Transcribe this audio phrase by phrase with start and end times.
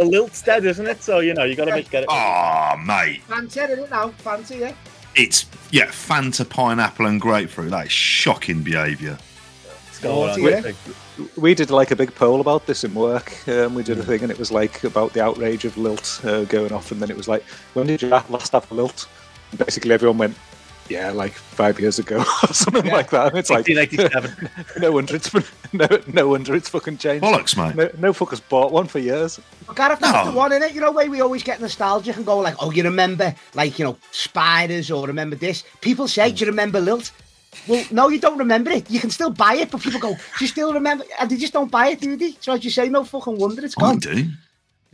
[0.00, 1.02] Well, Lilt's dead, isn't it?
[1.02, 2.08] So you know you got to get it.
[2.08, 3.20] Oh, mate.
[3.28, 4.08] Fanta, isn't it now?
[4.08, 4.72] Fancy yeah.
[5.14, 7.70] It's yeah, Fanta pineapple and grapefruit.
[7.70, 9.18] That is shocking behaviour.
[10.02, 10.72] Naughty, yeah.
[11.36, 13.46] we did like a big poll about this in work.
[13.46, 16.44] Um, we did a thing, and it was like about the outrage of Lilt uh,
[16.44, 17.42] going off, and then it was like,
[17.74, 19.06] when did you last have a Lilt?
[19.50, 20.36] And basically, everyone went,
[20.90, 22.92] yeah, like five years ago or something Yeah.
[22.94, 23.28] like that.
[23.28, 24.50] And it's like 1987.
[24.82, 25.32] no wonder it's
[25.72, 27.24] no, no wonder it's fucking changed.
[27.24, 27.76] Bollocks, mate.
[27.76, 29.38] No, no fuckers bought one for years.
[29.66, 30.30] But Gareth, that's No.
[30.32, 30.74] the one in it.
[30.74, 33.84] You know, where we always get nostalgic and go like, "Oh, you remember like you
[33.84, 37.12] know spiders or remember this?" People say, "Do you remember Lilt?"
[37.66, 38.88] Well, no, you don't remember it.
[38.90, 41.52] You can still buy it, but people go, "Do you still remember?" And they just
[41.52, 42.36] don't buy it, do they?
[42.40, 43.96] So as you say, no fucking wonder it's gone.
[43.96, 44.28] I do.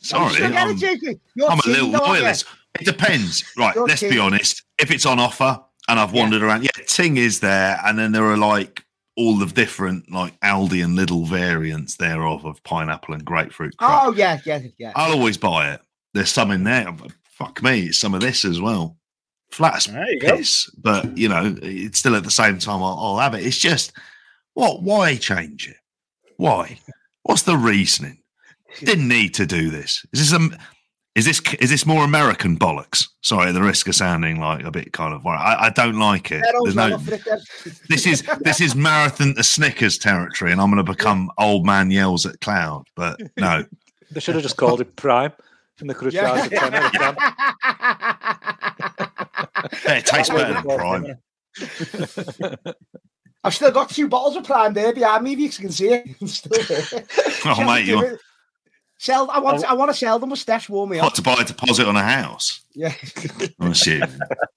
[0.01, 1.21] Sorry, You still get I'm, it, JP.
[1.35, 2.23] You're I'm a little though, aren't you?
[2.23, 2.45] loyalist.
[2.79, 3.43] It depends.
[3.57, 4.63] Right, You're let's be honest.
[4.79, 5.59] If it's on offer
[5.89, 8.83] and I've wandered around, yeah, Ting is there, and then there are like
[9.17, 13.77] all the different like Aldi and Lidl variants thereof of pineapple and grapefruit.
[13.77, 14.03] crap.
[14.05, 14.93] Oh yeah, yeah, yeah.
[14.95, 15.81] I'll always buy it.
[16.13, 16.95] There's some in there.
[17.31, 18.97] Fuck me, it's some of this as well.
[19.51, 20.37] Flat as you go.
[20.37, 22.83] piss, but you know, it's still at the same time.
[22.83, 23.47] I'll, I'll have it.
[23.47, 23.93] It's just
[24.55, 24.83] what?
[24.83, 25.77] Why change it?
[26.37, 26.79] Why?
[27.23, 28.19] What's the reasoning?
[28.81, 30.05] Didn't need to do this.
[30.13, 30.55] Is this um?
[31.17, 33.09] Is this is this more American bollocks?
[33.23, 35.27] Sorry, at the risk of sounding like a bit kind of.
[35.27, 36.45] I, I don't like it.
[36.63, 36.95] There's no.
[36.95, 37.41] off it then.
[37.89, 41.91] This is this is marathon the Snickers territory, and I'm going to become old man
[41.91, 42.85] yells at cloud.
[42.95, 43.65] But no,
[44.11, 45.33] They should have just called it Prime,
[45.81, 46.37] and they could have Yeah.
[46.37, 47.17] charged a tenner a can.
[49.97, 52.75] it tastes better than Prime.
[53.43, 55.33] I've still got two bottles of Prime there behind me.
[55.33, 57.05] If you can see it, It's still there.
[57.47, 58.19] Oh mate, you
[58.99, 59.31] Sell.
[59.31, 59.65] I want.
[59.65, 60.31] I want to sell them.
[60.31, 61.15] But Steph's warm me hot up.
[61.15, 62.63] to buy a deposit on a house.
[62.75, 62.95] Yeah.
[63.61, 64.09] I'm assuming.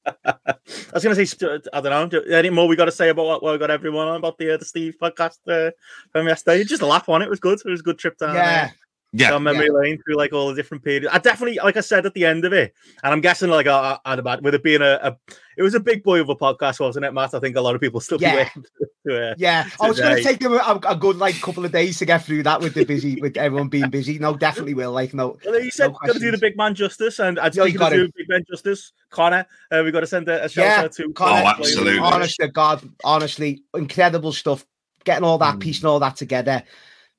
[0.05, 0.55] I
[0.93, 2.19] was going to say, I don't know.
[2.31, 4.53] Any more we got to say about what, what we got everyone on about the
[4.53, 5.71] uh, the Steve podcast uh,
[6.11, 6.63] from yesterday?
[6.63, 7.25] Just a laugh on it.
[7.25, 7.59] It was good.
[7.65, 8.35] It was a good trip down.
[8.35, 8.71] Yeah.
[9.11, 11.07] Yeah, down memory lane through like all the different periods.
[11.11, 13.97] I definitely, like I said at the end of it, and I'm guessing like I,
[14.05, 15.17] I'd about with it being a, a,
[15.57, 17.33] it was a big boy of a podcast, wasn't it, Matt?
[17.33, 18.47] I think a lot of people still Yeah.
[18.53, 18.61] be
[19.07, 21.71] to, uh, Yeah, I was going to take them a, a good like couple of
[21.71, 24.19] days to get through that with the busy, with everyone being busy.
[24.19, 24.91] No, definitely will.
[24.91, 27.55] Like, no, Well, you said No got to do the big man justice, and I'd
[27.55, 28.07] Yeah, you speak got to it.
[28.07, 29.47] do big man justice, Connor.
[29.71, 31.41] Uh, we got to send a, a shout Yeah, out to Connor.
[31.43, 31.97] Oh, absolutely.
[31.99, 34.65] honest to God, honestly, incredible stuff.
[35.05, 36.61] Getting all that piece and all that together,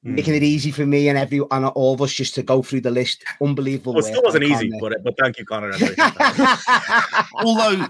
[0.04, 0.14] Mm.
[0.14, 2.80] making it easy for me and every and all of us just to go through
[2.80, 3.22] the list.
[3.42, 3.92] Unbelievable.
[3.92, 5.72] Well, it still wasn't easy, but but thank you, Connor.
[7.34, 7.86] Although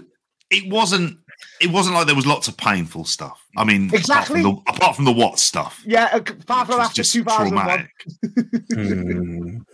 [0.49, 1.17] it wasn't,
[1.61, 3.41] it wasn't like there was lots of painful stuff.
[3.55, 4.41] I mean, Exactly.
[4.41, 6.95] Apart from the, apart from the what stuff, yeah, uh, apart from which was after
[6.95, 9.65] just 2001.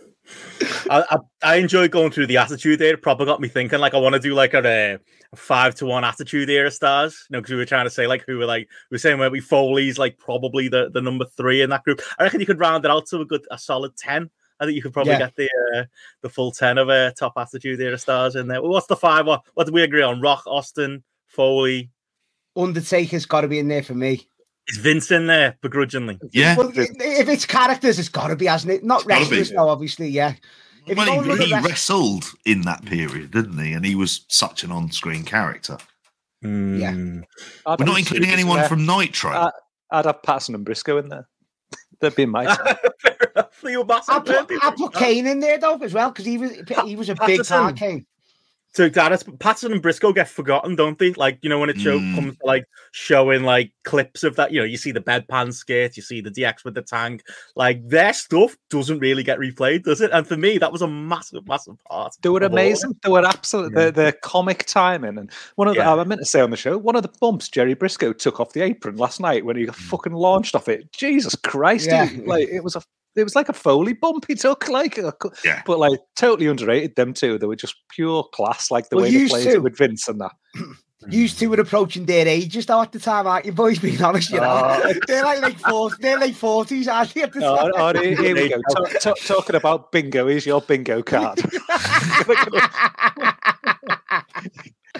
[0.90, 2.94] I, I I enjoyed going through the attitude there.
[2.94, 3.78] It probably got me thinking.
[3.78, 4.98] Like I want to do like a,
[5.32, 7.26] a five to one attitude era stars.
[7.28, 9.18] You know, because we were trying to say like who were like we were saying
[9.18, 12.00] where we Foley's like probably the, the number three in that group.
[12.18, 14.30] I reckon you could round it out to a good a solid ten.
[14.60, 15.18] I think you could probably Yeah.
[15.20, 15.84] get the uh,
[16.22, 18.60] the full ten of uh, top attitude era stars in there.
[18.60, 19.26] Well, what's the five?
[19.26, 20.20] What what did we agree on?
[20.20, 21.90] Rock, Austin, Foley.
[22.56, 24.28] Undertaker's got to be in there for me.
[24.68, 26.18] Is Vince in there begrudgingly?
[26.32, 28.84] Yeah, Well, if it's characters, it's got to be, hasn't it?
[28.84, 30.34] Not gotta wrestlers, no, obviously, yeah.
[30.86, 33.72] If well, he, he rest- wrestled in that period, didn't he?
[33.72, 35.78] And he was such an on-screen character.
[36.42, 36.48] Yeah.
[36.92, 37.24] Mm.
[37.66, 38.68] I'd We're not including anyone there.
[38.68, 39.32] from Nitro.
[39.32, 39.50] Uh,
[39.90, 41.26] I'd have Patterson and Brisco in there.
[42.00, 42.44] That'd be my
[43.00, 43.60] Fair enough.
[43.64, 44.52] You were I put.
[44.62, 46.52] I put Kane in there though as well because he was
[46.84, 47.56] he was a big Patterson.
[47.58, 48.06] part Kane.
[48.74, 51.12] To Gareth, Patterson and Brisco get forgotten, don't they?
[51.14, 52.14] Like, you know, when a show Mm.
[52.14, 55.96] comes to like showing like clips of that, you know, you see the bedpan skit,
[55.96, 57.22] you see the DX with the tank,
[57.56, 60.10] like their stuff doesn't really get replayed, does it?
[60.12, 62.14] And for me, that was a massive, massive part.
[62.22, 62.94] They were of all amazing.
[63.02, 63.72] They were absolute.
[63.74, 63.86] Yeah.
[63.86, 65.80] The, the comic timing and one of the.
[65.80, 65.94] Yeah.
[65.94, 68.52] I meant to say on the show, one of the bumps Jerry Brisco took off
[68.52, 70.92] the apron last night when he got fucking launched off it.
[70.92, 71.86] Jesus Christ!
[71.86, 72.04] Yeah.
[72.06, 72.82] he- like it was a.
[73.18, 75.12] It was like a Foley bump he took, like, a
[75.44, 75.62] Yeah.
[75.66, 77.38] but like totally underrated them too.
[77.38, 79.58] They were just pure class, like the Well, way they played to.
[79.58, 80.32] with Vince and that.
[81.08, 83.78] You two were approaching their ages though at the time, aren't you boys?
[83.78, 84.92] Being honest, you know, Oh.
[85.06, 87.22] they're like like 40, they're like forties, aren't they?
[87.22, 87.72] At the Oh, time?
[87.96, 88.56] oh, here, here we go.
[88.74, 91.38] Ta- ta- talking about bingo, is your bingo card.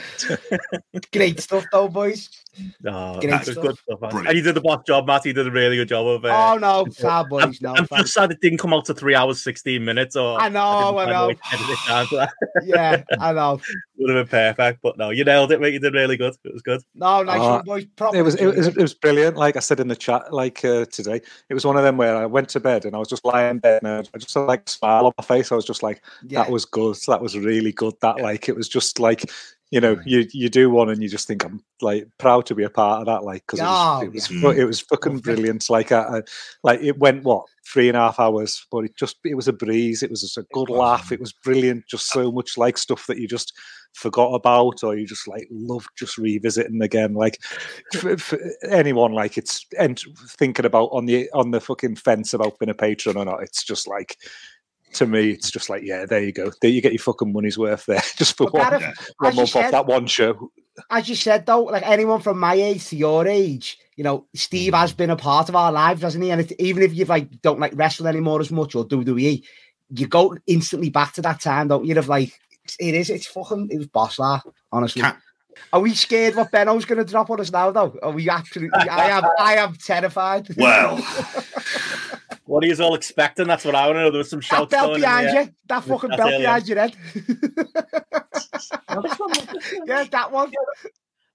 [1.12, 2.28] Great stuff though, boys.
[2.86, 3.54] Oh, Great stuff.
[3.56, 5.24] good stuff, And you did the boss job, Matt.
[5.24, 7.74] You did a really good job of uh, oh no, fab I'm, boys, no.
[7.76, 10.16] I'm just sad it didn't come out to three hours, 16 minutes.
[10.16, 11.28] Or I know, didn't I know.
[11.28, 12.30] way to edit it down to that.
[12.64, 13.60] Yeah, I know.
[13.98, 14.80] Would have been perfect.
[14.82, 15.72] But no, you nailed it, mate.
[15.72, 16.34] You did really good.
[16.44, 16.82] It was good.
[16.94, 17.84] No, nice one, boys.
[17.96, 19.36] Proper it was it was it was brilliant.
[19.36, 22.16] Like I said in the chat, like uh, today, it was one of them where
[22.16, 24.40] I went to bed and I was just lying in bed and I just had
[24.42, 25.50] like a smile on my face.
[25.52, 26.42] I was just like, Yeah.
[26.42, 26.96] that was good.
[27.06, 27.94] That was really good.
[28.00, 29.30] That like it was just like
[29.70, 32.64] you know, you you do one, and you just think I'm like proud to be
[32.64, 35.18] a part of that, like because Oh, it was it was, fu- it was fucking
[35.18, 35.68] brilliant.
[35.68, 36.22] Like I, I,
[36.62, 39.52] like it went what three and a half hours, but it just it was a
[39.52, 40.02] breeze.
[40.02, 40.78] It was just a good was.
[40.78, 41.12] laugh.
[41.12, 41.84] It was brilliant.
[41.86, 43.52] Just so much like stuff that you just
[43.92, 47.12] forgot about, or you just like love just revisiting again.
[47.12, 47.38] Like
[47.92, 48.38] for, for
[48.70, 50.00] anyone, like it's and
[50.30, 53.42] thinking about on the on the fucking fence about being a patron or not.
[53.42, 54.16] It's just like.
[54.94, 56.50] To me, it's just like, yeah, there you go.
[56.62, 58.92] There you get your fucking money's worth there, just for But one, Gareth, Yeah.
[59.18, 60.50] one as you month off that one show.
[60.90, 64.72] as you said though, like anyone from my age to your age, you know, Steve
[64.72, 64.78] mm.
[64.78, 66.30] has been a part of our lives, hasn't he?
[66.30, 69.42] And it, even if you like don't like wrestling anymore as much or do WWE,
[69.90, 71.98] you go instantly back to that time, don't you?
[71.98, 72.32] Of like,
[72.78, 74.40] it is, it's fucking, it was boss lah,
[74.70, 75.02] honestly.
[75.02, 75.18] Ca-
[75.72, 77.98] Are we scared what Benno's going to drop on us now, though?
[78.02, 78.78] Are we absolutely?
[78.88, 79.24] I am.
[79.38, 80.48] I am terrified.
[80.56, 80.96] Well,
[82.48, 83.46] What are you all expecting?
[83.46, 84.10] That's what I want to know.
[84.10, 86.78] There was some that shouts belt going behind you, that fucking That's belt behind your
[86.78, 86.96] head.
[89.86, 90.50] yeah, that one.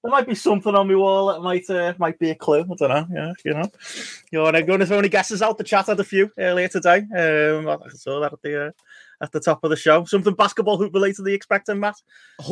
[0.03, 2.61] There might be something on my wall that might uh, might be a clue.
[2.61, 3.05] I don't know.
[3.13, 3.69] Yeah, you know.
[4.31, 5.59] You want to go and throw any guesses out?
[5.59, 7.05] The chat had a few earlier today.
[7.15, 8.71] Um, I saw that at the uh,
[9.23, 10.03] at the top of the show.
[10.05, 11.95] Something basketball hoop related to the expecting, Matt.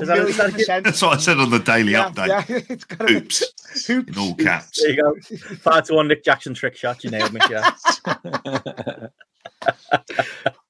[0.02, 0.38] Is that- is
[0.68, 2.28] that- that's what I said on the daily Yeah, update.
[2.28, 4.10] yeah, it's gotta Oops, Hoops.
[4.12, 4.82] in all caps.
[4.82, 5.16] There you go.
[5.58, 7.04] Five to one Nick Jackson trick shot.
[7.04, 7.42] You nailed me.
[7.50, 7.72] Yeah.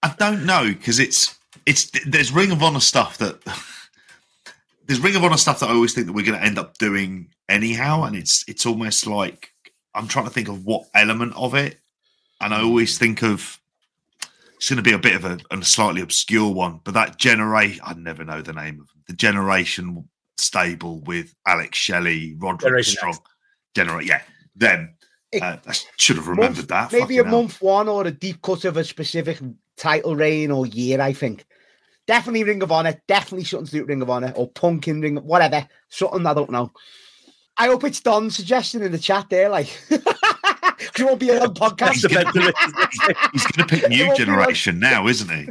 [0.04, 3.40] I don't know because it's it's there's Ring of Honor stuff that
[4.88, 6.78] there's Ring of Honor stuff that I always think that we're going to end up
[6.78, 9.52] doing anyhow, and it's it's almost like
[9.94, 11.80] I'm trying to think of what element of it,
[12.42, 13.60] and I always think of
[14.62, 17.82] it's going to be a bit of a, a slightly obscure one, but that generation
[17.84, 19.04] I never know the name of them.
[19.08, 23.22] the generation stable with Alex Shelley, Roderick Generation Strong, Next.
[23.76, 24.22] generate yeah
[24.56, 24.94] them.
[25.32, 26.92] It- Uh, I should have remembered that.
[26.92, 27.32] Maybe a hell.
[27.42, 29.40] month one or a deep cut of a specific
[29.78, 31.44] title reign or year, I think.
[32.06, 33.02] Definitely Ring of Honor.
[33.08, 35.68] Definitely something to do with Ring of Honor or Punk in Ring, whatever.
[35.90, 36.72] Something I don't know.
[37.58, 39.70] I hope it's Don's suggestion in the chat there, like.
[41.02, 41.94] 'Cause it won't be a podcast.
[41.94, 42.54] He's gonna-
[43.34, 45.50] He's going to pick new won't like- generation now, isn't he?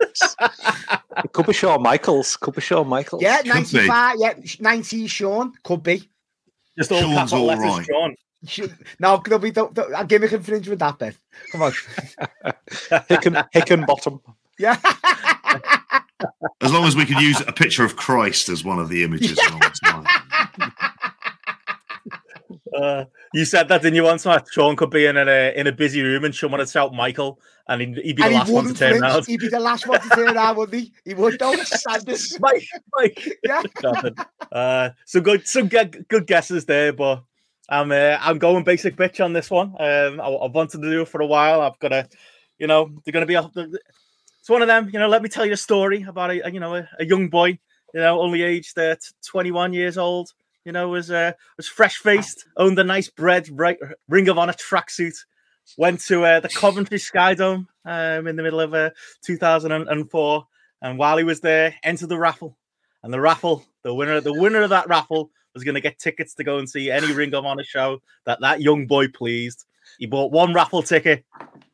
[0.00, 2.36] It could be Shawn Michaels.
[2.36, 3.20] Could be Shawn Michaels.
[3.22, 4.16] yeah, Could 95.
[4.18, 5.52] Yeah, 90 Sean.
[5.64, 6.08] Could be.
[6.78, 8.14] Just all Sean's capital all Sean.
[9.00, 11.16] No, there'll be don't, don't, I'll give me infringement with that bit.
[11.50, 11.72] Come on.
[13.52, 14.20] Hickenbottom.
[14.60, 14.76] Yeah.
[16.60, 19.36] As long as we can use a picture of Christ as one of the images.
[19.38, 20.06] along the time.
[22.76, 24.46] Uh, you said that, didn't you, once, Matt?
[24.50, 27.80] Sean could be in a in a busy room and someone would shout Michael, and
[27.80, 29.26] he'd, he'd be the and he last one to turn around.
[29.26, 30.92] He'd be the last one to turn around, wouldn't he?
[31.04, 32.38] He would, don't stand this.
[32.40, 33.28] Mike, Mike.
[33.44, 33.62] Yeah.
[34.50, 37.22] Uh, some good, some good, good guesses there, but
[37.68, 39.74] I'm, uh, I'm going basic bitch on this one.
[39.78, 41.60] Um, I, I've wanted to do it for a while.
[41.60, 42.08] I've got to,
[42.58, 43.34] you know, they're going to be.
[43.34, 43.50] A,
[44.40, 44.88] it's one of them.
[44.90, 47.04] You know, let me tell you a story about a, a, you know, a, a
[47.04, 47.58] young boy.
[47.92, 48.96] You know, only aged uh,
[49.26, 50.32] 21 years old.
[50.64, 53.78] You know, was uh, was fresh faced, owned a nice bread right,
[54.08, 55.16] Ring of Honor tracksuit.
[55.76, 58.90] Went to uh, the Coventry Skydome um, in the middle of uh,
[59.22, 60.46] 2004,
[60.82, 62.56] and while he was there, entered the raffle
[63.02, 66.34] and the raffle, the winner, the winner of that raffle was going to get tickets
[66.34, 69.64] to go and see any Ring of Honor show that that young boy pleased.
[69.98, 71.24] He bought one raffle ticket.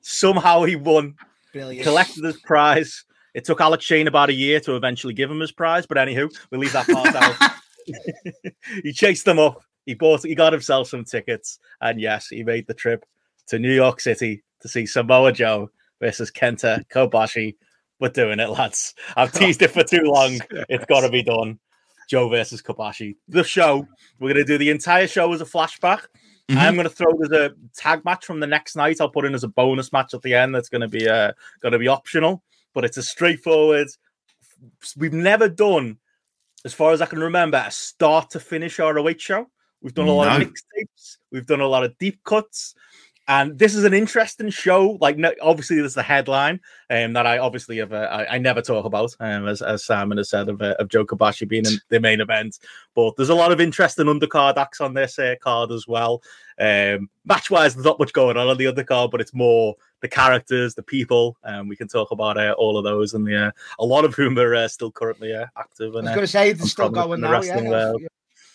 [0.00, 1.14] Somehow he won,
[1.52, 1.84] Brilliant.
[1.84, 3.04] collected his prize.
[3.32, 6.32] It took Alex Shane about a year to eventually give him his prize, but anywho,
[6.50, 7.50] we'll leave that part out.
[8.82, 9.60] he chased them up.
[9.86, 13.04] He bought, he got himself some tickets, and yes, he made the trip
[13.48, 17.56] to New York City to see Samoa Joe versus Kenta Kobashi.
[18.00, 18.94] We're doing it, lads.
[19.16, 20.38] I've teased it for too long.
[20.68, 21.58] It's got to be done.
[22.08, 23.16] Joe versus Kobashi.
[23.28, 23.86] The show.
[24.18, 26.02] We're going to do the entire show as a flashback.
[26.50, 26.56] Mhm.
[26.56, 29.00] I'm going to throw there's a tag match from the next night.
[29.00, 30.54] I'll put in as a bonus match at the end.
[30.54, 32.42] That's going to be uh, going to be optional,
[32.74, 33.88] but it's a straightforward.
[34.96, 35.98] We've never done,
[36.64, 39.50] as far as I can remember, a start to finish ROH show.
[39.82, 40.44] We've done a lot No.
[40.44, 41.18] of mixtapes.
[41.30, 42.74] We've done a lot of deep cuts.
[43.26, 44.98] And this is an interesting show.
[45.00, 47.92] Like, no, obviously, there's the headline um, that I obviously have.
[47.92, 50.88] Uh, I, I never talk about, um, as, as Simon has said of, uh, of
[50.88, 52.58] Joe Kobashi being in the main event.
[52.94, 56.22] But there's a lot of interesting undercard acts on this uh, card as well.
[56.60, 60.08] Um, match wise, there's not much going on on the undercard, but it's more the
[60.08, 61.38] characters, the people.
[61.44, 64.14] And we can talk about uh, all of those, and the, uh, a lot of
[64.14, 65.94] whom are uh, still currently uh, active.
[65.94, 67.32] I And was uh, going to say I'm still going the now.
[67.32, 68.08] wrestling Yeah.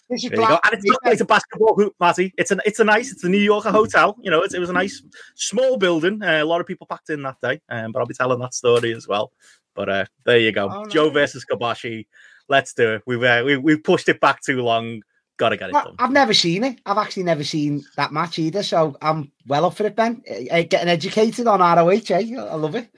[0.09, 0.17] World.
[0.17, 0.47] This is there you go.
[0.47, 0.61] black.
[0.65, 2.33] And it's not like a basketball hoop, Matty.
[2.37, 4.17] It's an it's a nice, it's a New Yorker hotel.
[4.21, 5.01] You know, it's, it was a nice
[5.35, 6.21] small building.
[6.21, 8.53] Uh, a lot of people packed in that day, um, but I'll be telling that
[8.53, 9.31] story as well.
[9.75, 12.05] But uh, there you go, Oh, Joe versus Kobashi.
[12.49, 13.03] Let's do it.
[13.05, 15.01] We've uh, we, we've pushed it back too long.
[15.37, 15.95] Got to get it I- done.
[15.99, 16.81] I've never seen it.
[16.85, 18.61] I've actually never seen that match either.
[18.63, 20.21] So I'm well up for it, Ben.
[20.29, 22.35] Uh, uh, getting educated on ROH, eh?
[22.37, 22.89] I love it.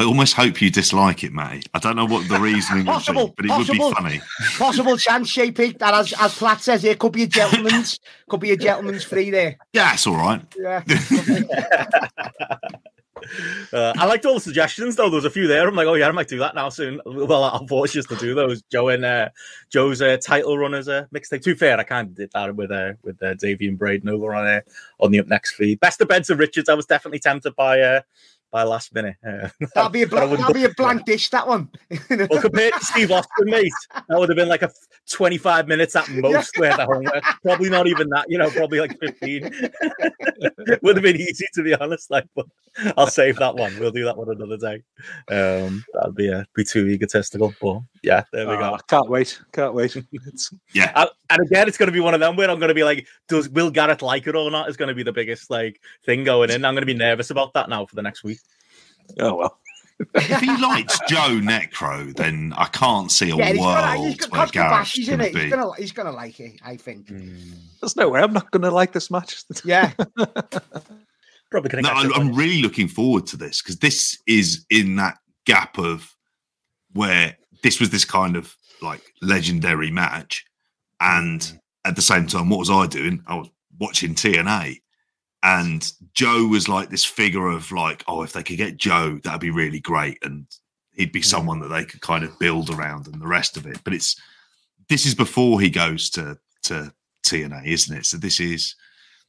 [0.00, 1.62] I almost hope you dislike it, Matty.
[1.74, 3.88] I don't know what the reasoning would Possible, be, but it possible.
[3.88, 4.20] would be funny.
[4.56, 8.52] Possible chance, JP, that as, as Platt says here, could be a gentleman's, could be
[8.52, 9.58] a gentleman's free there.
[9.74, 10.42] Yeah, it's all right.
[10.58, 10.82] Yeah.
[13.72, 15.10] Uh, I liked all the suggestions though.
[15.10, 15.68] There was a few there.
[15.68, 17.00] I'm like, oh yeah, I might do that now soon.
[17.06, 18.62] Well, I'll force you to do those.
[18.72, 19.28] Joe and uh,
[19.68, 21.42] Joe's uh, title runners uh, mixtape.
[21.42, 24.08] To be fair, I kind of did that with uh, with uh, Davey and Braden
[24.08, 24.60] over on uh,
[24.98, 25.80] on the up next feed.
[25.80, 26.70] Best of Benson Richards.
[26.70, 28.00] I was definitely tempted by uh,
[28.50, 29.16] by last minute.
[29.26, 31.68] Uh, That'll be a blank, that'll be a blank dish, that one.
[32.10, 34.70] Well, compared to Steve Austin, mate, that would have been like a
[35.10, 37.22] 25 minutes at most worth of homework.
[37.42, 39.42] Probably not even that, you know, probably like 15.
[40.82, 42.10] would have been easy to be honest.
[42.10, 42.46] Like, but
[42.96, 43.78] I'll save that one.
[43.78, 44.82] We'll do that one another day.
[45.34, 47.54] Um, that'd be uh, be too egotistical.
[47.60, 48.74] But yeah, there we go.
[48.74, 49.40] Ah, can't wait.
[49.52, 49.96] Can't wait.
[49.96, 52.68] It's, Yeah, And, and again, it's going to be one of them where I'm going
[52.68, 54.68] to be like, does Will Gareth like it or not?
[54.68, 56.64] Is going to be the biggest like thing going in.
[56.64, 58.38] I'm going to be nervous about that now for the next week.
[59.18, 59.58] oh well.
[60.14, 64.30] if he likes Joe Necro, then I can't see a yeah, he's world gonna, he's
[64.30, 65.34] where got Gareth's Kobashi's gonna, it.
[65.34, 65.50] He's be.
[65.50, 67.08] gonna, he's gonna like it, I think.
[67.08, 67.52] Mm.
[67.82, 69.44] There's no way I'm not going to like this match.
[69.64, 69.92] Yeah,
[71.50, 74.96] Probably going No, to I'm, I'm really looking forward to this because this is in
[74.96, 76.16] that gap of
[76.92, 80.44] where this was this kind of like legendary match,
[81.00, 81.58] and mm.
[81.84, 83.22] at the same time, what was I doing?
[83.26, 83.48] I was
[83.78, 84.80] watching TNA,
[85.42, 89.40] and Joe was like this figure of like, oh, if they could get Joe, that'd
[89.40, 90.46] be really great, and
[90.92, 91.24] he'd be mm.
[91.24, 93.80] someone that they could kind of build around, and the rest of it.
[93.84, 94.20] But it's
[94.88, 96.92] this is before he goes to to
[97.26, 98.06] TNA, isn't it?
[98.06, 98.74] So this is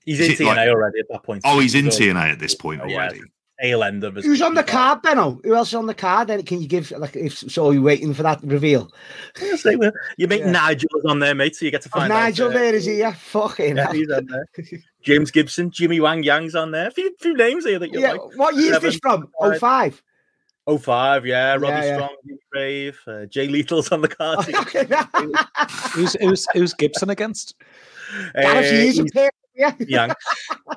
[0.06, 1.42] He's Is in TNA like- already at that point.
[1.46, 3.12] oh, he's in So- TNA at this point Yeah.
[3.62, 3.72] Already.
[3.72, 4.26] tail end of his.
[4.26, 5.40] who's on the card, Benno?
[5.44, 6.28] Who else is on the card?
[6.30, 7.68] Then can you give like if so?
[7.68, 8.92] Are you waiting for that reveal?
[9.42, 9.92] Yes, they will.
[10.18, 10.52] You make Yeah.
[10.52, 12.56] Nigel's on there, mate, so you get to Oh, find Nigel out.
[12.56, 13.00] uh, there is he?
[13.00, 13.94] Yeah, fucking Yeah, hell.
[13.94, 14.46] he's on there.
[15.04, 16.88] James Gibson, Jimmy Wang Yang's on there.
[16.88, 18.38] A few, few names here that you Yeah, like.
[18.38, 19.32] what year is this Seven, from?
[19.40, 20.02] Oh five.
[20.68, 21.54] Oh five, yeah.
[21.54, 21.96] Robbie Yeah, yeah.
[21.96, 24.46] Strong, Jimmy Brave, uh, Jay Lethal's on the card.
[24.46, 25.34] too.
[26.00, 27.56] Who's who's who's Gibson against?
[28.36, 29.32] Uh, he is a pair.
[29.56, 30.12] Yeah, Yang,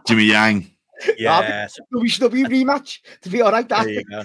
[0.06, 0.70] Jimmy Yang.
[1.18, 1.66] Yeah.
[1.66, 3.68] so WCW rematch to be all right.
[3.68, 4.22] That there you go.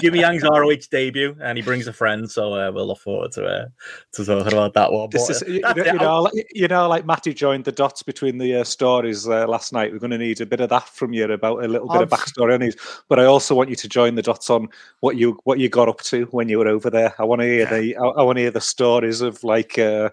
[0.00, 3.44] Jimmy Yang's ROH debut, and he brings a friend, so uh, we'll look forward to
[3.44, 3.66] uh,
[4.12, 5.10] to talking about that one.
[5.10, 5.86] This But, is, uh, you, know, it.
[5.86, 9.46] you know, like, you know, like Matty joined the dots between the uh, stories uh,
[9.46, 9.92] last night.
[9.92, 12.12] We're going to need a bit of that from you about a little bit of
[12.12, 12.76] I've- backstory on these.
[13.08, 14.68] But I also want you to join the dots on
[15.00, 17.14] what you what you got up to when you were over there.
[17.18, 20.10] I want to hear the I, I want to hear the stories of like uh,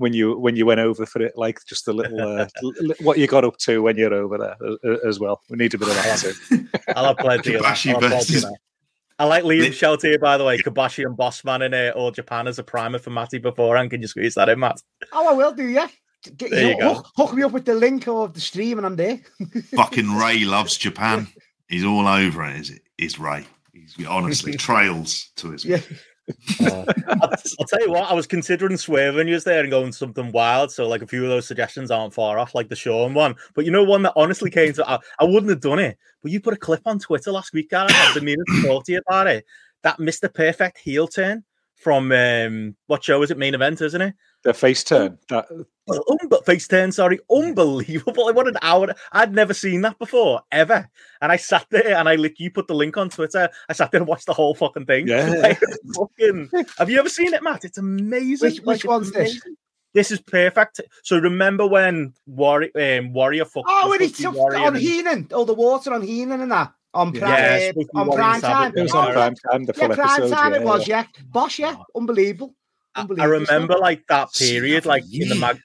[0.00, 2.94] when you when you went over for it, like just a little uh, l- l-
[3.00, 5.40] what you got up to when you're over there uh, uh, as well.
[5.50, 6.66] We need a bit of that too.
[6.96, 7.86] I'll have plenty of that.
[7.86, 8.56] I'll have plenty of versus- that.
[9.18, 10.56] I like Liam Li- shout here, by the way.
[10.56, 13.90] Kobashi and Bossman in uh, All Japan as a primer for Matty beforehand.
[13.90, 14.80] Can you squeeze that in, Matt?
[15.12, 15.68] oh, I will do.
[15.68, 15.88] Yeah.
[16.38, 16.94] Get, There you go.
[16.94, 19.20] hook, hook me up with the link of the stream, and I'm there.
[19.74, 21.28] Fucking Ray loves Japan.
[21.68, 22.56] He's all over it.
[22.60, 22.82] Is it?
[22.96, 23.44] Is Ray?
[23.74, 25.66] He's honestly trails to his.
[25.66, 25.80] Yeah.
[26.60, 30.32] Uh, I'll, I'll tell you what, I was considering swerving you there and going something
[30.32, 30.70] wild.
[30.72, 33.34] So, like, a few of those suggestions aren't far off, like the Sean one.
[33.54, 35.98] But you know, one that honestly came to, I, I wouldn't have done it.
[36.22, 37.92] But you put a clip on Twitter last week, Gareth.
[37.94, 39.44] I've been meaning to talk to you about it.
[39.82, 40.32] That Mr.
[40.32, 41.44] Perfect heel turn
[41.74, 43.38] from um, what show is it?
[43.38, 44.14] Main event, isn't it?
[44.42, 45.18] The face turn.
[45.28, 45.46] That,
[45.86, 48.14] Well, um, but face turn, sorry, unbelievable!
[48.26, 48.94] Like, What an hour!
[49.12, 50.88] I'd never seen that before, ever.
[51.20, 53.50] And I sat there and I like you put the link on Twitter.
[53.68, 55.08] I sat there and watched the whole fucking thing.
[55.08, 55.28] Yeah.
[55.42, 55.60] Like,
[55.94, 56.50] fucking.
[56.78, 57.64] Have you ever seen it, Matt?
[57.64, 58.48] It's amazing.
[58.50, 59.30] Which- which it's one's this?
[59.32, 59.56] amazing.
[59.92, 60.80] This is perfect.
[61.02, 62.70] So remember when Warrior
[63.00, 65.28] um, Warrior fucked Oh, was when he supposed to be took Warrior on and- Heenan,
[65.34, 68.00] all the water on Heenan and that on Yeah, prime, it's uh, supposed to be
[68.00, 68.72] on Warrior prime time.
[68.76, 69.12] It was Oh, on yeah.
[69.12, 69.64] prime time.
[69.64, 70.34] The Yeah, full prime episode.
[70.36, 70.88] time yeah, it was.
[70.88, 71.58] Yeah, Bosh.
[71.58, 72.54] Yeah, unbelievable.
[72.94, 75.60] I, I remember like that period, like in the mag,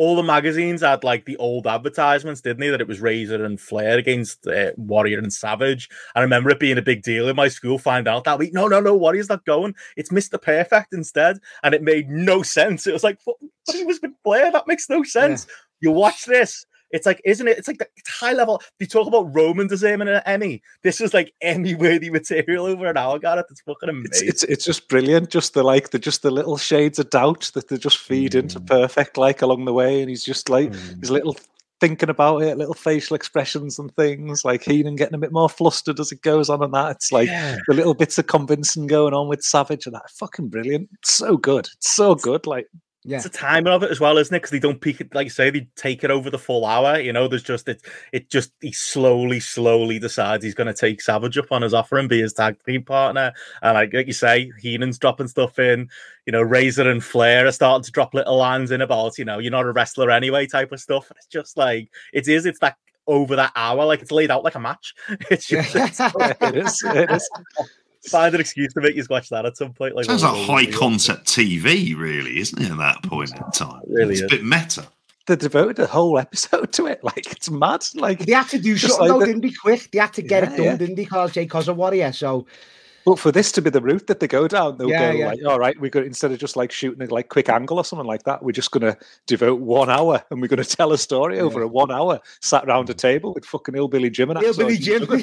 [0.00, 2.70] all the magazines had like the old advertisements, didn't they?
[2.70, 5.90] That it was Razor and Flair against uh, Warrior and Savage.
[6.14, 7.78] I remember it being a big deal in my school.
[7.78, 9.74] Find out that week, no, no, no, Warrior's not going.
[9.98, 12.86] It's Mister Perfect instead, and it made no sense.
[12.86, 13.36] It was like, what?
[13.66, 14.50] But he was with Flair.
[14.50, 15.46] That makes no sense.
[15.80, 16.64] You watch this.
[16.90, 17.58] It's like, isn't it?
[17.58, 18.60] It's like the, it's high level.
[18.78, 20.62] They talk about Roman deserving an Emmy.
[20.82, 23.18] This is like Emmy worthy material over an hour.
[23.18, 23.46] Got it?
[23.50, 24.28] It's fucking amazing.
[24.28, 25.30] it's it's just brilliant.
[25.30, 28.60] Just the like the just the little shades of doubt that they just feed into
[28.60, 28.66] Mm.
[28.66, 31.00] perfect like along the way, and he's just like Mm.
[31.00, 31.36] his little
[31.80, 34.44] thinking about it, little facial expressions and things.
[34.44, 37.28] Like Heenan getting a bit more flustered as it goes on, and that it's like
[37.28, 37.56] Yeah.
[37.68, 40.90] the little bits of convincing going on with Savage and that fucking brilliant.
[40.98, 41.68] It's so good.
[41.76, 42.46] It's so good.
[42.46, 42.66] Like
[43.02, 43.16] Yeah.
[43.16, 44.40] It's the timing of it as well, isn't it?
[44.40, 47.00] Because they don't peak it, like you say, they take it over the full hour.
[47.00, 47.82] You know, there's just it.
[48.12, 51.96] It just he slowly, slowly decides he's going to take Savage up on his offer
[51.96, 53.32] and be his tag team partner.
[53.62, 55.88] And like, like you say, Heenan's dropping stuff in.
[56.26, 59.38] You know, Razor and Flair are starting to drop little lines in about you know
[59.38, 61.08] you're not a wrestler anyway type of stuff.
[61.08, 62.44] And it's just like it is.
[62.44, 62.76] It's that
[63.06, 63.86] over that hour.
[63.86, 64.94] Like it's laid out like a match.
[65.30, 66.82] It's just it is.
[66.84, 67.30] It is.
[68.08, 69.94] find an excuse to make you watch that at some point.
[69.94, 72.70] Like Sounds oh, like high concept TV, really, isn't it?
[72.70, 74.86] At that point in time, really it's a bit meta.
[75.26, 77.04] They devoted a whole episode to it.
[77.04, 77.84] Like it's mad.
[77.94, 79.52] Like They had to do Just something like the- didn't they?
[79.52, 79.90] Quick.
[79.92, 80.76] They had to get Yeah, it done, yeah.
[80.76, 81.04] didn't they?
[81.04, 82.12] Because Jay Cos a warrior.
[82.12, 82.46] So
[83.04, 85.26] But for this to be the route that they go down, they'll Yeah, go yeah.
[85.28, 87.84] like, all right, we're going instead of just like shooting a like quick angle or
[87.84, 90.92] something like that, we're just going to devote one hour and we're going to tell
[90.92, 94.38] a story over a one hour sat around a table with fucking hillbilly Jim and
[94.40, 95.06] Hillbilly Jim.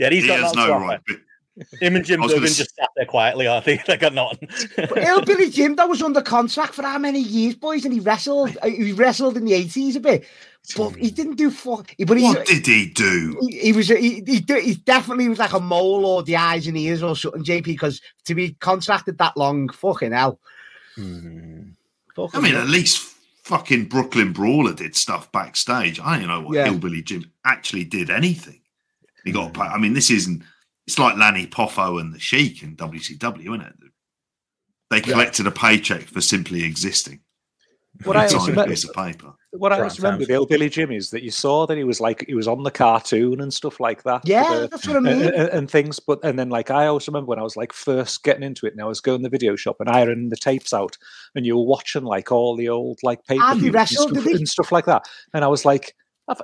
[0.00, 1.00] Yeah, he's He got has nothing no to right.
[1.06, 3.78] But Him and Jim I gonna just sat there quietly, aren't they?
[3.86, 4.48] They got nothing.
[4.96, 7.84] Hillbilly Jim that was under contract for how many years, boys?
[7.84, 8.56] And he wrestled.
[8.62, 10.26] uh, He wrestled in the eighties a bit,
[10.76, 11.94] but he didn't do fuck.
[12.06, 13.36] But he, what did he do?
[13.48, 16.76] he, he was he, he, he definitely was like a mole or the eyes and
[16.76, 17.64] ears or something, JP.
[17.64, 20.40] Because to be contracted that long, fucking hell.
[20.94, 21.70] Hmm.
[22.32, 22.98] I mean, at least
[23.42, 26.00] fucking Brooklyn Brawler did stuff backstage.
[26.00, 26.64] I don't know what Yeah.
[26.66, 28.60] Hillbilly Jim actually did anything.
[29.24, 29.48] He got.
[29.48, 29.52] Hmm.
[29.52, 30.42] pa- I mean, this isn't.
[30.86, 33.74] It's like Lanny Poffo and the Sheik in WCW, isn't it?
[34.90, 37.20] They collected a paycheck for simply existing.
[38.02, 39.32] What on I a also remember- piece of paper.
[39.52, 40.20] What I Grand always remember times.
[40.20, 42.72] with Hillbilly Jim is that you saw that he was like he was on the
[42.72, 44.22] cartoon and stuff like that.
[44.26, 45.22] Yeah, the- that's what I and, mean.
[45.32, 46.00] and- and things.
[46.00, 48.72] But and then like I always remember when I was like first getting into it,
[48.72, 50.98] and I was going to the video shop and ironing the tapes out,
[51.36, 54.72] and you were watching like all the old like paper Hardly wrestled, stuff, and stuff
[54.72, 55.94] like that, and I was like,
[56.26, 56.42] I've,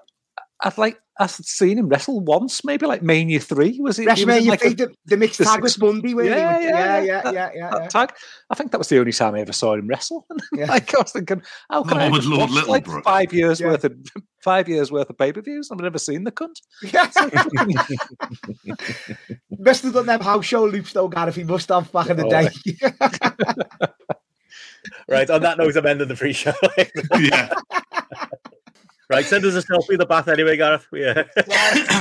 [0.62, 3.78] I've like I've seen him wrestle once, maybe like Mania three.
[3.80, 4.02] Was it?
[4.02, 6.10] he was in, WrestleMania like, three, the, the mixed the tag with six- Bundy.
[6.10, 7.00] Yeah, yeah, yeah, yeah.
[7.02, 7.88] yeah, That- yeah, yeah, yeah.
[7.88, 8.12] tag.
[8.48, 10.26] I think that was the only time I ever saw him wrestle.
[10.54, 10.66] Yeah.
[10.66, 13.68] like I was thinking, how can I Lord, just Lord watch, like five years Yeah.
[13.68, 13.94] worth of
[14.42, 15.68] five years worth of pay per views?
[15.70, 16.56] I've never seen the cunt.
[19.58, 21.36] Must have done them house show loops though, Gareth.
[21.36, 22.48] He must have back in the Oh, day.
[25.08, 26.52] right, on that note, I'm ending the free show.
[27.18, 27.54] yeah.
[29.10, 30.86] Right, send us a selfie of the bath anyway, Gareth.
[30.92, 31.22] Yeah.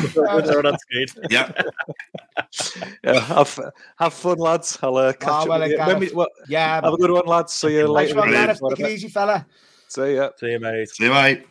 [0.09, 1.11] Throw it.
[1.29, 1.51] Yeah.
[3.03, 3.59] Yeah, have
[3.97, 4.79] have fun, lads.
[4.81, 5.77] I'll uh, catch Oh, up well, with you.
[5.77, 6.75] I we, well, yeah.
[6.75, 7.53] have a good one, lads.
[7.53, 8.15] See you Nice later.
[8.19, 8.77] one, in the week, Gareth.
[8.77, 9.45] Take it easy, fella.
[9.87, 10.29] See ya.
[10.37, 10.89] See you, mate.
[10.89, 11.47] See you, mate.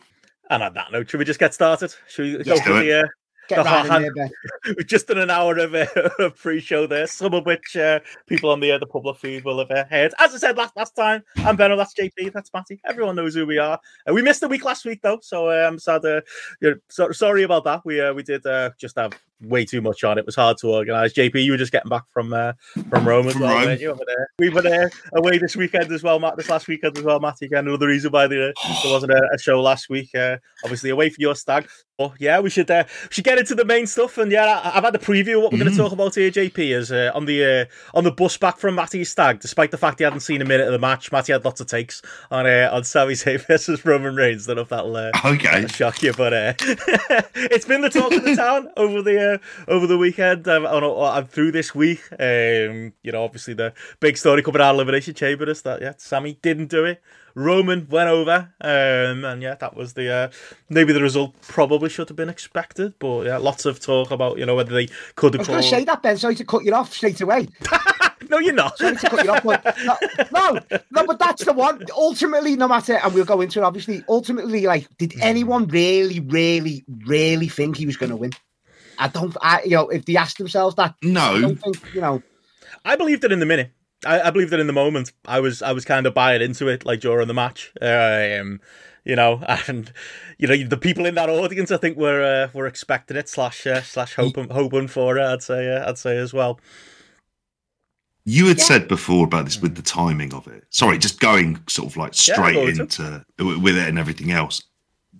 [0.49, 1.93] And on that note, should we just get started?
[2.07, 3.01] Should we go Let's for the?
[3.01, 3.07] Uh,
[3.49, 4.31] Get right in hand- there, Ben.
[4.77, 5.87] we've just done an hour of, uh,
[6.19, 9.59] of pre-show there, some of which uh, people on the uh, the public feed will
[9.59, 10.13] have uh, heard.
[10.19, 12.79] As I said last last time, I'm Benno, that's JP, that's Matty.
[12.85, 13.79] Everyone knows who we are.
[14.07, 16.05] Uh, we missed a week last week though, so uh, I'm sad.
[16.05, 16.21] Uh,
[16.89, 17.83] so, sorry about that.
[17.85, 20.17] We uh, we did uh, just have way too much on.
[20.17, 21.13] It was hard to organise.
[21.13, 22.53] JP, you were just getting back from uh,
[22.89, 23.65] from Rome as From well, Rome.
[23.65, 23.91] weren't you?
[23.91, 24.27] Over there.
[24.39, 26.37] We were there away this weekend as well, Matt.
[26.37, 27.45] This last weekend as well, Matty.
[27.45, 30.09] Again, another reason why there, there wasn't a, a show last week.
[30.15, 31.67] Uh, obviously away for your stag.
[32.01, 34.17] Oh yeah, we should uh, we should get into the main stuff.
[34.17, 36.31] And yeah, I, I've had the preview of what we're going to talk about here.
[36.31, 39.39] JP is uh, on the uh, on the bus back from Matty's stag.
[39.41, 41.67] Despite the fact he hadn't seen a minute of the match, Matty had lots of
[41.67, 44.45] takes on uh, on Sami Zayn versus Roman Reigns.
[44.45, 45.67] Don't know if that'll uh, Okay.
[45.67, 46.53] shock you, but uh,
[47.35, 49.37] it's been the talk of the town over the uh,
[49.67, 52.01] over the weekend um, on, on through this week.
[52.13, 55.93] Um, you know, obviously the big story coming out of Elimination Chamber is that yeah,
[55.97, 57.01] Sami didn't do it.
[57.35, 60.29] Roman went over, um, and yeah, that was the uh,
[60.69, 64.45] maybe the result probably should have been expected, but yeah, lots of talk about you
[64.45, 66.17] know whether they could I have was going to say that, Ben.
[66.17, 67.47] Sorry to cut you off straight away.
[68.29, 68.77] No, you're not.
[68.77, 69.43] Sorry to cut you off.
[69.43, 69.97] But no,
[70.31, 70.59] no,
[70.91, 71.83] no, but that's the one.
[71.95, 76.83] Ultimately, no matter, and we'll go into it, obviously, ultimately, like, did anyone really, really,
[77.07, 78.31] really think he was going to win?
[78.99, 81.41] I don't, I, you know, if they ask themselves that, I No.
[81.41, 82.23] don't think, you know,
[82.85, 83.71] I believed it in the minute.
[84.05, 85.11] I, I believed it in the moment.
[85.25, 87.73] I was I was kind of buying into it like during the match.
[87.81, 88.61] Um,
[89.03, 89.91] you know, and
[90.37, 93.65] you know the people in that audience, I think were uh, were expecting it slash
[93.67, 95.23] uh, slash hoping hoping for it.
[95.23, 96.59] I'd say uh, I'd say as well.
[98.25, 98.63] You had Yeah.
[98.65, 100.63] said before about this with the timing of it.
[100.69, 103.25] Sorry, just going sort of like straight go into into
[103.59, 104.61] with it and everything else.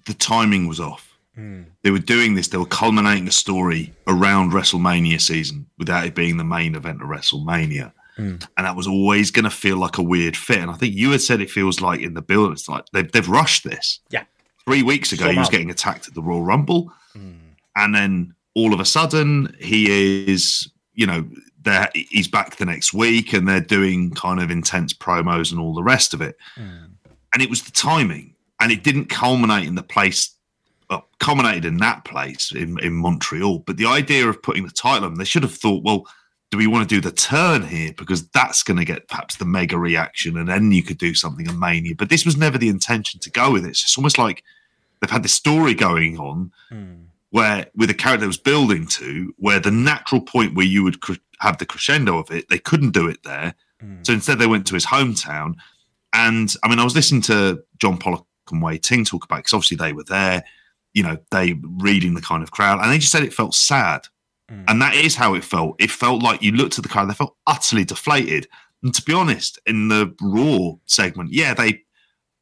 [0.05, 1.08] The timing was off.
[1.83, 2.47] They were doing this.
[2.49, 7.07] They were culminating a story around WrestleMania season without it being the main event of
[7.07, 10.59] WrestleMania, and that was always going to feel like a weird fit.
[10.59, 13.09] And I think you had said it feels like in the build, it's like they've,
[13.11, 13.99] they've rushed this.
[14.09, 14.23] Yeah.
[14.65, 16.91] Three weeks ago, he was getting attacked at the Royal Rumble,
[17.75, 21.25] and then all of a sudden, he is, you know,
[21.61, 25.73] there he's back the next week, and they're doing kind of intense promos and all
[25.73, 26.37] the rest of it.
[26.55, 26.89] Mm.
[27.33, 30.35] And it was the timing, and it didn't culminate in the place.
[30.89, 35.05] Well, culminated in that place in, in Montreal, but the idea of putting the title
[35.05, 36.07] on, they should have thought, well,
[36.51, 37.93] do we want to do the turn here?
[37.95, 41.47] Because that's going to get perhaps the mega reaction, and then you could do something
[41.47, 41.93] a mania.
[41.95, 43.69] But this was never the intention to go with it.
[43.69, 44.43] It's almost like
[44.99, 46.95] they've had this story going on hmm.
[47.29, 50.97] where with a character that was building to where the natural point where you would
[51.39, 53.53] have the crescendo of it they couldn't do it there.
[53.79, 53.97] Hmm.
[54.01, 55.53] So instead they went to his hometown.
[56.13, 59.53] And i mean i was listening to john pollock and Wai Ting talk about because
[59.53, 60.43] obviously they were there,
[60.99, 64.01] you know, they reading the kind of crowd, and they just said it felt sad,
[64.51, 64.65] Mm.
[64.67, 65.75] and that is how it felt.
[65.79, 68.47] It felt like you looked at the crowd, they felt utterly deflated.
[68.83, 71.71] And to be honest, in the Raw segment, yeah, they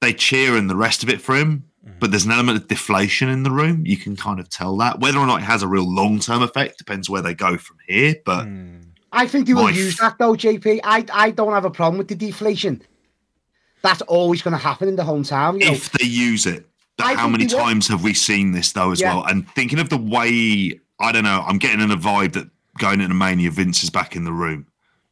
[0.02, 1.52] they cheer and the rest of it for him,
[1.86, 2.00] Mm.
[2.00, 3.86] but there's an element of deflation in the room.
[3.86, 5.00] You can kind of tell that.
[5.00, 7.78] Whether or not it has a real long term effect depends where they go from
[7.88, 8.15] here.
[8.26, 8.84] But Mm.
[9.12, 10.80] I think they will My use that though, JP.
[10.84, 12.82] I I don't have a problem with the deflation.
[13.84, 15.60] That's always going to happen in the hometown.
[15.60, 16.65] You know, if they use it.
[16.97, 19.15] But I how many times have we seen this though as Yeah.
[19.15, 19.25] well?
[19.25, 23.01] And thinking of the way I don't know, I'm getting in a vibe that going
[23.01, 24.65] into Mania, Vince is back in the room.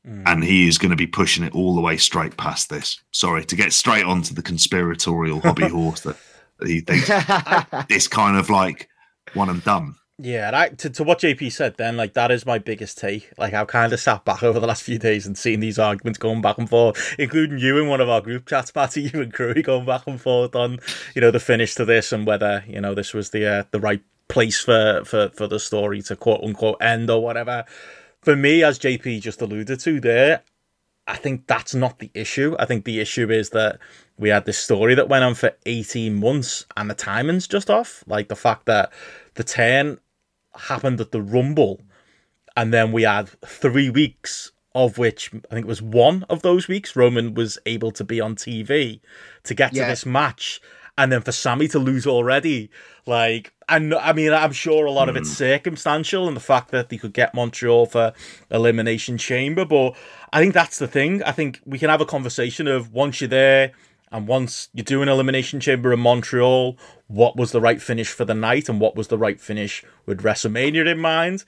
[0.08, 0.24] Mm.
[0.26, 3.00] And he is going to be pushing it all the way straight past this.
[3.12, 6.16] Sorry, to get straight onto the conspiratorial hobby horse that,
[6.60, 7.08] that he thinks
[7.90, 8.88] this kind of like
[9.34, 9.96] one and done.
[10.18, 13.30] Yeah, and I, to, to what JP said then, like that is my biggest take.
[13.38, 16.18] Like I've kind of sat back over the last few days and seen these arguments
[16.18, 19.34] going back and forth, including you in one of our group chats, Patty, you and
[19.34, 20.80] Crewy going back and forth on,
[21.16, 23.80] you know, the finish to this and whether you know this was the uh, the
[23.80, 27.66] right place for for for the story to quote unquote end or whatever.
[28.22, 30.42] For me, as JP just alluded to there,
[31.08, 32.56] I think that's not the issue.
[32.58, 33.80] I think the issue is that
[34.18, 38.04] we had this story that went on for 18 months and the timing's just off.
[38.08, 38.92] Like the fact that
[39.36, 40.00] the turn
[40.58, 41.82] happened at the Rumble
[42.56, 46.68] and then we had three weeks of which I think it was one of those
[46.68, 49.00] weeks Roman was able to be on TV
[49.44, 50.62] to get to this match
[50.98, 52.70] and then for Sami to lose already
[53.06, 55.36] like and I mean I'm sure a lot of it's hmm.
[55.36, 58.14] circumstantial and the fact that they could get Montreal for
[58.52, 59.96] elimination chamber but
[60.36, 61.24] I think that's the thing.
[61.24, 63.72] I think we can have a conversation of once you're there
[64.16, 68.24] and once you do an elimination chamber in Montreal, what was the right finish for
[68.24, 71.44] the night and what was the right finish with WrestleMania in mind?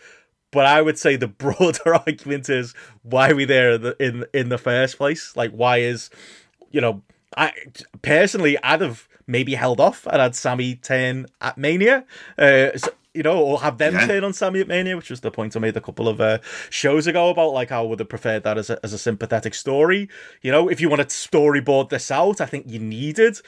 [0.52, 4.26] But I would say the broader argument is why are we there in the, in,
[4.34, 5.34] in the first place?
[5.38, 6.10] Like, why is,
[6.70, 7.04] you know,
[7.38, 7.54] I
[8.02, 12.04] personally, I'd have maybe held off and had Sami turn at Mania,
[12.38, 14.08] uh, so- you know, or have them Yeah.
[14.08, 16.38] turn on Sami at Mania, which was the point I made a couple of uh,
[16.70, 19.54] shows ago about like how I would have preferred that as a, as a sympathetic
[19.54, 20.08] story.
[20.42, 23.40] You know, if you want to storyboard this out, I think you needed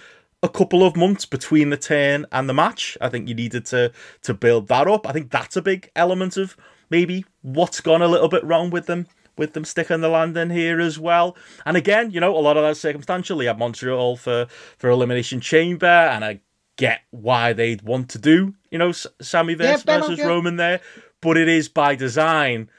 [0.42, 2.98] a couple of months between the turn and the match.
[3.00, 3.92] I think you needed to
[4.24, 5.08] to build that up.
[5.08, 6.58] I think that's a big element of
[6.90, 9.06] maybe what's gone a little bit wrong with them
[9.38, 11.38] with them sticking the landing here as well.
[11.66, 15.86] And again, you know, a lot of that circumstantially have Montreal for for Elimination Chamber,
[15.86, 16.42] and I
[16.78, 20.20] get why they'd want to do, you know, Sami versus, Ben, versus.
[20.20, 20.82] Roman there,
[21.22, 22.70] but it is by design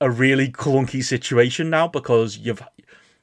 [0.00, 2.62] a really clunky situation now because you've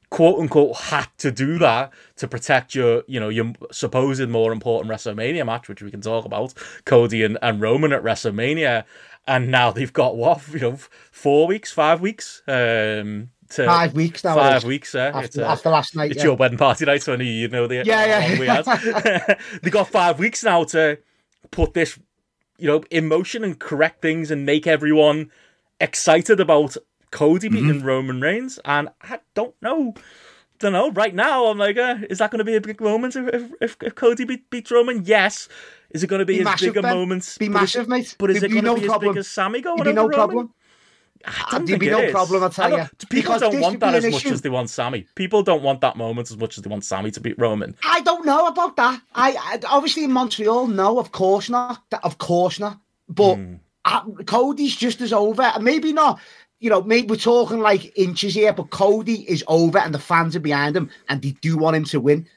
[0.10, 4.92] quote unquote had to do that to protect your you know your supposed more important
[4.92, 6.54] WrestleMania match, which we can talk about,
[6.86, 8.84] Cody and, and Roman at WrestleMania,
[9.28, 10.78] and now they've got what you know
[11.12, 14.36] four weeks, five weeks, um, to Five weeks now.
[14.36, 14.96] five weeks.
[14.96, 16.12] It's, After, uh, after last night.
[16.12, 16.26] it's yeah.
[16.26, 18.40] your wedding party night, so I knew you know the Yeah, yeah.
[18.40, 19.38] we had.
[19.62, 20.98] they got five weeks now to
[21.50, 21.98] put this,
[22.58, 25.32] you know, in motion and correct things and make everyone
[25.80, 26.78] excited about
[27.12, 27.68] Cody Mm-hmm.
[27.68, 28.60] beating Roman Reigns.
[28.66, 29.94] And I don't know.
[30.60, 30.92] Don't know.
[30.92, 33.76] Right now, I'm like, uh, is that going to be a big moment if, if,
[33.82, 35.04] if Cody beat, beats Roman?
[35.06, 35.50] Yes.
[35.90, 36.96] Is it going to be, Be as massive, big a Ben.
[36.96, 37.36] moment?
[37.40, 38.16] Be massive, mate.
[38.20, 39.94] But is There'd it going to no be as big as Sami going There'd be
[39.94, 40.16] no Roman?
[40.16, 40.38] problem.
[40.48, 40.56] Don't
[41.66, 42.12] There'd be no is.
[42.12, 42.88] problem, I'll tell I don't- ya.
[43.10, 44.34] People Because don't want that as much issue.
[44.34, 45.06] as they want Sami.
[45.16, 47.76] People don't want that moment as much as they want Sami to beat Roman.
[47.84, 49.02] I don't know about that.
[49.16, 51.82] I, I obviously in Montreal, no, of course not.
[52.04, 52.80] Of course not.
[53.10, 53.56] But Hmm.
[53.86, 55.52] uh, Cody's just as over.
[55.60, 56.20] Maybe not.
[56.60, 60.36] You know, maybe we're talking like inches here, but Cody is over, and the fans
[60.36, 62.28] are behind him, and they do want him to win.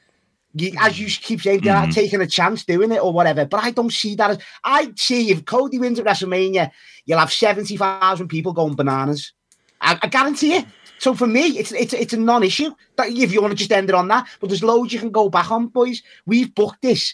[0.57, 1.93] You, as you keep saying, they're Mhm.
[1.93, 3.45] taking a chance doing it or whatever.
[3.45, 4.37] But I don't see that as.
[4.63, 6.71] I see if Cody wins at WrestleMania,
[7.05, 9.33] you'll have seventy thousand people going bananas.
[9.81, 10.65] I, I guarantee it.
[10.97, 12.71] So for me, it's it's it's a non-issue.
[12.95, 15.11] That if you want to just end it on that, but there's loads you can
[15.11, 16.01] go back on, boys.
[16.25, 17.13] We've booked this.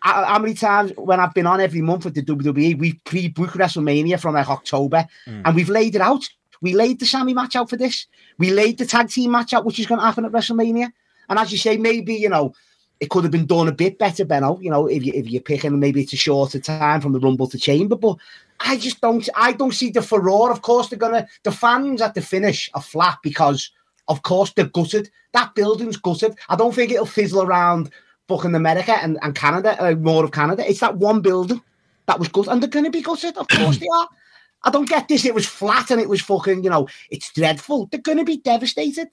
[0.00, 3.56] How how many times when I've been on every month with the WWE, we've pre-booked
[3.56, 6.28] WrestleMania from like October, and we've laid it out.
[6.60, 8.06] We laid the Sami match out for this.
[8.38, 10.92] We laid the tag team match out, which is going to happen at WrestleMania.
[11.28, 12.54] And as you say, maybe you know
[13.00, 14.58] it could have been done a bit better, Benno.
[14.60, 17.46] You know, if you if you're picking maybe it's a shorter time from the Rumble
[17.48, 18.16] to Chamber, but
[18.60, 20.50] I just don't I don't see the furore.
[20.50, 23.70] Of course, they're gonna the fans at the finish are flat because
[24.08, 25.10] of course they're gutted.
[25.32, 26.36] That building's gutted.
[26.48, 27.90] I don't think it'll fizzle around
[28.26, 30.68] fucking America and, and Canada, uh, more of Canada.
[30.68, 31.62] It's that one building
[32.06, 33.36] that was gutted, and they're gonna be gutted.
[33.36, 34.08] Of course they are.
[34.64, 35.24] I don't get this.
[35.24, 37.86] It was flat and it was fucking, you know, it's dreadful.
[37.86, 39.08] They're gonna be devastated.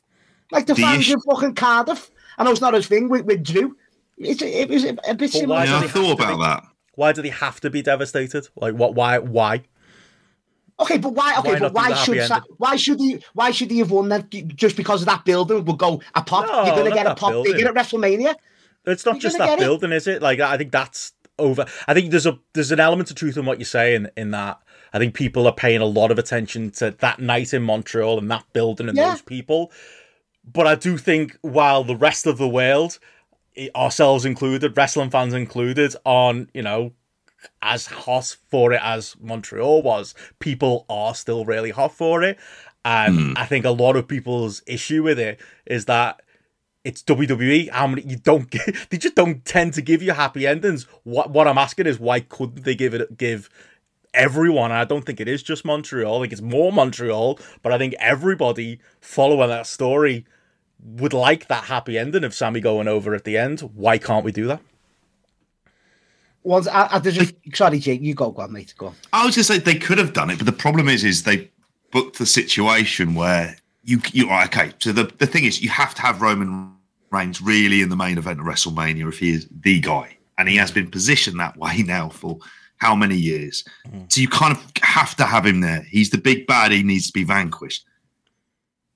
[0.51, 2.09] Like the, The fans issue- in fucking Cardiff.
[2.37, 3.75] I know it's not his thing with, with Drew.
[4.17, 5.55] It's, it was a, a bit But similar.
[5.55, 6.63] why Yeah, I does he have thought about be- that.
[6.95, 8.47] Why do they have to be devastated?
[8.55, 8.95] Like what?
[8.95, 9.17] Why?
[9.19, 9.63] Why?
[10.79, 11.35] Okay, but why?
[11.39, 14.29] Okay, Why but why should Sa- why should he why should he have won that?
[14.55, 16.45] Just because of that building would go a pop.
[16.47, 17.53] No, You're gonna get a that pop building.
[17.53, 18.35] bigger at WrestleMania.
[18.85, 20.21] It's not You're just that building, is it?
[20.21, 21.65] Like I think that's over.
[21.87, 24.59] I think there's a there's an element of truth in what you're saying in that.
[24.93, 28.29] I think people are paying a lot of attention to that night in Montreal and
[28.31, 29.11] that building and Yeah.
[29.11, 29.71] those people.
[30.51, 32.99] But I do think while the rest of the world,
[33.75, 36.93] ourselves included, wrestling fans included, on you know
[37.61, 42.37] as hot for it as Montreal was, people are still really hot for it.
[42.83, 43.33] And hmm.
[43.35, 46.21] I think a lot of people's issue with it is that
[46.83, 47.69] it's WWE.
[47.71, 50.83] How many you don't get, they just don't tend to give you happy endings.
[51.03, 53.49] What what I'm asking is why couldn't they give it give
[54.13, 54.71] everyone?
[54.71, 56.17] And I don't think it is just Montreal.
[56.17, 60.25] I think it's more Montreal, but I think everybody following that story
[60.85, 63.61] would like that happy ending of Sami going over at the end.
[63.61, 64.61] Why can't we do that?
[66.43, 68.73] Once I, I there's a, sorry, Jake, you go, go on, mate.
[68.77, 68.95] Go on.
[69.11, 71.49] I was just say they could have done it, but the problem is, is they
[71.91, 74.71] booked the situation where you you are okay.
[74.79, 76.71] So the the thing is, you have to have Roman
[77.09, 80.55] Reigns really in the main event of WrestleMania if he is the guy, and he
[80.57, 82.37] has been positioned that way now for
[82.77, 83.63] how many years.
[83.87, 84.11] Mm.
[84.11, 85.81] So you kind of have to have him there.
[85.89, 86.71] He's the big bad.
[86.71, 87.85] He needs to be vanquished.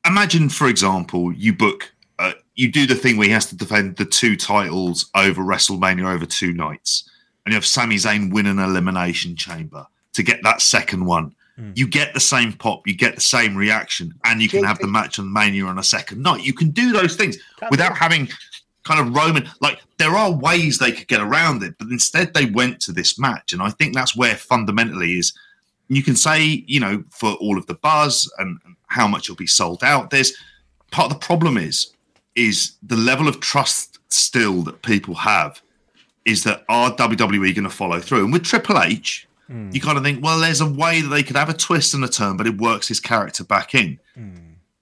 [0.10, 1.94] Imagine, for example, you book.
[2.18, 6.12] Uh, you do the thing where he has to defend the two titles over WrestleMania
[6.12, 7.10] over two nights,
[7.46, 11.36] and you have Sami Zayn win an elimination chamber to get that second one.
[11.76, 14.88] You get the same pop, you get the same reaction, and you can have the
[14.88, 16.44] match on Mania on a second night.
[16.44, 17.38] You can do those things
[17.70, 18.30] without having
[18.86, 19.48] kind of Roman.
[19.62, 23.20] Like there are ways they could get around it, but instead they went to this
[23.20, 25.34] match, and I think that's where fundamentally is.
[25.90, 29.36] You can say, you know, for all of the buzz and and how much it'll
[29.36, 30.10] be sold out.
[30.10, 30.34] There's
[30.92, 31.94] part of the problem is
[32.36, 35.62] is the level of trust still that people have
[36.26, 38.24] is that are WWE going to follow through?
[38.26, 39.70] And with Triple H, hmm.
[39.74, 42.04] you kind of think, well, there's a way that they could have a twist and
[42.04, 44.00] a turn, but it works his character back in.
[44.16, 44.36] Hmm.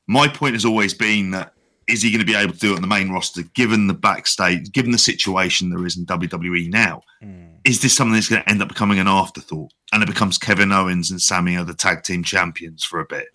[0.08, 1.54] My point has always been that
[1.88, 3.94] is he going to be able to do it on the main roster, given the
[3.94, 7.02] backstage, given the situation there is in WWE now?
[7.22, 7.46] Hmm.
[7.64, 9.72] Is this something that's going to end up becoming an afterthought?
[9.94, 13.28] And it becomes Kevin Owens and Sami are the tag team champions for a bit.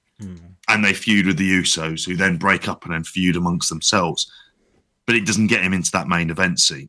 [0.68, 4.30] And they feud with the Usos, who then break up and then feud amongst themselves.
[5.06, 6.88] But it doesn't get him into that main event scene.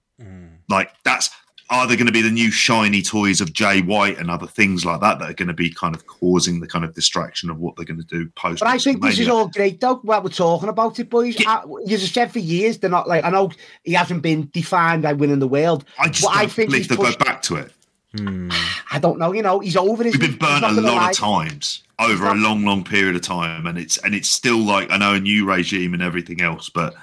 [0.70, 1.30] Like that's
[1.70, 4.86] are there going to be the new shiny toys of Jay White and other things
[4.86, 7.58] like that that are going to be kind of causing the kind of distraction of
[7.58, 8.60] what they're going to do post?
[8.60, 9.96] But I think this is all great, though.
[9.96, 11.36] What we're talking about it, boys.
[11.48, 13.52] I, you've said for years they're not like I know
[13.84, 15.86] he hasn't been defined by winning the world.
[15.98, 17.72] I just I think believe he's they'll go pushed- back to it.
[18.18, 18.50] Hmm.
[18.92, 19.32] I don't know.
[19.32, 20.18] You know, he's over his.
[20.18, 21.10] We've been burnt not a lot lie.
[21.12, 24.92] of times over a long, long period of time, and it's and it's still like
[24.92, 26.96] I know a new regime and everything else, but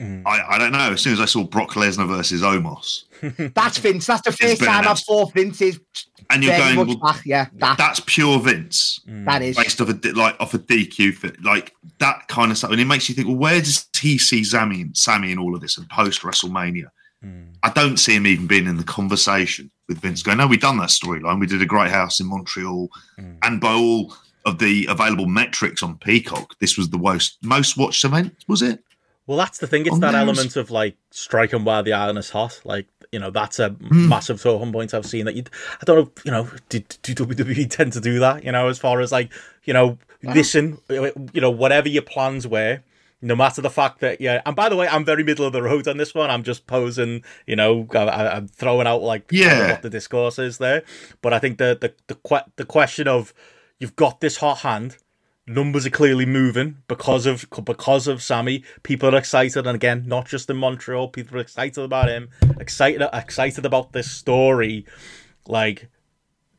[0.00, 0.22] Mm.
[0.26, 0.90] I, I don't know.
[0.92, 3.04] As soon as I saw Brock Lesnar versus Omos,
[3.54, 4.06] That's Vince.
[4.06, 5.06] That's the first been time I've announced.
[5.06, 5.80] saw Vince is
[6.30, 7.22] and you're going, well, back.
[7.24, 9.00] Yeah, that, that's pure Vince.
[9.06, 9.24] Hmm.
[9.26, 9.56] that is.
[9.56, 12.86] based off a like off a DQ fit, like that kind of stuff, and it
[12.86, 15.88] makes you think, well, where does he see Sami, Sami in all of this and
[15.88, 16.88] post WrestleMania?
[17.22, 17.42] Hmm.
[17.62, 20.22] I don't see him even being in the conversation with Vince.
[20.22, 21.40] Going, no, we've done that storyline.
[21.40, 22.88] We did a great house in Montreal,
[23.42, 24.14] and by all
[24.46, 28.34] of the available metrics on Peacock, this was the most most watched event.
[28.48, 28.82] Was it?
[29.26, 29.82] Well, that's the thing.
[29.86, 32.60] It's On that those- element of like striking while the iron is hot.
[32.64, 34.08] Like you know, that's a Hmm.
[34.08, 35.24] massive talking point I've seen.
[35.26, 35.44] That you,
[35.80, 38.42] I don't know, you know, do, do WWE tend to do that?
[38.44, 39.32] You know, as far as like,
[39.64, 42.80] you know, listen, you know, whatever your plans were.
[43.24, 45.62] No matter the fact that, yeah, and by the way, I'm very middle of the
[45.62, 46.30] road on this one.
[46.30, 49.70] I'm just posing, you know, I, I'm throwing out like Yeah.
[49.72, 50.82] what the discourse is there.
[51.22, 53.32] But I think the the the, que- the question of
[53.78, 54.98] you've got this hot hand,
[55.46, 58.62] numbers are clearly moving because of because of Sami.
[58.82, 61.08] People are excited, and again, not just in Montreal.
[61.08, 62.28] People are excited about him,
[62.60, 64.84] excited excited about this story.
[65.48, 65.88] Like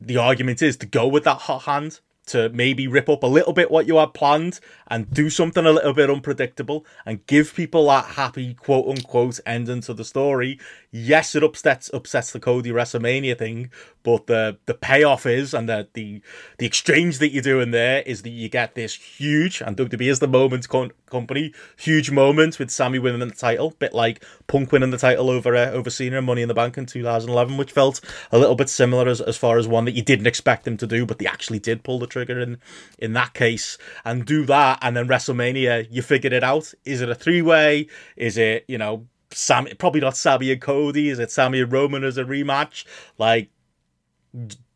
[0.00, 3.52] the argument is to go with that hot hand to maybe rip up a little
[3.52, 7.86] bit what you had planned and do something a little bit unpredictable and give people
[7.86, 10.58] that happy quote unquote ending to the story.
[10.90, 13.70] Yes, it upsets upsets the Cody WrestleMania thing,
[14.06, 16.22] but the the payoff is and the the
[16.58, 20.20] the exchange that you're doing there is that you get this huge and WWE is
[20.20, 24.90] the moment co- company huge moment with Sami winning the title, bit like Punk winning
[24.90, 28.00] the title over uh, over Cena and Money in the Bank in 2011, which felt
[28.30, 30.86] a little bit similar as, as far as one that you didn't expect them to
[30.86, 32.58] do, but they actually did pull the trigger in
[33.00, 36.72] in that case and do that, and then WrestleMania you figured it out.
[36.84, 37.88] Is it a three way?
[38.16, 39.08] Is it you know?
[39.32, 41.10] Sam, probably not Sami and Cody.
[41.10, 42.86] Is it Sami and Roman as a rematch?
[43.18, 43.50] Like,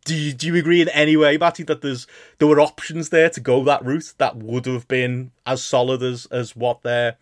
[0.05, 2.07] do you, do you agree in any way, Matty, that there's
[2.39, 6.27] there were options there to go that route that would have been as solid as
[6.27, 7.17] as what they're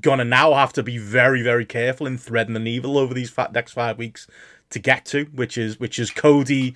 [0.00, 3.72] gonna now have to be very very careful in threading the needle over these next
[3.72, 4.26] five weeks
[4.70, 6.74] to get to, which is which is Cody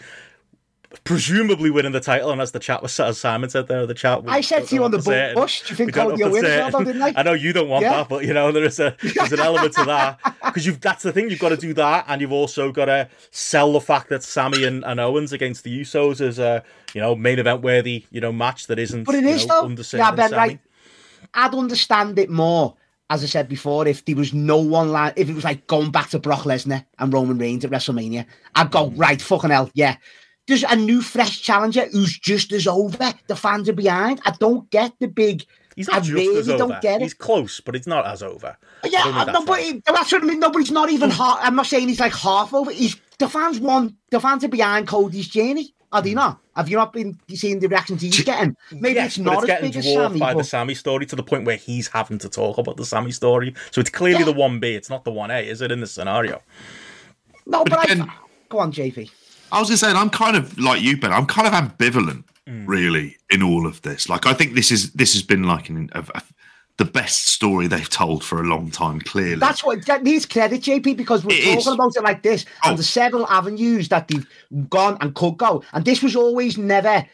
[1.05, 4.23] presumably winning the title, and as the chat was as Simon said there, the chat.
[4.27, 4.99] I said to you on the
[5.35, 7.03] bush, do you think We don't Cody know will what win to as well, didn't
[7.03, 7.13] I?
[7.17, 7.97] I know you don't want Yeah.
[7.99, 10.19] that, but you know there is a there's an element to that.
[10.45, 13.09] because you've that's the thing you've got to do that, and you've also got to
[13.31, 17.15] sell the fact that Sami and, and Owens against the Usos is a you know
[17.15, 19.05] main event worthy you know match that isn't.
[19.05, 19.97] But it you know, though.
[19.97, 20.61] Yeah, Ben, right.
[21.35, 22.75] I'd understand it more,
[23.09, 25.91] as I said before, if there was no one like if it was like going
[25.91, 28.27] back to Brock Lesnar and Roman Reigns at WrestleMania.
[28.55, 28.99] I'd go, hmm.
[28.99, 29.97] right, fucking hell, yeah.
[30.51, 33.15] There's a new fresh challenger who's just as over.
[33.29, 34.21] The fans are behind.
[34.27, 35.45] I don't get the big
[35.77, 36.81] He's I not just really as don't over.
[36.83, 37.05] get it.
[37.05, 38.57] He's close, but it's not as over.
[38.85, 40.41] Yeah, don't no, that's but he- that's what I mean.
[40.41, 41.39] No, but he's not even half.
[41.41, 42.73] I'm not saying he's like half over.
[42.73, 45.73] He's the fans want the fans are behind Cody's journey.
[45.93, 46.17] Are they hmm.
[46.17, 46.41] not?
[46.57, 48.57] Have you not been seeing the reactions he's getting?
[48.73, 50.19] Maybe Yes, it's but not it's as getting big as dwarfed Sami.
[50.19, 53.13] by the Sami story to the point where he's having to talk about the Sami
[53.13, 53.55] story.
[53.71, 54.27] So it's clearly Yeah.
[54.27, 54.75] the one B.
[54.75, 55.71] It's not the one A, is it?
[55.71, 56.43] In this scenario,
[57.47, 58.13] no, But but, again- I
[58.49, 59.11] go on, JP.
[59.53, 61.13] I was just saying, I'm kind of like you, Ben.
[61.13, 64.09] I'm kind of ambivalent, really, in all of this.
[64.09, 66.23] Like, I think this is this has been like an, a, a-
[66.79, 69.01] the best story they've told for a long time.
[69.01, 71.67] Clearly, That's what that needs credit, JP, because we're It talking is.
[71.67, 72.71] about it like this, Oh.
[72.71, 74.27] and there's several avenues that they've
[74.71, 77.05] gone and could go, and this was always never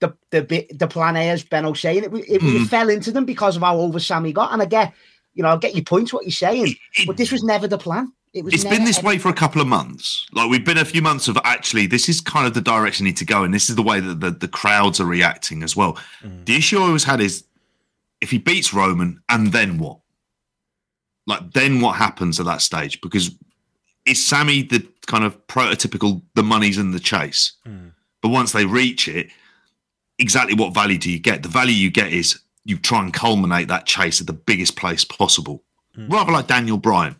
[0.00, 2.04] the the bit the plan A, as Ben was saying.
[2.04, 2.56] It, it, Hmm.
[2.56, 4.92] it fell into them because of how over Sami got, and I get,
[5.32, 6.74] you know, I get your points, what you're saying,
[7.06, 8.12] but this was never the plan.
[8.34, 8.52] It was.
[8.52, 10.26] it's never, been this ever- way for a couple of months.
[10.32, 13.10] Like we've been a few months of actually, this is kind of the direction we
[13.10, 15.76] need to go, and this is the way that the, the crowds are reacting as
[15.76, 15.96] well.
[16.22, 16.44] Mm.
[16.44, 17.44] The issue I always had is
[18.20, 19.98] if he beats Roman, and then what?
[21.26, 23.00] Like then what happens at that stage?
[23.00, 23.30] Because
[24.04, 27.52] is Sami the kind of prototypical the money's in the chase?
[27.66, 27.92] Mm.
[28.20, 29.28] But once they reach it,
[30.18, 31.42] exactly what value do you get?
[31.42, 35.04] The value you get is you try and culminate that chase at the biggest place
[35.04, 35.62] possible,
[35.96, 36.10] mm.
[36.10, 37.16] rather like Daniel Bryan,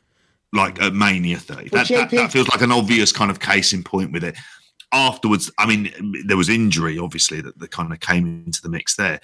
[0.54, 1.68] like at Mania 30.
[1.68, 4.36] But That, that, that feels like an obvious kind of case in point with it.
[4.92, 5.92] Afterwards, I mean,
[6.26, 9.20] there was injury, obviously, that, that kind of came into the mix there.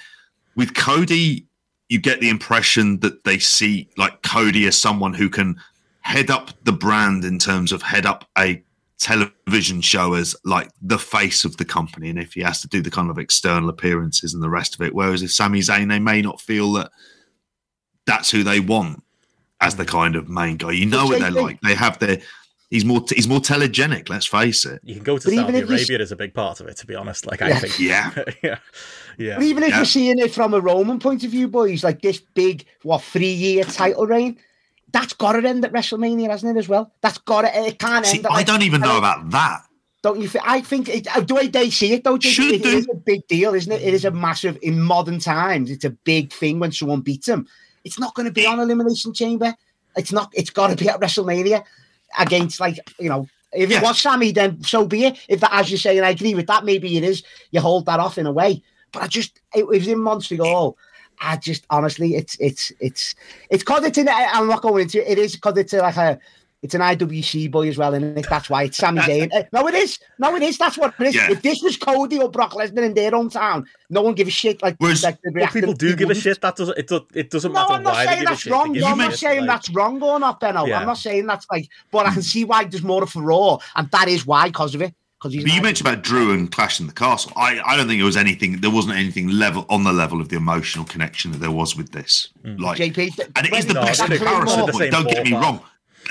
[0.57, 1.47] With Cody,
[1.88, 5.57] you get the impression that they see like Cody as someone who can
[6.01, 8.62] head up the brand in terms of head up a
[8.99, 12.83] television show as like the face of the company and if he has to do
[12.83, 15.99] the kind of external appearances and the rest of it whereas if Sami Zayn they
[15.99, 16.90] may not feel that
[18.07, 19.03] that's who they want
[19.61, 22.18] as the kind of main guy you know what they're like they have their
[22.70, 25.68] he's more he's more telegenic let's face it you can go to But Saudi if
[25.68, 26.77] you Arabia as a big part of it.
[26.79, 27.59] To be honest, like I Yeah.
[27.59, 28.11] think, yeah
[28.42, 28.59] yeah,
[29.18, 29.35] yeah.
[29.37, 29.77] But even if Yeah.
[29.79, 33.33] you're seeing it from a Roman point of view, boys, like this big, what, three
[33.33, 34.37] year title reign,
[34.92, 36.92] that's got to end at WrestleMania, hasn't it, as well?
[37.03, 39.62] That's got to, it can't See, end at, I like, don't even know about that
[40.03, 40.44] Don't you think?
[40.46, 42.70] I think it, uh, the way they see it, though, Jake, Should it do.
[42.79, 43.83] is a big deal, isn't it?
[43.83, 47.46] It is a massive, in modern times, it's a big thing when someone beats them.
[47.85, 49.55] It's not going to be on Elimination Chamber.
[49.97, 51.64] It's not, it's got to be at WrestleMania
[52.19, 53.79] against, like, you know, if Yeah.
[53.79, 55.19] it was Sami, then so be it.
[55.29, 57.87] If that, as you say, and I agree with that, maybe it is, you hold
[57.87, 58.62] that off in a way.
[58.93, 60.77] But I just, it was in Montreal.
[61.21, 63.14] I just honestly, it's it's it's
[63.51, 64.09] it's because it's in.
[64.09, 65.12] I'm not going into it.
[65.12, 66.19] It is because it's like a
[66.62, 69.31] it's an IWC boy as well, and that's why it's Sami Zayn.
[69.35, 69.99] Uh, No, it is.
[70.18, 70.59] No, it is.
[70.59, 71.14] That's what it is.
[71.14, 71.31] Yeah.
[71.31, 74.31] If this was Cody or Brock Lesnar in their own town, no one give a
[74.31, 74.62] shit.
[74.62, 76.23] Like, Whereas- like the Well, people do give a wouldn't.
[76.23, 76.40] shit.
[76.40, 76.87] That doesn't it?
[76.88, 78.53] Do, it doesn't No, matter I'm not why they saying give a that's shit.
[78.53, 78.73] wrong.
[78.73, 80.66] No, I'm not saying like- that's wrong or not, Benno.
[80.66, 80.81] Yeah.
[80.81, 83.59] I'm not saying that's like, but I can see why there's more of a raw,
[83.77, 84.94] and that is why because of it.
[85.18, 87.31] Because you an mentioned about Drew and Clash in the Castle.
[87.37, 88.61] I, I don't think it was anything.
[88.62, 91.92] There wasn't anything level on the level of the emotional connection that there was with
[91.92, 92.29] this.
[92.42, 93.18] Like, JP.
[93.37, 95.61] and it is the No, best comparison the Don't get me wrong.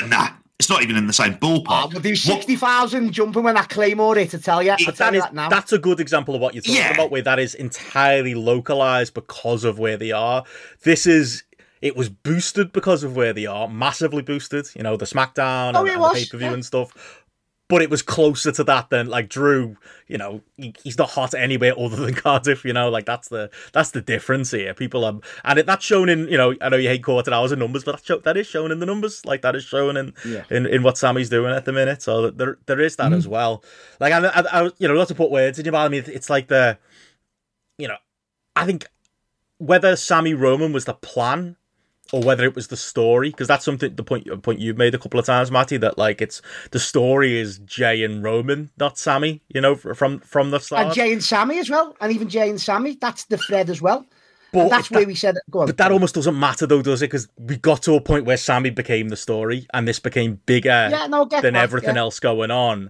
[0.08, 1.66] Nah, it's not even in the same ballpark.
[1.68, 4.72] Ah, we'll do 60,000 jumping when that Claymore hit to tell you.
[4.72, 5.50] I'll tell that you is that now.
[5.50, 6.94] that's a good example of what you're talking Yeah.
[6.94, 10.44] about, where that is entirely localized because of where they are.
[10.84, 11.44] This is
[11.82, 14.68] it was boosted because of where they are, massively boosted.
[14.76, 16.54] You know, the SmackDown Oh, and, it and the pay per view yeah.
[16.54, 17.24] and stuff.
[17.70, 19.78] But it was closer to that than like Drew.
[20.08, 22.66] You know, he, he's not hot anywhere other than Cardiff.
[22.66, 24.74] You know, like that's the that's the difference here.
[24.74, 26.28] People are, and it, that's shown in.
[26.28, 28.48] You know, I know you hate quarter hours and numbers, but that show, that is
[28.48, 29.24] shown in the numbers.
[29.24, 30.46] Like that is shown in Yeah.
[30.50, 32.02] in, in what Sami's doing at the minute.
[32.02, 33.14] So there there is that mm-hmm.
[33.14, 33.64] as well.
[34.00, 35.86] Like I, I, I you know, not to put words in your mouth.
[35.86, 36.80] I mean, it's like the,
[37.78, 37.98] you know,
[38.56, 38.88] I think
[39.60, 41.56] whether Sami Roman was the plan
[42.12, 44.98] or whether it was the story, because that's something the point point you've made a
[44.98, 46.42] couple of times, Matty, that like it's
[46.72, 49.42] the story is Jey and Roman, not Sami.
[49.50, 50.88] You know, from from the start.
[50.88, 51.96] and Jey and Sami as well.
[52.02, 54.06] And even Jey and Sami, that's the thread as well.
[54.52, 55.66] But And that's that- where we said, go on.
[55.68, 57.08] But that almost doesn't matter though, does it?
[57.08, 60.88] Because we got to a point where Sami became the story, and this became bigger
[60.90, 62.02] Yeah, no, than that, everything yeah.
[62.02, 62.90] else going on,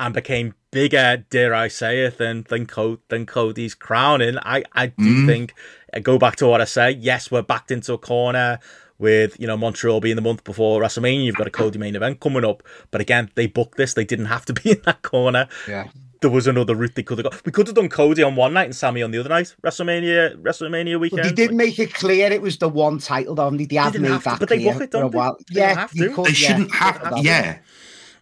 [0.00, 4.38] and became bigger, dare I say it, than than, Co- than Cody's crowning.
[4.42, 5.26] I I do mm.
[5.26, 5.54] think
[5.94, 6.90] uh, go back to what I say.
[6.92, 8.58] Yes, we're backed into a corner
[8.98, 11.24] with you know Montreal being the month before WrestleMania.
[11.24, 13.94] You've got a Cody main event coming up, but again, they booked this.
[13.94, 15.88] They didn't have to be in that corner Yeah.
[16.20, 17.44] there was another route they could have got.
[17.44, 19.56] We could have done Cody on one night and Sami on the other night.
[19.64, 21.22] WrestleMania, WrestleMania weekend.
[21.22, 23.50] But they did make it clear it was the one title, though.
[23.50, 25.18] They, they have didn't made have to, but they clear book it, for don't they?
[25.18, 25.36] while.
[25.52, 26.14] They yeah, have to.
[26.14, 27.12] could, They shouldn't have.
[27.22, 27.58] Yeah.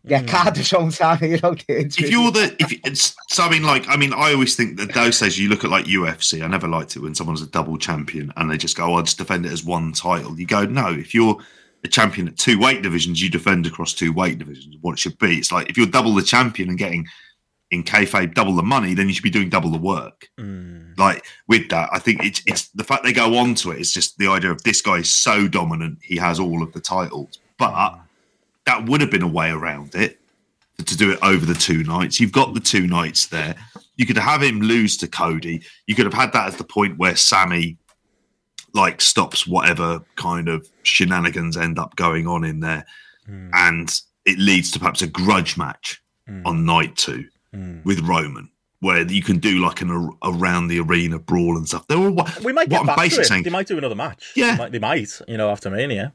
[0.03, 0.21] Yeah.
[0.21, 1.19] Yeah, Cardiff's own time.
[1.23, 4.13] You don't get into If you're the, if it's, so I mean, like, I mean,
[4.13, 6.43] I always think that those days you look at like UFC.
[6.43, 9.03] I never liked it when someone's a double champion and they just go, oh, "I'll
[9.03, 10.89] just defend it as one title." You go, no.
[10.89, 11.37] If you're
[11.85, 14.77] a champion at two weight divisions, you defend across two weight divisions.
[14.81, 17.07] What it should be, it's like if you're double the champion and getting
[17.71, 20.29] in kayfabe double the money, then you should be doing double the work.
[20.39, 20.99] Mm.
[20.99, 23.81] Like with that, I think it's it's the fact they go on to it.
[23.81, 26.81] It's just the idea of this guy is so dominant, he has all of the
[26.81, 27.99] titles, but
[28.71, 30.21] that would have been a way around it
[30.79, 32.21] to do it over the two nights.
[32.21, 33.55] You've got the two nights there.
[33.97, 35.63] You could have him lose to Cody.
[35.87, 37.77] You could have had that as the point where Sami
[38.73, 42.87] like stops whatever kind of shenanigans end up going on in there,
[43.29, 43.51] Mm.
[43.53, 46.47] and it leads to perhaps a grudge match Mm.
[46.47, 47.85] on night two Mm.
[47.85, 48.49] with Roman.
[48.83, 51.87] Where you can do like an ar- around the arena brawl and stuff.
[51.87, 53.27] They're all We might get back to it.
[53.27, 53.43] saying.
[53.43, 54.33] They might do another match.
[54.35, 54.53] Yeah.
[54.53, 56.15] they might, they might, you know, after Mania.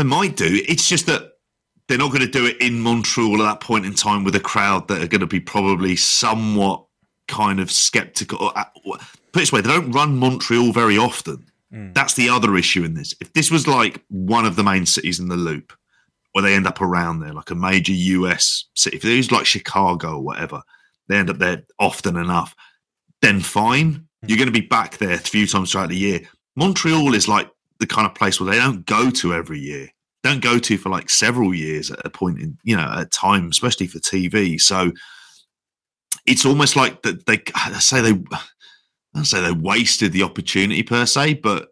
[0.00, 0.62] They might do.
[0.66, 1.32] It's just that
[1.86, 4.40] they're not going to do it in Montreal at that point in time with a
[4.40, 6.86] crowd that are going to be probably somewhat
[7.28, 8.38] kind of skeptical.
[8.46, 9.02] Or, uh, Put it
[9.34, 11.44] this way, they don't run Montreal very often.
[11.70, 11.92] Mm.
[11.92, 13.14] That's the other issue in this.
[13.20, 15.70] If this was like one of the main cities in the loop,
[16.32, 19.44] where they end up around there, like a major US city, if it was like
[19.44, 20.62] Chicago or whatever,
[21.08, 22.56] they end up there often enough,
[23.20, 24.08] then fine.
[24.26, 26.20] You're going to be back there a few times throughout the year.
[26.56, 27.50] Montreal is like
[27.80, 29.88] the kind of place where they don't go to every year.
[30.22, 33.06] Don't go to for like several years at a point in, you know, at a
[33.06, 34.60] time, especially for TV.
[34.60, 34.92] So
[36.26, 38.22] it's almost like that they I say they
[39.14, 41.68] I say they wasted the opportunity per se, but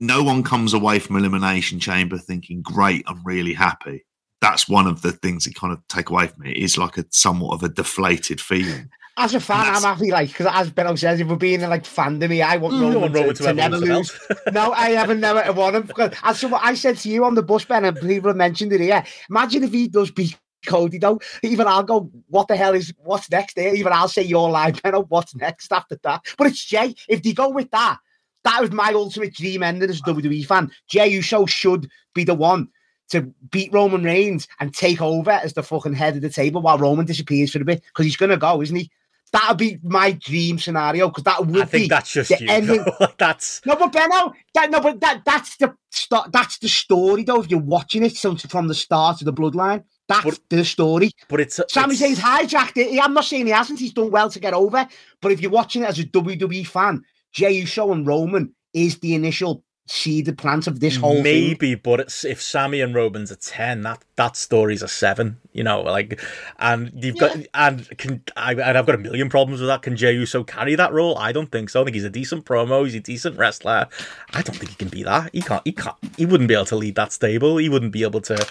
[0.00, 4.04] no one comes away from Elimination Chamber thinking, "Great, I'm really happy."
[4.40, 6.46] That's one of the things that kind of take away from.
[6.46, 8.90] It is like a somewhat of a deflated feeling.
[9.20, 12.40] As a fan, I'm happy, like, because as Benno says, if we're being like fandom,
[12.40, 14.20] I want mm, You don't Roman, want to, Roman to, to ever never lose
[14.52, 15.82] no, I haven't never want him.
[15.82, 18.72] Because as someone, I said to you on the bus, Ben, and people have mentioned
[18.72, 19.04] it here.
[19.28, 21.20] Imagine if he does beat Cody, though.
[21.42, 23.74] Even I'll go, what the hell is, what's next there?
[23.74, 26.24] Even I'll say your line, Benno, what's next after that?
[26.36, 26.94] But it's Jey.
[27.08, 27.98] If they go with that,
[28.44, 30.70] that was my ultimate dream ending as a WWE fan.
[30.88, 32.68] Jey Uso should be the one
[33.10, 36.78] to beat Roman Reigns and take over as the fucking head of the table while
[36.78, 38.90] Roman disappears for a bit because he's going to go, isn't he?
[39.32, 42.42] That would be my dream scenario because that would I think be that's just the
[42.44, 42.46] you.
[42.50, 42.84] ending.
[43.18, 47.40] that's No, but Benno, that no, but that that's the sto- that's the story though.
[47.40, 51.10] If you're watching it from, from the start of the bloodline, that's But- the story.
[51.28, 52.98] but it's Sami it's, Zayn's hijacked it.
[53.02, 53.78] I'm not saying he hasn't.
[53.78, 54.88] He's done well to get over.
[55.20, 57.02] But if you're watching it as a WWE fan,
[57.32, 61.22] Jey Uso and Roman is the initial seeded plant of this whole thing.
[61.22, 65.38] maybe, but it's, if Sami and Roman's a ten, that that story's a seven.
[65.52, 66.20] You know, like,
[66.58, 69.82] and you've got and can I and I've got a million problems with that.
[69.82, 71.16] Can Jey Uso carry that role?
[71.18, 71.80] I don't think so.
[71.80, 72.84] I think he's a decent promo.
[72.84, 73.88] He's a decent wrestler.
[74.34, 75.30] I don't think he can be that.
[75.32, 75.62] He can't.
[75.64, 75.96] He can't.
[76.16, 77.56] He wouldn't be able to lead that stable.
[77.56, 78.46] He wouldn't be able to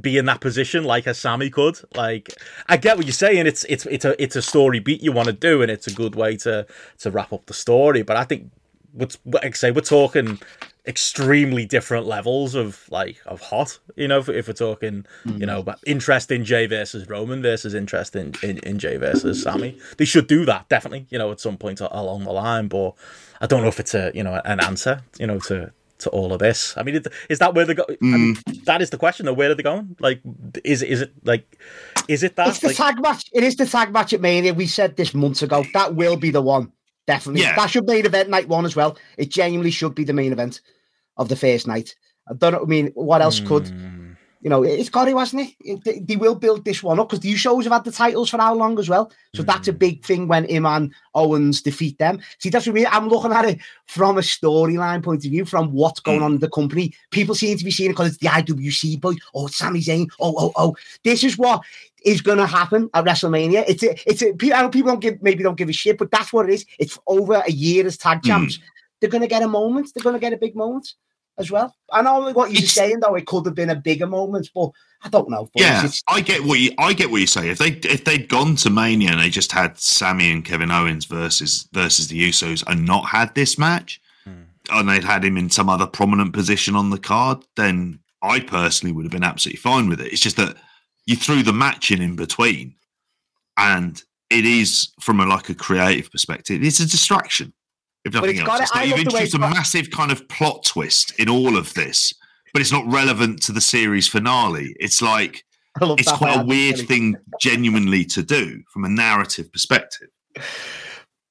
[0.00, 1.78] be in that position like a Sami could.
[1.94, 2.34] Like
[2.68, 3.46] I get what you're saying.
[3.46, 5.92] It's it's it's a it's a story beat you want to do, and it's a
[5.92, 6.66] good way to
[6.98, 8.02] to wrap up the story.
[8.02, 8.50] But I think
[8.94, 10.38] what's like I say we're talking
[10.86, 13.78] extremely different levels of like of hot.
[13.96, 15.64] You know, if, if we're talking you know, mm.
[15.64, 19.78] but interest in Jey versus Roman versus interest in, in in Jey versus Sami.
[19.98, 21.06] They should do that definitely.
[21.10, 22.68] You know, at some point along the line.
[22.68, 22.92] But
[23.40, 25.02] I don't know if it's a you know an answer.
[25.18, 25.72] You know to.
[25.98, 27.84] To all of this, I mean, is- is that where they go?
[27.88, 28.64] I mean, mm.
[28.64, 29.26] that is the question.
[29.26, 29.96] Though, where are they going?
[30.00, 30.20] Like,
[30.64, 31.46] is is it like,
[32.08, 32.48] is it that?
[32.48, 33.30] It's the like, tag match.
[33.32, 34.52] It is the tag match at Mania.
[34.52, 35.64] We said this months ago.
[35.72, 36.72] That will be the one.
[37.06, 37.42] Definitely.
[37.42, 37.54] Yeah.
[37.56, 38.96] That should be the event night one as well.
[39.18, 40.60] It genuinely should be the main event
[41.16, 41.94] of the first night.
[42.28, 42.62] I don't know.
[42.62, 44.12] I mean, what else could Hmm.
[44.40, 44.62] you know?
[44.62, 45.84] It's got to, hasn't it?
[45.84, 48.38] They, they will build this one up because the shows have had the titles for
[48.38, 49.12] how long as well.
[49.34, 52.20] So that's a big thing when him and Owens defeat them.
[52.38, 52.86] See, that's what I mean.
[52.90, 56.38] I'm looking at it from a storyline point of view, from what's going on in
[56.38, 56.94] the company.
[57.10, 59.16] People seem to be seeing it because it's the IWC boys.
[59.34, 60.08] Oh, it's Sami Zayn.
[60.18, 60.76] Oh, oh, oh.
[61.04, 61.60] This is what
[62.04, 63.64] is going to happen at WrestleMania.
[63.66, 66.32] It's a, it's a, know people don't give, maybe don't give a shit, but that's
[66.32, 66.66] what it is.
[66.78, 68.28] It's over a year as tag hmm.
[68.28, 68.58] champs.
[69.00, 69.90] They're going to get a moment.
[69.94, 70.94] They're going to get a big moment
[71.38, 71.74] as well.
[71.90, 73.14] I know what you're It's- saying though.
[73.14, 74.70] It could have been a bigger moment, but
[75.02, 75.48] I don't know.
[75.52, 77.48] But Yeah, it's- I get what you I get what you say.
[77.48, 81.06] If they if they'd gone to Mania and they just had Sami and Kevin Owens
[81.06, 84.44] versus versus the Usos and not had this match, hmm.
[84.70, 88.92] and they'd had him in some other prominent position on the card, then I personally
[88.92, 90.12] would have been absolutely fine with it.
[90.12, 90.56] It's just that
[91.06, 92.74] you threw the match in in between,
[93.56, 97.52] and it is from a like a creative perspective, it's a distraction.
[98.04, 100.28] If nothing else, it's like you've love the way introduced a got- massive kind of
[100.28, 102.12] plot twist in all of this,
[102.52, 104.74] but it's not relevant to the series finale.
[104.78, 105.44] It's like
[105.80, 110.08] it's quite a weird thing genuinely to do from a narrative perspective.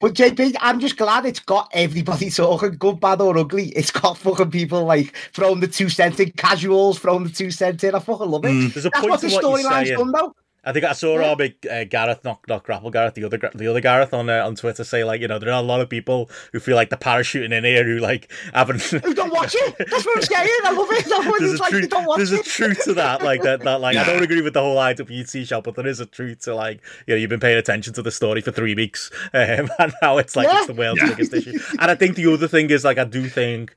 [0.03, 3.69] But JP, I'm just glad it's got everybody talking, good, bad, or ugly.
[3.69, 7.81] It's got fucking people like throwing the two cent in, casuals throwing the two cent
[7.85, 7.95] in.
[7.95, 8.49] I fucking love it.
[8.49, 8.73] Mm.
[8.73, 10.35] There's a That's point what to the storyline's done, though.
[10.65, 11.29] I think I saw Yeah.
[11.29, 14.45] our big uh, Gareth, not not grapple Gareth, the other the other Gareth on uh,
[14.45, 16.89] on Twitter say like you know there are a lot of people who feel like
[16.89, 18.81] the parachuting in here who like haven't.
[18.81, 19.75] Who don't watch it?
[19.77, 20.49] That's what I'm saying.
[20.63, 21.05] I love it.
[21.05, 21.69] That's what there's a like.
[21.71, 21.81] truth.
[21.83, 22.45] You don't watch There's a it.
[22.45, 23.21] truth to that.
[23.23, 23.59] Like that.
[23.61, 26.39] That like I don't agree with the whole IWC shot, but there is a truth
[26.43, 29.69] to like you know you've been paying attention to the story for three weeks, um,
[29.79, 30.59] and now it's like Yeah.
[30.59, 31.09] it's the world's Yeah.
[31.09, 31.59] biggest issue.
[31.79, 33.75] And I think the other thing is like I do think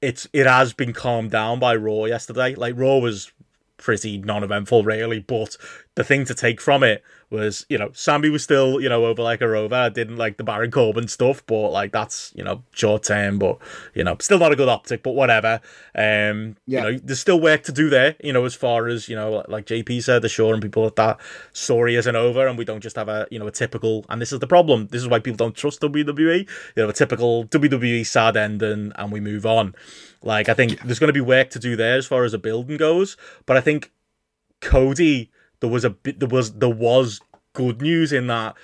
[0.00, 2.54] it's it has been calmed down by Raw yesterday.
[2.54, 3.30] Like Raw was
[3.76, 5.56] pretty non-eventful really but
[5.96, 9.22] the thing to take from it was you know Sami was still you know over
[9.22, 12.62] like a rover I didn't like the Baron Corbin stuff but like that's you know
[12.72, 13.58] short term but
[13.94, 15.60] you know still not a good optic but whatever
[15.96, 16.86] um Yeah.
[16.86, 19.44] you know there's still work to do there you know as far as you know
[19.48, 21.20] like JP said the assuring people that that
[21.52, 24.32] story isn't over and we don't just have a you know a typical and this
[24.32, 26.40] is the problem this is why people don't trust WWE
[26.76, 29.74] you know a typical WWE sad ending and we move on
[30.24, 32.38] like I think there's going to be work to do there as far as a
[32.38, 33.16] building goes,
[33.46, 33.92] but I think
[34.60, 37.20] Cody there was a bit there was there was
[37.52, 38.56] good news in that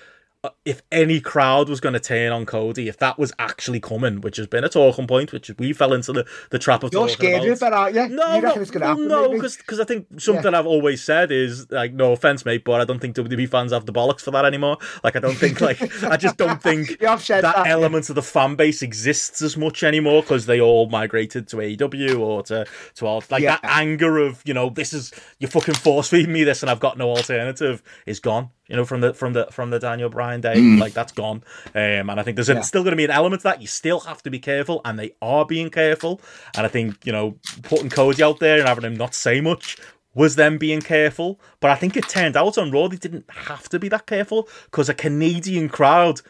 [0.64, 4.38] if any crowd was going to turn on Cody, if that was actually coming, which
[4.38, 7.44] has been a talking point, which we fell into the, the trap of talking about.
[7.44, 7.86] You're scared about.
[7.86, 8.16] of it, aren't uh, you?
[8.16, 9.08] No, you no, it's going to happen?
[9.08, 12.84] no, because I think something I've always said is like, no offense, mate, but I
[12.86, 14.78] don't think WWE fans have the bollocks for that anymore.
[15.04, 17.64] Like, I don't think like I just don't think You that, that, yeah.
[17.66, 22.18] element of the fan base exists as much anymore because they all migrated to AEW
[22.18, 23.58] or to to all like Yeah.
[23.60, 26.80] that anger of you know this is you're fucking force feeding me this and I've
[26.80, 28.50] got no alternative is gone.
[28.70, 31.42] You know from the from the from the Daniel Bryan day, like that's gone.
[31.74, 32.60] Um, and I think there's Yeah.
[32.60, 33.60] still going to be an element to that.
[33.60, 36.20] You still have to be careful, and they are being careful.
[36.56, 39.76] And I think you know putting Cody out there and having him not say much
[40.14, 41.40] was them being careful.
[41.60, 44.48] But I think it turned out on Raw they didn't have to be that careful
[44.66, 46.20] because a Canadian crowd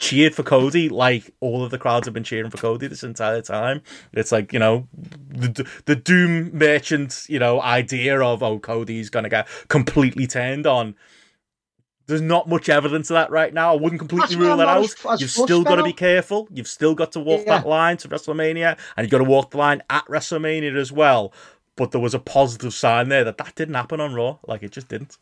[0.00, 3.42] cheered for Cody like all of the crowds have been cheering for Cody this entire
[3.42, 3.82] time.
[4.12, 4.86] It's like, you know,
[5.28, 10.66] the the doom merchant, you know, idea of oh Cody's going to get completely turned
[10.66, 10.94] on.
[12.08, 13.72] There's not much evidence of that right now.
[13.72, 14.78] I wouldn't completely That's rule that out.
[14.82, 16.48] as- as You've fussed still got to be careful.
[16.52, 17.58] You've still got to walk Yeah.
[17.58, 21.32] that line to WrestleMania, and you've got to walk the line at WrestleMania as well.
[21.76, 24.38] But there was a positive sign there that that didn't happen on Raw.
[24.46, 25.18] Like it just didn't.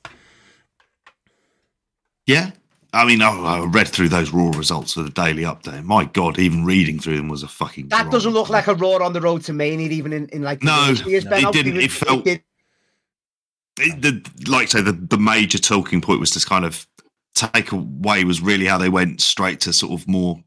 [2.26, 2.53] Yeah.
[2.93, 5.84] I mean, I, I read through those raw results for the daily update.
[5.84, 7.89] My God, even reading through them was a fucking.
[7.89, 10.61] That doesn't look like a Raw on the road to Mania, even in, in like
[10.61, 11.51] the No, years, it Ben.
[11.51, 11.76] didn't.
[11.78, 12.45] It felt- did- It-
[13.77, 16.87] the, like I say, the, the major talking point was to kind of
[17.35, 20.43] take away was really how they went straight to sort of more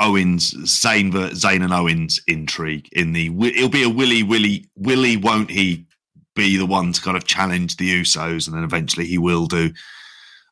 [0.00, 3.26] Owens, Zayn, ver- Zayn and Owens intrigue in the.
[3.48, 5.86] It'll be a Willy, Willy, Willy, won't he
[6.36, 9.72] be the one to kind of challenge the Usos, and then eventually he will do.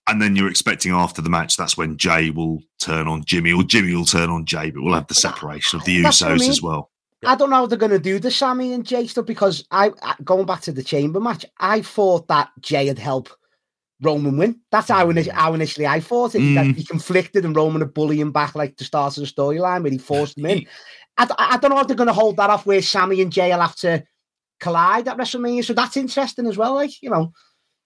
[0.08, 3.62] And then you're expecting after the match, that's when Jey will turn on Jimmy, or
[3.62, 6.34] Jimmy will turn on Jey, but we'll have the separation of the That's what I
[6.34, 6.50] Usos mean.
[6.50, 6.90] as well.
[7.24, 9.90] I don't know how they're going to do the Sami and Jey stuff because I,
[10.02, 13.32] I going back to the Chamber match, I thought that Jey had helped
[14.02, 14.60] Roman win.
[14.70, 16.54] That's how, ini- how initially I thought it.
[16.54, 16.76] That Mm.
[16.76, 19.92] he conflicted and Roman would bully him back like the start of the storyline where
[19.92, 20.66] he forced him in.
[21.18, 23.60] I don't know if they're going to hold that off where Sami and Jey will
[23.60, 24.04] have to
[24.60, 25.64] collide at WrestleMania.
[25.64, 26.74] So that's interesting as well.
[26.74, 27.32] Like, you know,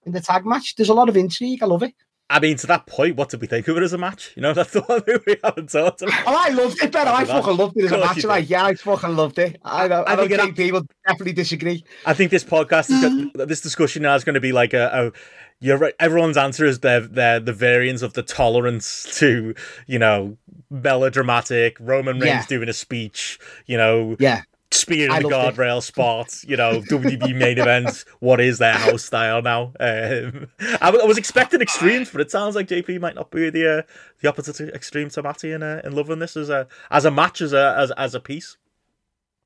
[0.05, 1.63] in the tag match, there's a lot of intrigue.
[1.63, 1.93] I love it.
[2.31, 4.31] I mean, to that point, what did we think of it as a match?
[4.35, 6.23] You know, that's the one thing we haven't talked about.
[6.25, 7.07] Oh, I loved it, Ben.
[7.07, 8.23] I fucking loved it as a match.
[8.23, 9.59] Like, yeah, I fucking loved it.
[9.63, 11.83] I, I I, think think people definitely disagree.
[12.05, 13.47] I think this podcast is got, mm.
[13.47, 15.19] this discussion now is going to be like a, a
[15.59, 15.93] you're right.
[15.99, 19.53] Everyone's answer is they're, they're the variance of the tolerance to
[19.87, 20.37] you know
[20.69, 22.45] melodramatic Roman Reigns Yeah.
[22.47, 24.41] doing a speech, you know, Yeah.
[24.73, 25.61] Spear in the loved it.
[25.61, 28.05] guardrail spot, you know, WWE main events.
[28.19, 29.73] What is their house style now?
[29.79, 33.49] Um, I, w- I was expecting extremes, but it sounds like JP might not be
[33.49, 33.81] the uh,
[34.21, 37.41] the opposite extreme to Matty in uh, in loving this as a as a match
[37.41, 38.57] as a as, as a piece.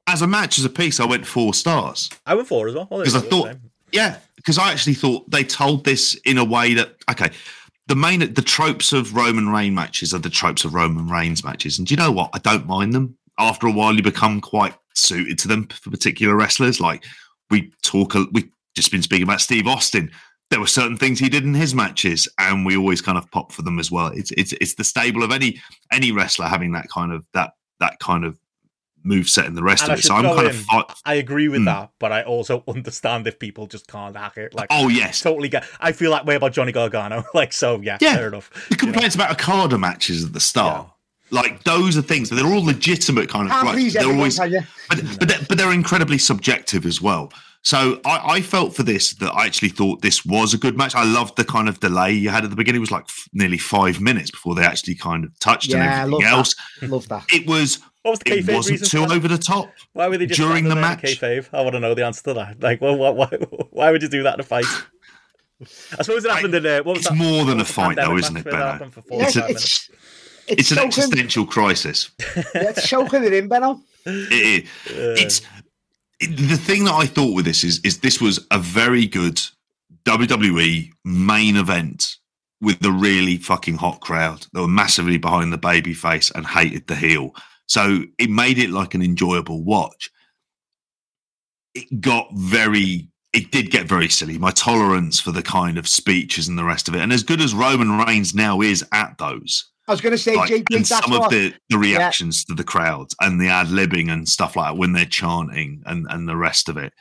[0.08, 2.12] As a match, as a piece, I went four stars.
[2.28, 2.88] I went four as well.
[2.92, 3.72] Well, Because I thought, same.
[3.92, 7.32] yeah, because I actually thought they told this in a way that okay,
[7.88, 11.80] the main the tropes of Roman Reign matches are the tropes of Roman Reigns matches,
[11.80, 12.30] and do you know what?
[12.34, 13.18] I don't mind them.
[13.40, 16.80] After a while, you become quite suited to them for particular wrestlers.
[16.80, 17.04] Like
[17.50, 20.12] we talk, a- we just been speaking about Steve Austin.
[20.52, 23.52] There were certain things he did in his matches, and we always kind of pop
[23.52, 24.08] for them as well.
[24.08, 25.60] It's it's it's the stable of any
[25.92, 28.38] any wrestler having that kind of that that kind of
[29.04, 30.02] move set and the rest And of it.
[30.04, 31.66] So I'm kind in- of I agree with Hmm.
[31.66, 34.54] that, but I also understand if people just can't hack it.
[34.54, 35.64] Like, oh yes, totally get.
[35.80, 37.24] I feel that way about Johnny Gargano.
[37.34, 38.16] Like, so yeah, Yeah.
[38.16, 38.52] fair enough.
[38.70, 40.90] The complaints about Okada matches at the start.
[41.32, 42.30] Like those are things.
[42.30, 43.52] They're all legitimate kind of.
[43.52, 43.94] Can't gripes.
[43.94, 44.52] They're always, but
[45.20, 47.32] but they're, but they're incredibly subjective as well.
[47.64, 50.94] So I, I felt for this that I actually thought this was a good match.
[50.94, 52.78] I loved the kind of delay you had at the beginning.
[52.78, 56.04] It was like f- nearly five minutes before they actually kind of touched Yeah, I
[56.04, 56.38] and love everything that.
[56.38, 56.56] else.
[56.84, 57.26] Love that.
[57.34, 59.16] It was What was the it wasn't reason too that?
[59.16, 59.72] over the top.
[59.94, 61.02] Why were they just during the there in match.
[61.02, 61.48] Kayfabe?
[61.54, 62.62] I want to know the answer to that.
[62.62, 63.28] Like, well, why, why,
[63.72, 64.66] why would you do that in a fight?
[65.98, 67.16] I suppose it happened in uh, what was It's that?
[67.16, 68.92] more than a fight, though, isn't it, where that Benno?
[69.10, 69.90] Yeah, 45 minutes?
[70.48, 72.10] It's, It's an existential crisis.
[72.36, 73.82] yeah, it's choking it in, Benno.
[74.06, 75.42] It- it- it's
[76.20, 79.42] it- the thing that I thought with this is is this was a very good
[80.06, 82.16] WWE main event
[82.62, 84.46] with the really fucking hot crowd.
[84.54, 87.36] that were massively behind the baby face and hated the heel.
[87.68, 90.10] So it made it like an enjoyable watch.
[91.74, 94.38] It got very it did get very silly.
[94.38, 97.02] My tolerance for the kind of speeches and the rest of it.
[97.02, 100.36] And as good as Roman Reigns now is at those, I was going to say,
[100.36, 104.12] like, JP, and some of the, the reactions to the crowds and the ad libbing
[104.12, 106.94] and stuff like that when they're chanting and, and the rest of it.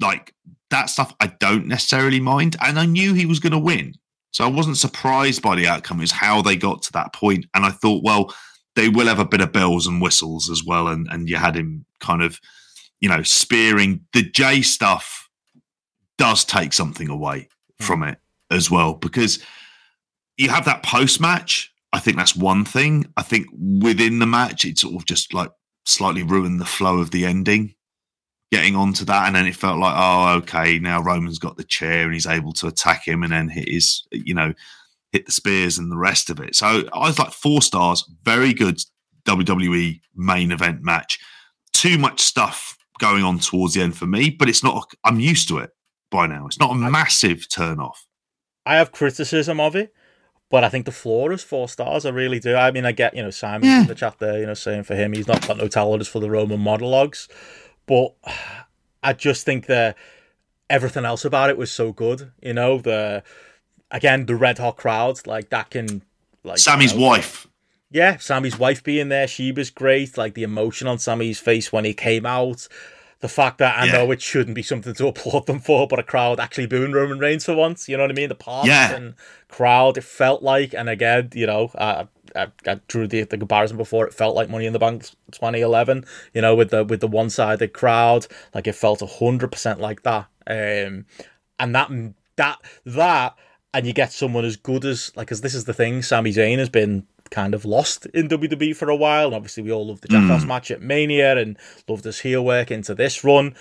[0.00, 0.32] Like
[0.70, 2.56] that stuff, I don't necessarily mind.
[2.60, 3.94] And I knew he was going to win.
[4.30, 5.98] So I wasn't surprised by the outcome.
[5.98, 7.46] It was how they got to that point.
[7.54, 8.32] And I thought, well,
[8.76, 10.88] they will have a bit of bells and whistles as well.
[10.88, 12.38] And, and you had him kind of,
[13.00, 15.28] you know, spearing the Jey stuff
[16.18, 17.84] does take something away hmm.
[17.84, 18.18] from it
[18.50, 19.40] as well because
[20.36, 21.72] you have that post match.
[21.92, 23.06] I think that's one thing.
[23.16, 25.50] I think within the match, it sort of just like
[25.86, 27.74] slightly ruined the flow of the ending.
[28.50, 32.04] Getting onto that, and then it felt like, oh, okay, now Roman's got the chair
[32.04, 34.54] and he's able to attack him, and then hit his, you know,
[35.12, 36.54] hit the spears and the rest of it.
[36.54, 38.78] So I was like four stars, very good
[39.24, 41.18] WWE main event match.
[41.74, 44.90] Too much stuff going on towards the end for me, but it's not.
[45.04, 45.70] I'm used to it
[46.10, 46.46] by now.
[46.46, 48.06] It's not a massive turn off.
[48.64, 49.92] I have criticism of it,
[50.50, 52.06] but I think the floor is four stars.
[52.06, 52.54] I really do.
[52.54, 53.82] I mean, I get you know Simon Yeah.
[53.82, 56.20] in the chat there, you know, saying for him he's not got no tolerance for
[56.20, 57.28] the Roman monologues,
[57.86, 58.14] but
[59.02, 59.96] I just think that
[60.70, 62.32] everything else about it was so good.
[62.42, 63.22] You know, the
[63.90, 66.02] again the red hot crowd like that can
[66.44, 67.46] like Sami's you know, wife.
[67.90, 70.16] yeah, Sami's wife being there, she was great.
[70.18, 72.68] Like the emotion on Sami's face when he came out.
[73.20, 73.92] The fact that I Yeah.
[73.92, 77.18] know it shouldn't be something to applaud them for, but a crowd actually booing Roman
[77.18, 77.88] Reigns for once.
[77.88, 78.28] You know what I mean?
[78.28, 79.24] The partisan Yeah.
[79.48, 82.06] crowd, it felt like, and again, you know, I,
[82.36, 84.06] I, I drew the, the comparison before.
[84.06, 85.02] It felt like Money in the Bank
[85.32, 86.04] 2011.
[86.34, 90.02] You know, with the with the one sided crowd, like it felt hundred percent like
[90.04, 90.26] that.
[90.46, 91.06] Um,
[91.58, 91.90] and that
[92.36, 93.34] that that
[93.74, 96.58] and you get someone as good as like as this is the thing Sami Zayn
[96.58, 99.26] has been kind of lost in WWE for a while.
[99.26, 100.48] And obviously we all love the Jackass hmm.
[100.48, 101.56] match at Mania and
[101.88, 103.54] loved his heel work into this run.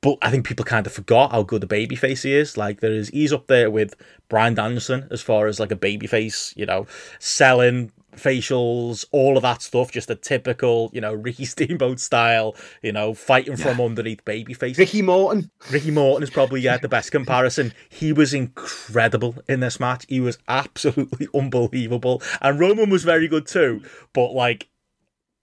[0.00, 2.58] But I think people kind of forgot how good a babyface he is.
[2.58, 3.94] Like there is, he's up there with
[4.28, 6.86] Bryan Danielson as far as like a babyface, you know,
[7.18, 9.90] selling facials, all of that stuff.
[9.90, 14.78] Just a typical, you know, Ricky Steamboat style, you know, fighting from underneath babyface.
[14.78, 15.50] Ricky Morton.
[15.70, 17.72] Ricky Morton is probably yeah the best comparison.
[17.88, 20.06] He was incredible in this match.
[20.08, 23.82] He was absolutely unbelievable, and Roman was very good too.
[24.12, 24.68] But like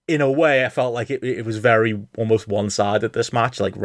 [0.07, 3.59] in a way, I felt like it, it was very almost one sided this match.
[3.59, 3.75] Like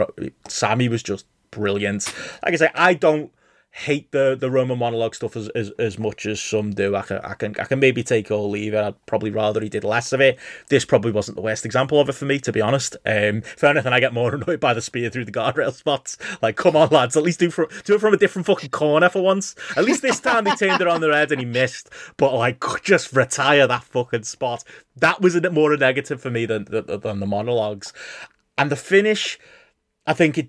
[0.49, 2.13] Sami was just brilliant.
[2.43, 3.33] Like I say, I don't
[3.77, 6.97] hate the the Roman monologue stuff as, as, as much as some do.
[6.97, 8.81] I can I can I can maybe take or leave it.
[8.81, 10.39] I'd probably rather he did less of it.
[10.69, 12.97] This probably wasn't the worst example of it for me, to be honest.
[13.05, 16.17] Um, anything, I get more annoyed by the spear through the guardrail spots.
[16.41, 19.11] Like, come on, lads, at least do for, do it from a different fucking corner
[19.11, 19.55] for once.
[19.77, 21.91] At least this time they turned it on their head and he missed.
[22.17, 24.65] But like, just retire that fucking spot.
[24.97, 27.93] That was a, more a negative for me than than, than the monologues.
[28.57, 29.39] And the finish,
[30.07, 30.49] I think it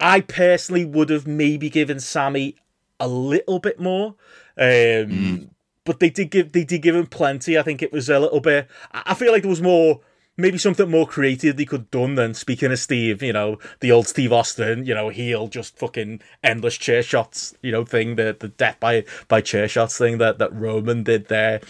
[0.00, 2.56] I personally would have maybe given Sami
[3.00, 4.14] a little bit more.
[4.58, 5.50] Um,
[5.84, 7.58] But they did give they did give him plenty.
[7.58, 8.68] I think it was a little bit.
[8.92, 10.00] I I feel like there was more,
[10.36, 13.22] maybe something more creative they could have done than speaking of Steve.
[13.22, 14.86] You know, the old Steve Austin.
[14.86, 17.54] You know, heel just fucking endless chair shots.
[17.62, 21.28] You know, thing the the death by by chair shots thing that that Roman did
[21.28, 21.60] there.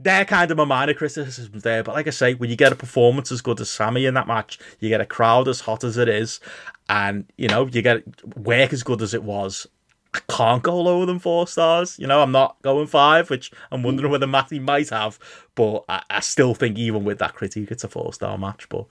[0.00, 2.74] They're kind of my minor criticisms there, but like I say, when you get a
[2.74, 5.96] performance as good as Sami in that match, you get a crowd as hot as
[5.96, 6.40] it is,
[6.88, 8.02] and you know you get
[8.36, 9.66] work as good as it was.
[10.14, 11.98] I can't go lower than four stars.
[11.98, 15.18] You know, I'm not going five, which I'm wondering whether Matty might have,
[15.54, 18.68] but I, I still think even with that critique, it's a four star match.
[18.68, 18.84] But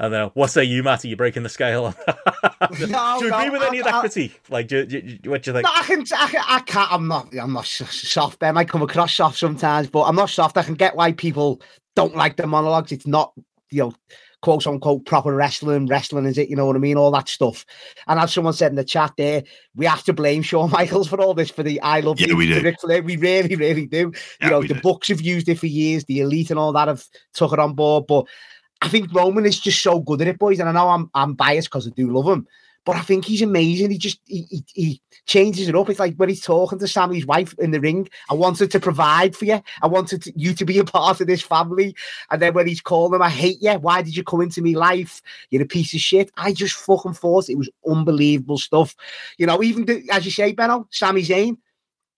[0.00, 0.30] I don't know.
[0.34, 1.06] What say you, Matty?
[1.06, 1.94] You're breaking the scale.
[2.76, 4.40] do No, you no, agree with any of that I- I- critique?
[4.50, 5.64] Like, do, do, do- what do you think?
[5.64, 6.92] No, I can, I, can, I can't.
[6.92, 7.32] I'm not.
[7.40, 8.42] I'm not soft.
[8.42, 10.56] I might come across soft sometimes, but I'm not soft.
[10.56, 11.60] I can get why people
[11.94, 12.90] don't like the monologues.
[12.90, 13.32] It's not,
[13.70, 13.92] you know,
[14.44, 16.98] quote unquote proper wrestling, wrestling is it, you know what I mean?
[16.98, 17.64] All that stuff.
[18.06, 19.42] And as someone said in the chat there,
[19.74, 22.36] we have to blame Shawn Michaels for all this for the I love Yeah, you.
[22.36, 22.60] we do.
[22.60, 23.02] Ric Flair.
[23.02, 24.12] We really, really do.
[24.42, 24.80] Yeah, you know, the do.
[24.82, 27.72] books have used it for years, the elite and all that have took it on
[27.72, 28.04] board.
[28.06, 28.26] But
[28.82, 30.60] I think Roman is just so good at it, boys.
[30.60, 32.46] And I know I'm I'm biased because I do love him.
[32.84, 33.90] But I think he's amazing.
[33.90, 35.88] He just he, he, he changes it up.
[35.88, 38.08] It's like when he's talking to Sami's wife in the ring.
[38.30, 39.62] I wanted to provide for you.
[39.82, 41.94] I wanted to, you to be a part of this family.
[42.30, 43.72] And then when he's calling him, I hate you.
[43.74, 45.22] Why did you come into me life?
[45.50, 46.30] You're a piece of shit.
[46.36, 48.94] I just fucking thought it was unbelievable stuff.
[49.38, 51.56] You know, even the, as you say, Benno, Sami Zayn,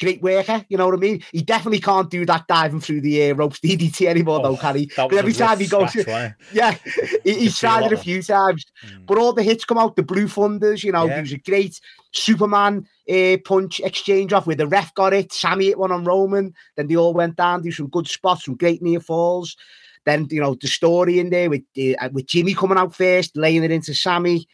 [0.01, 0.65] great worker.
[0.69, 1.23] You know what I mean?
[1.33, 4.91] He definitely can't do that diving through the air ropes DDT anymore, though, can he?
[4.97, 5.95] But every time he goes,
[6.53, 6.77] yeah,
[7.25, 8.65] he, he's tried it a few times.
[8.87, 9.07] Mm.
[9.07, 11.15] But all the hits come out, the Blue Thunders, you know, Yeah.
[11.15, 11.81] there was a great
[12.13, 15.33] Superman uh, punch exchange off where the ref got it.
[15.33, 16.55] Sami hit one on Roman.
[16.77, 19.57] Then they all went down, do some good spots, some great near falls.
[20.05, 21.63] Then, you know, the story in there with
[22.01, 24.47] uh, with Jimmy coming out first, laying it into Sami.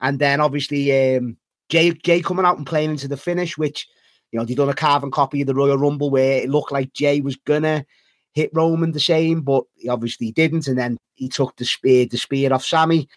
[0.00, 1.36] And then obviously um,
[1.68, 3.88] Jey, Jey coming out and playing into the finish, which,
[4.32, 6.92] you know, they done a carbon copy of the Royal Rumble where it looked like
[6.94, 7.84] Jey was to
[8.32, 10.66] hit Roman the same, but he obviously didn't.
[10.66, 13.08] And then he took the spear, the spear off Sami.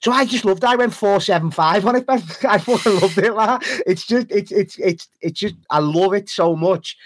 [0.00, 0.62] So I just loved.
[0.62, 0.68] it.
[0.68, 2.04] I went four seven five on it.
[2.08, 2.18] I
[2.58, 3.34] fucking loved it.
[3.34, 3.58] Man.
[3.86, 6.96] It's just it's it's it's it's just I love it so much.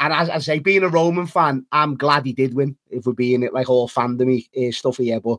[0.00, 2.76] And as I say, being a Roman fan, I'm glad he did win.
[2.90, 5.38] If we're being it like all fandomy uh, stuff here, but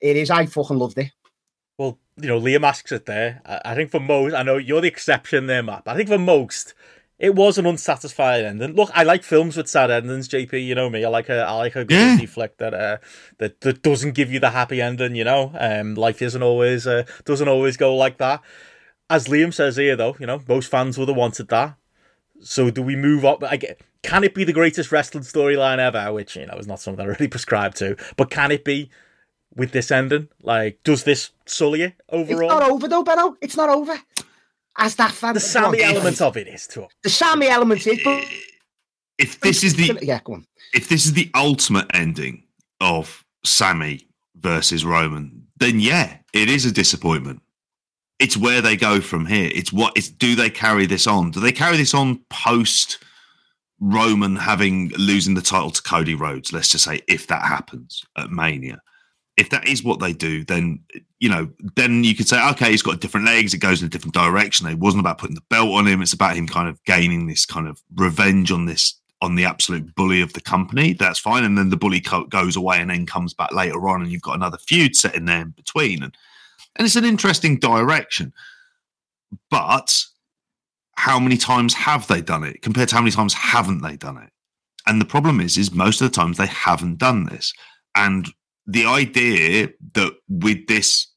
[0.00, 0.30] it is.
[0.30, 1.12] I fucking loved it.
[2.20, 3.40] You know, Liam asks it there.
[3.46, 5.84] I, I think for most, I know you're the exception there, Matt.
[5.84, 6.74] But I think for most,
[7.18, 8.74] it was an unsatisfying ending.
[8.74, 10.64] Look, I like films with sad endings, JP.
[10.64, 11.04] You know me.
[11.04, 12.26] I like a, I like a good Yeah.
[12.26, 12.98] flick that uh,
[13.38, 15.14] that that doesn't give you the happy ending.
[15.16, 18.42] You know, um, life isn't always uh, doesn't always go like that.
[19.10, 21.76] As Liam says here, though, you know, most fans would have wanted that.
[22.40, 23.42] So do we move up?
[23.42, 26.12] I get, can it be the greatest wrestling storyline ever?
[26.12, 27.96] Which you know is not something I really prescribe to.
[28.16, 28.90] But can it be
[29.58, 30.28] with this ending?
[30.42, 32.22] Like, does this sully it overall?
[32.22, 32.60] It's overall?
[32.60, 33.36] not over though, Benno.
[33.42, 33.94] It's not over.
[34.78, 35.90] As that fan, the Sami on.
[35.96, 38.00] element of it is to the Sami element is.
[38.04, 38.24] But
[39.18, 40.46] If this is the yeah, go on.
[40.72, 42.44] if this is the ultimate ending
[42.80, 44.06] of Sami
[44.36, 47.42] versus Roman, then yeah, it is a disappointment.
[48.20, 49.50] It's where they go from here.
[49.52, 51.32] It's what it's do they carry this on?
[51.32, 52.98] Do they carry this on post
[53.80, 56.52] Roman having losing the title to Cody Rhodes?
[56.52, 58.80] Let's just say if that happens at Mania.
[59.38, 60.80] If that is what they do, then
[61.20, 63.90] you know, then you could say, okay, he's got different legs, it goes in a
[63.90, 64.66] different direction.
[64.66, 67.46] It wasn't about putting the belt on him, it's about him kind of gaining this
[67.46, 71.42] kind of revenge on this on the absolute bully of the company, that's fine.
[71.42, 74.22] And then the bully co- goes away and then comes back later on, and you've
[74.22, 76.02] got another feud set in there in between.
[76.02, 76.16] And
[76.76, 78.32] and it's an interesting direction.
[79.50, 80.04] But
[80.94, 84.16] how many times have they done it compared to how many times haven't they done
[84.18, 84.30] it?
[84.86, 87.52] And the problem is, is most of the times they haven't done this.
[87.94, 88.28] And
[88.68, 91.08] the idea that with this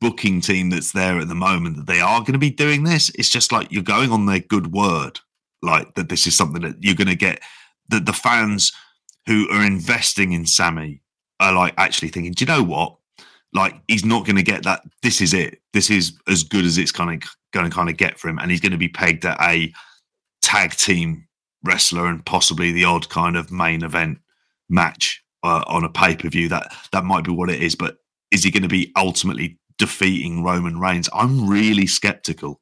[0.00, 3.10] booking team that's there at the moment that they are going to be doing this,
[3.10, 5.20] it's just like you're going on their good word
[5.62, 7.40] like that this is something that you're going to get
[7.88, 8.72] that the fans
[9.26, 11.00] who are investing in Sami
[11.40, 12.96] are like actually thinking, do you know what?
[13.52, 14.82] Like he's not going to get that.
[15.02, 15.60] This is it.
[15.72, 18.38] This is as good as it's kind of going to kind of get for him,
[18.38, 19.72] and he's going to be pegged at a
[20.42, 21.26] tag team
[21.62, 24.18] wrestler and possibly the odd kind of main event
[24.68, 26.48] match uh, on a pay per view.
[26.48, 27.98] That that might be what it is, but
[28.32, 31.08] is he going to be ultimately defeating Roman Reigns?
[31.12, 32.60] I'm really skeptical.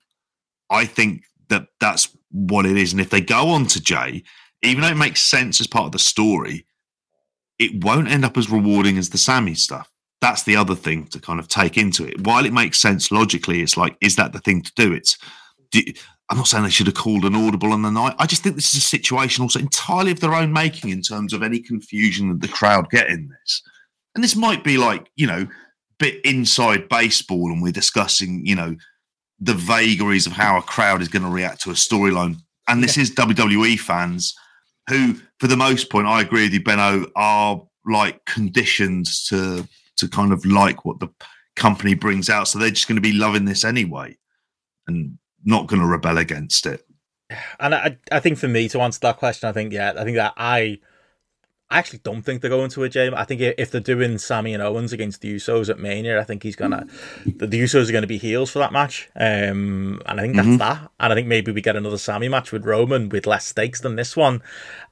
[0.69, 2.93] I think that that's what it is.
[2.93, 4.25] And if they go on to Jey,
[4.63, 6.67] even though it makes sense as part of the story,
[7.59, 9.89] it won't end up as rewarding as the Sami stuff.
[10.21, 12.27] That's the other thing to kind of take into it.
[12.27, 14.93] While it makes sense logically, it's like, is that the thing to do?
[14.93, 15.19] It's,
[15.71, 15.83] do,
[16.33, 18.15] I'm not saying they should have called an audible on the night.
[18.19, 21.35] I just think this is a situation also entirely of their own making in terms
[21.35, 23.63] of any confusion that the crowd get in this.
[24.15, 25.47] And this might be like, you know,
[25.99, 28.75] bit inside baseball and we're discussing, you know,
[29.41, 32.37] the vagaries of how a crowd is going to react to a storyline.
[32.67, 34.35] And this is WWE fans
[34.89, 39.69] who, for the most point, I agree with you, Benno, are like conditioned to
[39.99, 41.09] to kind of like what the
[41.57, 42.49] company brings out.
[42.49, 44.17] So they're just going to be loving this anyway
[44.87, 46.85] and not going to rebel against it.
[47.59, 50.17] And I, I think for me to answer that question, I think yeah, I think
[50.17, 50.79] that I,
[51.71, 53.11] I actually don't think they're going to a Jey.
[53.11, 56.43] I think if they're doing Sami and Owens against the Usos at Mania, I think
[56.43, 56.87] he's gonna,
[57.25, 59.09] the, the Usos are going to be heels for that match.
[59.17, 60.59] Um, and I think that's Mhm.
[60.59, 60.91] that.
[61.01, 63.97] And I think maybe we get another Sami match with Roman with less stakes than
[63.97, 64.43] this one.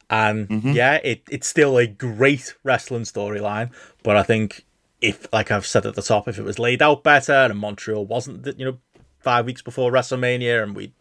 [0.09, 0.75] And Mhm.
[0.75, 3.71] yeah, it, it's still a great wrestling storyline,
[4.03, 4.65] but I think
[5.03, 8.07] if, like I've said at the top, if it was laid out better and Montreal
[8.07, 8.79] wasn't, you know,
[9.21, 10.93] five weeks before WrestleMania and we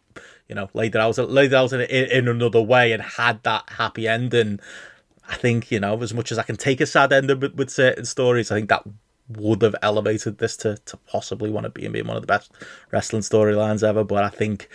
[0.48, 3.70] you know, laid it out, laid it out in, in, another way and had that
[3.70, 4.58] happy ending.
[5.28, 7.70] I think, you know, as much as I can take a sad ending with, with
[7.70, 8.82] certain stories, I think that
[9.28, 12.50] would have elevated this to to possibly one of being being one of the best
[12.90, 14.02] wrestling storylines ever.
[14.02, 14.68] But I think.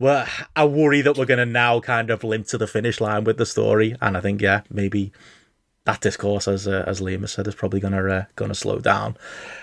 [0.00, 3.24] Well, I worry that we're going to now kind of limp to the finish line
[3.24, 5.10] with the story, and I think yeah, maybe
[5.86, 9.16] that discourse, as uh, as Liam has said, is probably gonna uh, gonna slow down.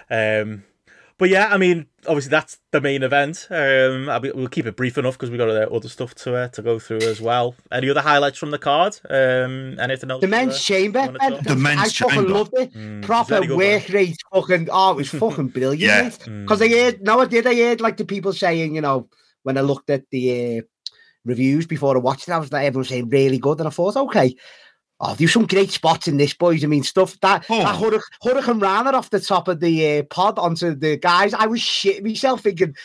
[0.09, 0.65] Um,
[1.17, 3.47] but yeah, I mean, obviously that's the main event.
[3.49, 6.35] Um, I'll be, we'll keep it brief enough because we've got uh, other stuff to
[6.35, 7.55] uh, to go through as well.
[7.71, 8.99] Any other highlights from the card?
[9.09, 10.21] Um, anything else?
[10.21, 12.29] The men's chamber, The men's I fucking chamber.
[12.33, 12.73] loved it.
[12.73, 14.67] Mm, Proper very good, work rate, fucking.
[14.71, 15.79] Oh, it was fucking brilliant.
[15.81, 16.09] Yeah.
[16.41, 17.47] Because I heard, no, I did.
[17.47, 19.07] I heard like the people saying, you know,
[19.43, 20.61] when I looked at the uh,
[21.23, 23.95] reviews before I watched it, I was like, everyone saying really good, and I thought,
[23.95, 24.35] okay.
[25.07, 26.63] Oh, there's some great spots in this, boys.
[26.63, 27.59] I mean, stuff that, Oh.
[27.59, 31.33] that Hurric- Hurricanrana off the top of the uh, pod onto the guys.
[31.33, 32.75] I was shitting myself thinking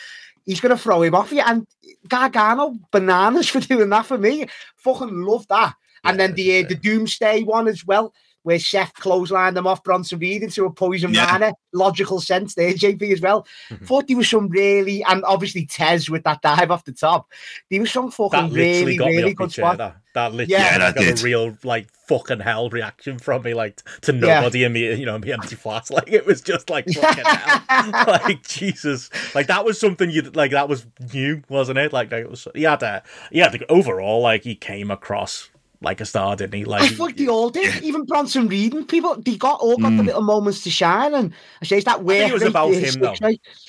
[0.45, 1.39] he's going to throw him off you.
[1.45, 1.65] And
[2.07, 4.45] Gargano, bananas for doing that for me.
[4.77, 5.73] Fucking love that.
[6.03, 8.13] And Yeah, then the uh, the Doomsday one as well,
[8.43, 11.31] where Chef clotheslined them off Bronson Reed into a poison Yeah.
[11.31, 11.53] Rana.
[11.73, 13.45] Logical sense there, JP as well.
[13.69, 13.85] Mhm.
[13.87, 17.27] Thought there was some really, and obviously Tez with that dive off the top.
[17.69, 19.65] There was some That fucking literally really, got me really good chair.
[19.65, 19.77] spot.
[19.77, 21.19] That, that literally Yeah, that got did.
[21.21, 24.19] a real like fucking hell reaction from me, like to Yeah.
[24.41, 25.71] nobody in me, you know, me empty flat.
[25.91, 28.05] Like it was just like fucking hell.
[28.07, 30.51] like Jesus, like that was something you like.
[30.51, 31.93] That was new, wasn't it?
[31.93, 32.47] Like it was.
[32.55, 35.49] He had a, he had the overall like he came across
[35.81, 36.63] like a star, didn't he?
[36.65, 37.83] Like I thought they all did.
[37.83, 40.05] Even Bronson Reed and people, they got all got the Mm.
[40.07, 41.13] little moments to shine.
[41.13, 42.19] And I say it's that way.
[42.19, 43.15] think it was about him, though.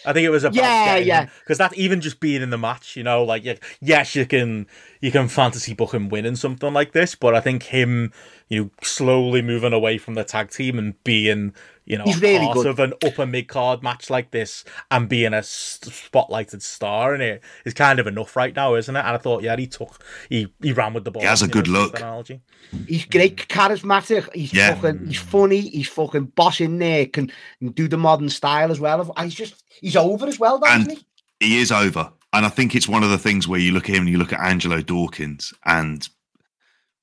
[0.04, 1.26] I think it was about Yeah, yeah.
[1.40, 4.66] because that even just being in the match, you know, like yeah, yes, you can
[5.00, 8.12] you can fantasy book him winning something like this, but I think him,
[8.48, 11.54] you know, slowly moving away from the tag team and being,
[11.84, 12.66] you know, He's a really part good.
[12.66, 17.42] of an upper mid card match like this and being a spotlighted star in it
[17.64, 19.00] is kind of enough right now, isn't it?
[19.00, 21.22] And I thought, yeah, he took he he ran with the ball.
[21.22, 21.96] He has a you know, good look.
[21.98, 22.40] analogy.
[22.86, 24.32] He's great, charismatic.
[24.34, 24.74] He's Yeah.
[24.74, 25.60] fucking, he's funny.
[25.60, 27.06] He's fucking boss in there.
[27.06, 29.12] Can, can do the modern style as well.
[29.16, 31.04] And he's just, he's over as well, doesn't he?
[31.40, 32.12] he is over.
[32.32, 34.16] And I think it's one of the things where you look at him and you
[34.18, 36.08] look at Angelo Dawkins, and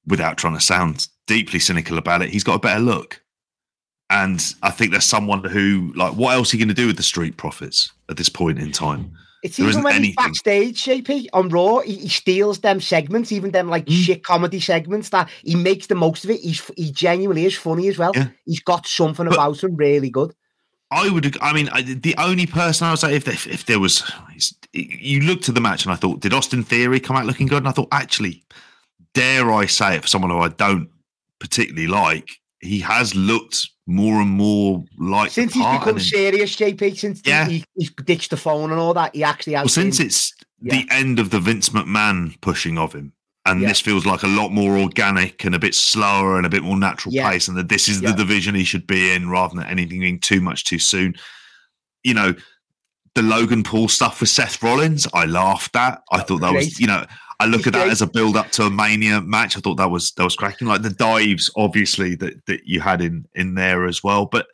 [0.07, 3.21] without trying to sound deeply cynical about it, he's got a better look.
[4.09, 6.97] And I think there's someone who, like, what else are you going to do with
[6.97, 9.11] the Street Profits at this point in time?
[9.43, 10.15] It's There even isn't when he's anything.
[10.17, 13.93] backstage, JP, on Raw, he, he steals them segments, even them like Mm.
[14.03, 16.41] shit comedy segments that he makes the most of it.
[16.41, 18.11] He's he genuinely is funny as well.
[18.15, 18.29] Yeah.
[18.45, 20.33] He's got something But- about him really good.
[20.91, 23.79] I would, I mean, I, the only person I would say if if, if there
[23.79, 24.03] was,
[24.73, 27.59] you looked at the match and I thought, did Austin Theory come out looking good?
[27.59, 28.43] And I thought, actually,
[29.13, 30.89] dare I say it for someone who I don't
[31.39, 32.27] particularly like,
[32.59, 37.47] he has looked more and more like Since he's become and serious, JP, since Yeah.
[37.47, 39.63] he, he's ditched the phone and all that, he actually has.
[39.63, 40.75] well, since been- it's yeah.
[40.75, 43.13] the end of the Vince McMahon pushing of him,
[43.45, 43.69] and Yeah.
[43.69, 46.77] this feels like a lot more organic and a bit slower and a bit more
[46.77, 47.31] natural Yeah.
[47.31, 50.19] pace, and that this is the division he should be in rather than anything being
[50.19, 51.15] too much too soon.
[52.03, 52.35] You know,
[53.15, 56.01] the Logan Paul stuff with Seth Rollins, I laughed at.
[56.11, 57.05] I thought that was, you know,
[57.39, 59.55] I look at that as a build up to a Mania match.
[59.55, 60.67] I thought that was that was cracking.
[60.67, 64.25] Like the dives, obviously that that you had in in there as well.
[64.25, 64.47] But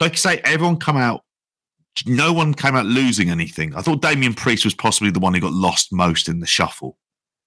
[0.00, 1.24] like I say, everyone come out
[2.06, 3.74] no one came out losing anything.
[3.74, 6.96] I thought Damien Priest was possibly the one who got lost most in the shuffle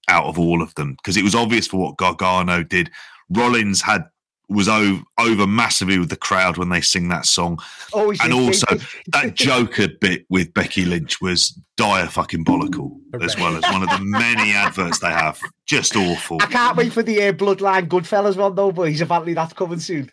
[0.09, 2.89] out of all of them because it was obvious for what Gargano did.
[3.29, 4.05] Rollins had
[4.51, 7.59] was over, over massively with the crowd when they sing that song.
[7.93, 8.95] always and also, JP.
[9.07, 13.89] That Joker bit with Becky Lynch was dire fucking bollical as well as one of
[13.89, 15.39] the many adverts they have.
[15.65, 16.37] Just awful.
[16.41, 19.01] I can't wait for the uh, Bloodline Goodfellas one though, boys.
[19.01, 20.11] Apparently that's coming soon.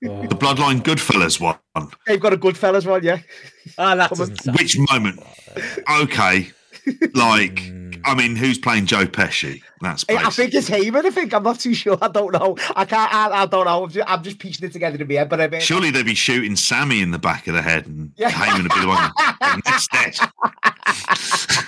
[0.00, 1.58] The Bloodline Goodfellas one.
[2.06, 3.18] They've got a Goodfellas one, yeah.
[3.78, 4.28] Ah, that Come on.
[4.28, 5.20] doesn't sound Which moment?
[6.02, 6.50] Okay.
[7.14, 7.91] Like, Mm.
[8.04, 9.62] I mean, who's playing Joe Pesci?
[9.80, 11.04] That's I- I think it's Heyman.
[11.04, 11.98] I think I'm not too sure.
[12.00, 12.56] I don't know.
[12.76, 13.12] I can't.
[13.14, 13.84] I, I don't know.
[13.84, 15.28] I'm just, I'm just piecing it together in my head.
[15.28, 18.12] But I mean, Surely they'd be shooting Sami in the back of the head and
[18.16, 18.30] Yeah.
[18.30, 20.16] Heyman would be the one that's dead.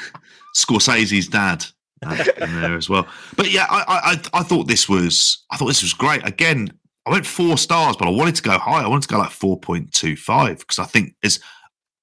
[0.55, 1.64] Scorsese's dad
[2.03, 3.07] in there as well.
[3.37, 6.26] But yeah, I, I I- I thought this was I thought this was great.
[6.26, 6.68] Again,
[7.07, 8.82] I went four stars, but I wanted to go high.
[8.85, 11.41] I wanted to go like four point two five because I think is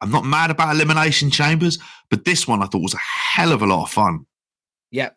[0.01, 1.77] I'm not mad about elimination chambers,
[2.09, 4.25] but this one I thought was a hell of a lot of fun.
[4.91, 5.11] yeah.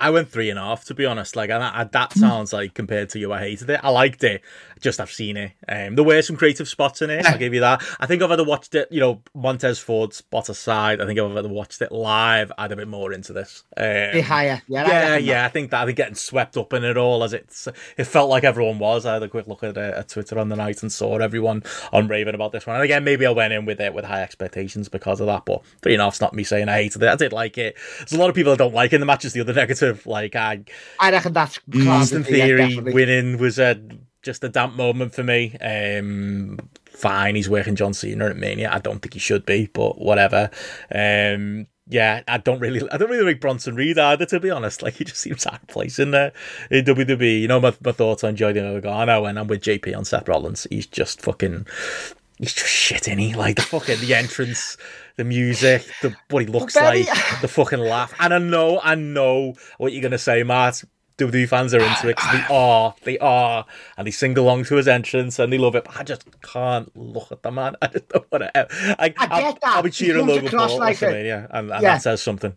[0.00, 1.36] I went three and a half to be honest.
[1.36, 2.20] Like, and that, that Hmm.
[2.20, 3.80] sounds like compared to you, I hated it.
[3.82, 4.42] I liked it,
[4.80, 5.52] just I've seen it.
[5.68, 7.26] Um, there were some creative spots in it.
[7.26, 7.82] I'll give you that.
[8.00, 11.00] I think I've have watched it, you know, Montez Ford spot aside.
[11.00, 13.64] I think I've have watched it live, I'd have been more into this.
[13.76, 14.62] Um, Bit higher.
[14.68, 14.86] Yeah.
[14.88, 17.32] Yeah, reckon yeah, I think that I think getting swept up in it all as
[17.32, 19.04] it's it felt like everyone was.
[19.06, 21.62] I had a quick look at, uh, at Twitter on the night and saw everyone
[21.92, 22.76] on raving about this one.
[22.76, 25.44] And again, maybe I went in with it with high expectations because of that.
[25.44, 27.08] But three and a half's not me saying I hated it.
[27.08, 27.76] I did like it.
[27.98, 28.96] There's a lot of people that don't like it.
[28.96, 29.89] in The match is the other negative.
[30.06, 30.64] Like I,
[30.98, 31.58] I reckon that's.
[31.86, 32.92] Austin Theory definitely.
[32.92, 33.80] winning was a
[34.22, 35.56] just a damp moment for me.
[35.58, 38.70] Um, fine, he's working John Cena at Mania.
[38.72, 40.50] I don't think he should be, but whatever.
[40.94, 44.82] Um, yeah, I don't really, I don't really like Bronson Reed either, to be honest.
[44.82, 46.32] Like he just seems out of place in there
[46.70, 47.40] in WWE.
[47.40, 50.66] You know my, my thoughts on Joey Gargano, and I'm with JP on Seth Rollins.
[50.70, 51.66] He's just fucking,
[52.40, 53.34] he's just shit, is he?
[53.34, 54.76] Like the fucking the entrance,
[55.16, 58.12] the music, the what he looks Benny- like, the fucking laugh.
[58.18, 60.82] And I know, I know what you're gonna say, Matt.
[61.18, 63.66] WWE fans are into it 'cause they are, they are,
[63.98, 65.84] and they sing along to his entrance and they love it.
[65.84, 67.76] But I just can't look at the man.
[67.82, 68.50] I just don't want to.
[68.58, 69.58] I, I get I'll, that.
[69.64, 71.92] I'll be cheering comes Logan across Paul at like a- WrestleMania, and, and Yeah.
[71.96, 72.54] that says something.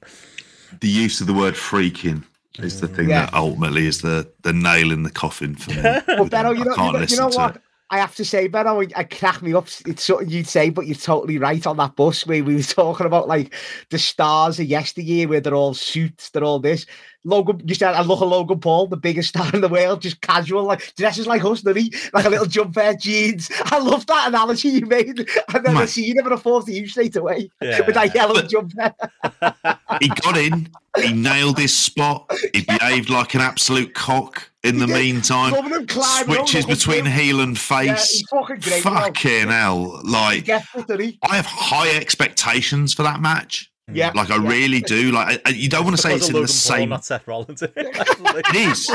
[0.80, 2.24] The use of the word freaking
[2.60, 3.26] is the thing Yeah.
[3.26, 5.82] that ultimately is the the nail in the coffin for me.
[6.08, 7.56] But Benno, you I know, you can't know, you listen know to what?
[7.58, 7.62] it.
[7.94, 9.68] I have to say, Benno, I, it cracked me up.
[9.86, 13.06] It's something you'd say, but you're totally right on that bus where we were talking
[13.06, 13.54] about like
[13.92, 16.88] the stars of yesteryear, where they're all suits, they're all this.
[17.26, 20.20] Logan, you said, I look at Logan Paul, the biggest star in the world, just
[20.22, 21.94] casual, like dresses like us, doesn't he?
[22.14, 23.50] Like a little jump jumper, jeans.
[23.66, 25.20] I love that analogy you made.
[25.54, 25.90] And then I Mate.
[25.90, 27.82] see you never thought to you straight away Yeah.
[27.86, 28.94] with that yellow jumper.
[30.02, 34.88] he got in, he nailed his spot, he behaved like an absolute cock in the
[34.88, 35.52] meantime.
[35.54, 38.12] Loving him climbing up, Switches between heel and face.
[38.12, 38.84] he's fucking great.
[38.84, 40.00] Fucking hell.
[40.04, 41.20] Like, gets it, doesn't he?
[41.30, 43.70] I have high expectations for that match.
[43.90, 43.96] Mm.
[43.96, 44.12] Yeah.
[44.16, 44.50] Like, I yeah.
[44.50, 45.12] really do.
[45.12, 46.90] Like, I- you don't want to say it's of in the Paul, same.
[46.90, 47.62] not Seth Rollins.
[47.76, 48.90] It is.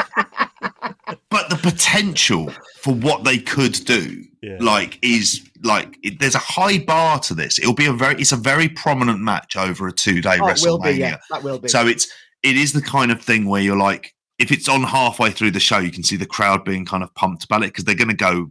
[1.31, 4.57] but the potential for what they could do, Yeah.
[4.61, 7.59] like, is like it, there's a high bar to this.
[7.59, 10.61] It'll be a very, it's a very prominent match over a two day Oh, it
[10.63, 10.99] will be, WrestleMania.
[10.99, 11.17] yeah.
[11.31, 11.69] That will be.
[11.69, 12.09] So it's
[12.43, 15.61] it is the kind of thing where you're like, if it's on halfway through the
[15.61, 18.09] show, you can see the crowd being kind of pumped about it because they're going
[18.09, 18.51] to go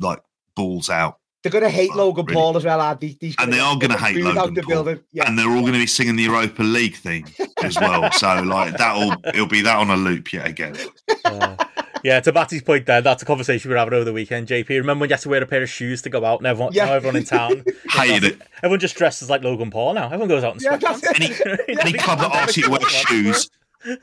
[0.00, 0.20] like
[0.56, 2.34] balls out, They're going to hate Oh, Logan really?
[2.34, 3.16] Paul as well, aren't they?
[3.18, 4.70] These And they are gonna hate booed out Logan the Paul.
[4.70, 5.00] building.
[5.12, 5.26] Yeah.
[5.26, 7.24] and they're all going to be singing the Europa League theme
[7.62, 8.10] as well.
[8.12, 10.76] so like that'll it'll be that on a loop yet again.
[11.24, 11.56] Uh,
[12.04, 14.68] yeah, to Batty's point there, that's a conversation we were having over the weekend, JP.
[14.68, 16.72] Remember when you had to wear a pair of shoes to go out and everyone,
[16.72, 16.86] Yeah.
[16.86, 18.42] now everyone in town Hated it.
[18.62, 20.06] Everyone just dresses like Logan Paul now.
[20.06, 21.00] Everyone goes out in Yeah, sweatpants.
[21.00, 21.20] that's.
[21.66, 23.50] Any any club that asks you to wear shoes,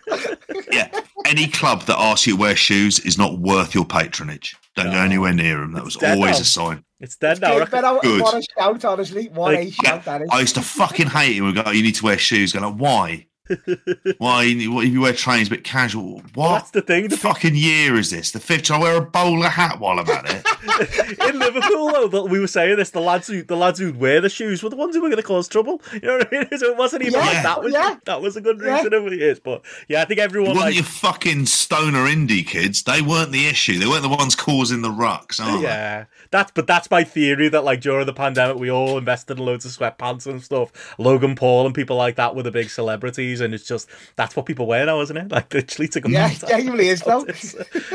[0.72, 0.90] yeah,
[1.26, 4.56] any club that asks you to wear shoes is not worth your patronage.
[4.78, 5.74] Don't go anywhere near him.
[5.74, 6.42] That was always now.
[6.42, 6.84] a sign.
[7.00, 7.50] It's dead now.
[7.50, 7.86] I Good, reckon.
[7.86, 8.22] I- Good.
[8.22, 9.30] What a shout, honestly.
[9.30, 10.30] What a shout that is.
[10.32, 11.46] I used to fucking hate him.
[11.46, 12.54] when we go, "Oh, you need to wear shoes.
[12.54, 13.26] Going, like, why?
[14.18, 14.54] Why?
[14.68, 16.18] What if you wear trains a bit casual?
[16.18, 16.36] What?
[16.36, 17.08] Well, that's the thing.
[17.08, 18.32] The fucking year is this?
[18.32, 18.68] The fifth?
[18.68, 21.20] Should I wear a bowler hat while I'm at it?
[21.30, 24.22] in Liverpool, though, that we were saying this, the lads who the lads who'd wear
[24.22, 25.82] the shoes were the ones who were going to cause trouble.
[25.94, 26.48] You know what I mean?
[26.58, 27.98] So it wasn't even Yeah, like that was yeah.
[28.06, 28.76] that was a good Yeah.
[28.78, 29.40] reason over the years.
[29.40, 32.84] But yeah, I think everyone wasn't like your fucking stoner indie kids.
[32.84, 33.78] They weren't the issue.
[33.78, 35.40] They weren't the ones causing the rucks.
[35.40, 35.64] Are they?
[35.64, 39.46] yeah, that's but that's my theory that like during the pandemic we all invested in
[39.46, 40.72] loads of sweatpants and stuff.
[40.98, 44.46] Logan Paul and people like that were the big celebrities, and it's just that's what
[44.46, 45.32] people wear now, isn't it?
[45.32, 47.26] Like literally to yeah, genuinely is, though.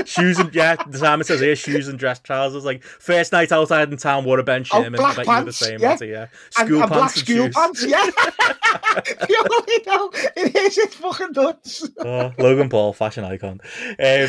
[0.05, 2.65] Shoes and yeah, the Simon says here shoes and dress trousers.
[2.65, 4.99] Like first night outside in town, wore a Ben Oh, Sherman.
[4.99, 5.89] black like you the pants, same, yeah.
[5.89, 6.27] Matty, yeah.
[6.59, 7.55] And, School and black pants and school shoes.
[7.55, 8.11] pants, yeah.
[9.29, 11.89] you know, it is, it's fucking nuts.
[11.99, 13.61] Oh, Logan Paul, fashion icon.
[13.89, 14.29] Um,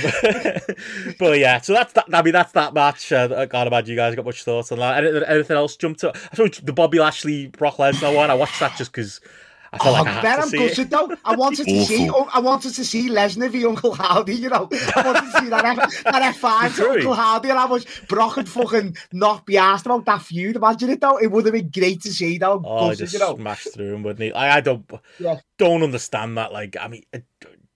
[1.20, 2.05] but yeah, so that's that.
[2.14, 3.11] I mean, that's that match.
[3.11, 5.03] Uh, I can't imagine you guys got much thoughts on that.
[5.03, 6.11] Anything, anything else jumped to?
[6.16, 8.30] I suppose the Bobby Lashley Brock Lesnar one.
[8.32, 9.20] I watched that just because
[9.74, 10.90] I felt like I oh, had to I'm see gutted it.
[10.92, 11.16] though.
[11.26, 12.08] I wanted to see.
[12.10, 12.28] Awful.
[12.28, 14.36] Oh, I wanted to see Lesnar v Uncle Howdy.
[14.36, 17.58] You know, I wanted to see that F, that F five to Uncle Howdy, and
[17.58, 20.56] I was Brock and fucking not be asked about that feud.
[20.56, 21.18] Imagine it though.
[21.18, 22.62] It would have been great to see though.
[22.64, 23.36] Oh, Gutted, just you know.
[23.36, 24.32] smashed through him, wouldn't he?
[24.32, 25.40] I, I don't, Yeah.
[25.58, 26.54] don't understand that.
[26.54, 27.20] Like, I mean, uh,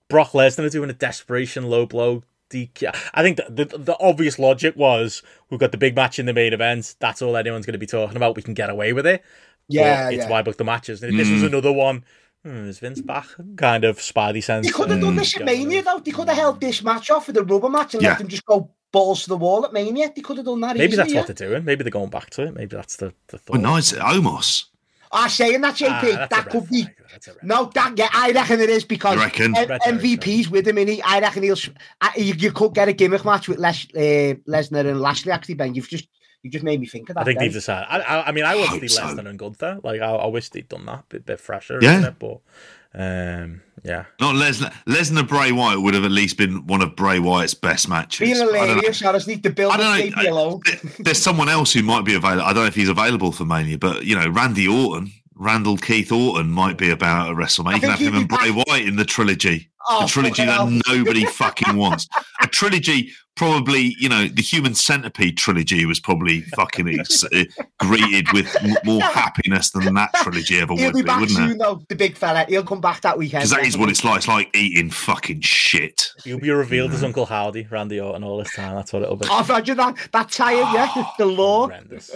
[0.08, 2.22] Brock Lesnar doing a desperation low blow.
[2.50, 2.96] DQ.
[3.12, 6.32] I think the, the the obvious logic was we've got the big match in the
[6.32, 6.94] main event.
[6.98, 8.36] That's all anyone's going to be talking about.
[8.36, 9.22] We can get away with it.
[9.68, 10.30] Yeah, But it's yeah.
[10.30, 11.02] why I booked the matches.
[11.02, 11.46] And if this was Mm.
[11.46, 12.04] another one.
[12.44, 13.26] Hmm, is Vince back?
[13.56, 14.66] Kind of Spidey sense.
[14.66, 15.98] They could have done um, this at Mania though.
[15.98, 18.10] They could have held this match off with a rubber match and Yeah.
[18.10, 20.10] let them just go balls to the wall at Mania.
[20.14, 20.76] They could have done that.
[20.76, 21.20] Maybe easily, that's yeah.
[21.20, 21.64] what they're doing.
[21.64, 22.54] Maybe they're going back to it.
[22.54, 23.54] Maybe that's the, the thought.
[23.54, 24.66] Well, no, it's Omos.
[25.10, 26.82] Ah, saying that, JP, Ah, that could be.
[26.82, 26.94] flag.
[27.10, 29.56] That's a red No, that yeah, I reckon it is because reckon?
[29.56, 31.00] M- MVP's with him, innit?
[31.04, 31.52] I reckon he'll.
[31.56, 35.32] s- I, you, you could get a gimmick match with Les, uh, Lesnar and Lashley.
[35.32, 36.06] Actually, Ben, you've just
[36.42, 37.20] you just made me think of that.
[37.22, 37.46] I think then.
[37.48, 37.86] they've decided.
[37.88, 39.02] I, I, I mean, I want to Hope see so.
[39.02, 39.80] Lesnar and Gunther.
[39.82, 41.08] Like, I, I wish they'd done that.
[41.08, 41.98] Bit, bit fresher, Yeah.
[41.98, 42.18] isn't it?
[42.18, 42.40] But,
[42.94, 44.04] um, yeah.
[44.20, 44.72] Not Lesnar.
[44.86, 48.20] Lesnar Bray Wyatt would have at least been one of Bray Wyatt's best matches.
[48.20, 48.64] Being I don't know.
[48.66, 49.36] hilarious, honestly.
[49.36, 50.32] Build I of don't JP know.
[50.32, 50.60] Alone.
[51.00, 52.42] There's someone else who might be available.
[52.42, 56.10] I don't know if he's available for Mania, but you know, Randy Orton, Randall Keith
[56.10, 57.74] Orton might be about at WrestleMania.
[57.74, 59.68] You can have him and Bray Wyatt in the trilogy.
[59.90, 62.08] Oh, a trilogy that fucking nobody fucking wants.
[62.42, 67.44] A trilogy, probably, you know, the Human Centipede trilogy was probably fucking ex- uh,
[67.80, 71.38] greeted with m- more happiness than that trilogy ever He'll would be be, back wouldn't
[71.38, 71.58] soon, it?
[71.58, 71.80] though.
[71.88, 72.44] The big fella.
[72.48, 73.42] He'll come back that weekend.
[73.42, 74.18] Because that is what it's like.
[74.18, 76.10] It's like eating fucking shit.
[76.24, 78.74] You'll be revealed as Uncle Howdy, Randy Orton, all this time.
[78.74, 79.26] That's what it'll be.
[79.30, 79.96] Oh, imagine that.
[80.12, 81.04] That tired, yeah.
[81.18, 81.68] The law.
[81.68, 82.10] Horrendous.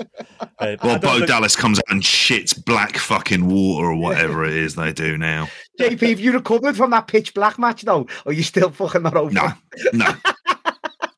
[0.58, 4.52] Uh, Well, Bo think- Dallas comes out and shits black fucking water or whatever it
[4.54, 5.48] is they do now.
[5.80, 8.02] JP, have you recovered from that pitch black match, though?
[8.24, 9.32] Or are you still fucking not over?
[9.32, 9.52] No,
[9.92, 10.14] no.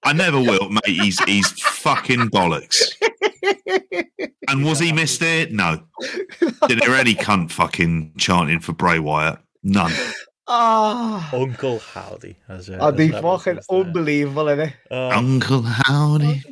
[0.05, 0.82] I never will, mate.
[0.86, 2.82] He's he's fucking bollocks.
[4.48, 5.52] And was he missed it?
[5.52, 5.82] No.
[6.68, 9.38] Did there any cunt fucking chanting for Bray Wyatt?
[9.62, 9.92] None.
[10.46, 12.36] Oh, Uncle Howdy.
[12.48, 13.80] As, uh, I'd be as that was fucking used there.
[13.80, 14.74] unbelievable, innit?
[14.90, 16.42] Uh, Uncle Howdy.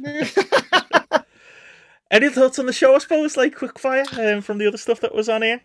[2.11, 5.15] any thoughts on the show, I suppose, like quickfire um, from the other stuff that
[5.15, 5.61] was on here?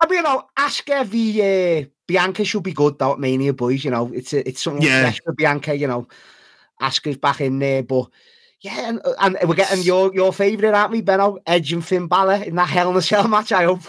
[0.00, 3.84] I mean, you know, Asuka v uh, Bianca should be good though at Mania, boys.
[3.84, 5.02] You know, it's a, it's something Yeah.
[5.02, 5.76] fresh for Bianca.
[5.76, 6.08] You know,
[6.80, 8.08] Asuka's back in there, but
[8.62, 11.38] yeah, and, and we're getting your your favourite, aren't we, Benno?
[11.46, 13.52] Edge and Finn Balor in that Hell in a Cell match.
[13.52, 13.80] I hope.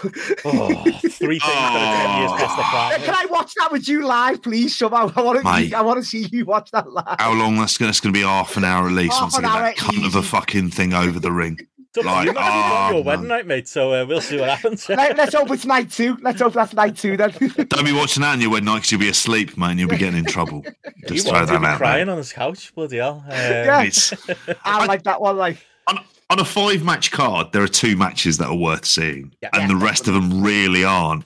[0.44, 2.62] Oh, three things that are 10 years past the
[3.06, 3.14] Can.
[3.14, 4.76] I watch that with you live, please?
[4.78, 5.70] Somehow, I want Mate.
[5.70, 5.76] to.
[5.76, 7.16] I want to see you watch that live.
[7.18, 7.56] How long?
[7.56, 9.52] That's gonna, that's gonna be half an hour at least Half once I an get
[9.52, 10.28] hour that cunt of a easy.
[10.28, 11.58] fucking thing over the ring.
[11.96, 14.38] Like, Like, you might be on oh, your wedding night, mate, so uh, we'll see
[14.40, 14.88] what happens.
[14.88, 16.16] Let, us hope it's night two.
[16.22, 17.30] Let's hope that's night two then.
[17.68, 19.76] Don't be watching that on your wedding night 'cause you'll be asleep, man.
[19.78, 20.64] You'll be getting in trouble.
[21.06, 22.12] He Just throw that out crying there.
[22.12, 23.22] on his couch, bloody hell.
[23.26, 23.82] Um, Yeah.
[23.82, 24.12] It's,
[24.64, 25.36] I like that one.
[25.36, 25.98] Like, on,
[26.30, 29.50] on a five match card, there are two matches that are worth seeing, Yeah.
[29.52, 31.24] and Yeah, the rest of them really aren't.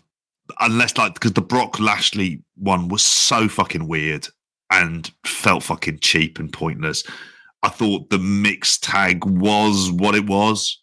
[0.61, 4.27] Unless, like, because the Brock Lashley one was so fucking weird
[4.71, 7.05] and felt fucking cheap and pointless.
[7.63, 10.81] I thought the mixed tag was what it was.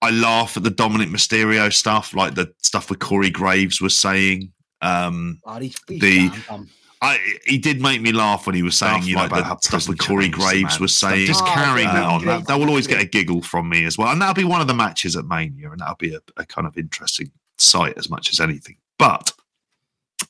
[0.00, 4.52] I laugh at the Dominic Mysterio stuff, like the stuff with Corey Graves was saying.
[4.80, 6.70] Um, oh, he's, he's The- damn, damn.
[7.04, 9.48] I he did make me laugh when he was saying, Stuff you know, like about
[9.48, 10.80] that stuff prison with Corey changed, Graves man.
[10.80, 11.26] was saying.
[11.26, 11.94] Just Oh, carrying yeah.
[11.94, 12.24] that on.
[12.24, 14.08] That, that will always get a giggle from me as well.
[14.08, 16.64] And that'll be one of the matches at Mania, and that'll be a, a kind
[16.64, 18.76] of interesting sight as much as anything.
[19.00, 19.32] But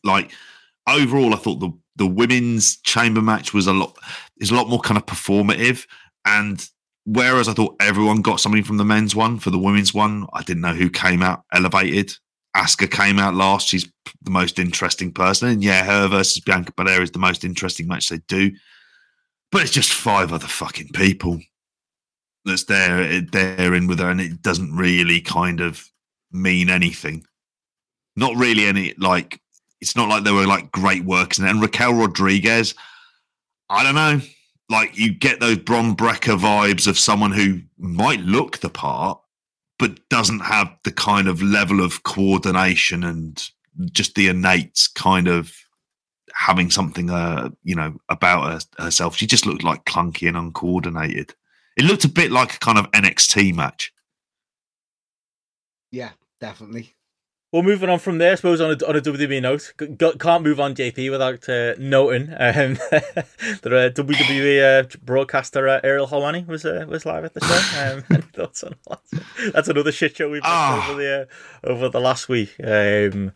[0.02, 0.30] like
[0.86, 3.96] overall, I thought the the women's chamber match was a lot
[4.38, 5.86] is a lot more kind of performative.
[6.24, 6.66] And
[7.04, 10.42] whereas I thought everyone got something from the men's one, for the women's one, I
[10.42, 12.14] didn't know who came out elevated.
[12.56, 13.68] Asuka came out last.
[13.68, 13.90] She's
[14.22, 15.48] the most interesting person.
[15.48, 18.52] And yeah, her versus Bianca Belair is the most interesting match they do.
[19.50, 21.40] But it's just five other fucking people
[22.44, 25.86] that's there, there in with her, and it doesn't really kind of
[26.30, 27.24] mean anything.
[28.16, 29.41] Not really any, like,
[29.82, 31.38] it's not like there were like great works.
[31.38, 32.74] And Raquel Rodriguez,
[33.68, 34.20] I don't know.
[34.70, 39.20] Like, you get those Bron Breakker vibes of someone who might look the part,
[39.80, 43.50] but doesn't have the kind of level of coordination and
[43.90, 45.52] just the innate kind of
[46.34, 51.34] having something uh you know about her, herself she just looked like clunky and uncoordinated
[51.76, 53.92] it looked a bit like a kind of nxt match
[55.90, 56.10] Yeah,
[56.40, 56.94] definitely.
[57.52, 60.42] Well, moving on from there, I suppose on a, on a WWE note, g- can't
[60.42, 66.46] move on JP without uh, noting um, that uh, WWE uh, broadcaster uh, Ariel Helwani
[66.46, 68.02] was uh, was live at the show.
[68.12, 68.64] Um, thoughts?
[69.52, 70.88] That's another shit show we've Ah.
[70.90, 72.54] over the uh, over the last week.
[72.64, 73.32] Um,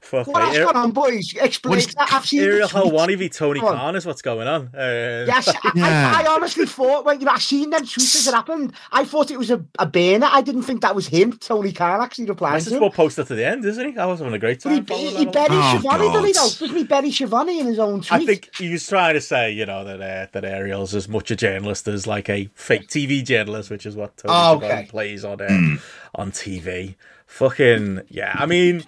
[0.00, 0.64] fuck What else mate.
[0.64, 1.34] going on, boys?
[1.40, 2.12] Explain What is- that.
[2.12, 2.90] I've seen Ariel tweets.
[2.90, 3.76] Helwani v Tony Come on.
[3.76, 4.62] Khan is what's going on.
[4.62, 6.12] Um, Yes, I, Yeah.
[6.16, 8.72] I, I honestly thought, when you know, I seen them tweets as it happened.
[8.92, 10.28] I thought it was a, a burner.
[10.30, 12.82] I didn't think that was him, Tony Khan, actually replying This to is him.
[12.82, 13.98] what posted to the end, isn't he?
[13.98, 14.86] I was having a great But he, time.
[14.86, 16.32] following he, he that buried Oh, Shivani, didn't he?
[16.32, 16.48] Though?
[16.48, 18.12] Doesn't he bury Shivani in his own tweet?
[18.22, 21.30] I think he was trying to say, you know, that uh, that Ariel's as much
[21.30, 24.86] a journalist as like a fake TV journalist, which is what Tony Oh, okay.
[24.88, 25.80] plays on uh, Mm.
[26.14, 26.94] on TV.
[27.26, 28.84] Fucking yeah, I mean.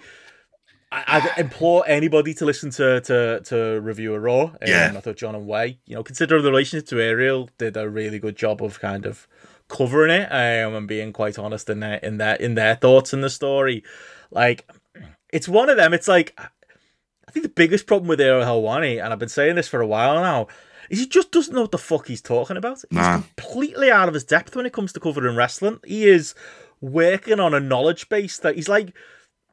[0.95, 1.03] I-
[1.35, 4.41] I'd implore anybody to listen to to to review a Raw.
[4.43, 4.93] Um, Yeah.
[4.95, 8.19] I thought John and Way, you know, considering the relationship to Ariel, did a really
[8.19, 9.27] good job of kind of
[9.69, 13.21] covering it um, and being quite honest in their in their in their thoughts in
[13.21, 13.83] the story.
[14.29, 14.69] Like,
[15.31, 15.93] it's one of them.
[15.93, 16.37] It's like
[17.27, 19.87] I think the biggest problem with Ariel Helwani, and I've been saying this for a
[19.87, 20.47] while now,
[20.91, 22.77] is he just doesn't know what the fuck he's talking about.
[22.91, 22.99] He's
[23.35, 25.79] completely out of his depth when it comes to covering wrestling.
[25.83, 26.35] He is
[26.81, 28.93] working on a knowledge base that he's like.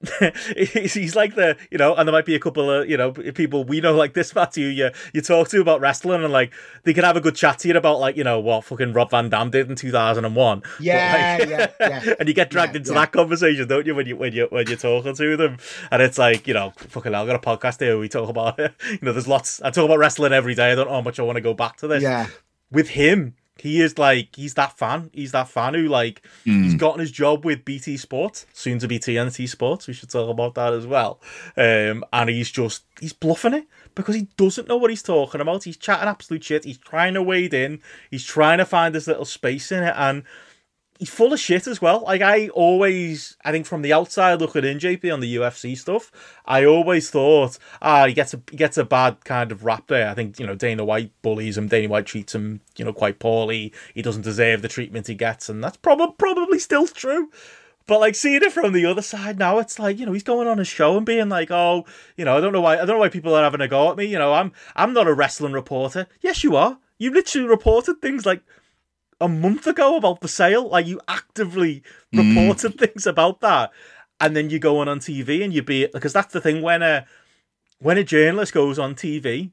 [0.57, 3.65] he's like the you know, and there might be a couple of you know people
[3.65, 6.53] we know like this Matthew you you talk to about wrestling and like
[6.85, 9.11] they can have a good chat to you about like you know what fucking Rob
[9.11, 10.63] Van Dam did in two thousand and one.
[10.81, 12.15] Yeah, yeah, yeah.
[12.19, 13.01] and you get dragged Yeah, into yeah.
[13.01, 15.59] that conversation, don't you, when you when you when you're talking to them?
[15.91, 17.99] And it's like, you know, fucking hell, I got a podcast here.
[17.99, 18.75] We talk about it.
[18.91, 19.61] You know, there's lots.
[19.61, 20.73] I talk about wrestling every day.
[20.73, 22.03] I don't know how much I want to go back to this.
[22.03, 22.29] yeah.
[22.71, 25.11] With him, He is like he's that fan.
[25.13, 26.65] He's that fan who like Mm.
[26.65, 29.87] he's gotten his job with BT Sports, soon to be TNT Sports.
[29.87, 31.21] We should talk about that as well.
[31.57, 35.65] Um, and he's just he's bluffing it because he doesn't know what he's talking about.
[35.65, 36.65] He's chatting absolute shit.
[36.65, 37.81] He's trying to wade in.
[38.11, 40.23] He's trying to find this little space in it, and
[41.01, 42.03] he's full of shit as well.
[42.03, 46.13] Like I always, I think from the outside looking in, JP on the UFC stuff,
[46.45, 50.09] I always thought, ah, he gets a he gets a bad kind of rap there.
[50.09, 51.69] I think you know Dana White bullies him.
[51.69, 53.73] Dana White treats him, you know, quite poorly.
[53.95, 57.31] He doesn't deserve the treatment he gets, and that's probably probably still true.
[57.87, 60.47] But like seeing it from the other side now, it's like you know he's going
[60.47, 61.87] on a show and being like, oh,
[62.17, 63.91] you know, I don't know why I don't know why people are having a go
[63.91, 64.05] at me.
[64.05, 66.07] You know, I'm I'm not a wrestling reporter.
[66.21, 66.79] Yes, you are.
[66.99, 68.43] You literally reported things like
[69.21, 70.69] a month ago about the sale.
[70.69, 71.83] Like you actively
[72.13, 72.37] Mm.
[72.37, 73.71] reported things about that,
[74.21, 76.83] and then you go on on TV and you be because that's the thing when
[76.83, 77.07] a
[77.79, 79.53] when a journalist goes on TV,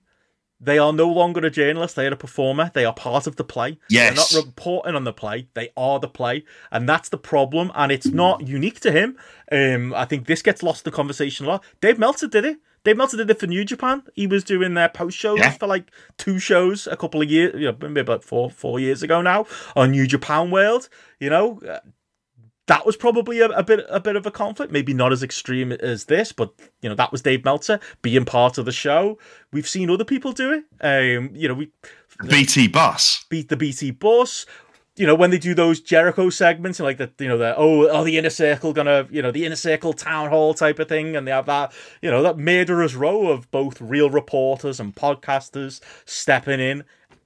[0.59, 2.71] they are no longer a journalist; they are a performer.
[2.73, 3.77] They are part of the play.
[3.89, 4.31] Yes.
[4.31, 7.71] They're not reporting on the play; they are the play, and that's the problem.
[7.75, 9.17] And it's not unique to him.
[9.51, 11.63] Um, I think this gets lost in the conversation a lot.
[11.79, 12.57] Dave Meltzer did it.
[12.87, 14.01] Dave Meltzer did it for New Japan.
[14.15, 15.51] He was doing their post shows Yeah.
[15.51, 19.03] for like two shows a couple of years, you know, maybe about four four years
[19.03, 19.45] ago now
[19.75, 20.87] on New Japan World.
[21.19, 21.79] You know, Uh,
[22.67, 24.71] that was probably a, a bit a bit of a conflict.
[24.73, 28.57] Maybe not as extreme as this, but you know that was Dave Meltzer being part
[28.57, 29.17] of the show.
[29.53, 30.63] We've seen other people do it.
[30.81, 31.71] Um, you know, we
[32.27, 33.25] BT bus.
[33.29, 34.45] beat the BT bus.
[34.97, 37.87] You know, when they do those Jericho segments, and like the you know the oh
[37.87, 41.15] oh the inner circle gonna you know the inner circle town hall type of thing,
[41.15, 41.71] and they have that
[42.01, 46.83] you know that murderer's row of both real reporters and podcasters stepping in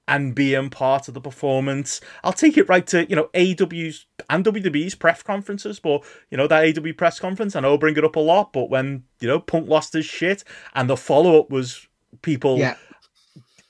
[0.08, 2.00] and being part of the performance.
[2.24, 6.46] I'll take it right to you know AW's and WWE's press conferences, but you know
[6.46, 9.28] that AW press conference, I know I bring it up a lot, but when you
[9.28, 10.44] know Punk lost his shit,
[10.74, 11.86] and the follow up was
[12.22, 12.76] people Yeah.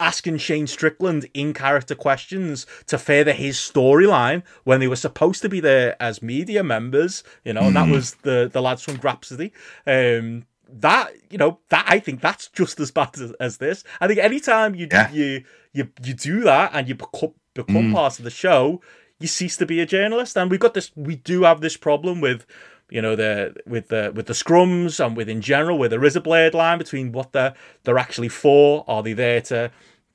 [0.02, 5.48] Asking Shane Strickland in character questions to further his storyline when they were supposed to
[5.48, 9.52] be there as media members, you know, and that was the the lads from Grapsody.
[9.86, 13.84] Um that you know that I think that's just as bad as, as this.
[14.00, 15.10] I think anytime you Yeah.
[15.12, 18.80] you you you do that and you become become part of the show,
[19.20, 20.36] you cease to be a journalist.
[20.36, 20.90] And we've got this.
[20.96, 22.46] We do have this problem with
[22.90, 26.16] you know the with the with the scrums and with in general where there is
[26.16, 27.54] a blade line between what they're
[27.84, 28.84] they're actually for.
[28.88, 29.70] Are they there to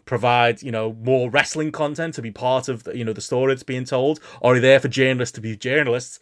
[0.07, 3.53] provide you know more wrestling content to be part of the, you know the story
[3.53, 6.19] that's being told, or are they there for journalists to be journalists?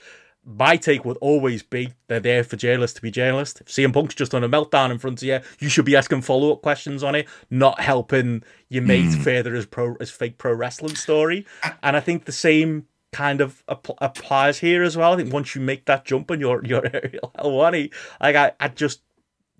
[0.47, 3.61] My take would always be they're there for journalists to be journalists.
[3.61, 6.21] If CM Punk's just on a meltdown in front of you, you should be asking
[6.21, 9.21] follow up questions on it, not helping your mate hmm.
[9.21, 11.45] further his pro his fake pro wrestling story.
[11.81, 15.13] And I think the same kind of app- applies here as well.
[15.13, 18.67] I think once you make that jump and you're you're Ariel Helwani, like I, I
[18.67, 19.01] just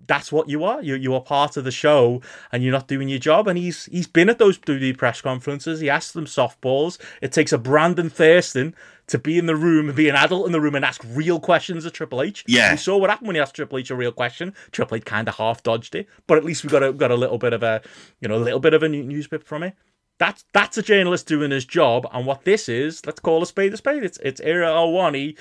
[0.06, 0.82] that's what you are.
[0.82, 2.20] You you are part of the show
[2.52, 3.48] and you're not doing your job.
[3.48, 5.80] And he's he's been at those WWE press conferences.
[5.80, 6.98] He asked them softballs.
[7.20, 8.74] It takes a Brandon Thurston
[9.08, 11.38] to be in the room and be an adult in the room and ask real
[11.38, 12.44] questions of Triple H.
[12.46, 12.72] Yeah.
[12.72, 14.54] We saw what happened when he asked Triple H a real question.
[14.72, 17.16] Triple H kind of half dodged it, but at least we got a got a
[17.16, 17.82] little bit of a
[18.20, 19.74] you know a little bit of a new- news bit from it.
[20.18, 23.74] That's that's a journalist doing his job, and what this is, let's call a spade
[23.74, 24.02] a spade.
[24.02, 25.36] It's it's Ariel Helwani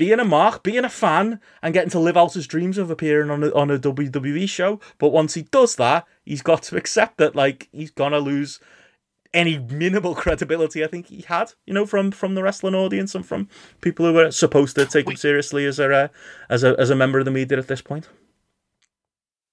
[0.00, 3.28] being a mark, being a fan, and getting to live out his dreams of appearing
[3.28, 4.80] on a, on a WWE show.
[4.96, 8.60] But once he does that, he's got to accept that like he's gonna lose
[9.34, 13.26] any minimal credibility I think he had, you know, from from the wrestling audience and
[13.26, 13.50] from
[13.82, 16.08] people who were supposed to take him seriously as a uh,
[16.48, 18.08] as a as a member of the media at this point.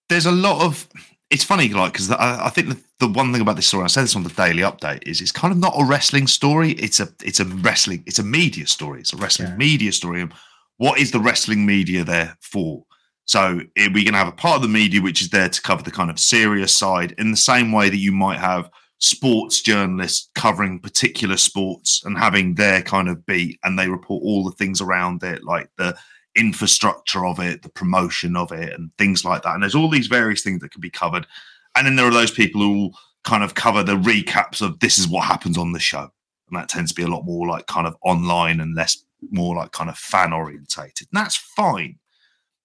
[0.08, 0.88] there's a lot of
[1.30, 3.88] it's funny like because I, I think the, the one thing about this story i
[3.88, 7.00] said this on the daily update is it's kind of not a wrestling story it's
[7.00, 9.58] a it's a wrestling it's a media story it's a wrestling Yeah.
[9.58, 10.34] media story and
[10.78, 12.84] what is the wrestling media there for
[13.26, 15.62] so eh, we're going to have a part of the media which is there to
[15.62, 19.62] cover the kind of serious side in the same way that you might have sports
[19.62, 24.52] journalists covering particular sports and having their kind of beat and they report all the
[24.56, 25.96] things around it like the
[26.38, 29.54] infrastructure of it, the promotion of it, and things like that.
[29.54, 31.28] And there's all these various things that can be covered.
[31.76, 32.92] And then there are those people who
[33.24, 36.10] kind of cover the recaps of this is what happens on the show.
[36.50, 39.56] And that tends to be a lot more like kind of online and less more
[39.56, 41.08] like kind of fan orientated.
[41.12, 41.98] And that's fine.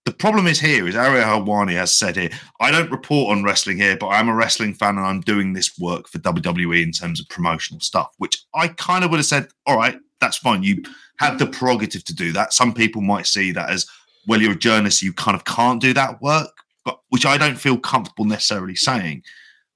[0.04, 2.32] The problem is here is Ariel Helwani has said it.
[2.60, 5.78] I don't report on wrestling here, but I'm a wrestling fan and I'm doing this
[5.78, 9.48] work for WWE in terms of promotional stuff, which I kind of would have said,
[9.64, 10.62] all right, that's fine.
[10.62, 10.82] You
[11.18, 12.54] have the prerogative to do that.
[12.54, 13.86] Some people might see that as,
[14.26, 16.50] well, you're a journalist, you kind of can't do that work,
[16.84, 19.22] but which I don't feel comfortable necessarily saying.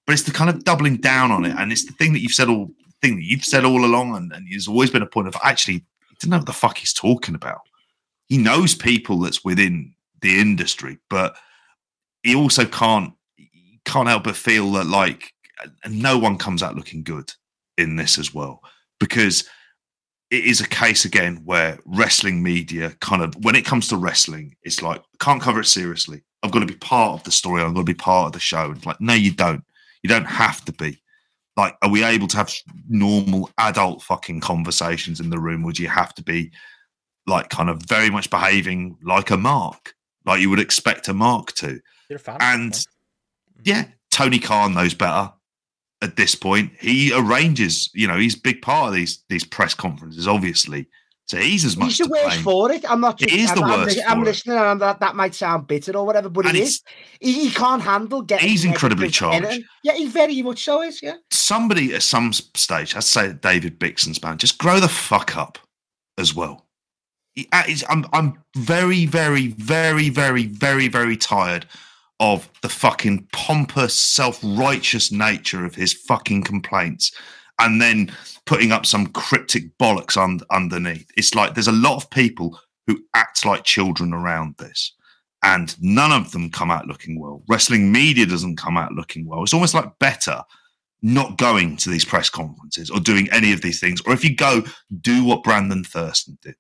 [0.06, 2.32] But it's the kind of doubling down on it, and it's the thing that you've
[2.32, 2.70] said all
[3.02, 5.74] thing that you've said all along, and, and there's always been a point of actually
[5.74, 7.60] he doesn't know what the fuck he's talking about.
[8.28, 11.36] He knows people that's within the industry, but
[12.23, 15.32] he also can't he can't help but feel that like
[15.89, 17.32] no one comes out looking good
[17.78, 18.62] in this as well
[18.98, 19.48] because
[20.31, 24.57] it is a case again where wrestling media kind of when it comes to wrestling,
[24.62, 26.24] it's like can't cover it seriously.
[26.43, 27.62] I've got to be part of the story.
[27.62, 28.66] I've got to be part of the show.
[28.66, 29.65] and It's like, no, you don't.
[30.03, 31.01] You don't have to be.
[31.57, 32.53] Like, are we able to have
[32.89, 35.62] normal adult fucking conversations in the room?
[35.62, 36.53] Would you have to be
[37.27, 39.94] like kind of very much behaving like a mark,
[40.24, 41.81] like you would expect a mark to?
[42.09, 42.39] You're a fan.
[42.40, 42.86] And
[43.65, 45.32] yeah, Tony Khan knows better
[46.07, 46.73] at this point.
[46.81, 50.89] He arranges, you know, he's a big part of these these press conferences, obviously.
[51.28, 51.89] So he's as much.
[51.89, 52.43] He's the worst blame.
[52.45, 52.89] for it.
[52.89, 53.20] I'm not.
[53.20, 54.24] It Just, is the I'm, I'm worst I'm, it.
[54.24, 56.83] listening, and that that might sound bitter or whatever, but And it is.
[57.20, 58.49] He, he can't handle getting.
[58.49, 59.45] He's incredibly charged.
[59.45, 59.65] energy.
[59.83, 61.03] Yeah, he very much so is.
[61.03, 61.16] Yeah.
[61.33, 65.59] Somebody at some stage, I'd say David Bixenspan, just grow the fuck up
[66.16, 66.65] as well.
[67.35, 71.66] He- I'm I'm very, very, very, very, very, very tired
[72.20, 77.12] of the fucking pompous, self-righteous nature of his fucking complaints,
[77.59, 78.12] and then
[78.44, 81.10] putting up some cryptic bollocks un- underneath.
[81.16, 84.94] It's like there's a lot of people who act like children around this,
[85.43, 87.43] and none of them come out looking well.
[87.48, 89.43] Wrestling media doesn't come out looking well.
[89.43, 90.43] It's almost like better
[91.02, 94.01] not going to these press conferences or doing any of these things.
[94.06, 94.62] Or if you go,
[95.01, 96.56] do what Brandon Thurston did,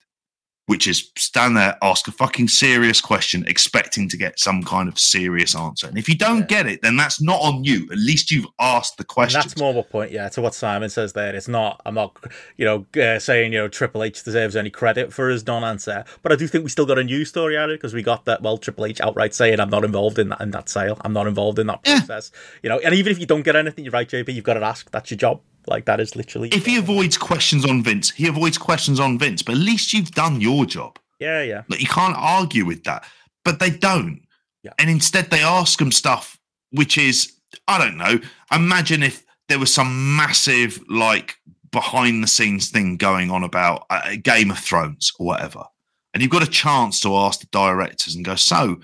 [0.66, 4.98] which is stand there, ask a fucking serious question, expecting to get some kind of
[4.98, 5.86] serious answer.
[5.86, 6.46] And if you don't Yeah.
[6.46, 7.88] get it, then that's not on you.
[7.92, 9.40] At least you've asked the question.
[9.40, 11.34] that's more of a point, yeah, to what Simon says there.
[11.34, 12.16] It's not, I'm not,
[12.56, 16.04] you know, uh, saying, you know, Triple H deserves any credit for his non answer,
[16.22, 18.02] but I do think we still got a news story out of it because we
[18.02, 20.98] got that, well, Triple H outright saying, I'm not involved in that, in that sale.
[21.02, 21.98] I'm not involved in that Yeah.
[22.00, 22.32] process.
[22.62, 24.64] You know, and even if you don't get anything, you're right, JP, you've got to
[24.64, 24.90] ask.
[24.90, 25.40] That's your job.
[25.66, 26.48] Like, that is literally.
[26.50, 30.12] If he avoids questions on Vince, he avoids questions on Vince, but at least you've
[30.12, 30.98] done your job.
[31.18, 31.62] Yeah, yeah.
[31.68, 33.04] Like you can't argue with that,
[33.44, 34.22] but they don't.
[34.62, 34.72] Yeah.
[34.78, 36.36] And instead, they ask them stuff
[36.76, 37.32] which is
[37.68, 38.20] I don't know.
[38.52, 41.36] Imagine if there was some massive like
[41.72, 45.64] behind the scenes thing going on about uh, Game of Thrones or whatever,
[46.12, 48.80] and you've got a chance to ask the directors and go, "So,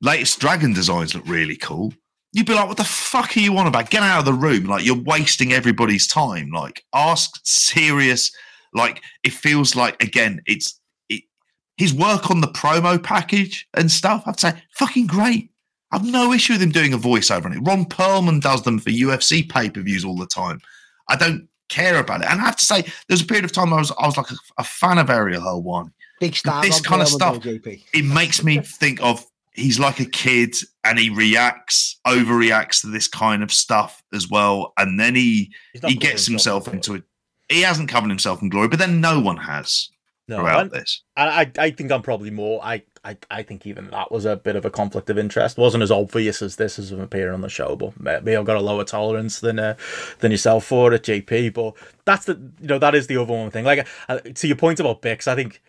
[0.00, 1.92] latest dragon designs look really cool."
[2.34, 3.90] You'd be like, "What the fuck are you on about?
[3.90, 4.64] Get out of the room!
[4.64, 6.50] Like you're wasting everybody's time.
[6.50, 8.30] Like ask serious.
[8.74, 11.22] Like it feels like again, it's it,
[11.76, 14.24] his work on the promo package and stuff.
[14.26, 15.50] I'd say fucking great.
[15.92, 17.60] I've no issue with him doing a voiceover on it.
[17.62, 20.60] Ron Perlman does them for UFC pay per views all the time.
[21.08, 22.28] I don't care about it.
[22.28, 24.16] And I have to say, there was a period of time I was I was
[24.16, 25.92] like a, a fan of Ariel Helwani.
[26.20, 26.62] Big star.
[26.62, 27.58] This kind of stuff- though,
[27.92, 29.24] It makes me think of
[29.54, 34.72] he's like a kid and he reacts, overreacts to this kind of stuff as well.
[34.76, 35.52] And then he
[35.86, 37.04] he gets himself in into it.
[37.48, 39.88] He hasn't covered himself in glory, but then no one has
[40.28, 41.02] No, throughout this.
[41.16, 42.60] I, I I think I'm probably more.
[42.64, 45.56] I, I I think even that was a bit of a conflict of interest.
[45.56, 48.60] wasn't as obvious as this as appearing on the show, but maybe I've got a
[48.60, 49.76] lower tolerance than uh,
[50.18, 51.52] than yourself for it, JP.
[51.54, 51.74] But
[52.04, 53.64] that's the you know that is the other one thing.
[53.64, 55.62] Like uh, to your point about Bix, I think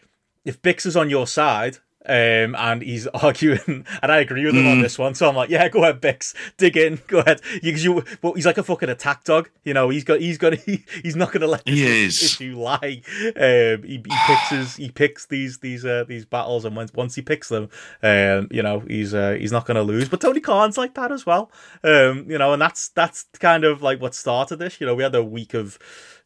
[0.44, 1.78] if Bix is on your side.
[2.08, 4.82] Um, and he's arguing, and I agree with him on Mm.
[4.84, 5.16] this one.
[5.16, 7.42] So I'm like, yeah, go ahead, Bix, dig in, go ahead.
[7.64, 9.90] You, 'cause you, but he's like a fucking attack dog, you know.
[9.90, 12.24] He's got, he's got, he, he's not gonna let this He is.
[12.24, 13.02] issue lie.
[13.36, 17.16] Um, he, he picks his, he picks these these uh, these battles, and once once
[17.16, 17.70] he picks them,
[18.04, 20.10] um, you know, he's uh, he's not going to lose.
[20.10, 21.52] But Tony Khan's like that as well,
[21.84, 24.80] um, you know, and that's that's kind of like what started this.
[24.80, 25.80] You know, we had a week of.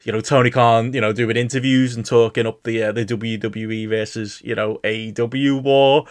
[0.04, 3.90] You know Tony Khan, you know, doing interviews and talking up the uh, the WWE
[3.90, 6.06] versus you know AEW war.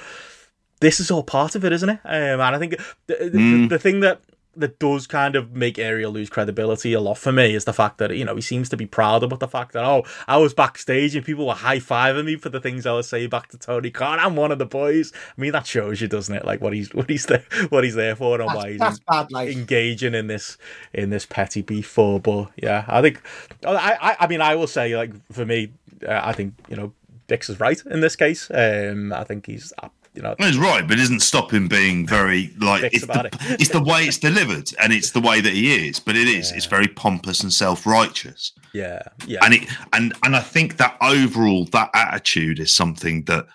[0.81, 1.99] This is all part of it, isn't it?
[2.05, 3.69] Um, and I think the, the, Mm.
[3.69, 4.21] the thing that
[4.59, 7.99] that does kind of make Ariel lose credibility a lot for me is the fact
[7.99, 10.55] that you know he seems to be proud about the fact that oh I was
[10.55, 13.59] backstage and people were high fiving me for the things I was saying back to
[13.59, 14.19] Tony Khan.
[14.19, 15.13] I'm one of the boys.
[15.15, 16.45] I mean that shows you, doesn't it?
[16.45, 19.31] Like what he's what he's there what he's there for and why he's that's bad.
[19.31, 20.59] Like engaging in this
[20.93, 22.21] in this petty beef for.
[22.21, 23.21] But yeah, I think
[23.65, 25.73] I I, I mean I will say like for me,
[26.07, 26.93] uh, I think you know
[27.29, 28.51] Bix is right in this case.
[28.53, 29.73] Um, I think he's
[30.19, 33.31] you know He's right, but it doesn't stop him being very like it's the,
[33.61, 36.01] it's the way it's delivered and it's the way that he is.
[36.01, 40.35] But it is it's very pompous and self righteous, yeah yeah and it and and
[40.35, 43.47] I think that overall that attitude is something that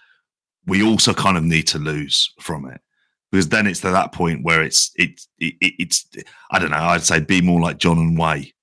[0.66, 2.80] we also kind of need to lose from it
[3.30, 6.08] because then it's to that point where it's it's it, it, it's
[6.52, 8.54] I don't know I'd say be more like John and Way,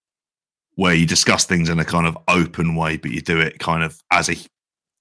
[0.77, 3.83] where you discuss things in a kind of open way, but you do it kind
[3.83, 4.37] of as a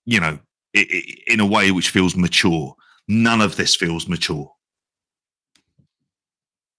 [0.05, 0.39] you know
[0.75, 2.75] i i in a way which feels mature.
[3.09, 4.53] None of this feels mature.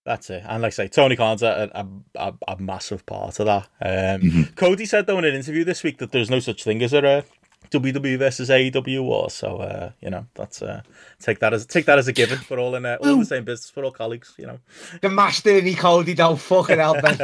[0.07, 0.43] That's it.
[0.49, 3.69] And like I say, Tony Khan's a, a, a, a massive part of that.
[3.83, 4.57] Um, Mhm.
[4.57, 7.07] Cody said, though, in an interview this week that there's no such thing as a,
[7.07, 7.23] uh,
[7.71, 9.31] WWE versus AEW war.
[9.31, 10.81] So uh, you know, that's uh,
[11.21, 12.39] take that as take that as a given.
[12.49, 13.71] We're all in uh, all in the same business.
[13.77, 14.35] We're all colleagues.
[14.39, 14.59] You know,
[15.03, 17.19] The master and he Cody don't fucking help us.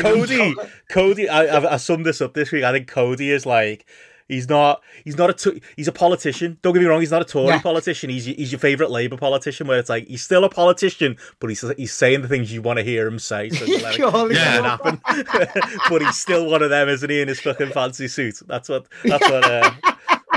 [0.00, 0.54] Cody,
[0.88, 2.64] Cody, I, I, I summed this up this week.
[2.64, 3.86] I think Cody is like
[4.30, 6.58] he's not he's not a t- he's a politician.
[6.62, 7.60] Don't get me wrong, he's not a Tory Yeah.
[7.60, 8.10] politician.
[8.10, 11.64] He's he's your favorite Labour politician, where it's like he's still a politician, but he's
[11.76, 13.50] he's saying the things you want to hear him say.
[13.50, 14.62] So let it, Yeah.
[14.78, 15.00] happen.
[15.90, 17.20] but he's still one of them, isn't he?
[17.20, 18.40] In his fucking fancy suit.
[18.46, 19.70] That's what that's what uh,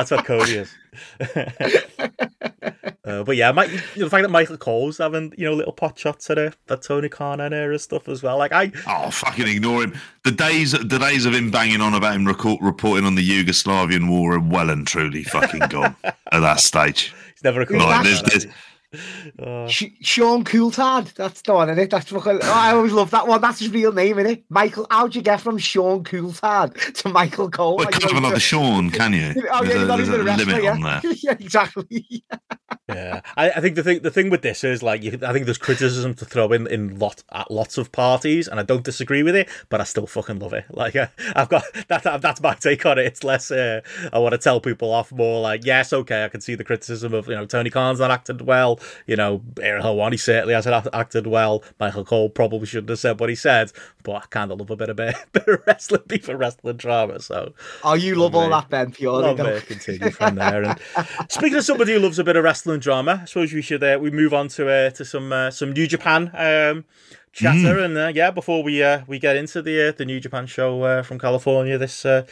[0.10, 0.76] that's what Cody is.
[3.06, 5.74] Uh, but yeah, Mike, you know, the fact that Michael Cole's having you know little
[5.74, 8.38] pot shots at her, that Tony Khan and era stuff as well.
[8.38, 10.00] Like I, Oh, fucking ignore him.
[10.24, 14.10] The days, the days of him banging on about him record, reporting on the Yugoslavian
[14.10, 17.14] war are well and truly fucking gone at that stage.
[17.34, 18.52] he's never a cool Like, there's, there's, he?
[19.40, 21.90] Uh, Sh- Sean Coulthard, that's the one, innit?
[21.90, 22.40] That's fucking.
[22.44, 23.42] Oh, I always love that one.
[23.42, 24.44] That's his real name, innit?
[24.50, 24.88] Michael.
[24.92, 27.78] How'd you get from Sean Coulthard to Michael Cole?
[27.78, 29.34] well, Like, you you can't have another Sean, can you?
[29.52, 30.72] Oh yeah, There's he's a, not there's even a a wrestler, limit yeah.
[30.72, 31.02] on there.
[31.14, 32.24] yeah, exactly.
[32.90, 35.46] Yeah, I, I think the thing the thing with this is like you, I think
[35.46, 39.24] there's criticism to throw in in lot at lots of parties, and I don't disagree
[39.24, 40.66] with it, but I still fucking love it.
[40.70, 43.06] Like uh, I've got that, that that's my take on it.
[43.06, 46.42] It's less uh, I want to tell people off, more like yes, okay, I can
[46.42, 50.20] see the criticism of you know Tony Khan's not acted well, you know Ariel Helwani
[50.20, 51.64] certainly hasn't acted well.
[51.80, 53.72] Michael Cole probably shouldn't have said what he said,
[54.04, 56.78] but I kind of love a bit of bit, bit of wrestling, beef and wrestling
[56.78, 57.20] drama.
[57.20, 57.54] So
[57.84, 58.62] Oh, you love all Lovely.
[58.62, 58.92] that, Ben.
[58.92, 59.24] Purely.
[59.24, 59.66] Love don't it.
[59.66, 60.64] Continue from there.
[60.64, 60.80] And
[61.30, 63.98] speaking of somebody who loves a bit of wrestling drama, I suppose we should uh,
[64.02, 66.86] we move on to uh, to some uh, some New Japan um,
[67.32, 67.80] chatter.
[67.80, 70.84] And uh, yeah, before we uh, we get into the uh, the New Japan show
[70.84, 72.26] uh, from California this uh,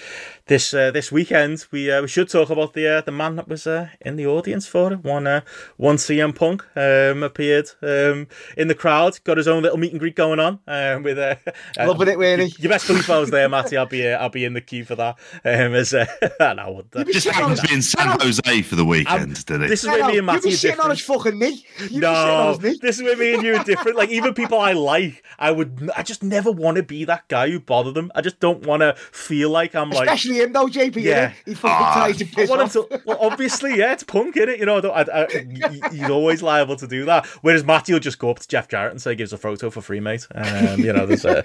[0.52, 3.48] this uh, this weekend, we uh, we should talk about the uh, the man that
[3.48, 5.02] was uh, in the audience for it.
[5.02, 5.42] One uh,
[5.78, 10.00] one CM Punk um, appeared um, in the crowd, got his own little meet and
[10.00, 11.36] greet going on um, with uh,
[11.80, 12.52] uh, Loving it, really.
[12.60, 13.78] you best believe if I was there, Matty.
[13.78, 15.16] I'll be uh, I'll be in the queue for that.
[15.46, 16.06] Um, as uh,
[16.42, 17.08] no, I wouldn't.
[17.14, 19.70] Just sitting on happened to be in San Jose for the weekend, did it?
[19.70, 19.88] This it?
[19.88, 21.00] is where me and You'd Matty be are sitting on different.
[21.00, 21.66] his fucking knee.
[21.80, 22.80] You'd be sitting on No, his knee.
[22.82, 23.98] this is where me and you are different.
[23.98, 27.50] Like even people I like, I would, I just never want to be that guy
[27.50, 28.12] who bother them.
[28.16, 30.10] I just don't want to feel like I'm like.
[30.42, 30.96] Especially him, though, JP.
[31.02, 31.12] Yeah.
[31.12, 31.34] Yeah.
[31.46, 32.74] He fucking Ah, tries to piss off.
[32.74, 34.60] to, well, obviously, yeah, it's punk, is it?
[34.60, 37.26] You know, I don't- I, I, he's always liable to do that.
[37.42, 39.82] Whereas Matty will just go up to Jeff Jarrett and say, "Gives a photo for
[39.82, 41.44] free, mate." Um, you know, there's a,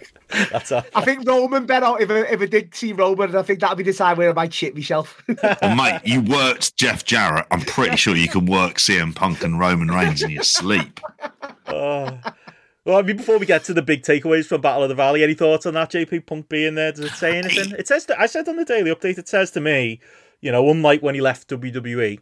[0.51, 3.61] that's a, I think Roman better if I, if I did see Roman, I think
[3.61, 5.23] that'd be the time where I might shit myself.
[5.63, 7.47] Well, mate, you worked Jeff Jarrett.
[7.51, 11.01] I'm pretty sure you can work CM Punk and Roman Reigns in your sleep.
[11.69, 12.17] Oh.
[12.87, 15.25] Well, I mean, before we get to the big takeaways from Battle of the Valley,
[15.25, 16.93] any thoughts on that JP Punk being there?
[16.93, 17.73] Does it say anything?
[17.77, 19.19] It says that I said on the daily update.
[19.19, 19.99] It says to me,
[20.41, 22.21] you know, unlike when he left WWE,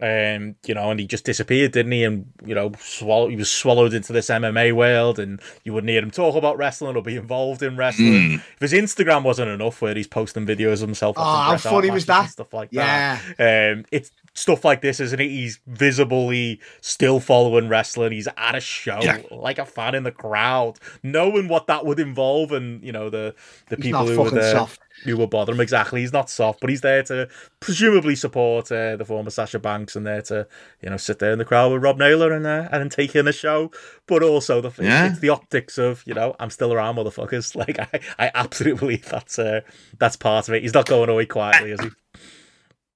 [0.00, 2.04] um, you know, and he just disappeared, didn't he?
[2.04, 6.00] And you know, swallow, he was swallowed into this MMA world, and you wouldn't hear
[6.02, 8.40] him talk about wrestling or be involved in wrestling.
[8.60, 11.60] If his Instagram wasn't enough, where he's posting videos of himself, Oh, watching how Bret
[11.62, 12.30] funny was that?
[12.30, 13.18] Stuff like Yeah.
[13.36, 13.72] that.
[13.72, 15.28] Um, it's stuff like this, isn't it?
[15.28, 18.12] He's visibly still following wrestling.
[18.12, 19.22] He's at a show, Yeah.
[19.30, 23.34] like a fan in the crowd, knowing what that would involve, and you know the
[23.68, 24.80] the He's people who were there soft.
[25.04, 25.60] who will bother him.
[25.60, 27.28] Exactly, he's not soft, but he's there to
[27.60, 30.46] presumably support uh, the former Sasha Banks, and there to
[30.82, 33.24] you know sit there in the crowd with Rob Naylor and uh, and take in
[33.26, 33.70] the show.
[34.06, 35.06] But also the Yeah.
[35.10, 37.54] it's the optics of you know I'm still around, motherfuckers.
[37.64, 39.60] Like I, I absolutely believe that's uh,
[39.98, 40.62] that's part of it.
[40.62, 41.90] He's not going away quietly, is he?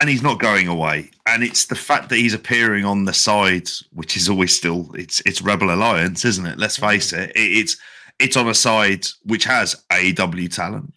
[0.00, 1.10] And he's not going away.
[1.26, 5.20] And it's the fact that he's appearing on the sides, which is always still it's
[5.26, 6.58] it's Rebel Alliance, isn't it?
[6.58, 6.88] Let's mm-hmm.
[6.88, 7.30] face it.
[7.30, 7.76] it it's
[8.18, 10.92] it's on a side which has AEW talent.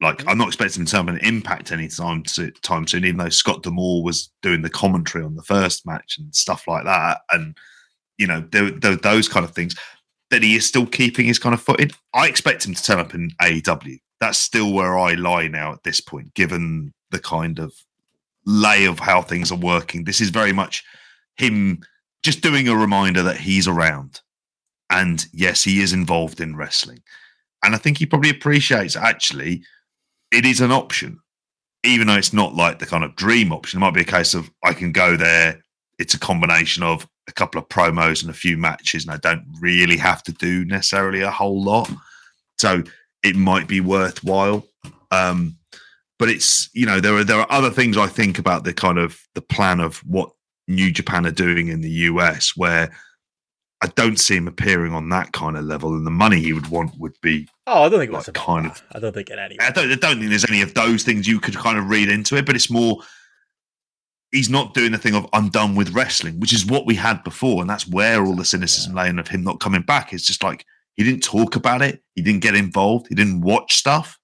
[0.00, 0.28] Like mm-hmm.
[0.30, 3.62] I'm not expecting him to have an impact anytime to, time soon, even though Scott
[3.62, 7.56] D'Amore was doing the commentary on the first match and stuff like that, and
[8.18, 9.74] you know there, there, those kind of things.
[10.30, 11.92] That he is still keeping his kind of footing.
[12.12, 14.00] I expect him to turn up in AEW.
[14.18, 17.72] That's still where I lie now at this point, given the kind of
[18.46, 20.04] lay of how things are working.
[20.04, 20.84] This is very much
[21.36, 21.80] him
[22.22, 24.20] just doing a reminder that he's around.
[24.90, 27.02] And yes, he is involved in wrestling.
[27.64, 29.62] And I think he probably appreciates actually
[30.30, 31.20] it is an option,
[31.84, 33.78] even though it's not like the kind of dream option.
[33.78, 35.60] It might be a case of I can go there.
[35.98, 39.44] It's a combination of a couple of promos and a few matches, and I don't
[39.60, 41.90] really have to do necessarily a whole lot.
[42.58, 42.82] So
[43.22, 44.66] it might be worthwhile.
[45.10, 45.56] Um,
[46.18, 48.98] but it's you know there are there are other things I think about the kind
[48.98, 50.30] of the plan of what
[50.68, 52.90] New Japan are doing in the US where
[53.82, 56.68] I don't see him appearing on that kind of level, and the money he would
[56.68, 57.46] want would be.
[57.66, 59.60] Oh, I don't think Like, about kind of- I don't think it any.
[59.60, 62.08] I don't, I don't think there's any of those things you could kind of read
[62.08, 63.02] into it, but it's more.
[64.32, 67.22] He's not doing the thing of I'm done with wrestling, which is what we had
[67.22, 70.12] before, and that's where all the cynicism lay in of him not coming back.
[70.12, 70.64] It's just like
[70.94, 74.18] he didn't talk about it, he didn't get involved, he didn't watch stuff.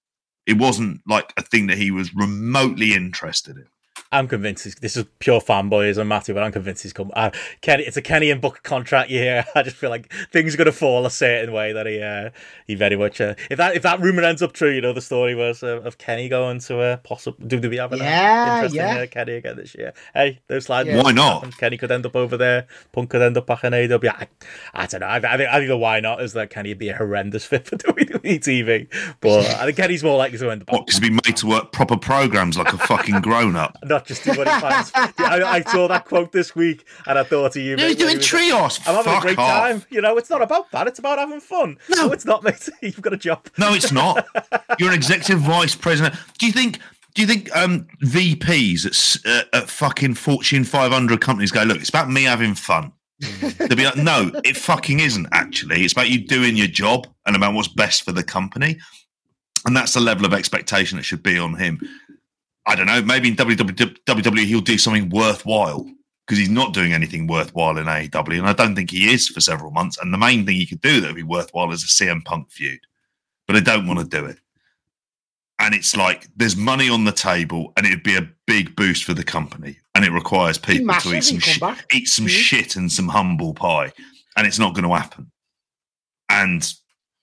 [0.47, 3.67] It wasn't like a thing that he was remotely interested in.
[4.11, 7.11] I'm convinced he's, this is pure fanboyism, Matthew, but I'm convinced he's come.
[7.15, 7.31] Uh,
[7.63, 9.45] Kenny, it's a Kenny and Book contract year.
[9.55, 12.31] I just feel like things are going to fall a certain way that he uh,
[12.67, 13.21] he very much.
[13.21, 15.81] Uh, if that if that rumor ends up true, you know the story was uh,
[15.81, 17.39] of Kenny going to a uh, possible.
[17.47, 18.97] Do we have an Yeah, interest yeah.
[18.97, 19.95] in uh, Kenny again this year?
[20.13, 20.89] Hey, those slides.
[20.91, 21.03] Yeah.
[21.03, 21.57] Why not?
[21.57, 22.67] Kenny could end up over there.
[22.93, 23.99] Punk could end up back in AW.
[24.05, 24.29] I,
[24.75, 25.07] I don't know.
[25.07, 27.47] I, I think I think the why not is that Kenny would be a horrendous
[27.47, 28.89] fit for WWE TV,
[29.21, 30.73] but I think Kenny's more likely to end up.
[30.73, 30.87] What?
[30.87, 33.79] Because he's been made to work proper programs like a fucking grown up.
[33.85, 34.91] Not just do what he finds.
[34.95, 37.77] I, I saw that quote this week and I thought of you.
[37.77, 38.79] He's mate, doing trios.
[38.87, 39.51] I'm having Fuck a great off.
[39.51, 39.83] time.
[39.91, 40.87] You know, it's not about that.
[40.87, 41.79] It's about having fun.
[41.89, 42.13] No.
[42.13, 42.69] it's not, mate.
[42.83, 43.47] You've got a job.
[43.59, 44.27] No, it's not.
[44.79, 46.15] You're an executive vice president.
[46.39, 46.79] Do you think?
[47.15, 51.91] Do you think um, VPs at, uh, at fucking Fortune 500 companies go, look, it's
[51.91, 52.91] about me having fun?
[53.41, 55.85] They'll be like, no, it fucking isn't actually.
[55.85, 58.79] It's about you doing your job and about what's best for the company.
[59.67, 61.81] And that's the level of expectation that should be on him.
[62.67, 63.03] I don't know.
[63.03, 65.85] Maybe in WWE he'll do something worthwhile
[66.27, 68.39] because he's not doing anything worthwhile in AEW.
[68.39, 69.99] And I don't think he is for several months.
[69.99, 72.51] And the main thing he could do that would be worthwhile is a CM Punk
[72.53, 72.79] feud.
[73.49, 74.39] But I don't want to do it.
[75.59, 79.15] And it's like there's money on the table and it'd be a big boost for
[79.15, 79.79] the company.
[79.95, 81.63] And it requires people to eat some shit
[81.93, 82.31] eat some Mhm.
[82.31, 83.93] shit and some humble pie.
[84.37, 85.31] And it's not going to happen.
[86.29, 86.73] And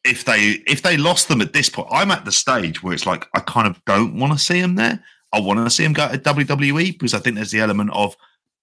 [0.03, 3.06] if they if they lost them at this point, I'm at the stage where it's
[3.06, 5.03] like I kind of don't want to see them there.
[5.34, 8.15] I want to see him go to WWE because I think there's the element of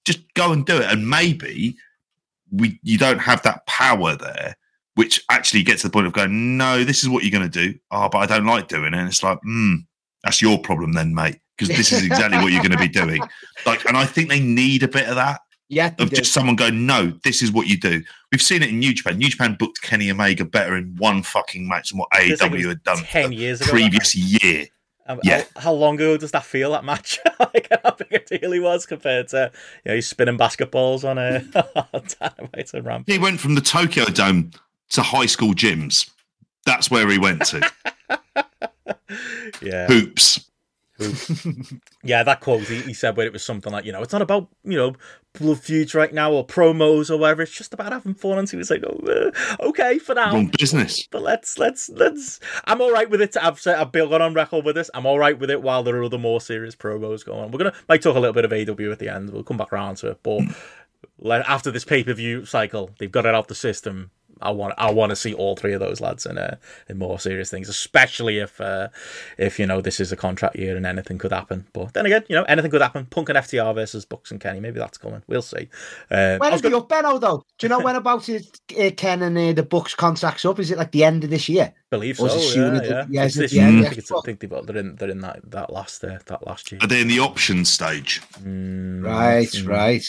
[0.04, 1.76] just go and do it, and maybe
[2.52, 4.56] we you don't have that power there,
[4.94, 7.72] which actually gets to the point of going, no, this is what you're going to
[7.72, 7.78] do.
[7.90, 8.94] Oh, but I don't like doing it.
[8.94, 9.74] And it's like, hmm,
[10.24, 13.20] that's your problem then, mate, because this is exactly what you're going to be doing.
[13.66, 16.16] Like, and I think they need a bit of that Yeah, of do.
[16.16, 18.00] just someone going, no, this is what you do.
[18.30, 19.18] We've seen it in New Japan.
[19.18, 22.68] New Japan booked Kenny Omega better in one fucking match than what Feels like AEW
[22.68, 23.70] had done ten years ago.
[23.70, 24.66] previous year.
[25.08, 25.44] Um, Yeah.
[25.54, 26.72] How, how long ago does that feel?
[26.72, 29.50] That match, like how big a deal he was compared to
[29.84, 31.40] you know he's spinning basketballs on a
[32.20, 33.04] dynamite and ramp.
[33.06, 34.50] He went from the Tokyo Dome
[34.90, 36.10] to high school gyms.
[36.64, 37.70] That's where he went to.
[39.62, 40.50] Yeah, Hoops.
[42.02, 42.22] yeah.
[42.22, 44.48] That quote he, he said where it was something like you know it's not about
[44.64, 44.94] you know
[45.34, 47.42] blood feuds right now or promos or whatever.
[47.42, 48.38] It's just about having fun.
[48.38, 50.32] And he was like, oh, uh, okay for now.
[50.32, 51.06] Wrong business.
[51.10, 52.40] But let's let's let's.
[52.64, 53.36] I'm all right with it.
[53.40, 54.90] I've said I've gone on record with this.
[54.94, 57.50] I'm all right with it while there are other more serious promos going on.
[57.50, 59.30] We're gonna might talk a little bit of AW at the end.
[59.30, 60.22] We'll come back around to it.
[60.22, 60.42] But
[61.18, 64.10] le- after this pay per view cycle, they've got it out the system.
[64.42, 66.56] I want I want to see all three of those lads in uh,
[66.88, 68.88] in more serious things, especially if uh,
[69.38, 71.66] if you know this is a contract year and anything could happen.
[71.72, 73.06] But then again, you know anything could happen.
[73.06, 75.22] Punk and FTR versus Bucks and Kenny, maybe that's coming.
[75.26, 75.68] We'll see.
[76.10, 77.44] Uh, When is gonna- up, Benno, though?
[77.58, 80.58] Do you know when about is uh, Ken and uh, the Bucks contracts up?
[80.58, 81.72] Is it like the end of this year?
[81.90, 82.36] Believe Or so.
[82.36, 83.06] is it soon Yeah, at the- yeah.
[83.10, 83.66] yeah, It's is this the year.
[83.66, 83.82] I Yeah.
[83.82, 86.46] think, it's, I think they've got, they're in they're in that that last uh, that
[86.46, 86.80] last year.
[86.82, 88.20] Are they in the option stage?
[88.42, 89.68] Mm, Right, mm.
[89.68, 90.04] right.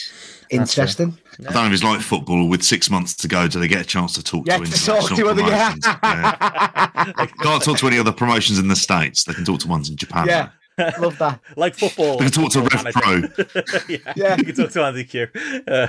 [0.49, 1.17] Interesting.
[1.39, 3.47] I don't know if it's like football with six months to go.
[3.47, 5.73] Do they get a chance to talk Yeah, to to international talk to other, yeah.
[5.73, 5.85] promotions?
[6.03, 7.25] Yeah.
[7.41, 9.23] Can't talk to any other promotions in the States.
[9.23, 10.27] They can talk to ones in Japan.
[10.27, 10.49] Yeah,
[10.99, 11.39] love that.
[11.55, 12.13] like football.
[12.23, 12.93] You can talk to football Rev.
[12.93, 13.61] Pro.
[13.89, 14.35] yeah, Yeah.
[14.37, 15.27] you can talk to Andy Q.
[15.67, 15.87] Uh,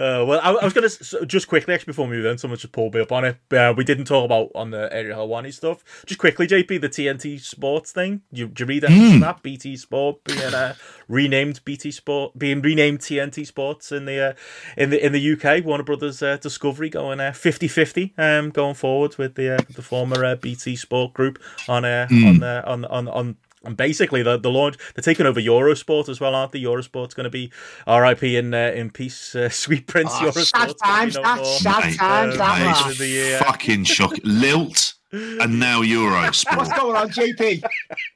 [0.00, 2.58] uh, well, I, I was going to just quickly actually before we move on, someone
[2.58, 3.36] just pulled me up on it.
[3.52, 5.82] Uh, we didn't talk about on the Ariel Helwani stuff.
[6.06, 8.22] Just quickly, JP, the TNT Sports thing.
[8.30, 8.90] You, did you read that?
[8.90, 9.20] Mm.
[9.20, 9.42] that?
[9.42, 10.74] BT Sport being uh,
[11.08, 14.32] renamed BT Sport, being renamed TNT Sports in the uh,
[14.76, 15.64] in the in the UK.
[15.64, 20.24] Warner Brothers uh, Discovery going uh, 50-50 um, going forward with the uh, the former
[20.24, 22.28] uh, BT Sport group on uh, Mm.
[22.36, 26.20] on, uh, on on on and basically, the the launch they're taking over Eurosport as
[26.20, 26.60] well, aren't they?
[26.60, 27.50] Eurosport's going to be
[27.86, 28.36] R.I.P.
[28.36, 30.10] in uh, in peace, uh, sweet Prince.
[30.14, 32.90] Oh, Eurosport's sad times, gonna no that sad Mate, times, uh, that mate, man.
[32.90, 33.44] of the.
[33.44, 34.20] Fucking shocking.
[34.24, 36.56] Lilt and now Eurosport.
[36.56, 37.62] What's going on, JP?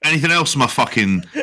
[0.05, 1.37] Anything else, my fucking ch-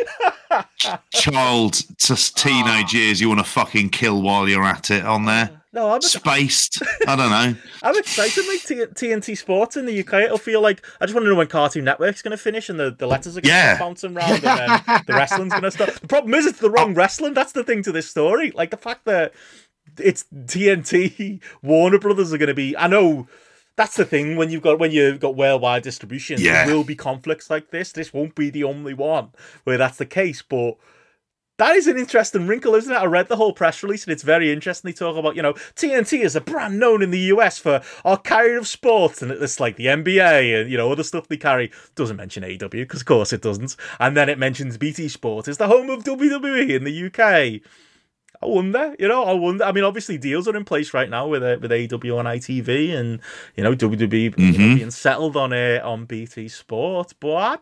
[1.12, 2.98] child to teenage ah.
[2.98, 5.50] years you want to fucking kill while you're at it on there?
[5.54, 5.60] Ah.
[5.72, 6.82] No, I'm, Spaced.
[7.08, 7.56] I don't know.
[7.84, 8.48] I'm excited.
[8.48, 11.36] Like T- TNT Sports in the UK, it'll feel like I just want to know
[11.36, 13.78] when Cartoon Network's going to finish and the, the letters are going to Yeah.
[13.78, 15.94] bouncing around and then the wrestling's going to start.
[16.02, 16.96] The problem is, it's the wrong oh.
[16.96, 17.36] wrestling.
[17.36, 18.50] That's the thing to this story.
[18.52, 19.34] Like the fact that
[20.00, 22.76] it's TNT, Warner Brothers are going to be.
[22.76, 23.28] I know
[23.80, 26.38] that's the thing when you've got when you've got worldwide distribution.
[26.38, 26.66] Yeah.
[26.66, 27.94] There will be conflicts like this.
[27.94, 29.30] This won't be the only one
[29.64, 30.76] where that's the case, but.
[31.58, 32.96] That is an interesting wrinkle, isn't it?
[32.96, 34.88] I read the whole press release and it's very interesting.
[34.88, 38.18] They talk about, you know, TNT is a brand known in the US for our
[38.18, 41.70] carrier of sports and it's like the NBA and, you know, other stuff they carry.
[41.96, 43.76] Doesn't mention AW because, of course, it doesn't.
[44.00, 47.62] And then it mentions BT Sport is the home of WWE in the UK.
[48.42, 49.66] I wonder, you know, I wonder.
[49.66, 52.96] I mean, obviously deals are in place right now with uh, with AW on ITV
[52.96, 53.20] and
[53.58, 54.76] you know WWE you know, Mhm.
[54.78, 57.62] being settled on uh, on BT Sport, but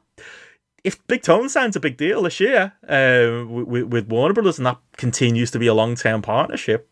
[0.83, 4.65] if Big Tone signs a big deal this year uh, with, with Warner Brothers and
[4.67, 6.87] that continues to be a long term partnership,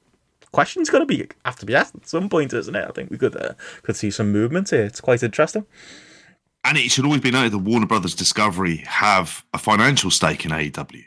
[0.51, 2.85] question's going to be have to be asked at some point, isn't it?
[2.87, 3.53] I think we could uh,
[3.83, 4.83] could see some movement here.
[4.85, 5.65] It's quite interesting.
[6.63, 10.51] And it should always be noted that Warner Brothers Discovery have a financial stake in
[10.51, 11.03] AEW.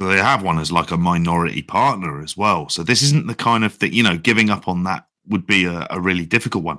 [0.00, 2.68] They have one as like a minority partner as well.
[2.70, 5.66] So this isn't the kind of thing, you know, giving up on that would be
[5.66, 6.78] a, a really difficult one.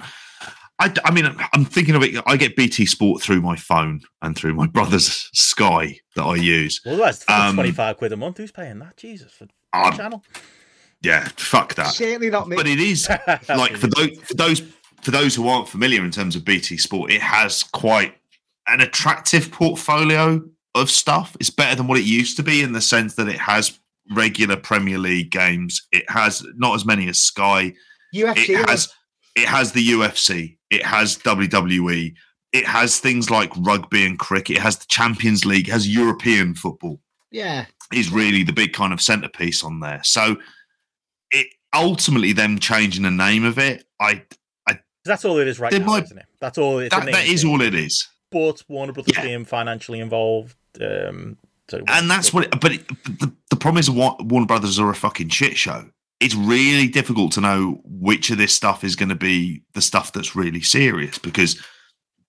[0.80, 2.20] I, I, mean, I'm thinking of it.
[2.26, 6.82] I get BT Sport through my phone and through my brother's Sky that I use.
[6.84, 8.38] Well, that's um, 25 quid a month.
[8.38, 8.98] Who's paying that?
[8.98, 10.24] Jesus, for the channel.
[11.02, 11.94] Yeah, fuck that.
[11.94, 12.56] Certainly not me.
[12.56, 13.08] But it is
[13.50, 14.62] like for those for those
[15.02, 18.16] for those who aren't familiar in terms of BT Sport, it has quite
[18.68, 20.42] an attractive portfolio
[20.76, 21.36] of stuff.
[21.40, 23.78] It's better than what it used to be in the sense that it has
[24.12, 25.88] regular Premier League games.
[25.92, 27.74] It has not as many as Sky.
[28.14, 28.90] UFC it has
[29.36, 30.58] it has the UFC.
[30.70, 32.14] It has WWE.
[32.54, 34.58] It has things like rugby and cricket.
[34.58, 35.70] It has the Champions League.
[35.70, 37.00] It has European football.
[37.32, 40.02] Yeah, is really the big kind of centerpiece on there.
[40.04, 40.36] So
[41.32, 43.86] it ultimately them changing the name of it.
[44.02, 44.24] I,
[44.68, 46.26] I that's all it is right now, might, isn't it?
[46.40, 46.80] That's all.
[46.80, 48.08] It's that, that is all it is.
[48.32, 49.24] But Warner Brothers yeah.
[49.24, 50.56] being financially involved.
[50.80, 51.38] Um,
[51.70, 52.46] so and that's what.
[52.46, 55.58] It, but, it, but the, the problem is, what Warner Brothers are a fucking shit
[55.58, 55.86] show.
[56.20, 60.14] It's really difficult to know which of this stuff is going to be the stuff
[60.14, 61.62] that's really serious because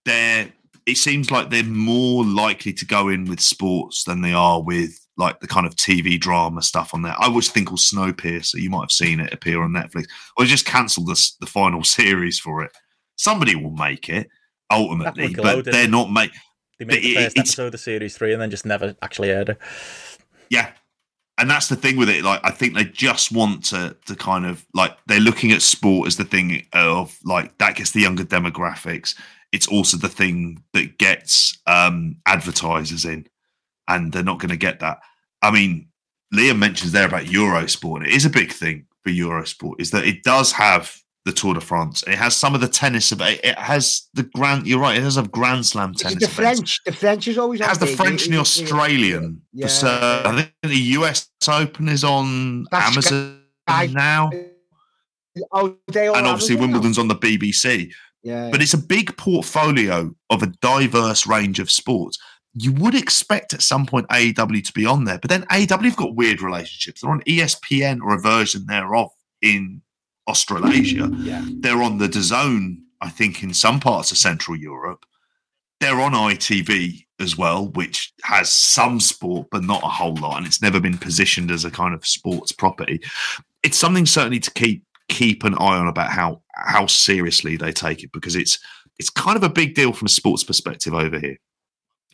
[0.04, 0.52] they're.
[0.84, 4.98] It seems like they're more likely to go in with sports than they are with
[5.16, 7.14] like the kind of TV drama stuff on there.
[7.18, 8.54] I watched a thing called Snowpiercer.
[8.54, 10.06] You might have seen it appear on Netflix.
[10.36, 12.72] Or just cancelled the, the final series for it.
[13.16, 14.28] Somebody will make it
[14.70, 16.32] ultimately, but they're not make.
[16.84, 19.58] They made the first episode of series three and then just never actually aired it.
[20.50, 20.70] Yeah,
[21.38, 22.22] and that's the thing with it.
[22.22, 26.06] Like, I think they just want to to kind of like they're looking at sport
[26.06, 29.14] as the thing of like that gets the younger demographics.
[29.52, 33.26] It's also the thing that gets um advertisers in
[33.88, 35.00] and they're not going to get that.
[35.42, 35.88] I mean,
[36.34, 38.06] Liam mentions there about Eurosport.
[38.06, 41.60] It is a big thing for Eurosport is that it does have the Tour de
[41.60, 42.02] France.
[42.06, 43.12] It has some of the tennis.
[43.12, 44.66] Of it has the Grand.
[44.66, 44.96] You're right.
[44.96, 46.20] It has a Grand Slam tennis.
[46.20, 46.80] The French.
[46.84, 47.60] The French is always.
[47.60, 49.42] It has the French and the Australian.
[49.52, 49.66] Yeah.
[50.24, 54.30] I think the US Open is on That's Amazon now.
[55.52, 57.02] Oh, they and obviously Wimbledon's now.
[57.02, 57.92] on the BBC.
[58.22, 58.50] Yeah.
[58.50, 62.18] But it's a big portfolio of a diverse range of sports
[62.54, 65.96] you would expect at some point AEW to be on there, but then AEW have
[65.96, 67.00] got weird relationships.
[67.00, 69.80] They're on ESPN or a version thereof in
[70.28, 71.10] Australasia.
[71.18, 71.44] Yeah.
[71.46, 75.04] They're on the DAZN, I think, in some parts of Central Europe.
[75.80, 80.46] They're on ITV as well, which has some sport, but not a whole lot, and
[80.46, 83.00] it's never been positioned as a kind of sports property.
[83.62, 88.02] It's something certainly to keep keep an eye on about how how seriously they take
[88.02, 88.58] it because it's
[88.98, 91.38] it's kind of a big deal from a sports perspective over here.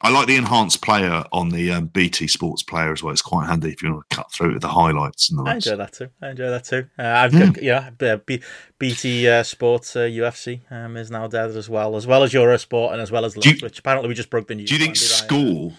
[0.01, 3.13] I like the enhanced player on the um, BT Sports player as well.
[3.13, 5.67] It's quite handy if you want to cut through with the highlights and the rest.
[5.67, 6.09] I enjoy that too.
[6.23, 6.87] I enjoy that too.
[6.99, 7.47] Uh, I've yeah.
[7.47, 8.43] got, yeah, B-
[8.79, 12.93] BT uh, Sports uh, UFC um, is now dead as well, as well as Eurosport
[12.93, 14.69] and as well as you, which apparently we just broke the news.
[14.69, 15.73] Do you think Score?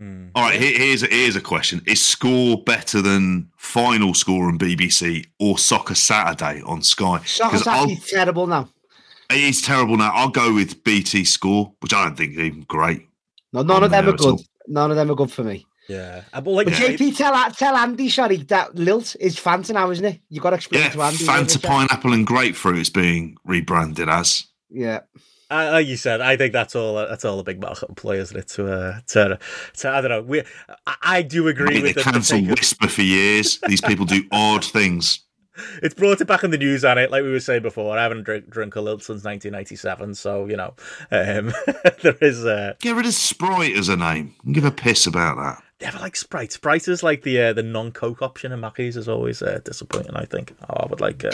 [0.00, 0.30] Mm.
[0.34, 4.58] All right, here, here's a, here's a question: Is Score better than Final Score on
[4.58, 7.20] BBC or Soccer Saturday on Sky?
[7.24, 8.68] Soccer's actually terrible now.
[9.30, 10.10] It is terrible now.
[10.12, 13.06] I'll go with BT Score, which I don't think is even great.
[13.52, 14.40] No, none of them are good.
[14.66, 15.66] None of them are good for me.
[15.88, 19.90] Yeah, uh, but like but JP, tell tell Andy, sorry, that Lilt is Fanta now,
[19.90, 20.20] isn't it?
[20.28, 21.24] You got to explain yeah, to Andy.
[21.24, 24.46] Fanta pineapple and grapefruit is being rebranded as.
[24.70, 25.00] Yeah.
[25.50, 26.94] Uh, like you said, I think that's all.
[26.94, 28.46] That's all a big market play, isn't it?
[28.50, 29.38] To, uh, to,
[29.78, 30.22] to I don't know.
[30.22, 30.42] We,
[30.86, 33.58] I, I do agree Mate, with they the cancel Whisper for years.
[33.66, 35.24] These people do odd things
[35.82, 37.98] it's brought it back in the news on it, like we were saying before.
[37.98, 40.74] I haven't drink, drunk a little since 1997, so you know,
[41.10, 41.52] um,
[42.02, 42.44] there is.
[42.44, 42.74] Uh...
[42.80, 44.34] Get rid of Sprite as a name.
[44.44, 46.52] and Give a piss about that never like Sprite.
[46.52, 50.14] Sprite is like the uh, the non Coke option in Mackey's is always uh, disappointing.
[50.14, 50.54] I think.
[50.68, 51.24] Oh, I would like.
[51.24, 51.30] Uh,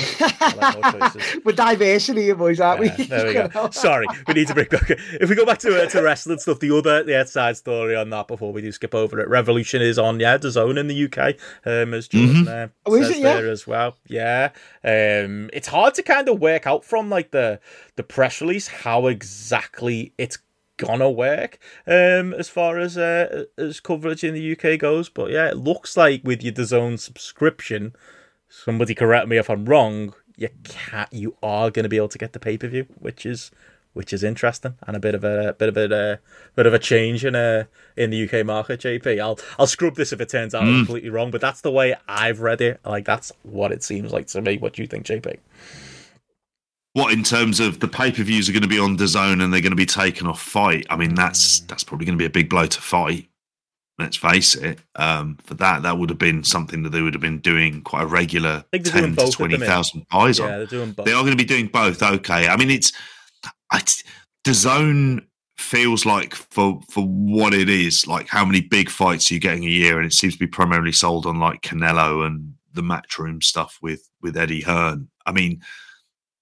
[0.56, 1.14] like
[1.44, 3.05] We're diversity here, boys, aren't yeah, we?
[3.05, 3.70] There we go.
[3.70, 4.90] Sorry, we need to bring back.
[4.90, 8.10] If we go back to uh, to wrestling stuff, the other the outside story on
[8.10, 9.28] that before we do skip over it.
[9.28, 11.36] Revolution is on yeah the zone in the UK.
[11.64, 12.48] Um, as Jordan mm-hmm.
[12.48, 13.36] uh, oh, says it, yeah?
[13.36, 13.97] there as well.
[14.06, 14.51] Yeah.
[14.85, 17.60] Um, it's hard to kind of work out from like the
[17.97, 20.39] the press release how exactly it's
[20.77, 25.09] gonna work um, as far as uh, as coverage in the UK goes.
[25.09, 27.94] But yeah, it looks like with your DAZN subscription,
[28.48, 30.15] somebody correct me if I'm wrong.
[30.36, 31.12] You can't.
[31.12, 33.51] You are going to be able to get the pay per view, which is
[33.97, 36.19] which is interesting and a bit of a, a bit of a, a,
[36.55, 37.65] bit of a change in a uh,
[37.97, 38.81] in the UK market.
[38.81, 40.81] JP, I'll I'll scrub this if it turns out mm.
[40.81, 42.78] completely wrong, but that's the way I've read it.
[42.85, 44.59] Like that's what it seems like to me.
[44.59, 45.39] What do you think, JP?
[46.97, 49.43] What in terms of the pay per views are going to be on the zone
[49.43, 50.86] and they're going to be taken off FITE?
[50.89, 53.28] I mean, that's that's probably going to be a big blow to FITE.
[53.98, 54.78] Let's face it.
[54.94, 58.05] Um, for that, that would have been something that they would have been doing quite
[58.05, 60.51] a regular think they're doing ten to twenty buys Yeah, on.
[60.52, 61.05] they're doing both.
[61.05, 62.02] They are going to be doing both.
[62.02, 62.48] Okay.
[62.48, 62.93] I mean, it's,
[63.74, 64.02] it's
[64.44, 65.27] the zone
[65.59, 69.64] feels like for for what it is, like how many big fights you're you getting
[69.64, 73.43] a year, and it seems to be primarily sold on like Canelo and the matchroom
[73.43, 75.10] stuff with with Eddie Hearn.
[75.27, 75.60] I mean,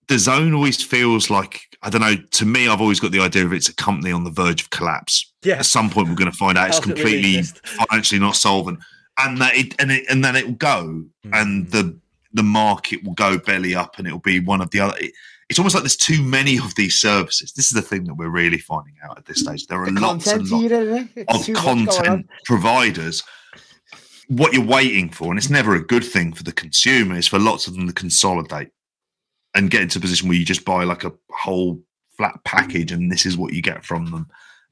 [0.08, 2.16] the zone always feels like I don't know.
[2.16, 4.70] To me, I've always got the idea of it's a company on the verge of
[4.70, 5.32] collapse.
[5.42, 5.56] Yeah.
[5.56, 7.42] At some point, we're going to find out it's Else it really completely
[7.88, 8.78] financially not solvent,
[9.18, 11.70] and that it and it and then it will go, and Mm.
[11.70, 11.98] the
[12.32, 14.96] the market will go belly up, and it will be one of the other.
[14.98, 15.12] It,
[15.50, 17.52] it's almost like there's too many of these services.
[17.52, 19.66] This is the thing that we're really finding out at this stage.
[19.66, 21.26] There are The lots and lots era, isn't it?
[21.28, 21.86] It's of too much going on.
[21.86, 23.22] content providers.
[24.28, 27.38] What you're waiting for, and it's never a good thing for the consumer, is for
[27.38, 28.70] lots of them to consolidate
[29.54, 31.80] and get into a position where you just buy like a whole
[32.16, 34.28] flat package, and this is what you get from them.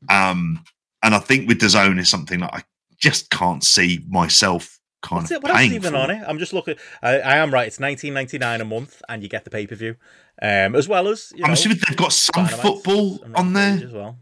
[0.08, 0.64] Um,
[1.02, 2.62] and I think with the zone is something that I
[2.98, 5.42] just can't see myself kind What's of it?
[5.42, 5.98] What else even for.
[5.98, 6.22] on it?
[6.26, 6.76] I'm just looking.
[7.02, 7.66] I, I am right.
[7.66, 9.96] It's 19.99 a month, and you get the pay per view,
[10.40, 13.88] um, as well as you I'm assuming they've got some football and on Rampage there.
[13.88, 14.18] as well.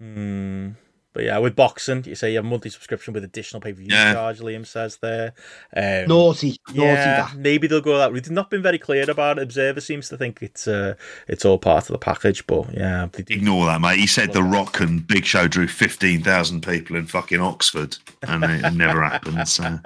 [0.00, 0.70] Hmm.
[1.18, 3.78] But yeah, with boxing, you say you have a monthly subscription with additional pay per
[3.80, 4.12] view Yeah.
[4.12, 4.38] charge.
[4.38, 5.32] Liam says there.
[5.76, 7.34] Um, Naughty, naughty yeah, that.
[7.34, 8.22] maybe they'll go that route.
[8.22, 9.42] They've not been very clear about it.
[9.42, 10.94] Observer seems to think it's uh,
[11.26, 13.98] it's all part of the package, but yeah, they do- Ignore that, mate.
[13.98, 18.72] He said The Rock and Big Show drew 15,000 people in fucking Oxford, and it
[18.74, 19.48] never happened.
[19.48, 19.80] So.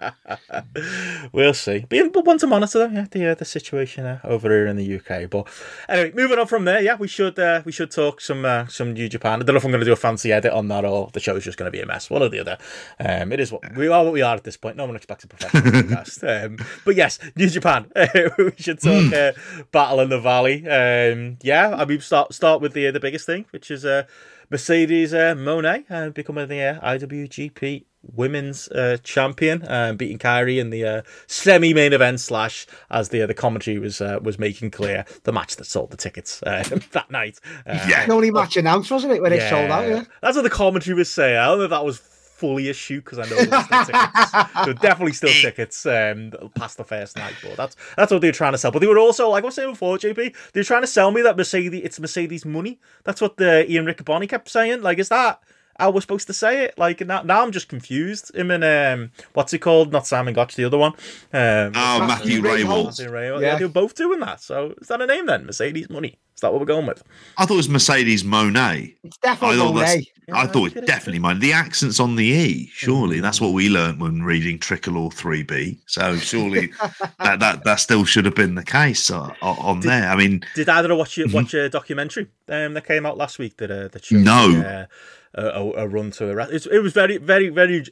[1.33, 1.87] we'll see.
[1.89, 4.77] But, but one to monitor though, yeah, the uh, the situation uh, over here in
[4.77, 5.31] the UK.
[5.31, 5.49] But
[5.89, 8.93] anyway, moving on from there, yeah, we should uh, we should talk some uh, some
[8.93, 9.41] New Japan.
[9.41, 11.21] I don't know if I'm going to do a fancy edit on that or the
[11.23, 12.11] show's just going to be a mess.
[12.11, 12.59] One or the other.
[13.01, 14.05] Um, it is what we are.
[14.05, 14.77] What we are at this point.
[14.77, 16.45] No one expects a professional podcast.
[16.45, 17.91] Um, but yes, New Japan.
[18.39, 19.33] we should talk uh,
[19.71, 20.67] Battle in the Valley.
[20.69, 24.05] Um, yeah, I mean start start with the the biggest thing, which is uh,
[24.51, 30.71] Mercedes uh, Monet uh, becoming the uh, IWGP Women's uh, Champion, uh, beating Kairi in
[30.71, 35.05] the uh, semi-main event slash, as the uh, the commentary was uh, was making clear,
[35.25, 36.63] the match that sold the tickets uh,
[36.93, 37.39] that night.
[37.67, 38.07] Uh, Yeah.
[38.07, 39.89] The only match announced, wasn't it, when it sold out?
[39.89, 40.05] Yeah.
[40.21, 41.37] That's what the commentary was saying.
[41.37, 43.85] I don't know if that was fully a shoot because I know there were still
[43.85, 44.33] tickets.
[44.65, 48.33] there definitely still tickets um, past the first night, but that's that's what they were
[48.33, 48.73] trying to sell.
[48.73, 51.13] But they were also, like I was saying before, JP, they were trying to sell
[51.13, 52.81] me that Mercedes, it's Mercedes money.
[53.05, 54.83] That's what the Ian Riccaboni kept saying.
[54.83, 55.41] Like, is that
[55.79, 56.79] how we're supposed to say it?
[56.79, 58.35] Like now, now I'm just confused.
[58.35, 59.93] Him and um, what's he called?
[59.93, 60.93] Not Simon Gotch, the other one.
[61.33, 62.85] Um, Oh, Matthew Matthew Ray Rehwoldt.
[62.87, 63.39] Matthew Ray- yeah.
[63.41, 63.59] Yeah.
[63.59, 64.41] they were both doing that.
[64.41, 65.47] So is that a name then?
[65.47, 66.19] Mercedes money.
[66.35, 67.03] Is that what we're going with?
[67.39, 68.97] I thought it was Mercedes Monet.
[69.05, 70.07] It's I definitely thought that's- Monet.
[70.35, 70.87] I thought get it it.
[70.87, 71.41] definitely Monet.
[71.41, 72.71] The accent's on the E.
[72.73, 75.79] Surely that's what we learnt when reading Tricolor 3B.
[75.87, 76.67] So surely
[77.19, 80.09] that, that that still should have been the case uh, on there.
[80.09, 81.35] I mean, Did either watch you Mhm.
[81.35, 84.61] watch a documentary um, that came out last week that uh, that showed No.
[84.61, 84.87] uh,
[85.35, 87.85] a, a, run to a it, it was very very very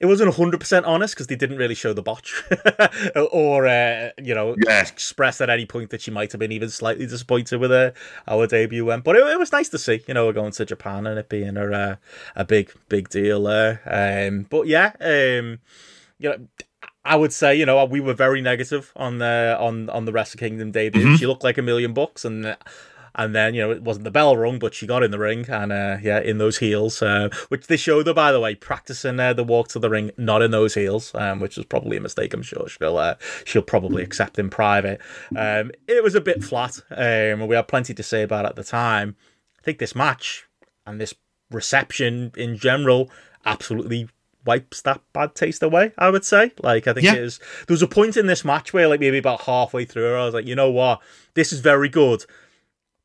[0.00, 2.42] it wasn't hundred percent honest because they didn't really show the botch
[3.32, 4.82] or uh, you know Yeah.
[4.82, 7.94] express at any point that she might have been even slightly disappointed with her
[8.26, 9.04] our debut went.
[9.04, 11.28] But it, it was nice to see you know we're going to Japan and it
[11.28, 11.96] being a uh,
[12.36, 13.80] a big big deal there.
[13.86, 15.60] Um, but yeah, um,
[16.18, 16.48] you know.
[17.06, 20.38] I would say, you know, we were very negative on the on on the Wrestle
[20.38, 21.04] Kingdom debut.
[21.04, 21.18] Mhm.
[21.18, 22.56] She looked like a million bucks, and
[23.16, 25.46] and then you know it wasn't the bell rung, but she got in the ring
[25.48, 29.18] and uh, yeah, in those heels, uh, which they showed her by the way practicing
[29.20, 32.00] uh, the walk to the ring, not in those heels, um, which was probably a
[32.00, 32.34] mistake.
[32.34, 33.14] I'm sure she'll uh,
[33.44, 35.00] she'll probably accept in private.
[35.36, 38.56] Um, it was a bit flat, um, we had plenty to say about it at
[38.56, 39.16] the time.
[39.58, 40.46] I think this match
[40.86, 41.14] and this
[41.50, 43.10] reception in general
[43.46, 44.08] absolutely
[44.46, 45.92] wipes that bad taste away.
[45.96, 47.14] I would say, like, I think Yeah.
[47.14, 47.38] it is.
[47.66, 50.34] There was a point in this match where, like, maybe about halfway through, I was
[50.34, 51.00] like, you know what,
[51.32, 52.24] this is very good.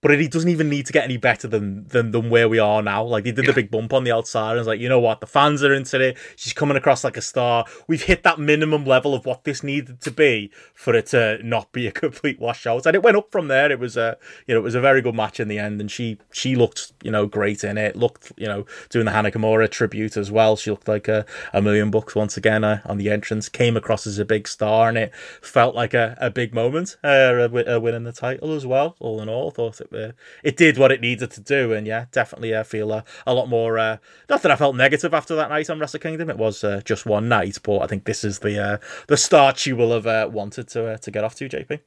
[0.02, 2.82] But it doesn't even need to get any better than than, than where we are
[2.82, 3.04] now.
[3.04, 5.20] Like they did the big bump on the outside, and it's like, you know what,
[5.20, 6.18] the fans are into it.
[6.36, 7.66] She's coming across like a star.
[7.88, 11.72] We've hit that minimum level of what this needed to be for it to not
[11.72, 12.86] be a complete washout.
[12.86, 13.72] And it went up from there.
[13.72, 14.18] It was a
[14.48, 16.94] you know it was a very good match in the end, and she she looked
[17.04, 17.96] you know great in it.
[17.96, 20.56] Looked you know doing the Hana Kimura tribute as well.
[20.56, 23.50] She looked like a, a million bucks once again uh, on the entrance.
[23.50, 26.98] Came across as a big star, and it felt like a, a big moment.
[27.04, 28.96] Uh, uh, winning the title as well.
[29.00, 30.12] All in all, thought it uh,
[30.44, 33.50] it did what it needed to do, and yeah, definitely I feel uh, a lot
[33.50, 33.78] more.
[33.78, 33.98] Uh,
[34.30, 36.30] not that I felt negative after that night on Wrestle Kingdom.
[36.30, 39.58] It was uh, just one night, but I think this is the uh, the start
[39.58, 41.50] she will have wanted to to get off to.
[41.50, 41.80] JP.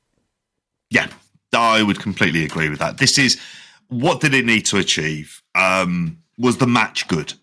[0.90, 1.08] Yeah,
[1.54, 2.98] I would completely agree with that.
[2.98, 3.40] This is
[3.88, 5.42] what did it need to achieve?
[5.54, 7.34] Um, was the match good?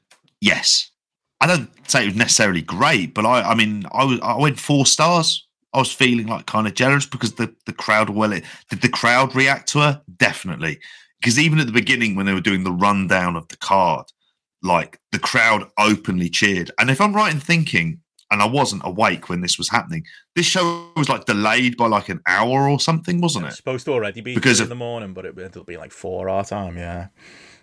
[0.42, 0.92] Yes.
[1.42, 4.60] I don't say it was necessarily great, but I, I mean, I, was, I went
[4.60, 8.44] four stars I was feeling like kind of jealous because the the crowd well it
[8.70, 10.80] did the crowd react to her definitely
[11.20, 14.06] because even at the beginning when they were doing the rundown of the card
[14.64, 18.00] like the crowd openly cheered and if I'm right in thinking
[18.32, 20.04] and I wasn't awake when this was happening
[20.36, 23.86] this show was like delayed by like an hour or something wasn't It's it supposed
[23.86, 26.30] to already be Because because in of- the morning, but it, it'll be like four
[26.30, 26.78] our time.
[26.78, 27.08] Yeah.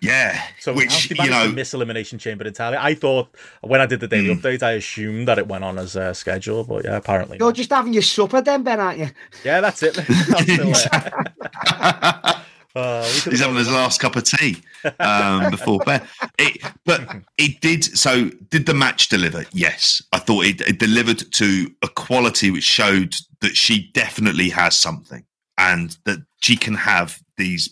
[0.01, 2.77] Yeah So which they you managed to know miss elimination chamber entirely.
[2.77, 3.29] I thought
[3.61, 4.41] when I did the daily Mm.
[4.41, 7.37] update, I assumed that it went on as uh, scheduled, but yeah, apparently.
[7.39, 7.55] You're not.
[7.55, 9.09] just having your supper then, Ben, aren't you?
[9.43, 9.97] Yeah, that's it.
[9.97, 12.33] I'm uh,
[12.75, 14.57] uh, we could've He's having his last cup of tea
[14.99, 16.07] um, before bed.
[16.37, 17.01] It, but
[17.37, 17.83] it did.
[17.83, 19.45] So, did the match deliver?
[19.51, 24.77] Yes, I thought it, it delivered to a quality which showed that she definitely has
[24.77, 25.23] something,
[25.57, 27.69] and that she can have these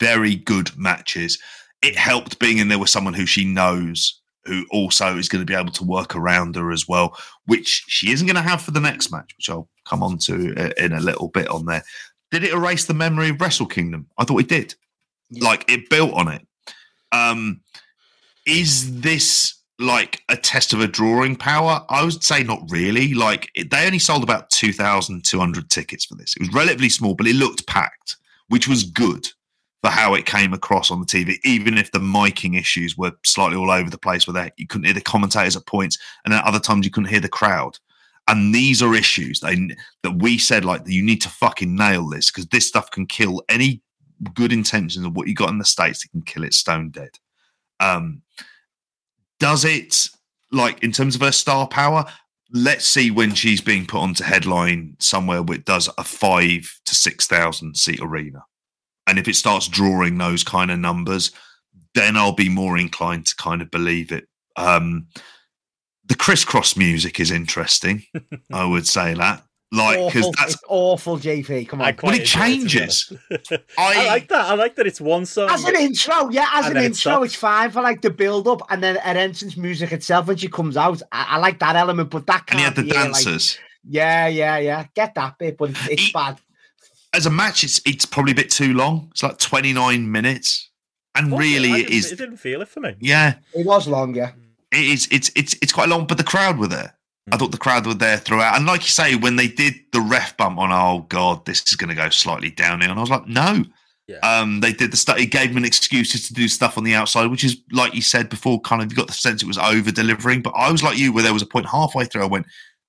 [0.00, 1.38] very good matches.
[1.82, 5.50] It helped being in there with someone who she knows, who also is going to
[5.50, 7.16] be able to work around her as well,
[7.46, 10.54] which she isn't going to have for the next match, which I'll come on to
[10.56, 11.82] uh, in a little bit on there.
[12.30, 14.06] Did it erase the memory of Wrestle Kingdom?
[14.18, 14.74] I thought it did.
[15.30, 15.48] Yeah.
[15.48, 16.46] Like it built on it.
[17.12, 17.60] Um,
[18.46, 21.84] is this like a test of a drawing power?
[21.88, 23.14] I would say not really.
[23.14, 26.34] Like it, they only sold about two thousand two hundred tickets for this.
[26.36, 28.16] It was relatively small, but it looked packed,
[28.48, 29.26] which was good
[29.82, 31.38] for how it came across on the TV.
[31.44, 34.84] Even if the miking issues were slightly all over the place, where they, you couldn't
[34.84, 37.78] hear the commentators at points, and at other times you couldn't hear the crowd.
[38.28, 39.56] And these are issues they,
[40.02, 43.42] that we said like you need to fucking nail this because this stuff can kill
[43.48, 43.82] any
[44.34, 46.04] good intentions of what you got in the states.
[46.04, 47.10] It can kill it stone dead.
[47.80, 48.22] Um,
[49.40, 50.08] does it
[50.52, 52.04] like in terms of her star power?
[52.52, 56.94] Let's see when she's being put onto headline somewhere where it does a five to
[56.94, 58.44] six thousand seat arena,
[59.10, 61.32] and if it starts drawing those kind of numbers,
[61.94, 64.26] then I'll be more inclined to kind of believe it.
[64.56, 65.08] Um,
[66.06, 68.04] the crisscross music is interesting.
[68.52, 69.42] I would say that,
[69.72, 71.68] like, because that's It's awful, JP.
[71.68, 71.94] Come I on.
[71.96, 73.12] quite Well, it enjoy to be changes.
[73.30, 73.52] honest.
[73.78, 74.46] I, I like that.
[74.46, 75.50] I like that it's one song.
[75.50, 78.48] As an intro, yeah, as an then it intro, it's fine for like the build
[78.48, 81.02] up and then an entrance music itself when she comes out.
[81.12, 83.12] I, I like that element, but that and he can't had the be here, like-
[83.24, 83.58] dancers.
[83.88, 84.86] yeah, yeah, yeah.
[84.94, 86.38] Get that bit, but it's, it's He- bad.
[87.12, 89.08] As a match, it's it's probably a bit too long.
[89.10, 90.70] It's like twenty nine minutes,
[91.16, 91.82] and Was really, it is.
[91.82, 92.12] it didn't- is.
[92.12, 92.94] It didn't feel it for me.
[93.00, 94.32] Yeah, It was long, yeah.
[94.72, 95.08] it is.
[95.10, 96.94] It's it's it's quite long, but the crowd were there.
[97.32, 100.00] I thought the crowd were there throughout, and like you say, when they did the
[100.00, 103.10] ref bump on, oh god, this is going to go slightly downhill, and I was
[103.10, 103.64] like, no.
[104.08, 104.18] Yeah.
[104.24, 105.18] Um, they did the stuff.
[105.20, 108.02] It gave them an excuse to do stuff on the outside, which is like you
[108.02, 108.60] said before.
[108.62, 110.42] Kind of, you got the sense it was over delivering.
[110.42, 112.46] But I was like you, where there was a point halfway through, I went,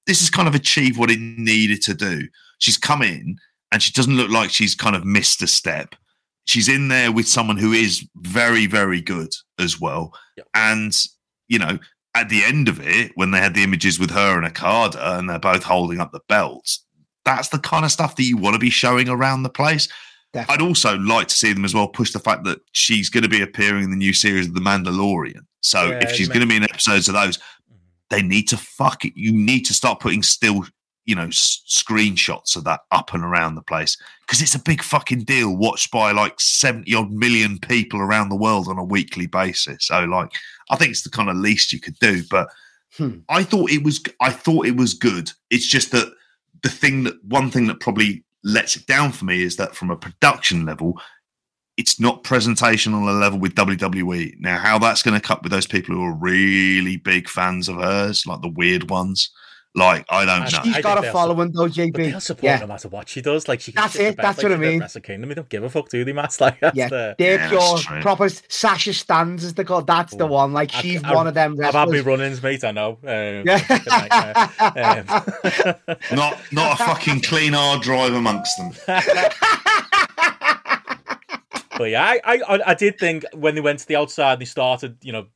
[0.07, 2.27] "This has kind of achieved what it needed to do."
[2.57, 3.38] She's come in,
[3.72, 5.95] and she doesn't look like she's kind of missed a step.
[6.45, 10.48] She's in there with someone who is very, very good as well, Yep.
[10.56, 10.98] and
[11.48, 11.77] you know,
[12.15, 15.30] at the end of it, when they had the images with her and Okada and
[15.30, 16.85] they're both holding up the belts,
[17.26, 19.88] that's the kind of stuff that you want to be showing around the place.
[20.34, 20.65] Definitely.
[20.65, 23.30] I'd also like to see them as well push the fact that she's going to
[23.30, 25.41] be appearing in the new series of The Mandalorian.
[25.61, 27.76] So Yeah, if she's going to be in episodes of those, mm-hmm.
[28.10, 29.14] they need to fuck it.
[29.15, 30.65] You need to start putting still,
[31.05, 34.81] you know, s- screenshots of that up and around the place because it's a big
[34.83, 39.25] fucking deal watched by like 70 odd million people around the world on a weekly
[39.27, 39.87] basis.
[39.87, 40.31] So, like,
[40.69, 42.21] I think it's the kind of least you could do.
[42.29, 42.49] But
[42.97, 43.19] Hmm.
[43.29, 45.31] I thought it was, I thought it was good.
[45.49, 46.11] It's just that
[46.61, 49.89] the thing that one thing that probably lets it down for me is that from
[49.91, 50.99] a production level,
[51.77, 54.35] it's not presentation on a level with WWE.
[54.41, 57.77] Now, how that's going to cut with those people who are really big fans of
[57.77, 59.29] hers, like the weird ones,
[59.73, 60.60] like I don't She's know.
[60.60, 62.22] I She's think got a they'll following though, But they'll JB.
[62.22, 63.48] support Yeah, no matter what she does.
[63.48, 64.80] Like she can That's shit the it, that's like what I she did at mean.
[64.81, 65.30] Wrestle Kingdom.
[65.30, 66.38] They don't give a fuck, do they, Matt?
[66.41, 66.89] Like that's yeah.
[66.89, 67.15] the.
[67.18, 69.81] They're Yeah, pure that's proper Sasha stands as they call.
[69.84, 70.52] That's the one.
[70.53, 72.19] Like she's I- one of them I've had me wrestlers.
[72.19, 72.64] run-ins, mate.
[72.65, 72.99] I know.
[73.03, 75.06] Um, Yeah.
[75.07, 78.72] Um, Not not a fucking clean hard drive amongst them.
[81.77, 84.98] But yeah, I, I I did think when they went to the outside, they started,
[85.02, 85.27] you know,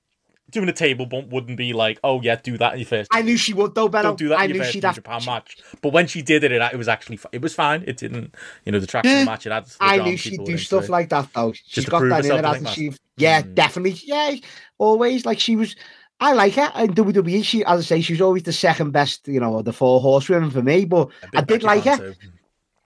[0.56, 3.10] doing a table bump wouldn't be like, oh yeah, do that in your first.
[3.14, 4.10] I knew she would though, Benno.
[4.10, 5.58] don't do that I in your knew first hundred pound match.
[5.82, 7.84] But when she did it, it, it was actually it was fine.
[7.86, 8.34] It didn't,
[8.66, 9.20] you know, the track Yeah.
[9.20, 9.46] the match.
[9.46, 9.66] It had.
[9.80, 10.90] I knew she'd do stuff it.
[10.90, 11.54] like that though.
[11.54, 12.92] She's got that in her, hasn't she?
[13.18, 13.54] Yeah, Mm.
[13.56, 14.00] definitely.
[14.04, 14.36] Yeah,
[14.80, 15.26] always.
[15.26, 15.76] Like she was.
[16.20, 17.44] I like her in WWE.
[17.44, 20.50] She, as I say, she was always the second best, you know, the four horsewomen
[20.50, 20.86] for me.
[20.86, 21.98] But I did like her.
[21.98, 22.14] too.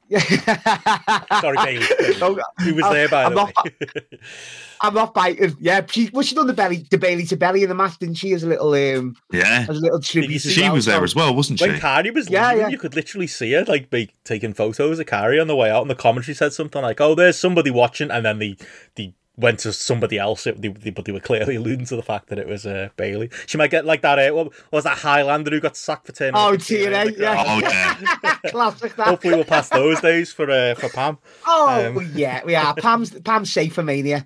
[0.20, 2.20] Sorry, Sorry, Bayley.
[2.20, 3.72] No, He was I'm- there by I'm the not- way.
[4.82, 5.56] I'm not biting.
[5.60, 8.16] Yeah, she well, she done the belly, the Bayley to belly in the match, didn't
[8.16, 8.32] she?
[8.32, 10.40] As a little, um, Yeah, as a little tribute.
[10.40, 11.68] see she well, was there as well, wasn't she?
[11.68, 12.68] when Kairi was Yeah, leaving, yeah.
[12.70, 15.82] you could literally see her like be taking photos of Kairi on the way out,
[15.82, 18.58] and the commentary said something like, "Oh, there's somebody watching," and then the
[18.96, 22.04] the went to somebody else, it, they, they, but they were clearly alluding to the
[22.04, 23.30] fact that it was uh, Bayley.
[23.46, 24.20] She might get like that.
[24.20, 26.36] Uh, what was that Highlander who got sacked for turning?
[26.36, 27.44] Oh, up TNA, yeah.
[27.48, 28.36] Oh yeah.
[28.52, 29.08] Classic that.
[29.08, 31.18] Hopefully, we'll pass those days for uh, for Pam.
[31.48, 32.76] Oh Um, yeah, we are.
[32.76, 34.26] Pam's Pam's safe for mania.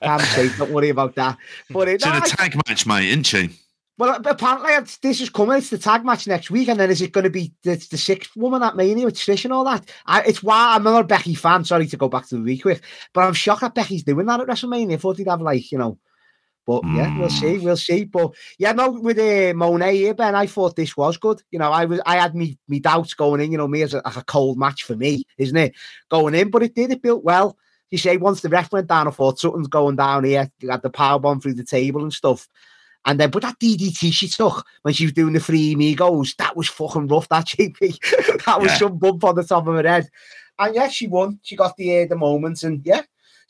[0.00, 0.56] Pam's safe.
[0.58, 1.36] Don't worry about that.
[1.70, 3.50] But it, It's in no, a I- tag match, mate, isn't she?
[4.02, 5.58] Well, apparently this is coming.
[5.58, 7.96] It's the tag match next week, and then is it going to be the, the
[7.96, 9.88] sixth woman at Mania with Trish and all that?
[10.06, 11.64] I, it's why I'm another Becky fan.
[11.64, 14.40] Sorry to go back to the week quick, but I'm shocked that Becky's doing that
[14.40, 14.94] at WrestleMania.
[14.94, 15.98] I thought he'd have like you know.
[16.66, 18.02] But yeah, we'll see, we'll see.
[18.02, 21.40] But yeah, no, with uh, Monet here, Ben, I thought this was good.
[21.52, 23.52] You know, I was, I had me, me doubts going in.
[23.52, 25.74] You know, me as a, a cold match for me, isn't it?
[26.10, 26.90] Going in, but it did.
[26.90, 27.56] It built well.
[27.92, 30.50] You say once the ref went down, I thought something's going down here.
[30.58, 32.48] You had the power bomb through the table and stuff.
[33.04, 36.56] And then, but that DDT she took when she was doing the three amigos, that
[36.56, 37.28] was fucking rough.
[37.28, 38.78] That JP, that was Yeah.
[38.78, 40.08] some bump on the top of her head.
[40.58, 41.40] And yeah, she won.
[41.42, 43.02] She got the uh, the moments, and yeah,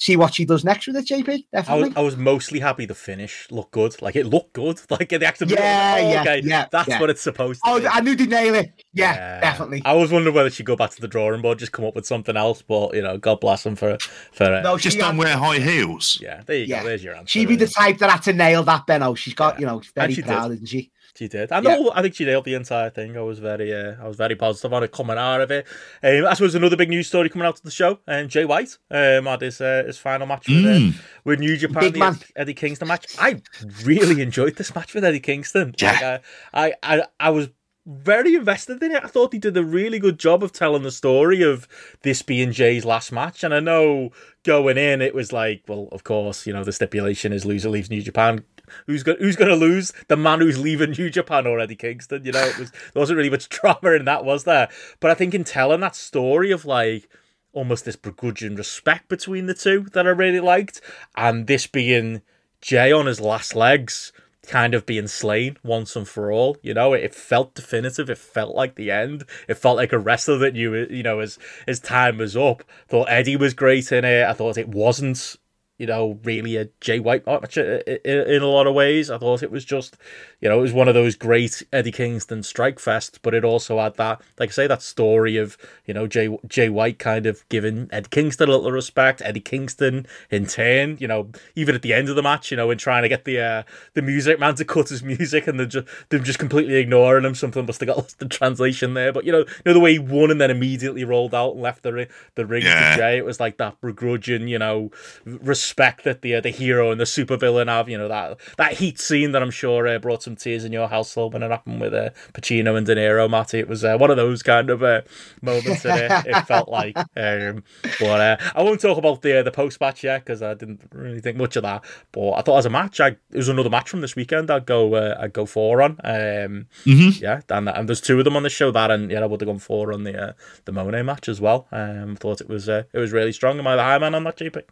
[0.03, 1.29] see what she does next with it, JP.
[1.29, 1.93] I was, Definitely.
[1.97, 4.03] I was mostly happy the finish looked good.
[4.03, 4.81] Like it looked good.
[4.91, 7.01] Like the actual Yeah, oh, yeah, okay, yeah, That's yeah.
[7.01, 7.87] what it's supposed to oh, be.
[7.87, 8.73] I knew they'd nail it.
[8.93, 9.41] Yeah, Yeah.
[9.41, 9.81] definitely.
[9.85, 12.05] I was wondering whether she'd go back to the drawing board, just come up with
[12.05, 12.63] something else.
[12.63, 13.97] But you know, God bless them for
[14.33, 14.45] for.
[14.45, 16.19] Uh, No, Just she don't had- wear high heels.
[16.21, 16.81] yeah, there you Yeah.
[16.83, 16.89] go.
[16.89, 17.29] There's your answer.
[17.29, 19.15] She'd be the type that had to nail that, Benno.
[19.15, 19.61] She's got, Yeah.
[19.61, 20.27] you know, very she did.
[20.27, 20.91] proud, isn't she?
[21.15, 21.53] She did.
[21.53, 21.77] I Yeah.
[21.77, 21.93] know.
[21.95, 23.17] I think she nailed the entire thing.
[23.19, 25.67] I was very, uh, I was very positive on it coming out of it.
[26.03, 27.99] Um, I suppose another big news story coming out of the show.
[28.07, 30.95] And Jay White um, had his uh, his final match with, uh, Mm.
[31.25, 32.19] with New Japan, Big the man.
[32.35, 33.07] Eddie Kingston match.
[33.19, 33.43] I
[33.85, 35.75] really enjoyed this match with Eddie Kingston.
[35.79, 35.93] Yeah.
[35.93, 36.19] Like, uh,
[36.55, 37.49] I, I, I was
[37.85, 39.03] very invested in it.
[39.05, 41.67] I thought he did a really good job of telling the story of
[42.03, 43.43] this being Jay's last match.
[43.43, 44.13] And I know
[44.45, 47.91] going in, it was like, well, of course, you know, the stipulation is loser leaves
[47.91, 48.45] New Japan.
[48.87, 49.93] Who's going Who's going to lose?
[50.09, 52.25] The man who's leaving New Japan already, Kingston?
[52.25, 54.69] You know, it was there wasn't really much drama in that, was there?
[55.01, 57.09] But I think in telling that story of like
[57.53, 60.81] almost this begrudging respect between the two that I really liked,
[61.17, 62.23] and this being
[62.61, 64.13] Jay on his last legs,
[64.47, 66.57] kind of being slain once and for all.
[66.63, 68.11] You know, it felt definitive.
[68.11, 69.25] It felt like the end.
[69.49, 72.65] It felt like a wrestler that knew, you know, his his time was up.
[72.89, 74.25] Thought Eddie was great in it.
[74.25, 75.37] I thought it wasn't.
[75.79, 79.11] You know, really a Jay White match in a lot of ways.
[79.11, 79.97] I thought it was just,
[80.41, 83.81] you know, it was one of those great Eddie Kingston strike fest, but it also
[83.81, 87.49] had that, like I say, that story of, you know, Jay Jay White kind of
[87.49, 89.23] giving Eddie Kingston a little respect.
[89.25, 92.71] Eddie Kingston in turn, you know, even at the end of the match, you know,
[92.71, 93.63] in trying to get the uh,
[93.95, 97.35] the music man to cut his music and they're just, them just completely ignoring him.
[97.35, 99.13] Something must have got lost in translation there.
[99.13, 101.63] But you know, you know the way he won and then immediately rolled out and
[101.63, 102.91] left the the ring Yeah.
[102.95, 103.17] to Jay.
[103.17, 104.91] It was like that begrudging, you know,
[105.25, 105.62] respect
[106.05, 107.89] that the uh, the hero and the supervillain have.
[107.89, 110.89] You know that that heat scene that I'm sure uh, brought some tears in your
[110.89, 113.59] household when it happened with uh, Pacino and De Niro, Matty.
[113.59, 115.03] It was uh, one of those kind of uh,
[115.41, 116.97] moments that it, felt like.
[117.17, 117.65] Um,
[117.99, 120.83] but uh, I won't talk about the uh, the post match yet because I didn't
[120.93, 121.85] really think much of that.
[122.13, 124.51] But I thought as a match, I, it was another match from this weekend.
[124.51, 125.93] I'd go uh, I'd go four on.
[126.05, 127.21] Um, Mhm.
[127.21, 128.71] yeah, and, and there's two of them on the show.
[128.71, 130.33] That and yeah, I would have gone four on the uh,
[130.65, 131.67] the Monet match as well.
[131.73, 133.59] Um, thought it was uh, it was really strong.
[133.59, 134.63] Am I the high man on that, JP?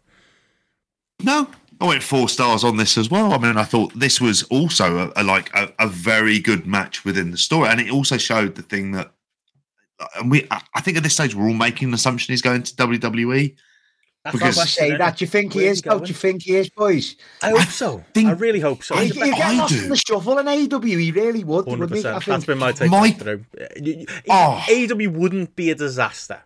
[1.23, 1.47] No,
[1.79, 3.33] I went four stars on this as well.
[3.33, 7.03] I mean, I thought this was also a, a like a, a very good match
[7.05, 9.11] within the story, and it also showed the thing that,
[10.17, 12.63] and we, I I think at this stage we're all making an assumption he's going
[12.63, 13.55] to WWE.
[14.23, 15.17] That's Because- my Say that.
[15.17, 15.79] Do you think he is?
[15.81, 17.15] he Don't you think he is, boys?
[17.41, 18.03] I hope so.
[18.13, 18.93] think- I really hope so.
[18.93, 19.81] I He's He'd a he'd bit- get I lost do.
[19.81, 20.99] in the shuffle in AEW.
[20.99, 22.07] He really would, Hundred wouldn't he?
[22.07, 22.23] I percent.
[22.25, 22.33] think.
[22.35, 23.45] That's been my take My- through.
[23.59, 23.65] Uh,
[24.05, 24.05] oh.
[24.29, 24.65] Ah.
[24.69, 26.39] AEW wouldn't be a disaster.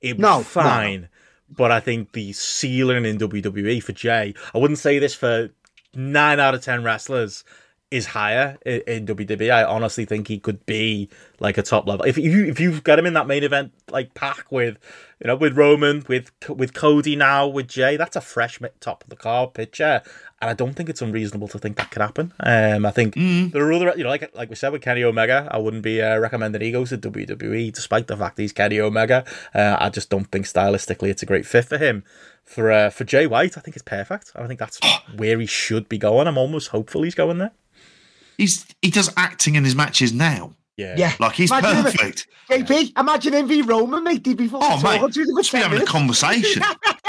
[0.00, 1.06] It'd be No, no, no.
[1.50, 5.50] But I think the ceiling in WWE for Jay, I wouldn't say this for
[5.94, 7.44] nine out of ten wrestlers,
[7.90, 9.50] is higher in, in WWE.
[9.50, 11.08] I honestly think he could be
[11.40, 12.04] like a top level.
[12.04, 14.78] If you if you've got him in that main event like pack with
[15.20, 19.10] you know with Roman with with Cody now with Jay, that's a fresh top of
[19.10, 20.02] the card picture.
[20.40, 22.32] And I don't think it's unreasonable to think that could happen.
[22.40, 25.48] Um, I think there are other, you know, like like we said with Kenny Omega,
[25.50, 29.24] I wouldn't be uh, recommending he goes to WWE, despite the fact he's Kenny Omega.
[29.52, 32.04] Uh, I just don't think stylistically it's a great fit for him.
[32.44, 34.32] For uh, for Jay White, I think it's perfect.
[34.36, 34.78] I think that's
[35.16, 36.28] where he should be going.
[36.28, 37.52] I'm almost hopeful he's going there.
[38.36, 40.52] He's he does acting in his matches now.
[40.78, 41.12] Yeah, Yeah.
[41.20, 42.28] Like he's Imagine him- perfect.
[42.48, 44.24] JP, imagine him v Roman, mate.
[44.24, 46.62] He'd be fucking Oh mate, talking to the just be having a conversation.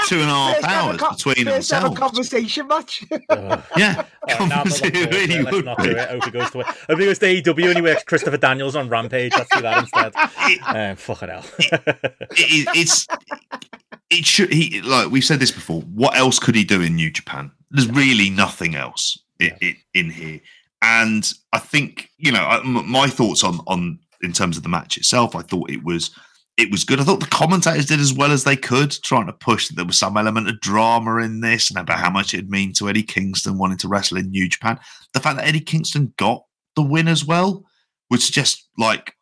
[0.06, 3.04] Two and a half First hours co- between first ever a conversation match.
[3.30, 3.62] Ugh.
[3.76, 5.44] Yeah, All right, now I'm Conversation looking forward to really it.
[5.44, 5.96] Let's would not do it.
[5.98, 6.66] I hope he goes to it.
[6.66, 9.32] I hope he goes to AEW and he works Christopher Daniels on Rampage.
[9.32, 10.12] Let's do that instead.
[10.90, 11.44] Um, fucking hell.
[12.32, 13.06] It, it's
[14.10, 15.80] it should he like we've said this before.
[15.82, 17.50] What else could he do in New Japan?
[17.70, 20.40] There's really nothing else i i in here,
[20.82, 25.34] and I think you know my thoughts on on in terms of the match itself.
[25.34, 26.10] I thought it was
[26.56, 27.00] it was good.
[27.00, 29.84] I thought the commentators did as well as they could, trying to push that there
[29.84, 33.02] was some element of drama in this and about how much it'd mean to Eddie
[33.02, 34.78] Kingston wanting to wrestle in New Japan.
[35.14, 36.44] The fact that Eddie Kingston got
[36.76, 37.64] the win as well
[38.10, 39.14] would suggest, like,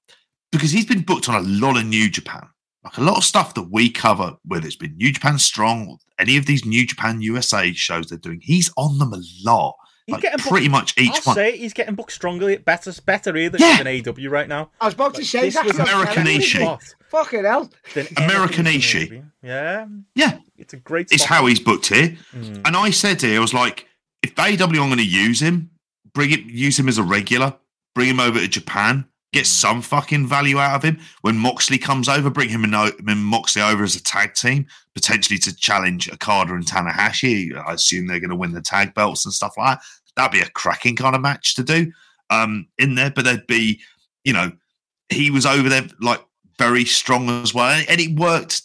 [0.50, 2.48] because he's been booked on a lot of New Japan,
[2.82, 5.98] like a lot of stuff that we cover, whether it's been New Japan Strong or
[6.18, 9.76] any of these New Japan USA shows they're doing, he's on them a lot.
[10.08, 11.34] He's Like, getting pretty much each I'll one.
[11.36, 13.82] say he's getting booked strongly, better, better here than, Yeah.
[13.82, 14.70] than AW right now.
[14.80, 15.66] I was about to say This that.
[15.66, 16.40] was American telling you.
[16.40, 16.60] Ishii.
[16.62, 17.70] spot Fucking hell.
[17.92, 19.24] than American anything Ishii.
[19.42, 21.12] Yeah, Yeah, it's a great.
[21.12, 21.36] it's spot.
[21.40, 22.16] how he's booked here.
[22.34, 22.66] Mm.
[22.66, 23.86] And I said here, I was like,
[24.22, 25.70] if AW are going to use him,
[26.14, 27.54] bring it, use him as a regular,
[27.94, 29.04] bring him over to Japan,
[29.34, 30.98] get some fucking value out of him.
[31.20, 35.38] When Moxley comes over, bring him and, and Moxley over as a tag team, potentially
[35.40, 37.54] to challenge Okada and Tanahashi.
[37.54, 39.84] I assume they're going to win the tag belts and stuff like that.
[40.18, 41.92] That'd be a cracking kind of match to do
[42.28, 43.10] um, in there.
[43.10, 43.80] But there'd be,
[44.24, 44.52] you know,
[45.08, 46.20] he was over there like
[46.58, 48.62] very strong as well, and, and it worked.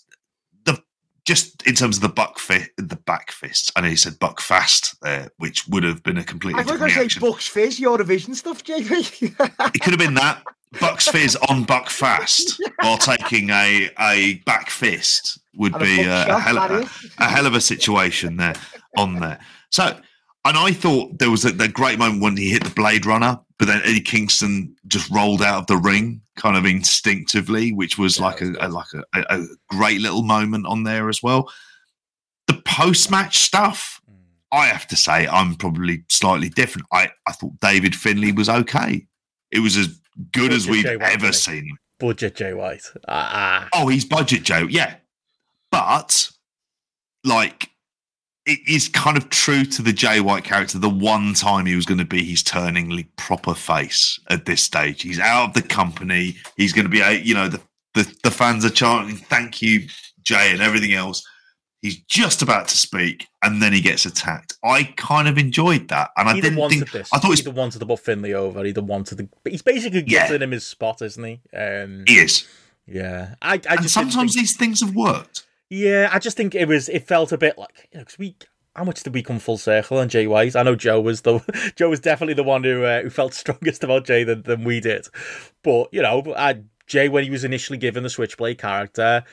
[0.65, 0.81] The
[1.25, 3.71] just in terms of the buck fit, the back fists.
[3.75, 7.09] I know you said Buckfast there, which would have been a completely I going to
[7.09, 7.19] say.
[7.19, 9.75] Bucks Fizz, Eurovision stuff, JP.
[9.75, 10.43] It could have been that
[10.79, 16.25] Bucks fizz on Buckfast while taking a a back fist would And be a, a,
[16.25, 16.89] shot, hell, a,
[17.19, 18.55] a hell of a situation there
[18.97, 19.39] on there.
[19.69, 19.99] So,
[20.45, 23.39] and I thought there was a, the great moment when he hit the Blade Runner,
[23.59, 28.17] but then Eddie Kingston just rolled out of the ring, kind of instinctively, which was
[28.19, 31.49] Yeah, like a, a like a, a, great little moment on there as well.
[32.47, 34.15] The post match stuff, Mm.
[34.51, 36.87] I have to say, I'm probably slightly different.
[36.91, 39.07] I, I thought David Finlay was okay.
[39.49, 39.97] It was as
[40.33, 41.77] good as we've White, ever seen him.
[41.99, 42.83] Budget Jay White.
[43.07, 44.95] Ah, Oh, he's budget Joe, yeah.
[45.71, 46.29] But
[47.23, 47.69] like
[48.45, 50.77] it is kind of true to the Jay White character.
[50.79, 54.61] The one time he was going to be his turning le- proper face at this
[54.61, 55.01] stage.
[55.01, 56.35] He's out of the company.
[56.57, 57.61] He's going to be a you know the,
[57.93, 59.87] the the fans are chanting thank you
[60.23, 61.25] Jay and everything else.
[61.81, 64.55] He's just about to speak, and then he gets attacked.
[64.63, 66.89] I kind of enjoyed that, and I didn't think.
[66.91, 67.09] this.
[67.11, 68.65] I thought he's, either wanted to put Finlay over.
[68.65, 69.27] Either wanted to.
[69.43, 70.27] But he's basically Yeah.
[70.27, 71.41] giving him his spot, isn't he?
[71.53, 72.47] Um, he is,
[72.87, 73.35] yeah.
[73.41, 75.45] I, I and sometimes think- these things have worked.
[75.73, 76.87] Yeah, I just think it was.
[76.87, 78.35] It felt a bit like you know, 'cause we.
[78.75, 80.55] How much did we come full circle on Jay Wise?
[80.55, 81.39] I know Joe was the
[81.75, 84.79] Joe was definitely the one who uh, who felt strongest about Jay than, than we
[84.79, 85.07] did.
[85.63, 89.23] But you know, I, Jay when he was initially given the Switchblade character,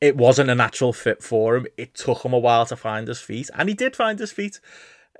[0.00, 1.66] it wasn't a natural fit for him.
[1.76, 4.60] It took him a while to find his feet, and he did find his feet.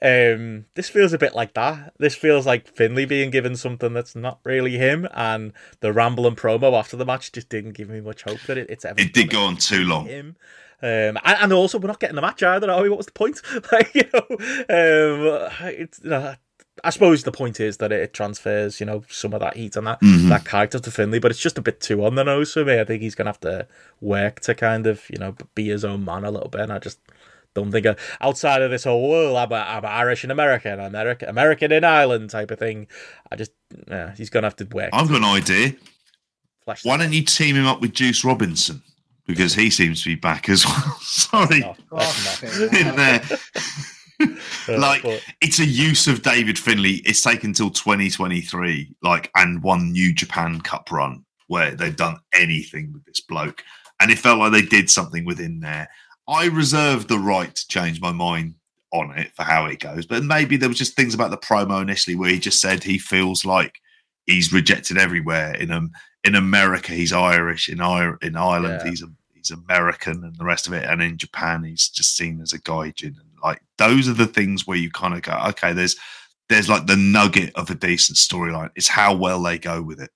[0.03, 1.93] Um, this feels a bit like that.
[1.99, 6.37] This feels like Finlay being given something that's not really him, and the ramble and
[6.37, 8.99] promo after the match just didn't give me much hope that it, it's ever.
[9.01, 10.07] It did go on too long.
[10.07, 10.37] him.
[10.83, 12.89] Um, and, and also we're not getting the match either, are we?
[12.89, 13.43] What was the point?
[13.73, 14.27] like, you know,
[14.71, 16.35] um, it's, you know,
[16.83, 19.87] I suppose the point is that it transfers, you know, some of that heat and
[19.87, 20.31] that Mhm.
[20.31, 22.81] that character to Finlay, but it's just a bit too on the nose for me.
[22.81, 23.67] I think he's gonna have to
[24.01, 26.63] work to kind of, you know, be his own man a little bit.
[26.63, 26.99] And I just
[27.55, 27.87] don't think
[28.21, 32.51] outside of this whole world, I'm, I'm Irish and American, American, American in Ireland type
[32.51, 32.87] of thing.
[33.31, 33.53] I just,
[33.89, 34.91] yeah, he's gonna have to work.
[34.93, 35.75] I've got an idea.
[36.65, 38.83] flesh Why don't you team him up with Juice Robinson?
[39.27, 40.99] Because he seems to be back as well.
[41.03, 41.63] Sorry.
[41.65, 41.79] out.
[41.93, 43.23] Oh, That's not- In there.
[44.79, 45.03] like
[45.41, 47.01] it's a use of David Finlay.
[47.05, 52.93] It's taken till 2023, like, and one New Japan Cup run where they've done anything
[52.93, 53.65] with this bloke.
[54.01, 55.89] And it felt like they did something within there.
[56.31, 58.55] I reserve the right to change my mind
[58.93, 60.07] on it for how it goes.
[60.07, 62.99] But maybe there was just things about the promo initially where he just said he
[62.99, 63.81] feels like
[64.27, 65.55] he's rejected everywhere.
[65.57, 65.91] In um,
[66.25, 67.69] in America, he's Irish.
[67.69, 68.91] In Ir- in Ireland, Yeah.
[68.91, 70.85] he's a, he's American, and the rest of it.
[70.85, 73.17] And in Japan, he's just seen as a gaijin.
[73.19, 75.97] And like those are the things where you kind of go, okay, there's
[76.49, 78.71] there's like the nugget of a decent storyline.
[78.77, 80.11] It's how well they go with it.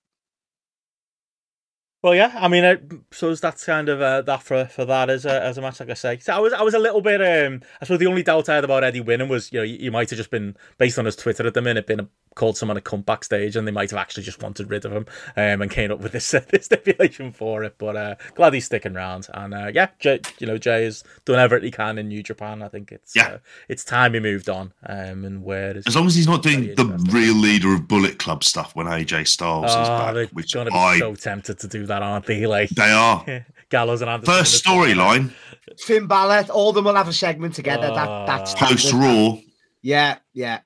[2.05, 5.41] Well, yeah, I mean, suppose that's kind of uh, that for for that as a
[5.41, 6.19] as a match, like I say.
[6.19, 7.19] So I was I was a little bit.
[7.19, 9.89] Um, I suppose the only doubt I had about Eddie winning was, you know, you,
[9.89, 12.81] might have just been based on his Twitter at the minute, been called someone a
[12.81, 15.05] cunt backstage, and they might have actually just wanted rid of him,
[15.35, 17.75] um, and came up with this, this stipulation for it.
[17.77, 21.39] But uh, glad he's sticking around, and uh, yeah, Jay, you know, Jay has done
[21.39, 22.61] everything he can in New Japan.
[22.61, 23.27] I think it's Yeah.
[23.27, 23.37] uh,
[23.69, 26.75] it's time he moved on, um, and where is As long as he's not doing
[26.75, 30.53] the real leader of Bullet Club stuff when AJ Styles is Oh, back, they're which
[30.53, 32.45] gonna be I so tempted to do that, aren't they?
[32.55, 33.25] Like they are.
[33.69, 34.33] Gallows and Anderson.
[34.35, 35.31] First storyline
[35.79, 37.87] Finn Balor, all of them will have a segment together.
[37.91, 39.05] Uh, that that's post standard.
[39.07, 39.37] Raw,
[39.81, 40.59] Yeah, yeah.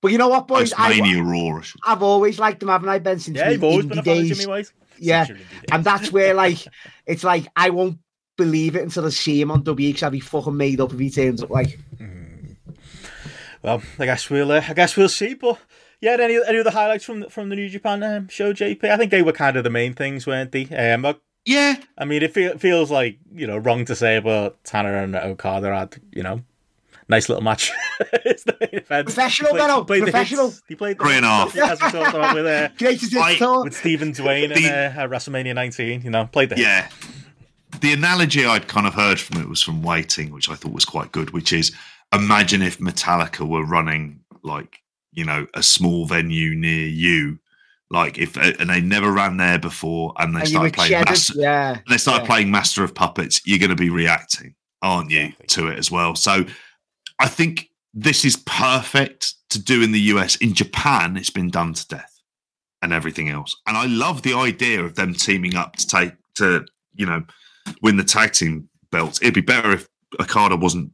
[0.00, 0.72] But you know what, boys?
[0.76, 1.58] I, Mania Raw.
[1.58, 3.18] I should- I've always liked them, haven't I, Ben?
[3.18, 4.28] Since Yeah, we you've always been a fan of days.
[4.38, 4.72] Jimmy White.
[4.98, 5.64] Yeah, Since your indie days.
[5.72, 6.58] and that's where like
[7.06, 7.98] it's like I won't
[8.36, 10.98] believe it until I see him on W because I'll be fucking made up if
[10.98, 11.50] he turns up.
[11.50, 11.78] Like,
[13.62, 14.52] Well, I guess we'll.
[14.52, 15.34] Uh, I guess we'll see.
[15.34, 15.58] But
[16.00, 18.84] yeah, any any other highlights from the, from the New Japan um, show, JP?
[18.84, 20.64] I think they were kind of the main things, weren't they?
[20.66, 24.62] Um, I- Yeah, I mean, it feel, feels like you know wrong to say, but
[24.62, 26.42] Tanner and Okada had you know
[27.08, 27.70] nice little match.
[28.24, 29.06] it's the main event.
[29.06, 30.48] Professional, He played- Benno, he played the professional.
[30.48, 30.62] hits.
[30.68, 33.64] He played the Three and as we talked about with uh, Greatest hits I- tour.
[33.64, 36.02] with Stephen Dwayne The- and uh, at WrestleMania 19.
[36.02, 36.66] You know, played the hits.
[36.66, 36.88] yeah.
[37.80, 40.84] The analogy I'd kind of heard from it was from waiting, which I thought was
[40.86, 41.70] quite good, which is
[42.14, 44.78] imagine if Metallica were running like,
[45.12, 47.38] you know, a small venue near you.
[47.90, 51.10] Like if and they never ran there before and they And started playing cheddar.
[51.10, 51.78] Master, Yeah.
[51.88, 52.26] they started yeah.
[52.26, 55.46] playing Master of Puppets, you're gonna be reacting, aren't you, Exactly.
[55.48, 56.14] to it as well.
[56.14, 56.44] So
[57.18, 60.36] I think this is perfect to do in the US.
[60.36, 62.20] In Japan, it's been done to death
[62.82, 63.56] and everything else.
[63.66, 66.64] And I love the idea of them teaming up to take to,
[66.94, 67.24] you know,
[67.82, 69.20] win the tag team belts.
[69.20, 69.88] It'd be better if
[70.20, 70.92] Okada wasn't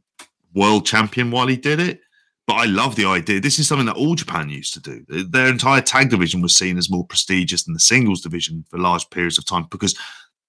[0.53, 1.99] world champion while he did it.
[2.47, 3.39] But I love the idea.
[3.39, 5.03] This is something that all Japan used to do.
[5.25, 9.09] Their entire tag division was seen as more prestigious than the singles division for large
[9.09, 9.97] periods of time because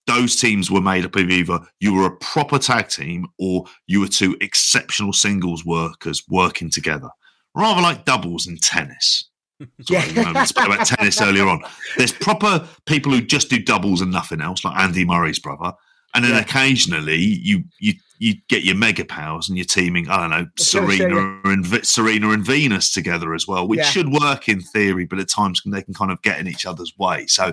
[0.06, 4.00] those teams were made up of either you were a proper tag team or you
[4.00, 7.08] were two exceptional singles workers working together,
[7.54, 9.28] rather like doubles in tennis.
[9.60, 10.32] I Yeah.
[10.36, 11.62] I spoke about tennis earlier on.
[11.96, 15.72] There's proper people who just do doubles and nothing else, like Andy Murray's brother.
[16.14, 16.40] And then Yeah.
[16.40, 20.50] occasionally you you you get your mega powers and you're teaming, I don't know, gonna
[20.58, 23.90] Serena and Serena and Venus together as well, which Yeah.
[23.90, 26.96] should work in theory, but at times they can kind of get in each other's
[26.96, 27.26] way.
[27.26, 27.52] So,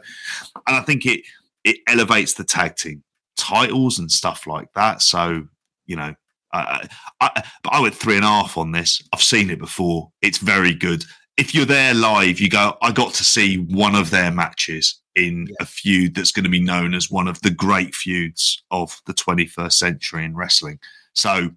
[0.67, 1.21] and I think it
[1.63, 3.03] it elevates the tag team
[3.37, 5.01] titles and stuff like that.
[5.01, 5.47] So,
[5.85, 6.13] you know,
[6.53, 6.87] I,
[7.19, 9.01] I, but I went three and a half on this.
[9.11, 10.11] I've seen it before.
[10.21, 11.03] It's very good.
[11.35, 15.47] If you're there live, you go, I got to see one of their matches in
[15.47, 15.55] Yeah.
[15.61, 19.13] a feud that's going to be known as one of the great feuds of the
[19.13, 20.79] 21st century in wrestling.
[21.15, 21.49] So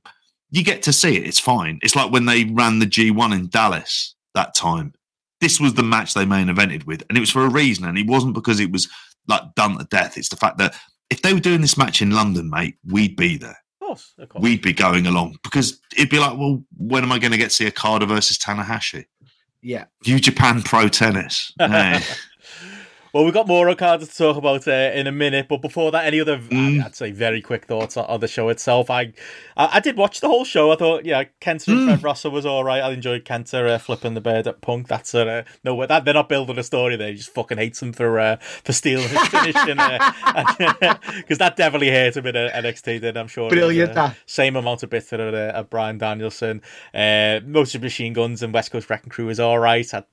[0.51, 1.27] you get to see it.
[1.27, 1.78] It's fine.
[1.83, 4.95] It's like when they ran the G1 in Dallas that time.
[5.43, 7.85] This was the match they main evented with, and it was for a reason.
[7.85, 8.89] And it wasn't because it was
[9.28, 10.16] like done to death.
[10.16, 10.74] It's the fact that
[11.11, 13.59] if they were doing this match in London, mate, we'd be there.
[13.81, 14.43] Of course, of course.
[14.43, 17.51] We'd be going along because it'd be like, well, when am I going to get
[17.51, 19.05] to see Okada versus Tanahashi?
[19.62, 19.86] Yeah.
[20.07, 21.53] New Japan Pro Tennis.
[21.61, 22.01] Hey.
[23.17, 26.05] Well, we've got more cards to talk about uh, in a minute, but before that,
[26.05, 26.85] any other, Mm.
[26.85, 28.91] I'd say, very quick thoughts on, the show itself.
[28.91, 29.15] I,
[29.57, 30.71] I, I did watch the whole show.
[30.71, 31.87] I thought, yeah, Kenta and Mm.
[31.87, 32.83] Fred Rosser was all right.
[32.83, 34.89] I enjoyed Kenta uh, flipping the bird at Punk.
[34.89, 37.09] That's uh, no, that they're not building a story there.
[37.09, 42.19] He just fucking hates him for uh, for stealing his finish, because that definitely hurt
[42.19, 43.01] him in uh, NXT.
[43.01, 43.45] Did I'm sure.
[43.45, 46.61] he was, Brilliant, uh, same amount of bitter at, uh, at Bryan Danielson.
[46.93, 49.93] Uh, Motor Machine Guns and West Coast Wrecking Crew is all right.
[49.95, 50.05] I,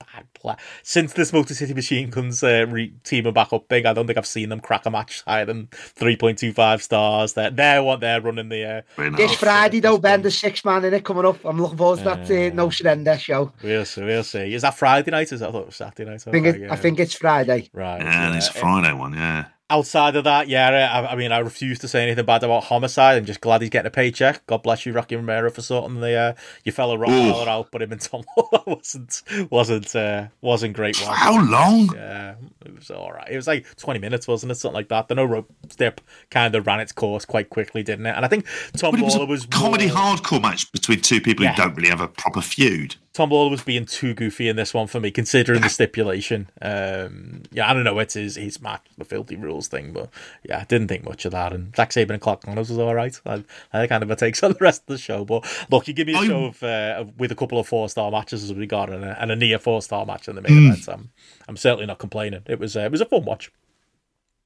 [0.45, 3.93] I, since this Motor City Machine Guns uh, re- team are back up big, I
[3.93, 7.33] don't think I've seen them crack a match higher than 3.25 stars.
[7.33, 8.65] They're, they're what they're running the.
[8.65, 9.35] Uh, Three and a This.
[9.35, 10.21] Friday, though, It's Ben, fun.
[10.23, 11.43] the six man in it coming up.
[11.45, 13.51] I'm looking forward to that uh, No Surrender show.
[13.63, 14.03] we'll see.
[14.03, 14.53] We'll see.
[14.53, 15.31] Is that Friday night?
[15.31, 16.23] Is that, I thought it was Saturday night.
[16.27, 16.71] I think, it.
[16.71, 17.69] I think it's Friday.
[17.73, 18.01] Right.
[18.01, 18.59] Yeah, and it's a yeah.
[18.61, 19.45] Friday one, yeah.
[19.69, 23.17] Outside of that, yeah, I, I mean, I refuse to say anything bad about Homicide.
[23.17, 24.45] I'm just glad he's getting a paycheck.
[24.45, 26.33] God bless you, Rocky Romero, for sorting the uh,
[26.63, 27.69] your fellow Rottweiler out.
[27.71, 28.23] But him and Tom
[28.67, 30.99] wasn't wasn't uh, wasn't great.
[31.01, 31.07] it?
[31.07, 31.89] How long?
[31.95, 32.35] Yeah,
[32.65, 33.27] it was all right.
[33.31, 34.55] It was like 20 minutes, wasn't it?
[34.55, 35.07] Something like that.
[35.07, 38.15] The no rope step kind of ran its course quite quickly, didn't it?
[38.15, 38.45] And I think
[38.77, 41.53] Tom But it was a was comedy more- hardcore match between two people Yeah.
[41.53, 42.95] who don't really have a proper feud.
[43.13, 46.49] Tom Lawlor was being too goofy in this one for me, considering the stipulation.
[46.63, 47.99] Um, yeah, I don't know.
[47.99, 50.09] It's his, his match, the filthy rules thing, but
[50.43, 51.53] yeah, I didn't think much of that.
[51.53, 53.19] And Zack Sabre and Clark Connors was all right.
[53.27, 55.25] I, I kind of a takes on the rest of the show.
[55.25, 57.87] But look, you give me a I- show of, uh, with a couple of four
[57.87, 60.41] star matches as we got, and a, and a near four star match in the
[60.41, 60.89] main event.
[60.89, 61.11] I'm,
[61.47, 62.41] I'm certainly not complaining.
[62.47, 63.51] It was uh, it was a fun watch.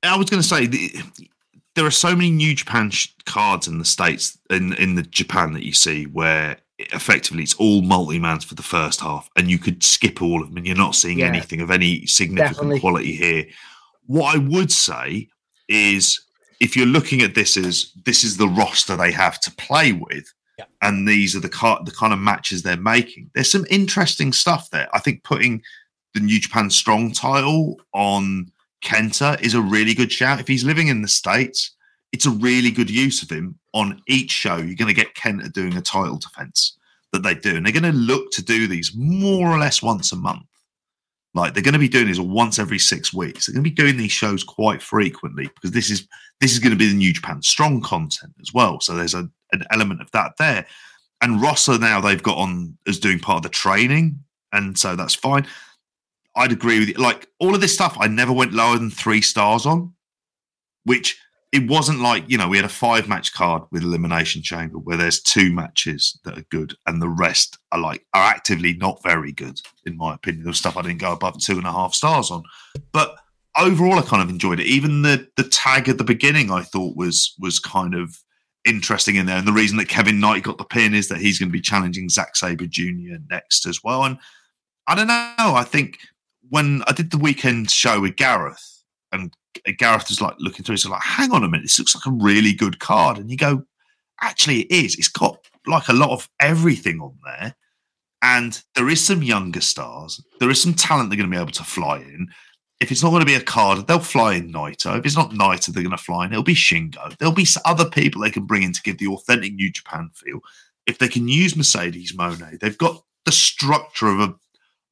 [0.03, 0.91] I was going to say the,
[1.76, 5.53] there are so many New Japan sh- cards in the states in in the Japan
[5.53, 9.58] that you see where effectively it's all multi mans for the first half, and you
[9.58, 11.26] could skip all of them, and you're not seeing Yeah.
[11.28, 12.80] anything of any significant Definitely.
[12.80, 13.45] quality here.
[14.06, 15.28] What I would say
[15.68, 16.22] is,
[16.60, 20.32] if you're looking at this as this is the roster they have to play with.
[20.58, 20.66] Yeah.
[20.82, 23.30] And these are the car- the kind of matches they're making.
[23.36, 24.88] There's some interesting stuff there.
[24.91, 25.62] I think putting
[26.16, 28.52] the New Japan Strong title on
[28.84, 30.40] Kenta is a really good shout.
[30.40, 31.76] If he's living in the States,
[32.12, 34.58] it's a really good use of him on each show.
[34.58, 36.78] You're going to get Kenta doing a title defense
[37.12, 37.56] that they do.
[37.56, 40.46] And they're going to look to do these more or less once a month.
[41.34, 43.46] Like they're going to be doing this once every six weeks.
[43.46, 46.08] They're going to be doing these shows quite frequently because this is
[46.40, 48.80] this is going to be the New Japan Strong content as well.
[48.80, 50.66] So there's a, an element of that there.
[51.22, 54.20] And Rosser now they've got on as doing part of the training,
[54.52, 55.48] and so that's fine.
[56.36, 56.96] I'd agree with you.
[56.96, 59.94] Like all of this stuff, I never went lower than three stars on,
[60.86, 61.20] which
[61.58, 64.96] it wasn't like, you know, we had a five match card with Elimination Chamber where
[64.96, 69.32] there's two matches that are good and the rest are like, are actively not very
[69.32, 70.44] good, in my opinion.
[70.44, 72.44] There's stuff I didn't go above two and a half stars on.
[72.92, 73.16] But
[73.60, 74.68] overall, I kind of enjoyed it.
[74.68, 78.20] Even the the tag at the beginning, I thought was was kind of
[78.64, 79.38] interesting in there.
[79.38, 81.62] And the reason that Kevin Knight got the pin is that he's going to be
[81.62, 83.18] challenging Zack Sabre Jr.
[83.32, 84.04] next as well.
[84.04, 84.20] And
[84.86, 85.56] I don't know.
[85.56, 85.98] I think
[86.50, 89.34] when I did the weekend show with Gareth, and
[89.68, 92.06] Uh, Gareth was like looking through, so like, hang on a minute, this looks like
[92.06, 93.18] a really good card.
[93.18, 93.64] And you go,
[94.22, 94.96] actually, it is.
[94.96, 97.56] It's got like a lot of everything on there.
[98.22, 100.24] And there is some younger stars.
[100.40, 102.28] There is some talent they're going to be able to fly in.
[102.80, 104.98] If it's not going to be a card, they'll fly in Naito.
[104.98, 106.32] If it's not Naito, they're going to fly in.
[106.32, 107.16] It'll be Shingo.
[107.18, 110.40] There'll be other people they can bring in to give the authentic New Japan feel.
[110.86, 114.36] If they can use Mercedes Monet, they've got the structure of a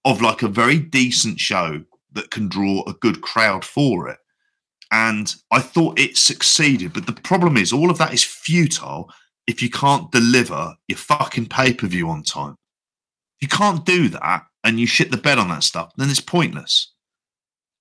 [0.03, 4.19] of like a very decent show that can draw a good crowd for it.
[4.95, 6.93] And I thought it succeeded.
[6.93, 9.11] But the problem is, all of that is futile
[9.45, 12.55] if you can't deliver your fucking pay per view on time.
[13.37, 16.21] If you can't do that and you shit the bed on that stuff, then it's
[16.21, 16.93] pointless.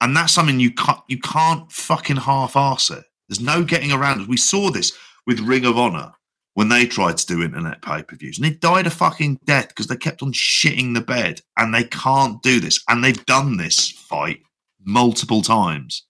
[0.00, 3.04] And that's something you can't you can't fucking half arse it.
[3.28, 4.28] There's no getting around it.
[4.28, 4.92] We saw this
[5.24, 6.14] with Ring of Honor
[6.54, 9.68] when they tried to do internet pay per views and they died a fucking death
[9.68, 12.82] because they kept on shitting the bed and they can't do this.
[12.88, 14.42] And they've done this FITE
[14.84, 16.04] multiple times.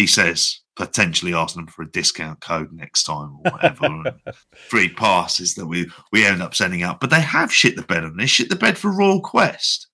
[0.00, 4.16] He says, potentially asking them for a discount code next time or whatever.
[4.54, 7.00] free passes that we, we end up sending out.
[7.00, 9.88] But they have shit the bed and they shit the bed for Royal Quest.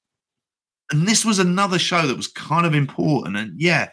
[0.93, 3.37] And this was another show that was kind of important.
[3.37, 3.89] And yeah,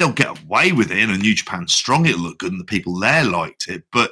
[0.00, 0.98] they'll get away with it.
[0.98, 3.84] And a New Japan Strong, it looked good and the people there liked it.
[3.92, 4.10] But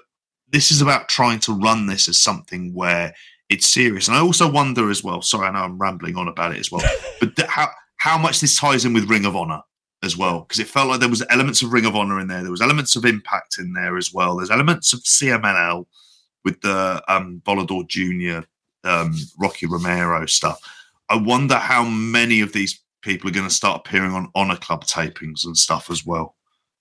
[0.48, 3.12] this is about trying to run this as something where
[3.48, 4.06] it's serious.
[4.06, 5.20] And I also wonder as well.
[5.20, 6.88] Sorry, I know I'm rambling on about it as well,
[7.20, 9.62] but how how much this ties in with Ring of Honor
[10.02, 12.42] as well, because it felt like there was elements of Ring of Honor in there.
[12.42, 14.36] There was elements of Impact in there as well.
[14.36, 15.86] There's elements of CMLL
[16.44, 18.44] with the um, Volador Junior,
[18.84, 20.60] um, Rocky Romero stuff.
[21.08, 24.84] I wonder how many of these people are going to start appearing on Honor Club
[24.84, 26.36] tapings and stuff as well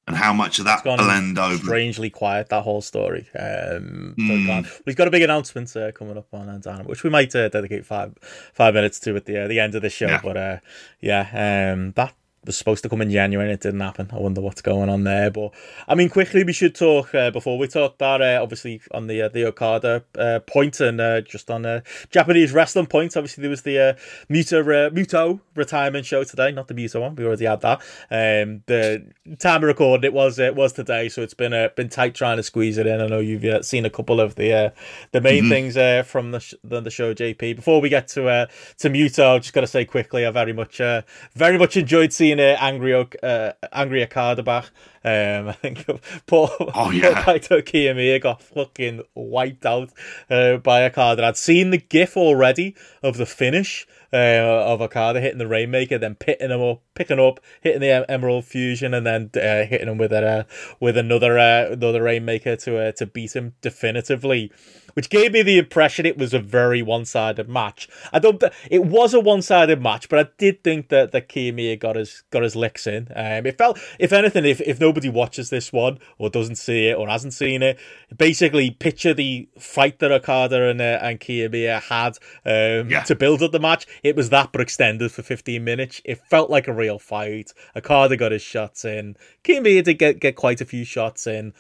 [0.08, 1.58] and how much of that will end over.
[1.58, 3.28] Strangely quiet that whole story.
[3.38, 4.82] Um, mm.
[4.86, 7.86] We've got a big announcement uh, coming up on Dynamite, which we might uh, dedicate
[7.86, 8.16] five
[8.54, 10.08] five minutes to at the uh, the end of the show.
[10.08, 10.22] Yeah.
[10.24, 10.58] But uh,
[11.02, 12.16] yeah, um, that
[12.48, 14.10] was supposed to come in January and it didn't happen.
[14.12, 15.30] I wonder what's going on there.
[15.30, 15.54] But
[15.88, 19.24] I mean, quickly we should talk uh, before we talk that uh, obviously on the
[19.24, 23.16] uh, the Okada uh, point and uh, just on uh, Japanese wrestling points.
[23.16, 23.94] Obviously there was the uh,
[24.30, 27.16] Muto Muto retirement show today, not the Muto one.
[27.16, 27.82] We already had that.
[28.10, 29.06] Um, the
[29.40, 32.38] time of recording it was it was today, so it's been uh, been tight trying
[32.38, 33.02] to squeeze it in.
[33.02, 34.70] I know you've uh, seen a couple of the uh,
[35.12, 35.50] the main mm-hmm.
[35.50, 37.58] things uh, from the, sh- the, the show, JP.
[37.58, 38.46] Before we get to uh,
[38.78, 41.02] to Muto, I've just got to say quickly, I very much uh,
[41.34, 44.66] very much enjoyed seeing uh, Angry uh, Angry Okada back.
[45.04, 45.86] Um, I think
[46.28, 47.22] Paul, oh, yeah.
[47.22, 49.90] Paul Kaito Kiyomiya got fucking wiped out
[50.30, 51.24] uh, by Okada.
[51.24, 56.16] I'd seen the gif already of the finish uh, of Okada hitting the Rainmaker, then
[56.16, 60.12] picking him up, picking up, hitting the Emerald Flowsion, and then uh, hitting him with
[60.12, 60.44] a uh,
[60.80, 64.52] with another uh, another Rainmaker to uh, to beat him definitively
[64.98, 67.88] which gave me the impression it was a very one-sided match.
[68.12, 68.44] I don't.
[68.72, 72.42] It was a one-sided match, but I did think that that Kiyomiya got his got
[72.42, 73.10] his licks in.
[73.16, 76.98] Um, it felt, if anything, if if nobody watches this one or doesn't see it
[76.98, 77.78] or hasn't seen it,
[78.18, 83.04] basically picture the fight that Okada and uh, and Kiyomiya had um, yeah.
[83.04, 83.86] to build up the match.
[84.02, 86.02] It was that, but extended for 15 minutes.
[86.06, 87.54] It felt like a real fight.
[87.76, 89.16] Okada got his shots in.
[89.44, 91.54] Kiyomiya did get get quite a few shots in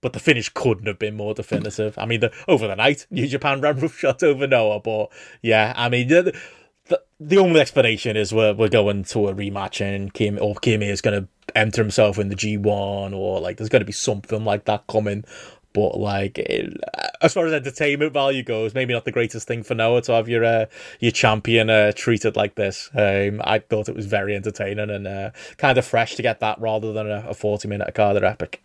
[0.00, 1.96] but the finish couldn't have been more definitive.
[1.98, 5.10] I mean, the, over the night, New Japan ran shot over Noah, but
[5.42, 6.38] yeah, I mean, the,
[6.86, 10.88] the, the only explanation is we're, we're going to a rematch and Kim or Kimi
[10.88, 14.44] is going to enter himself in the G1 or like there's going to be something
[14.44, 15.24] like that coming.
[15.72, 16.76] But like, it,
[17.22, 20.28] as far as entertainment value goes, maybe not the greatest thing for Noah to have
[20.28, 20.66] your uh,
[20.98, 22.90] your champion uh, treated like this.
[22.92, 26.60] Um, I thought it was very entertaining and uh, kind of fresh to get that
[26.60, 28.64] rather than a, a forty minute card epic.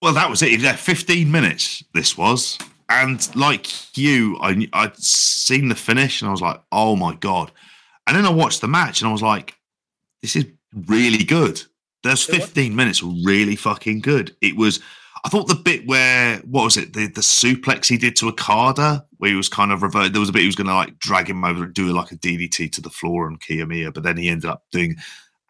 [0.00, 0.60] Well, that was it.
[0.60, 2.58] 15 minutes, this was.
[2.88, 7.50] And like you, I, I'd seen the finish and I was like, oh my God.
[8.06, 9.54] And then I watched the match and I was like,
[10.22, 10.46] this is
[10.86, 11.62] really good.
[12.04, 14.34] Those 15 minutes were really fucking good.
[14.40, 14.80] It was,
[15.24, 19.04] I thought the bit where, what was it, the, the suplex he did to Okada,
[19.18, 20.14] where he was kind of reverted.
[20.14, 22.12] There was a bit he was going to like drag him over and do like
[22.12, 24.96] a DDT to the floor and Kiyomiya, but then he ended up doing,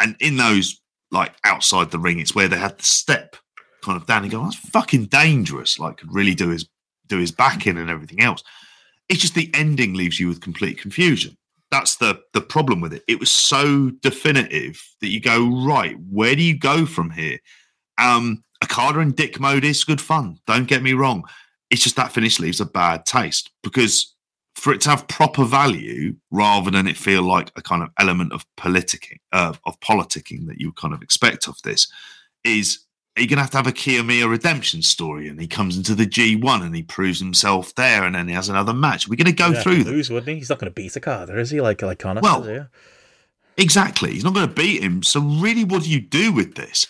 [0.00, 0.80] and in those
[1.10, 3.36] like outside the ring, it's where they had the step
[3.82, 5.78] kind of down and go, that's fucking dangerous.
[5.78, 6.68] Like could really do his
[7.06, 8.42] do his back in and everything else.
[9.08, 11.36] It's just the ending leaves you with complete confusion.
[11.70, 13.02] That's the the problem with it.
[13.08, 17.38] It was so definitive that you go, right, where do you go from here?
[17.98, 20.38] Um Okada and Dick mode is good fun.
[20.46, 21.24] Don't get me wrong.
[21.70, 24.14] It's just that finish leaves a bad taste because
[24.58, 28.32] for it to have proper value rather than it feel like a kind of element
[28.32, 31.86] of politicking, uh, of politicking that you kind of expect of this,
[32.44, 32.80] is
[33.18, 35.28] are you going to have to have a Kiyomiya redemption story?
[35.28, 38.48] And he comes into the G1 and he proves himself there, and then he has
[38.48, 39.08] another match.
[39.08, 39.94] We're going to go Yeah, through he'd them.
[39.94, 40.34] lose, wouldn't he?
[40.36, 41.60] He's not going to beat Okada, is he?
[41.60, 42.20] Like like Connor.
[42.22, 42.64] Well, says, yeah.
[43.56, 44.12] Exactly.
[44.12, 45.02] He's not going to beat him.
[45.02, 46.86] So really, what do you do with this?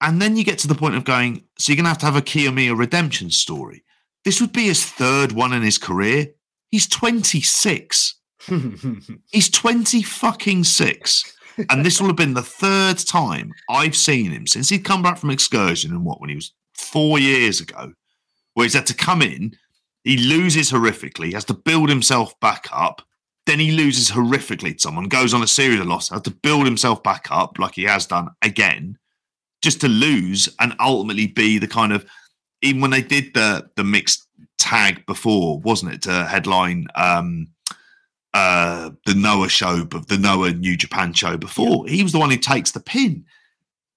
[0.00, 2.06] And then you get to the point of going, so you're going to have to
[2.06, 3.84] have a Kiyomiya redemption story.
[4.24, 6.28] This would be his third one in his career.
[6.70, 8.14] He's 26.
[9.30, 11.36] He's 20 fucking six.
[11.70, 15.18] And this will have been the third time I've seen him since he'd come back
[15.18, 17.92] from excursion and what, when he was four years ago,
[18.54, 19.56] where he's had to come in,
[20.04, 23.02] he loses horrifically, has to build himself back up.
[23.46, 26.64] Then he loses horrifically to someone, goes on a series of losses, has to build
[26.64, 28.98] himself back up like he has done again,
[29.62, 32.06] just to lose and ultimately be the kind of
[32.62, 37.48] even when they did the the mixed tag before, wasn't it, to headline um
[38.34, 41.86] uh the Noah show of the Noah New Japan show before.
[41.86, 43.24] He was the one who takes the pin.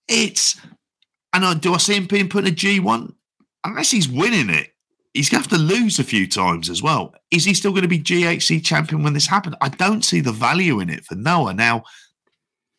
[0.08, 0.60] It's
[1.34, 3.14] and I, do I see him being put in a G1?
[3.66, 4.70] Unless he's winning it,
[5.14, 7.14] he's going to have to lose a few times as well.
[7.30, 9.56] Is he still going to be GHC champion when this happens?
[9.60, 11.54] I don't see the value in it for Noah.
[11.54, 11.84] Now,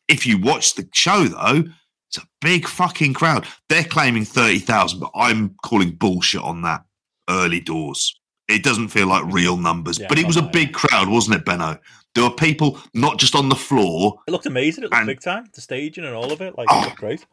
[0.09, 1.65] if you watch the show though,
[2.09, 3.47] it's a big fucking crowd.
[3.69, 6.85] They're claiming 30,000, but I'm calling bullshit on that
[7.29, 8.19] early doors.
[8.49, 11.45] It doesn't feel like real numbers, Yeah, but it was a big crowd, wasn't it,
[11.45, 11.79] Benno?
[12.15, 14.19] There were people not just on the floor.
[14.27, 14.85] It looked amazing.
[14.85, 15.51] It looked and- big time.
[15.55, 16.57] The staging and all of it.
[16.57, 16.81] Like, Oh.
[16.81, 17.27] it looked great.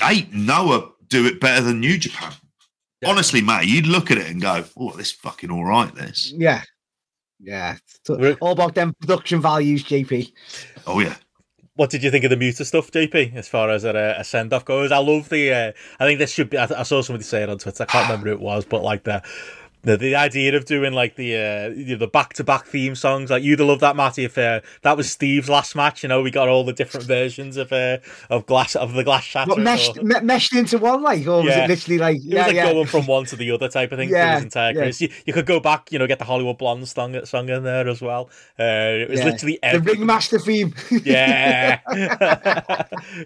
[0.00, 2.32] Hey, Noah do it better than New Japan.
[3.00, 3.10] Yeah.
[3.10, 6.62] Honestly, mate, you'd look at it and go, "Oh, this fucking all right." This, yeah.
[7.40, 7.76] Yeah.
[8.06, 10.32] So- We're- all about them production values, JP.
[10.86, 11.16] oh yeah,
[11.74, 13.32] What did you think of the Muta stuff, JP?
[13.34, 15.50] As far as a, a send off goes, I love the.
[15.52, 16.58] Uh, I think this should be.
[16.58, 17.82] I, I saw somebody say it on Twitter.
[17.82, 19.22] I can't remember who it was, but like the.
[19.84, 22.94] The, the idea of doing like the uh, you know, the back to back theme
[22.94, 26.08] songs like you'd have loved that Matty if uh, that was Steve's last match you
[26.08, 27.98] know we got all the different versions of uh,
[28.30, 31.42] of glass of the glass shatter What meshed, or- me- meshed into one, like, or
[31.42, 32.72] was it literally like, It yeah, was like yeah.
[32.72, 34.92] going from one to the other type of thing Yeah, his entire yeah.
[34.98, 37.88] You, you could go back, you know, get the Hollywood Blonde song, song in there
[37.88, 38.30] as well.
[38.60, 38.62] Uh,
[39.02, 39.24] it was Yeah.
[39.26, 40.74] literally the every ringmaster theme.
[41.04, 41.80] yeah,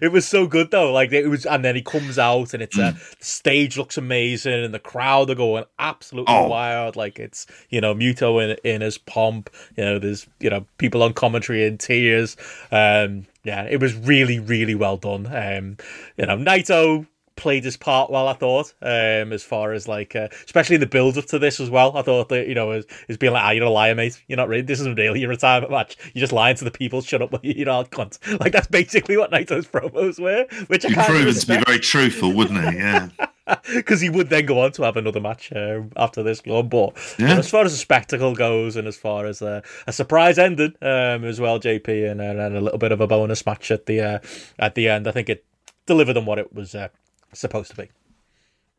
[0.01, 0.91] it was so good though.
[0.91, 4.63] Like it was, and then he comes out, and it's uh, the stage looks amazing,
[4.65, 6.46] and the crowd are going absolutely Oh.
[6.47, 6.95] Wild.
[6.95, 9.49] Like it's you know Muto in in his pomp.
[9.75, 12.37] You know, there's you know people on commentary in tears.
[12.71, 15.27] Um, yeah, it was really really well done.
[15.27, 15.77] Um,
[16.17, 17.07] you know, Naito
[17.37, 18.27] played his part well.
[18.27, 21.61] I thought, um, as far as like, uh, especially in the build up to this
[21.61, 21.95] as well.
[21.95, 24.21] I thought that you know, is is being like, ah, you're a liar, mate.
[24.27, 24.63] You're not really.
[24.63, 25.95] This isn't really your retirement match.
[26.13, 27.01] You're just lying to the people.
[27.01, 28.39] Shut up, you know, cunt.
[28.41, 31.63] Like that's basically what Naito's promos were, which I you'd kind of proven to be
[31.65, 32.77] very truthful, wouldn't he?
[32.77, 33.09] Yeah,
[33.73, 36.67] because he would then go on to have another match uh, after this one.
[36.67, 37.37] But Yeah.
[37.37, 41.23] as far as the spectacle goes, and as far as uh, a surprise ending um,
[41.23, 44.19] as well, JP, and, and, a little bit of a bonus match at the uh,
[44.59, 45.45] at the end, I think it
[45.85, 46.89] delivered on what it was uh,
[47.33, 47.89] supposed to be.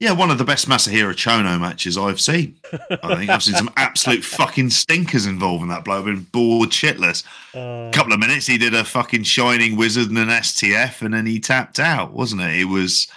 [0.01, 0.13] yeah.
[0.13, 2.57] One of the best Masahiro Chono matches I've seen.
[3.03, 6.05] I think I've seen some absolute fucking stinkers involved in that bloke.
[6.05, 7.25] Been bored shitless.
[7.55, 11.15] Uh, A couple of minutes, he did a fucking shining wizard and an STF, and
[11.15, 12.61] then he tapped out, wasn't it?
[12.61, 13.09] It was.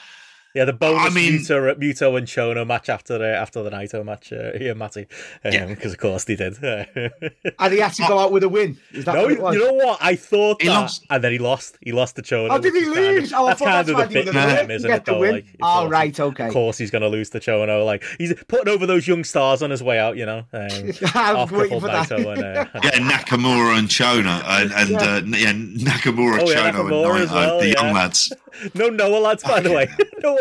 [0.54, 4.04] Yeah, the bonus I mean- Muto, Muto and Chono match after the after the Naito
[4.04, 5.08] match uh, here, Matty,
[5.44, 5.66] because Yeah.
[5.92, 6.58] of course they did.
[6.62, 8.78] and he had to go out with a win.
[8.92, 10.00] Is that no, what it you know what?
[10.02, 11.06] I thought He that, lost.
[11.10, 11.78] and then he lost.
[11.82, 12.50] He lost to Chono.
[12.52, 13.34] Oh, did he which is kind of- lose?
[13.34, 14.76] Oh, I that's thought kind that's of the he bit was for gonna him, win.
[14.76, 15.06] isn't Get it?
[15.06, 15.32] the Though, win.
[15.36, 16.48] like, Oh, thought- right, okay.
[16.48, 17.86] Of course, he's going to lose to Chono.
[17.86, 20.18] Like he's putting over those young stars on his way out.
[20.18, 20.68] You know, um,
[21.16, 22.12] I'm waiting couple for that.
[22.12, 24.98] And, uh, Yeah, Nakamura and Chono, and, and Yeah.
[25.00, 28.34] uh, yeah, Nakamura, Oh, yeah, Chono, Nakamura and Naito, well, the young lads.
[28.74, 29.88] no Noah lads, by the way.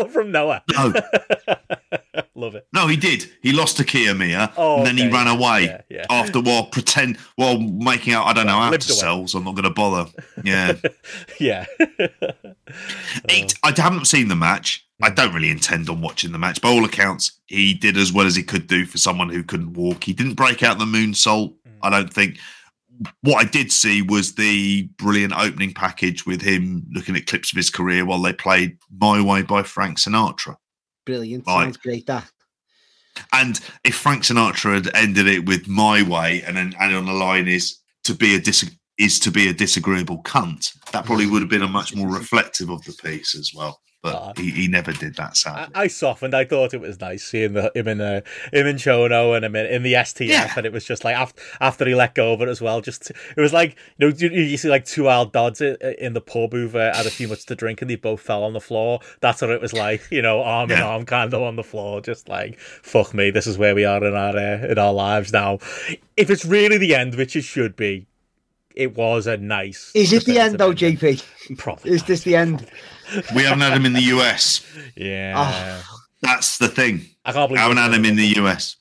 [0.13, 0.63] From Noah.
[0.73, 0.93] No,
[2.35, 2.67] Love it.
[2.73, 3.31] no, he did.
[3.43, 6.07] He lost to Kiyomiya, Oh, and then he ran away Yeah, yeah.
[6.09, 8.27] after while pretend while making out.
[8.27, 10.11] I don't know how Limped to sell, so I'm not going to bother.
[10.45, 10.75] Yeah,
[11.41, 11.67] Yeah.
[13.29, 14.87] It- I haven't seen the match.
[15.03, 15.15] I hmm.
[15.15, 16.61] don't really intend on watching the match.
[16.61, 19.75] By all accounts, he did as well as he could do for someone who couldn't
[19.75, 20.05] walk.
[20.05, 21.55] He didn't break out the moonsault.
[21.65, 21.71] Hmm.
[21.83, 22.39] I don't think.
[23.23, 27.57] What I did see was the brilliant opening package with him looking at clips of
[27.57, 30.57] his career while they played "My Way" by Frank Sinatra.
[31.07, 31.47] Brilliant.
[31.47, 31.65] Right.
[31.65, 32.31] Sounds great, that.
[33.33, 37.13] And if Frank Sinatra had ended it with "My Way" and then and on the
[37.13, 41.33] line is to be a dis- is to be a disagreeable cunt, that probably mm.
[41.33, 43.81] would have been a much more reflective of the piece as well.
[44.03, 44.33] But Ah.
[44.37, 45.37] he, he never did that.
[45.37, 45.73] Sadly.
[45.75, 46.35] I, I softened.
[46.35, 48.23] I thought it was nice seeing the, him in uh,
[48.53, 50.53] him in Chono and him in, in the STF, Yeah.
[50.57, 52.81] and it was just like after after he let go of it as well.
[52.81, 56.15] Just it was like you know you, you see like two wild dogs i- in
[56.15, 58.53] the pub who've uh, had a few much to drink and they both fell on
[58.55, 59.01] the floor.
[59.21, 60.03] That's what it was like.
[60.11, 63.31] You know, arm in arm, kind of on the floor, just like fuck me.
[63.31, 65.59] This is where we are in our uh, in our lives now.
[66.17, 68.07] If it's really the end, which it should be.
[68.77, 69.91] It was a nice.
[69.97, 71.59] Is it the end though, defensive JP?
[71.59, 71.91] Probably.
[71.91, 72.67] Is this the end?
[73.35, 74.65] We haven't had him in the US.
[74.97, 75.35] Yeah.
[75.37, 75.97] Oh.
[76.23, 77.03] That's the thing.
[77.25, 78.77] I can't believe I haven't had was him in the US.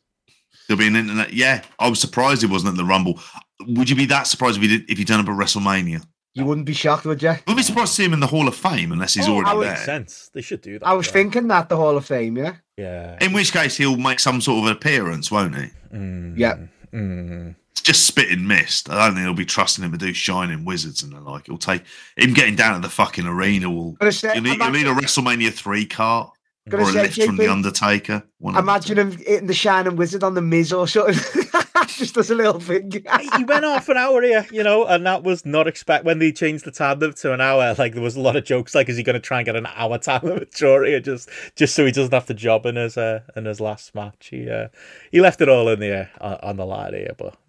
[0.68, 1.34] There'll be an internet.
[1.34, 3.20] Yeah, I was surprised he wasn't at the Rumble.
[3.68, 6.06] Would you be that surprised if he did if he turned up at WrestleMania?
[6.36, 7.34] You wouldn't be shocked, would you?
[7.48, 9.50] Would be surprised to see him in the Hall of Fame unless he's Oh, already
[9.50, 9.70] that there.
[9.72, 10.30] makes sense.
[10.34, 10.86] They should do that.
[10.88, 11.14] I was yeah.
[11.14, 12.54] thinking that the Hall of Fame, yeah.
[12.78, 13.18] Yeah.
[13.20, 15.68] In which case he'll make some sort of appearance, won't he?
[15.94, 16.58] Mm, Yeah.
[16.94, 17.56] mm.
[17.80, 18.90] It's just spitting mist.
[18.90, 21.44] I don't think he'll be trusting him to do shining wizards and the like.
[21.44, 21.84] It'll take
[22.18, 23.70] him getting down to the fucking arena.
[23.70, 26.30] Will say, you'll need, you'll need a WrestleMania three cart
[26.68, 28.24] Gonna or a say, lift from the Undertaker.
[28.40, 31.16] One of the imagine him hitting the Shining Wizard on the Miz or something.
[31.88, 32.92] Just as a little thing.
[32.92, 36.32] he went off an hour here, you know, and that was not expect when they
[36.32, 37.76] changed the time limit to an hour.
[37.78, 39.56] Like there was a lot of jokes, like, is he going to try and get
[39.56, 42.76] an hour time limit short here, just just so he doesn't have to job in
[42.76, 44.28] his uh, in his last match?
[44.32, 44.68] He uh,
[45.12, 47.49] he left it all in the air on, on the line here, but yeah.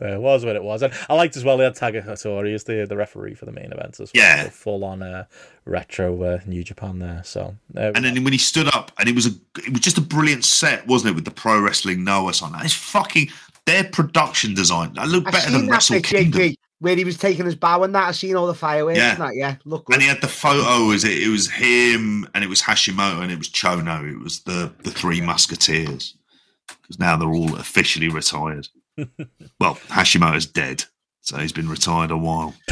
[0.00, 1.56] Uh, It was what it was, and I liked as well.
[1.56, 4.22] They had Tiger Hattori as the the referee for the main event as well.
[4.24, 4.44] Yeah.
[4.44, 5.24] So full on uh,
[5.64, 7.22] retro uh, New Japan there.
[7.24, 9.98] So uh, And then when he stood up, and it was a, it was just
[9.98, 11.14] a brilliant set, wasn't it?
[11.14, 13.28] With the pro wrestling Noah on that, it's fucking
[13.66, 14.94] their production design.
[14.94, 16.40] That looked I've better than that Wrestle bit, Kingdom.
[16.40, 18.08] JP, where he was taking his bow and that.
[18.08, 19.12] I've seen all the fireworks Yeah.
[19.12, 19.56] and that, yeah.
[19.64, 19.94] Look good.
[19.94, 20.86] And he had the photo.
[20.88, 21.16] Was it?
[21.22, 24.10] It was him, and it was Hashimoto, and it was Chono.
[24.12, 26.14] It was the the three Musketeers.
[26.82, 28.68] Because now they're all officially retired.
[29.60, 30.84] well, Hashimoto's dead,
[31.20, 32.54] so he's been retired a while.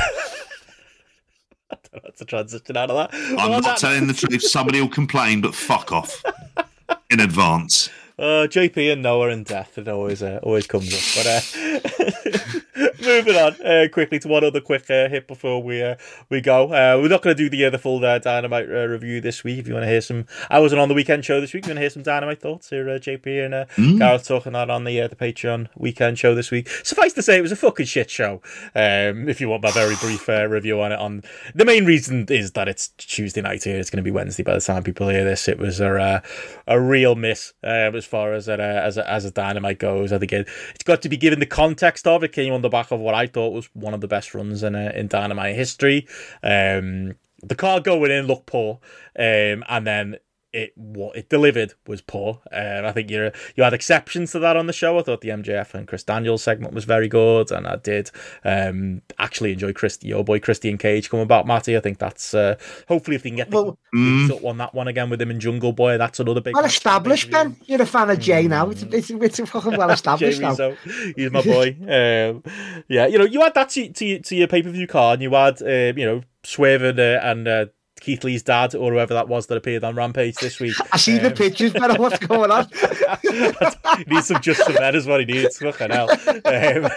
[1.93, 3.15] that's a transition out of that.
[3.15, 4.43] I'm on not that- telling the truth.
[4.43, 6.23] Somebody will complain, but fuck off
[7.11, 7.89] in advance.
[8.19, 9.79] Uh, JP and Noah and death.
[9.79, 11.25] It always uh, always comes up.
[11.25, 15.97] But uh, moving on uh, quickly to one other quick uh, hit before we uh,
[16.29, 16.65] we go.
[16.67, 19.43] Uh, we're not going to do the uh, the full uh, Dynamite uh, review this
[19.45, 19.59] week.
[19.59, 21.65] If you want to hear some, I wasn't on the weekend show this week.
[21.67, 23.99] You want to hear some Dynamite thoughts, here uh, JP and uh, Mm.
[23.99, 26.69] Gareth talking that on the uh, the Patreon weekend show this week.
[26.85, 28.43] Suffice to say, it was a fucking shit show.
[28.75, 31.23] Um, if you want my very brief uh, review on it, on
[31.55, 33.79] the main reason is that it's Tuesday night here.
[33.79, 35.49] It's going to be Wednesday by the time people hear this.
[35.49, 36.21] It was a uh,
[36.67, 40.13] a real miss um, as far as a, as a, as a dynamite goes.
[40.13, 42.33] I think it, it's got to be given the context of it.
[42.33, 44.75] Came on the back of what I thought was one of the best runs in
[44.75, 46.07] uh, in dynamite history.
[46.43, 48.81] Um, the car going in looked poor,
[49.19, 50.17] um, and then
[50.53, 52.41] it what it delivered was poor.
[52.53, 54.99] Um, I think you you had exceptions to that on the show.
[54.99, 58.11] I thought the MJF and Chris Daniels segment was very good, and I did
[58.45, 61.77] um, actually enjoy Christy, your boy Christian Cage coming back, Matty.
[61.77, 62.57] I think that's uh,
[62.89, 64.31] hopefully if they can get the Well, Mm.
[64.31, 66.55] up on that one again with him in Jungle Boy, that's another big.
[66.55, 67.57] well established, Ben.
[67.67, 68.71] You're a fan of Jay now.
[68.71, 70.55] It's, it's, it's fucking well established now.
[70.55, 70.77] so
[71.15, 71.77] he's my boy.
[71.83, 72.43] um,
[72.89, 75.23] yeah, you know, you had that to, to, to your pay per view card, and
[75.23, 77.67] you had, um, you know, Swerve and, uh, and uh,
[78.03, 80.75] Keith Lee's dad, or whoever that was that appeared on Rampage this week.
[80.93, 82.67] I see the Um, pictures, Ben, of what's going on.
[83.23, 85.59] he needs some just some that is what he needs.
[85.59, 86.11] Fucking hell.
[86.11, 86.91] Um,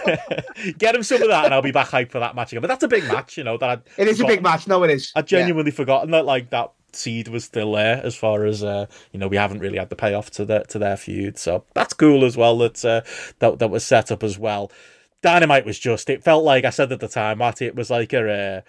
[0.78, 2.60] get him some of that, and I'll be back hyped for that match again.
[2.62, 3.56] But that's a big match, you know.
[3.56, 4.66] That I'd It is a big match.
[4.66, 5.12] No, it is.
[5.14, 9.20] I'd genuinely forgotten that like that seed was still there as far as uh, you
[9.20, 12.24] know we haven't really had the payoff to their to their feud so that's cool
[12.24, 13.02] as well that uh,
[13.38, 14.72] that that was set up as well
[15.20, 18.14] dynamite was just it felt like i said at the time Matty, it was like
[18.14, 18.60] a uh,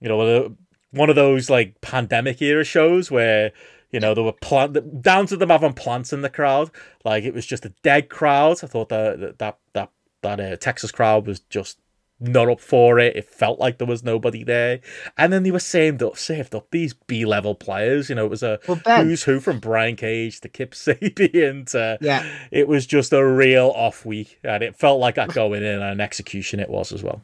[0.00, 0.50] you know a-
[0.90, 3.52] one of those like pandemic era shows where
[3.90, 6.70] you know there were plant down to them having plants in the crowd
[7.04, 9.90] like it was just a dead crowd i thought that that that
[10.22, 11.78] that uh, texas crowd was just
[12.20, 13.14] not up for it.
[13.14, 14.80] It felt like there was nobody there.
[15.16, 18.08] And then they were saved up, saved up these B level players.
[18.08, 21.64] You know, it was a Well, Ben- who's who from Brian Cage to Kip Sabian
[21.70, 22.28] to Yeah.
[22.50, 24.40] it was just a real off week.
[24.42, 27.22] And it felt like that going in and an execution it was as well.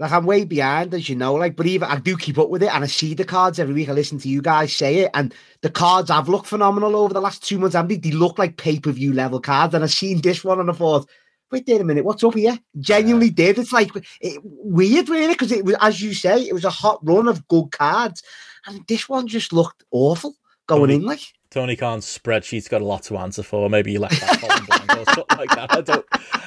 [0.00, 1.34] Like I'm way behind, as you know.
[1.34, 3.74] Like, but even I do keep up with it, and I see the cards every
[3.74, 3.90] week.
[3.90, 7.20] I listen to you guys say it, and the cards have looked phenomenal over the
[7.20, 7.76] last two months.
[7.76, 10.58] I mean, they look like pay per view level cards, and I seen this one
[10.58, 11.06] and I thought,
[11.52, 12.58] wait, wait a minute, what's up here?
[12.78, 13.58] Genuinely did.
[13.58, 13.90] It's like
[14.22, 17.46] it, weird, really, because it was, as you say, it was a hot run of
[17.48, 18.22] good cards,
[18.66, 20.34] and this one just looked awful
[20.66, 21.02] going mm-hmm.
[21.02, 21.06] in.
[21.06, 21.20] Like,
[21.50, 23.68] Tony Khan's spreadsheet's got a lot to answer for.
[23.68, 25.72] Maybe he left that column blank or something like that.
[25.72, 26.06] I don't.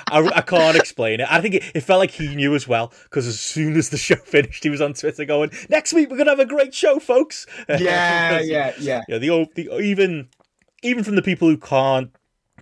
[0.09, 1.27] I, I can't explain it.
[1.29, 3.97] I think it, it felt like he knew as well because as soon as the
[3.97, 6.99] show finished, he was on Twitter going, "Next week we're gonna have a great show,
[6.99, 9.01] folks." yeah, yeah, yeah.
[9.09, 10.29] yeah, the, the even
[10.83, 12.11] even from the people who can't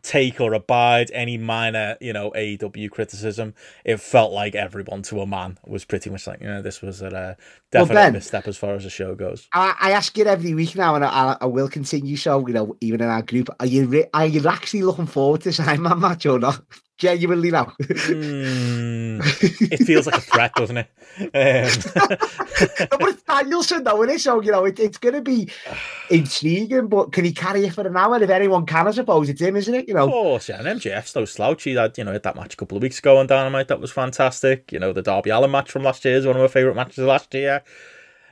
[0.04, 3.54] take or abide any minor, you know, AEW criticism.
[3.86, 7.02] It felt like everyone to a man was pretty much like, you know, this was
[7.02, 7.34] a uh,
[7.72, 9.48] definite Ben- misstep as far as the show goes.
[9.54, 12.18] I, I ask you every week now, and I, I will continue.
[12.18, 15.42] So you know, even in our group, are you re- are you actually looking forward
[15.42, 16.64] to this Iron Man match or not?
[17.02, 17.74] Genuinely now.
[17.80, 20.88] Hmm, it feels like a threat, doesn't it?
[21.20, 21.30] Um,
[22.92, 24.20] but it's Danielson, though, isn't it?
[24.22, 25.50] So you know, it, it's going to be
[26.12, 26.90] intriguing.
[26.90, 28.22] But can he carry it for an hour?
[28.22, 29.88] If anyone can, I suppose it's him, isn't it?
[29.88, 30.60] You Of know, course, yeah.
[30.60, 31.64] And MJF's no slouch.
[31.64, 33.68] He had, you know, had that match a couple of weeks ago on Dynamite.
[33.70, 34.72] That was fantastic.
[34.72, 37.00] You know, the Darby Allin match from last year is one of my favourite matches
[37.00, 37.64] of last year.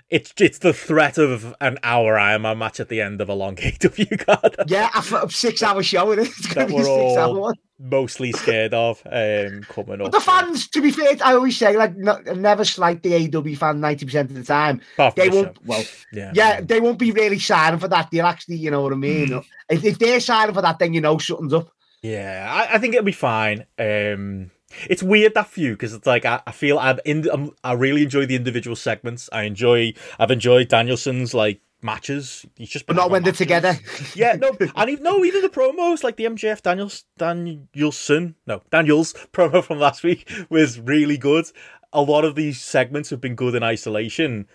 [0.10, 3.34] It's it's the threat of an hour Iron Man match at the end of a
[3.36, 6.34] long AW card yeah, a, a six-hour show, is it?
[6.38, 7.56] It's going to be a we're six-hour one.
[7.80, 10.12] mostly scared of um, coming But up.
[10.12, 13.80] the fans, to be fair, I always say, like, no, never slight the AW fan
[13.82, 14.82] ninety percent of the time.
[15.16, 15.56] They won't.
[15.58, 15.64] show.
[15.66, 18.10] Well, yeah, yeah, they won't be really signing for that.
[18.12, 19.44] They'll actually, you know what I mean.
[19.70, 21.70] If, if they're signing for that, then you know something's up.
[22.02, 23.66] Yeah, I, I think it'll be fine.
[23.78, 24.50] Um,
[24.90, 28.04] it's weird that few because it's like I, I feel I've in, um, I really
[28.04, 29.30] enjoy the individual segments.
[29.32, 32.46] I enjoy I've enjoyed Danielson's like matches.
[32.56, 33.78] He's just But not when they're together.
[34.16, 39.14] Yeah, no, and even, no, even the promos like the MJF Daniels Danielson, no Daniels
[39.34, 41.46] promo from last week was really good.
[41.92, 44.48] A lot of these segments have been good in isolation.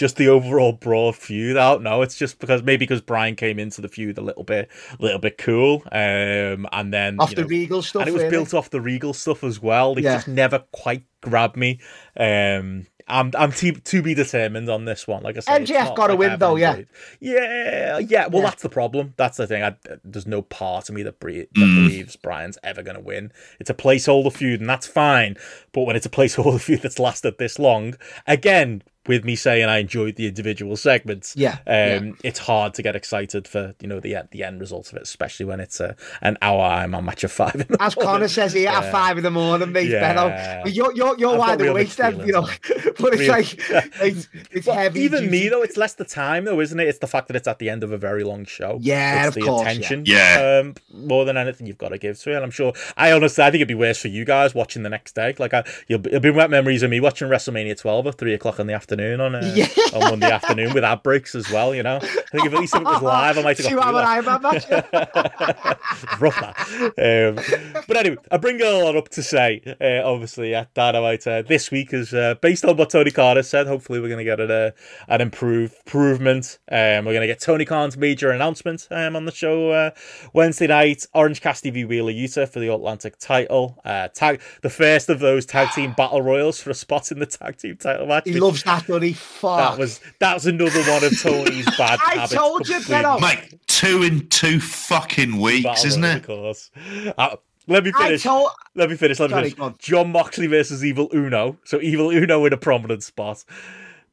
[0.00, 1.82] Just the overall broad feud out.
[1.82, 5.02] No, it's just because maybe because Brian came into the feud a little bit, a
[5.02, 8.00] little bit cool, um, and then Off you the know, Regal stuff.
[8.00, 8.30] and it was really.
[8.30, 9.94] built off the Regal stuff as well.
[9.94, 10.14] They Yeah.
[10.14, 11.80] just never quite grabbed me.
[12.16, 15.22] Um, I'm I'm to, to be determined on this one.
[15.22, 16.70] Like I said, it's MJF not got a like win, though, yeah.
[16.70, 16.88] enjoyed-
[17.20, 18.26] yeah, yeah.
[18.28, 18.48] Well, Yeah.
[18.50, 19.12] that's the problem.
[19.18, 19.62] That's the thing.
[19.62, 19.74] I,
[20.04, 21.74] there's no part of me that, bre- that Mm.
[21.88, 23.32] believes Brian's ever going to win.
[23.58, 25.36] It's a placeholder feud, and that's fine.
[25.72, 27.96] But when it's a placeholder feud that's lasted this long,
[28.26, 32.12] again, with me saying I enjoyed the individual segments, Yeah, um, yeah.
[32.22, 35.46] it's hard to get excited for you know the the end result of it, especially
[35.46, 37.54] when it's a, an hour Iron match of five.
[37.54, 38.12] In the As morning.
[38.12, 38.80] Connor says here Yeah.
[38.80, 39.88] at five in the morning, mate.
[39.88, 40.00] Yeah.
[40.14, 40.62] Benno.
[40.64, 42.42] But you're you're you're wide awake then, you know.
[42.98, 43.54] but it's Real- like
[44.02, 45.00] it's, it's But heavy.
[45.00, 46.86] even me though, it's less the time though, isn't it?
[46.86, 48.78] It's the fact that it's at the end of a very long show.
[48.82, 49.70] Yeah, it's of the course, yeah.
[49.70, 50.04] attention.
[50.06, 50.60] Yeah.
[50.62, 52.34] um, more than anything you've got to give to it.
[52.34, 52.74] And I'm sure.
[52.98, 55.34] I honestly, I think it'd be worse for you guys watching the next day.
[55.38, 58.34] Like, I, you'll be, it'll be wet memories of me watching WrestleMania 12 at three
[58.34, 59.68] o'clock in the afternoon on uh, Yeah.
[59.94, 61.74] on Monday afternoon with ad breaks as well.
[61.74, 63.70] You know, I think if at least if it was live, I might have got
[63.70, 65.78] Two through hour that.
[66.20, 66.56] Rough that.
[66.98, 71.42] Um, but anyway, I bring a lot up to say, uh, obviously, at Dynamite uh,
[71.42, 73.66] this week is uh, based on what Tony Carter said.
[73.66, 74.70] Hopefully, we're going to get an, uh,
[75.08, 76.58] an improve, improvement.
[76.70, 79.90] Um, we're going to get Tony Khan's major announcement um, on the show uh,
[80.32, 81.06] Wednesday night.
[81.14, 83.78] Orange Cassidy v Wheeler Yuta for the Atlantic title.
[83.84, 87.26] Uh, tag the first of those tag team battle royals for a spot in the
[87.26, 88.24] tag team title match.
[88.26, 89.16] he loves that, doesn't?
[89.16, 89.58] Fuck.
[89.58, 92.34] that was that was another one of Tony's bad I habits.
[92.34, 93.02] told you, completely.
[93.02, 93.18] Benno.
[93.20, 96.16] Mate, two in two fucking weeks, Battle isn't it?
[96.16, 96.70] Of course.
[97.16, 97.36] Uh,
[97.66, 98.22] let me finish.
[98.22, 98.50] told.
[98.74, 99.20] Let me finish.
[99.20, 99.78] Let me Sorry, finish.
[99.78, 101.56] Jon Moxley versus Evil Uno.
[101.64, 103.44] So Evil Uno in a prominent spot.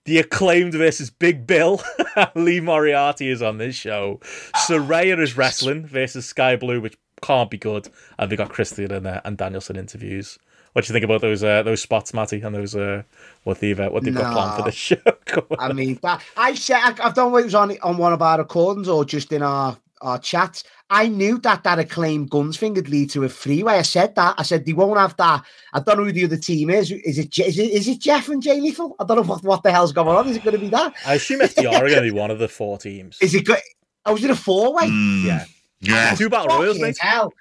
[0.06, 1.82] The acclaimed versus Big Bill.
[2.36, 4.20] Lee Moriarty is on this show.
[4.56, 7.90] Saraya is wrestling versus Sky Blue, which can't be good.
[8.18, 10.38] And we got Christian and, uh, and Danielson interviews.
[10.74, 13.04] What do you think about those uh, those spots, Matty, and those uh,
[13.44, 14.66] what they've uh, what they've got planned for Nah.
[14.66, 14.98] this show?
[15.60, 18.22] I mean, that I said I, I don't know it was on on one of
[18.22, 20.64] our recordings or just in our our chats.
[20.90, 23.74] I knew that that acclaimed guns thing would lead to a freeway.
[23.74, 24.36] I said that.
[24.38, 25.44] I said they won't have that.
[25.74, 26.92] I don't know who the other team is.
[26.92, 28.96] Is it Je- is it, is it Jeff and Jay Lethal?
[29.00, 30.28] I don't know what, what the hell's going on.
[30.30, 30.94] Is it going to be that?
[31.06, 33.18] I assume FTR are going to be one of the four teams.
[33.22, 33.60] Is it good?
[34.06, 34.86] I was in a four way.
[34.88, 35.46] Mm, Yeah,
[35.80, 36.16] Yeah.
[36.16, 36.98] two battle royals, mate.
[37.00, 37.32] hell.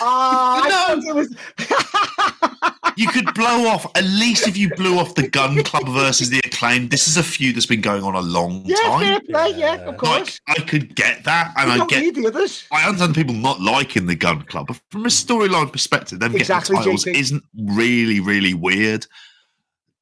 [0.00, 1.08] Oh, No.
[1.10, 1.34] it was.
[2.96, 6.38] You could blow off, at least if you blew off the Gun Club versus the
[6.44, 6.88] Acclaim.
[6.90, 9.20] This is a feud that's been going on a long yeah, time.
[9.26, 9.50] play.
[9.50, 9.74] Yeah, Yeah.
[9.80, 10.40] of Like, course.
[10.46, 12.02] I could get that, and We I don't get.
[12.02, 12.64] need the others.
[12.70, 16.76] I understand people not liking the Gun Club, but from a storyline perspective, them Exactly,
[16.76, 17.14] getting titles JP.
[17.18, 19.06] isn't really, really weird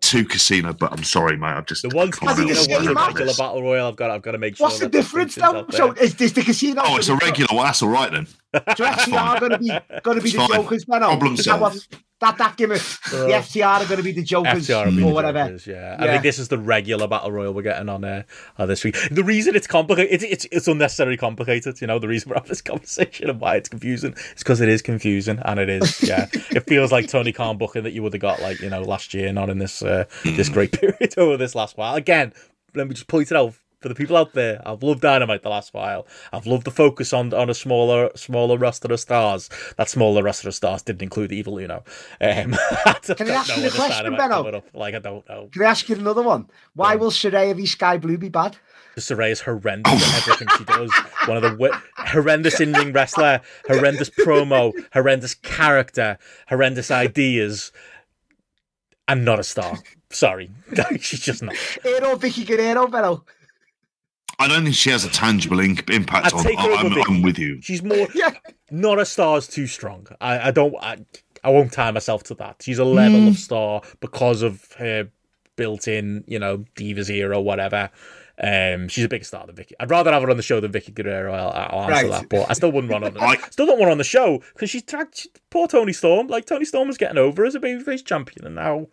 [0.02, 0.72] to Casino.
[0.72, 1.48] But I'm sorry, mate.
[1.48, 3.88] I've just The one can't Casino casino really the one's a regular battle royal.
[3.88, 4.66] I've got I've got to make sure.
[4.66, 5.66] What's the difference though?
[5.70, 6.04] So there.
[6.04, 6.82] is this the casino?
[6.84, 7.66] Oh, it's a regular one.
[7.66, 8.26] That's all right then.
[8.52, 9.68] So FTR going to be
[10.02, 10.60] going to be It's the fine.
[10.60, 11.00] Jokers, man.
[11.00, 11.88] Problem Is that what
[12.20, 12.82] that that gimmick?
[13.10, 15.44] The FTR are going to be the Jokers FTR will or the whatever.
[15.44, 15.96] Jokers, yeah.
[15.98, 18.24] I think this is the regular battle royal we're getting on uh,
[18.58, 18.96] uh, this week.
[19.10, 21.80] The reason it's complicated, it's, it's it's unnecessarily complicated.
[21.80, 24.68] You know, the reason we're having this conversation and why it's confusing is because it
[24.68, 26.02] is confusing, and it is.
[26.02, 28.82] Yeah, it feels like Tony Khan booking that you would have got like you know
[28.82, 31.94] last year, not in this uh, this great period over this last while.
[31.94, 32.34] Again,
[32.74, 35.48] let me just point it out for the people out there, I've loved Dynamite the
[35.48, 36.06] last while.
[36.32, 39.50] I've loved the focus on on a smaller smaller roster of stars.
[39.76, 41.84] That smaller roster of stars didn't include Evil Uno.
[42.20, 42.54] Um,
[42.86, 44.62] I Can I ask know you a question, Benno?
[44.72, 45.48] Like I don't know.
[45.52, 46.48] Can I ask you another one?
[46.74, 48.56] Why will Saraya v Sky Blue be bad?
[48.96, 50.92] Saray is horrendous at everything she does.
[51.26, 57.72] One of the horrendous in ring wrestler, horrendous promo, horrendous character, horrendous ideas,
[59.08, 59.78] and not a star.
[60.10, 60.50] Sorry,
[61.00, 61.56] she's just not.
[61.82, 63.24] Hero Vicky Guerrero, Benno.
[64.42, 66.44] I don't think she has a tangible in- impact I'd on.
[66.44, 67.02] Take her I'm, Vicky.
[67.08, 67.60] I'm with you.
[67.62, 68.30] She's more Yeah.
[68.70, 70.06] not a star's too strong.
[70.20, 70.74] I, I don't.
[70.80, 70.98] I,
[71.44, 72.56] I won't tie myself to that.
[72.62, 75.08] She's a level of star because of her
[75.56, 77.90] built-in, you know, divas era or whatever.
[78.42, 79.74] Um, she's a bigger star than Vicky.
[79.78, 81.32] I'd rather have her on the show than Vicky Guerrero.
[81.32, 82.10] I'll, I'll answer Right.
[82.10, 83.08] that, but I still wouldn't want her.
[83.08, 85.18] On the, I- still don't want her on the show because she's dragged.
[85.18, 86.28] She, poor Toni Storm.
[86.28, 88.86] Like Toni Storm was getting over as a babyface champion, and now,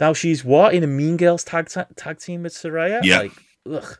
[0.00, 3.00] now she's what in a Mean Girls tag ta- tag team with Saraya.
[3.04, 3.18] Yeah.
[3.20, 3.32] Like,
[3.84, 3.98] ugh.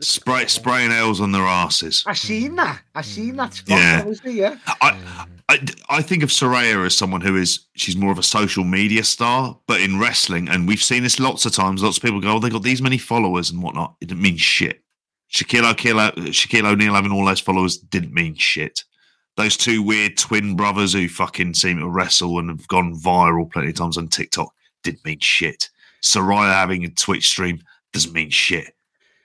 [0.00, 2.04] Spray, spraying L's on their asses.
[2.06, 2.82] I seen that.
[2.94, 3.78] I seen that spot.
[3.78, 3.98] Yeah.
[4.00, 4.56] Obviously, yeah.
[4.66, 8.64] I, I, I think of Saraya as someone who is she's more of a social
[8.64, 11.82] media star, but in wrestling, and we've seen this lots of times.
[11.82, 14.36] Lots of people go, "Oh, they got these many followers and whatnot." It didn't mean
[14.36, 14.82] shit.
[15.32, 18.84] Shaquille O'Neal, Shaquille O'Neal having all those followers didn't mean shit.
[19.36, 23.68] Those two weird twin brothers who fucking seem to wrestle and have gone viral plenty
[23.68, 24.52] of times on TikTok
[24.82, 25.68] didn't mean shit.
[26.02, 27.60] Saraya having a Twitch stream
[27.92, 28.75] doesn't mean shit.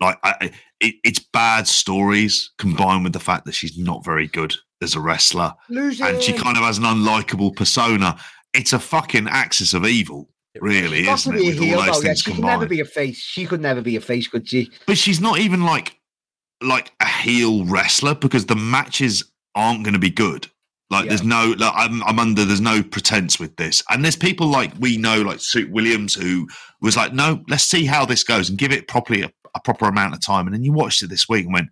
[0.02, 4.56] Like I, it, it's bad stories combined with the fact that she's not very good
[4.82, 8.18] as a wrestler and she kind of has an unlikable persona.
[8.54, 10.28] It's a fucking axis of evil,
[10.60, 11.46] really, She's isn't it?
[11.46, 12.02] With heel, all those though.
[12.02, 13.18] Yeah, things she could never be a face.
[13.18, 14.70] She could never be a face, could she?
[14.88, 15.98] But she's not even like
[16.64, 19.24] like a heel wrestler because the matches
[19.56, 20.48] aren't going to be good.
[20.90, 21.10] Like Yeah.
[21.10, 22.44] there's no, like, I'm, I'm under.
[22.44, 26.48] There's no pretense with this, and there's people like we know, like Suit Williams, who
[26.82, 29.86] was like, no, let's see how this goes and give it properly a, a proper
[29.86, 30.48] amount of time.
[30.48, 31.70] And then you watched it this week and went,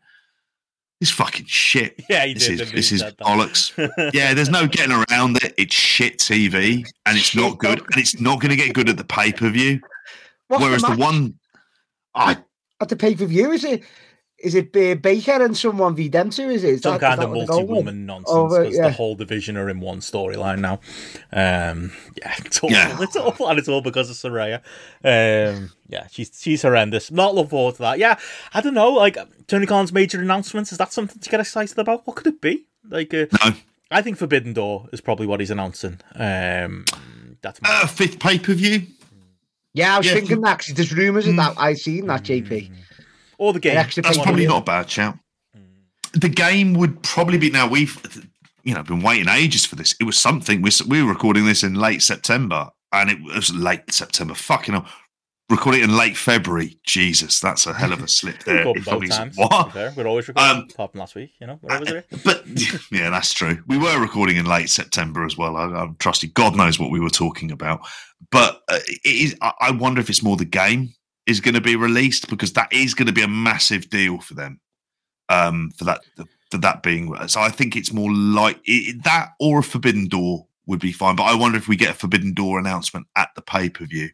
[0.99, 1.99] this fucking shit.
[2.09, 2.59] Yeah, he This did.
[2.61, 2.75] is he?
[2.75, 3.25] this is said that.
[3.25, 4.11] bollocks.
[4.13, 5.53] yeah, there's no getting around it.
[5.57, 8.89] It's shit TV, and it's Shit, not good, and it's not going to get good
[8.89, 9.79] at the pay per view.
[10.49, 11.39] Whereas the match one,
[12.15, 12.37] I
[12.81, 13.83] at the pay per view is it?
[14.41, 16.49] Is it uh, Baker and someone v them two?
[16.49, 16.75] Is it?
[16.75, 17.69] Is some that- is kind that of what they're going with?
[17.85, 18.83] multi-woman nonsense because yeah.
[18.83, 20.79] the whole division are in one storyline now.
[21.33, 22.71] Um, yeah, it's awful.
[22.71, 22.97] Yeah.
[23.01, 24.61] It's awful, and it's all because of Saraya.
[25.03, 27.11] Um, yeah, she's she's horrendous.
[27.11, 27.99] Not looking forward to that.
[27.99, 28.17] Yeah,
[28.53, 28.91] I don't know.
[28.91, 32.07] Like Tony Khan's major announcements, is that something to get excited about?
[32.07, 32.65] What could it be?
[32.89, 33.53] Like, uh, no
[33.91, 35.99] I think Forbidden Door is probably what he's announcing.
[36.15, 36.85] Um,
[37.41, 38.83] that's my uh, fifth pay per view.
[39.73, 41.37] Yeah, I was Yeah, thinking that 'cause there's rumours of Mm.
[41.37, 41.55] that.
[41.61, 42.71] I've seen that JP.
[43.39, 43.77] Or the game.
[43.77, 45.17] extra That's probably not a bad shout.
[46.13, 47.67] The game would probably be now.
[47.67, 47.99] We've
[48.63, 49.95] you know been waiting ages for this.
[49.99, 50.61] It was something.
[50.61, 54.33] We we were recording this in late September, and it was late September.
[54.35, 54.85] Fucking hell.
[55.51, 56.79] Recording it in late February.
[56.85, 58.57] Jesus, that's a hell of a slip there.
[58.57, 59.35] Recording It both probably- times.
[59.35, 59.73] to be What?
[59.73, 59.93] fair.
[59.97, 60.57] We're always recording.
[60.61, 61.57] Um, apart from last week, you know.
[61.61, 62.05] What was it?
[62.23, 62.43] But
[62.91, 63.63] yeah, that's true.
[63.67, 65.57] We were recording in late September as well.
[65.57, 66.29] I, I trust you.
[66.29, 67.79] God knows what we were talking about.
[68.31, 70.93] But uh, it is, I, I wonder if it's more the game
[71.25, 74.33] is going to be released because that is going to be a massive deal for
[74.33, 74.59] them.
[75.29, 76.01] Um, for that,
[76.49, 80.47] for that being so, I think it's more like it, that or a Forbidden Door
[80.65, 81.15] would be fine.
[81.15, 84.09] But I wonder if we get a Forbidden Door announcement at the pay per view.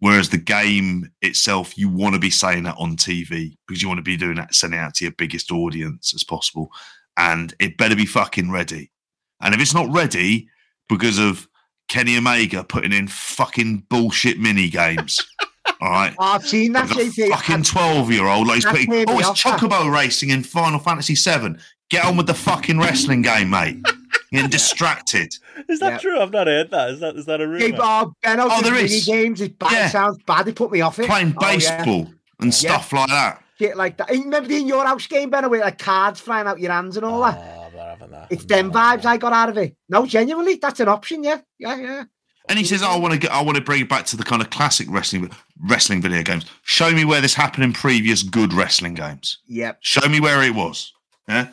[0.00, 3.98] Whereas the game itself, you want to be saying that on TV because you want
[3.98, 6.70] to be doing that, sending out to your biggest audience as possible.
[7.16, 8.92] And it better be fucking ready.
[9.40, 10.48] And if it's not ready
[10.88, 11.48] because of
[11.88, 15.18] Kenny Omega putting in fucking bullshit mini games,
[15.80, 16.14] all right.
[16.18, 17.28] Oh, I've seen that Like JP.
[17.30, 19.60] fucking twelve year old, like he's That's putting, oh, it's off that.
[19.60, 21.56] chocobo racing in Final Fantasy VII.
[21.90, 23.78] Get on with the fucking wrestling game, mate.
[24.30, 25.32] You're getting distracted.
[25.68, 25.98] Is that Yeah.
[25.98, 26.20] true?
[26.20, 26.90] I've not heard that.
[26.90, 27.60] Is that is that a rumor?
[27.60, 29.06] JP, uh, oh, Benno, Oh, the there mini is.
[29.06, 29.40] games.
[29.40, 29.72] It's bad.
[29.72, 29.86] Yeah.
[29.86, 30.46] It sounds bad.
[30.48, 31.06] It put me off it.
[31.06, 31.54] Playing Oh, yeah.
[31.54, 32.06] baseball
[32.40, 33.42] and stuff like that.
[33.58, 34.14] Shit like that.
[34.14, 36.96] You Remember the in your house game, Benno, with like cards flying out your hands
[36.96, 37.38] and all oh, that?
[37.38, 38.26] Oh, I'm not having that.
[38.30, 39.74] It's I'm them vibes I got out of it.
[39.88, 41.24] No, genuinely, that's an option.
[41.24, 42.04] Yeah, yeah, yeah.
[42.48, 44.16] And he says, oh, "I want to get, I want to bring it back to
[44.16, 46.46] the kind of classic wrestling wrestling video games.
[46.62, 49.38] Show me where this happened in previous good wrestling games.
[49.48, 49.78] Yep.
[49.80, 50.92] Show me where it was.
[51.28, 51.48] Yeah,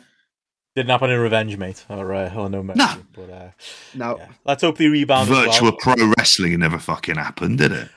[0.74, 1.84] Didn't happen in Revenge, mate.
[1.90, 2.78] Or, uh, or no mercy.
[2.78, 2.96] No.
[3.12, 3.50] But, uh,
[3.94, 4.16] No.
[4.18, 4.28] yeah.
[4.46, 5.28] Let's hope they rebound.
[5.28, 5.76] virtual well.
[5.96, 7.88] pro wrestling never fucking happened, did it?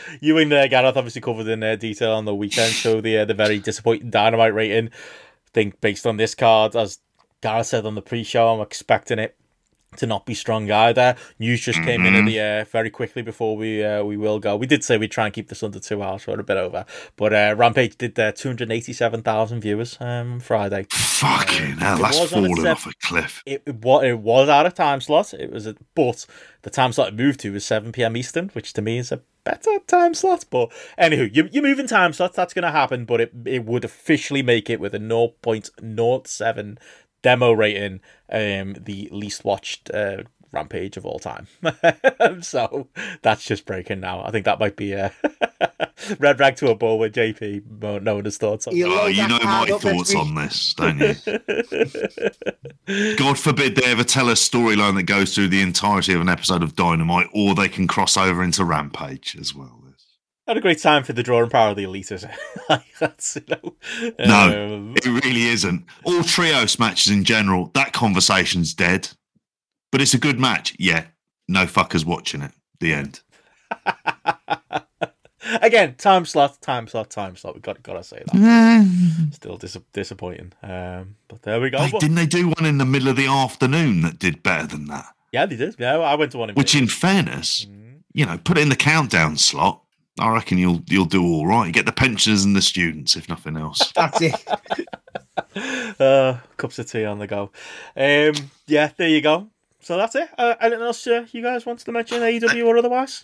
[0.20, 3.24] you and uh, Gareth obviously covered in uh, detail on the weekend, so the uh,
[3.24, 4.86] the very disappointing dynamite rating.
[4.88, 6.98] I think based on this card, as
[7.42, 9.36] Gareth said on the pre-show, I'm expecting it
[9.98, 11.16] to not be strong either.
[11.38, 12.26] News just came in at Mhm.
[12.26, 14.56] the air very quickly before we uh, we will go.
[14.56, 16.84] We did say we'd try and keep this under two hours, we're a bit over.
[17.16, 20.86] But uh, Rampage did uh, 287,000 viewers um, Friday.
[20.90, 23.42] Fucking hell, that's was falling off a cliff.
[23.46, 25.32] It, it, wa- it was out of time slot.
[25.34, 26.26] It was, a, but
[26.62, 28.16] the time slot it moved to was 7 p.m.
[28.16, 30.44] Eastern, which to me is a better time slot.
[30.50, 32.36] But anywho, you, you're moving time slots.
[32.36, 36.78] That's going to happen, but it, it would officially make it with a 0.07
[37.24, 40.18] demo rating, um, the least watched uh,
[40.52, 41.48] Rampage of all time.
[42.42, 42.86] so
[43.22, 44.22] that's just breaking now.
[44.22, 45.12] I think that might be a
[46.20, 49.26] red rag to a bull with JP mo- knowing his thoughts on He'll Oh, you
[49.26, 50.98] know my card up next thoughts on this, don't
[52.86, 53.16] you?
[53.16, 56.62] God forbid they ever tell a storyline that goes through the entirety of an episode
[56.62, 59.83] of Dynamite, or they can cross over into Rampage as well.
[60.46, 62.10] Had a great time for the drawing power of the Elites.
[63.00, 63.74] that's, you know,
[64.18, 64.74] No.
[64.76, 65.84] um, It really isn't.
[66.04, 69.08] All trios matches in general, that conversation's dead.
[69.90, 70.74] But it's a good match.
[70.78, 71.06] Yeah,
[71.48, 72.50] no fuckers watching it.
[72.80, 73.20] The end.
[75.62, 77.54] Again, time slot, time slot, time slot.
[77.54, 79.28] We got got to say that.
[79.32, 80.52] Still dis- disappointing.
[80.62, 81.86] Um, but there we go.
[82.00, 85.06] Didn't they do one in the middle of the afternoon that did better than that?
[85.32, 85.76] yeah, they did.
[85.78, 86.54] Yeah, I went to one in.
[86.56, 87.98] Which, in fairness, Mhm.
[88.14, 89.82] you know, put it in the countdown slot.
[90.18, 91.66] I reckon you'll you'll do all right.
[91.66, 93.92] You get the pensioners and the students, if nothing else.
[93.96, 96.00] That's it.
[96.00, 97.50] uh, cups of tea on the go.
[97.96, 99.48] Um, yeah, there you go.
[99.80, 100.30] So that's it.
[100.38, 103.22] Uh, anything else uh, you guys wanted to mention, AEW or otherwise?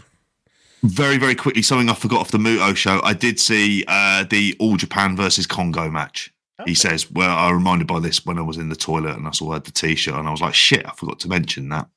[0.82, 3.00] very, very quickly, something I forgot off the Muto show.
[3.02, 6.32] I did see uh, the All Japan versus Kongo match.
[6.60, 6.70] Okay.
[6.70, 9.30] He says, "Well, I reminded by this when I was in the toilet and I
[9.30, 11.88] saw I had the T-shirt, and I was like, shit, I forgot to mention that."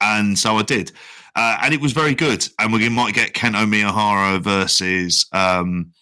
[0.00, 0.92] And so I did,
[1.36, 2.46] uh, and it was very good.
[2.58, 5.92] And we might get Kento Miyahara versus um,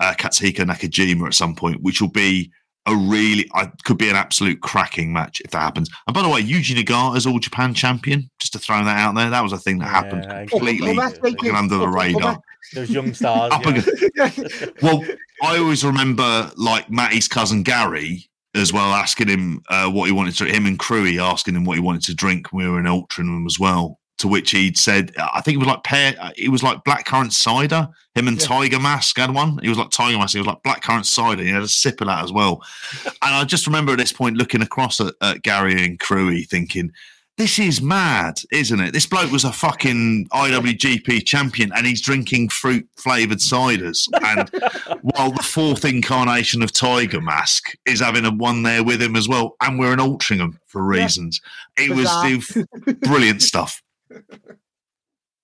[0.00, 2.50] uh, Katsuhiko Nakajima at some point, which will be
[2.88, 5.90] a really, I could be an absolute cracking match if that happens.
[6.06, 8.30] And by the way, Yuji Nagata is All Japan champion.
[8.38, 10.96] Just to throw that out there, that was a thing that happened Yeah, I- completely
[10.96, 12.38] Well, that's under the radar.
[12.74, 13.52] Those young stars.
[13.60, 13.70] Yeah.
[13.70, 15.04] against- Well,
[15.42, 20.34] I always remember like Matty's cousin Gary as well asking him uh, what he wanted
[20.36, 22.86] to him and Crewy asking him what he wanted to drink when we were in
[22.86, 23.98] Altrincham as well.
[24.18, 27.32] To which he'd said, I think it was like pear, uh, it was like blackcurrant
[27.32, 27.88] cider.
[28.14, 28.46] Him and Yeah.
[28.46, 29.58] Tiger Mask had one.
[29.58, 30.32] He was like Tiger Mask.
[30.32, 31.42] He was like blackcurrant cider.
[31.42, 32.62] He had a sip of that as well.
[33.04, 36.92] and I just remember at this point looking across at, at Gary and Crewy, thinking,
[37.36, 38.94] "This is mad, isn't it?
[38.94, 44.08] This bloke was a fucking IWGP champion, and he's drinking fruit flavored ciders.
[44.24, 44.48] And
[45.02, 49.28] while the fourth incarnation of Tiger Mask is having a one there with him as
[49.28, 51.02] well, and we're in Altrincham for Yeah.
[51.02, 51.42] reasons.
[51.76, 53.82] It was, it was brilliant stuff.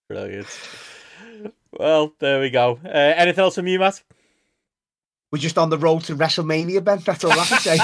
[0.08, 0.46] Brilliant.
[1.72, 2.78] Well, there we go.
[2.84, 4.02] Uh, anything else from you, Matt?
[5.30, 6.98] We're just on the road to WrestleMania, Ben.
[6.98, 7.78] That's all I can say.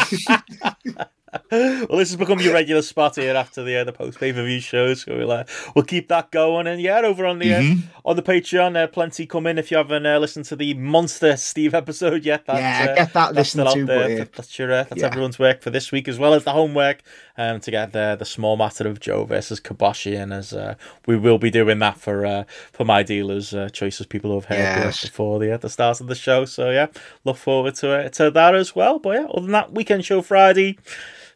[1.89, 4.45] well, this has become your regular spot here after the uh, the post pay per
[4.45, 5.03] view shows.
[5.03, 5.45] So we'll uh,
[5.75, 6.67] we'll keep that going.
[6.67, 7.83] And yeah, over on the uh, Mhm.
[8.05, 9.57] on the Patreon, uh, plenty come in.
[9.57, 13.13] If you haven't uh, listened to the Monster Steve episode yet, that's, yeah, uh, get
[13.15, 13.87] that listened to.
[13.87, 15.07] But, uh, That's your uh, that's yeah.
[15.07, 17.03] everyone's work for this week as well as the homework.
[17.41, 20.75] Um, to get the the small matter of Joe versus Kobashi, and as uh,
[21.07, 22.43] we will be doing that for uh,
[22.73, 25.03] for my dealers' uh, choices, people who have heard Yes.
[25.03, 26.45] before the at the start of the show.
[26.47, 26.89] So yeah,
[27.25, 28.99] look forward to it to that as well.
[28.99, 30.81] But yeah, other than that, weekend show Friday,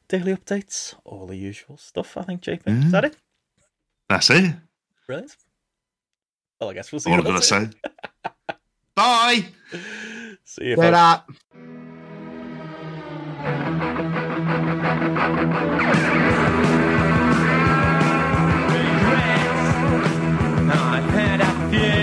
[0.08, 2.16] daily updates, all the usual stuff.
[2.16, 3.16] I think JP is that it?
[4.08, 4.54] That's it.
[5.06, 5.36] Brilliant.
[6.60, 7.10] Well, I guess we'll see.
[7.10, 7.70] What you I'm going to say.
[8.96, 9.44] Bye.
[10.44, 10.76] See you.
[10.76, 11.22] Get
[15.02, 15.82] that.
[20.74, 22.01] I heard I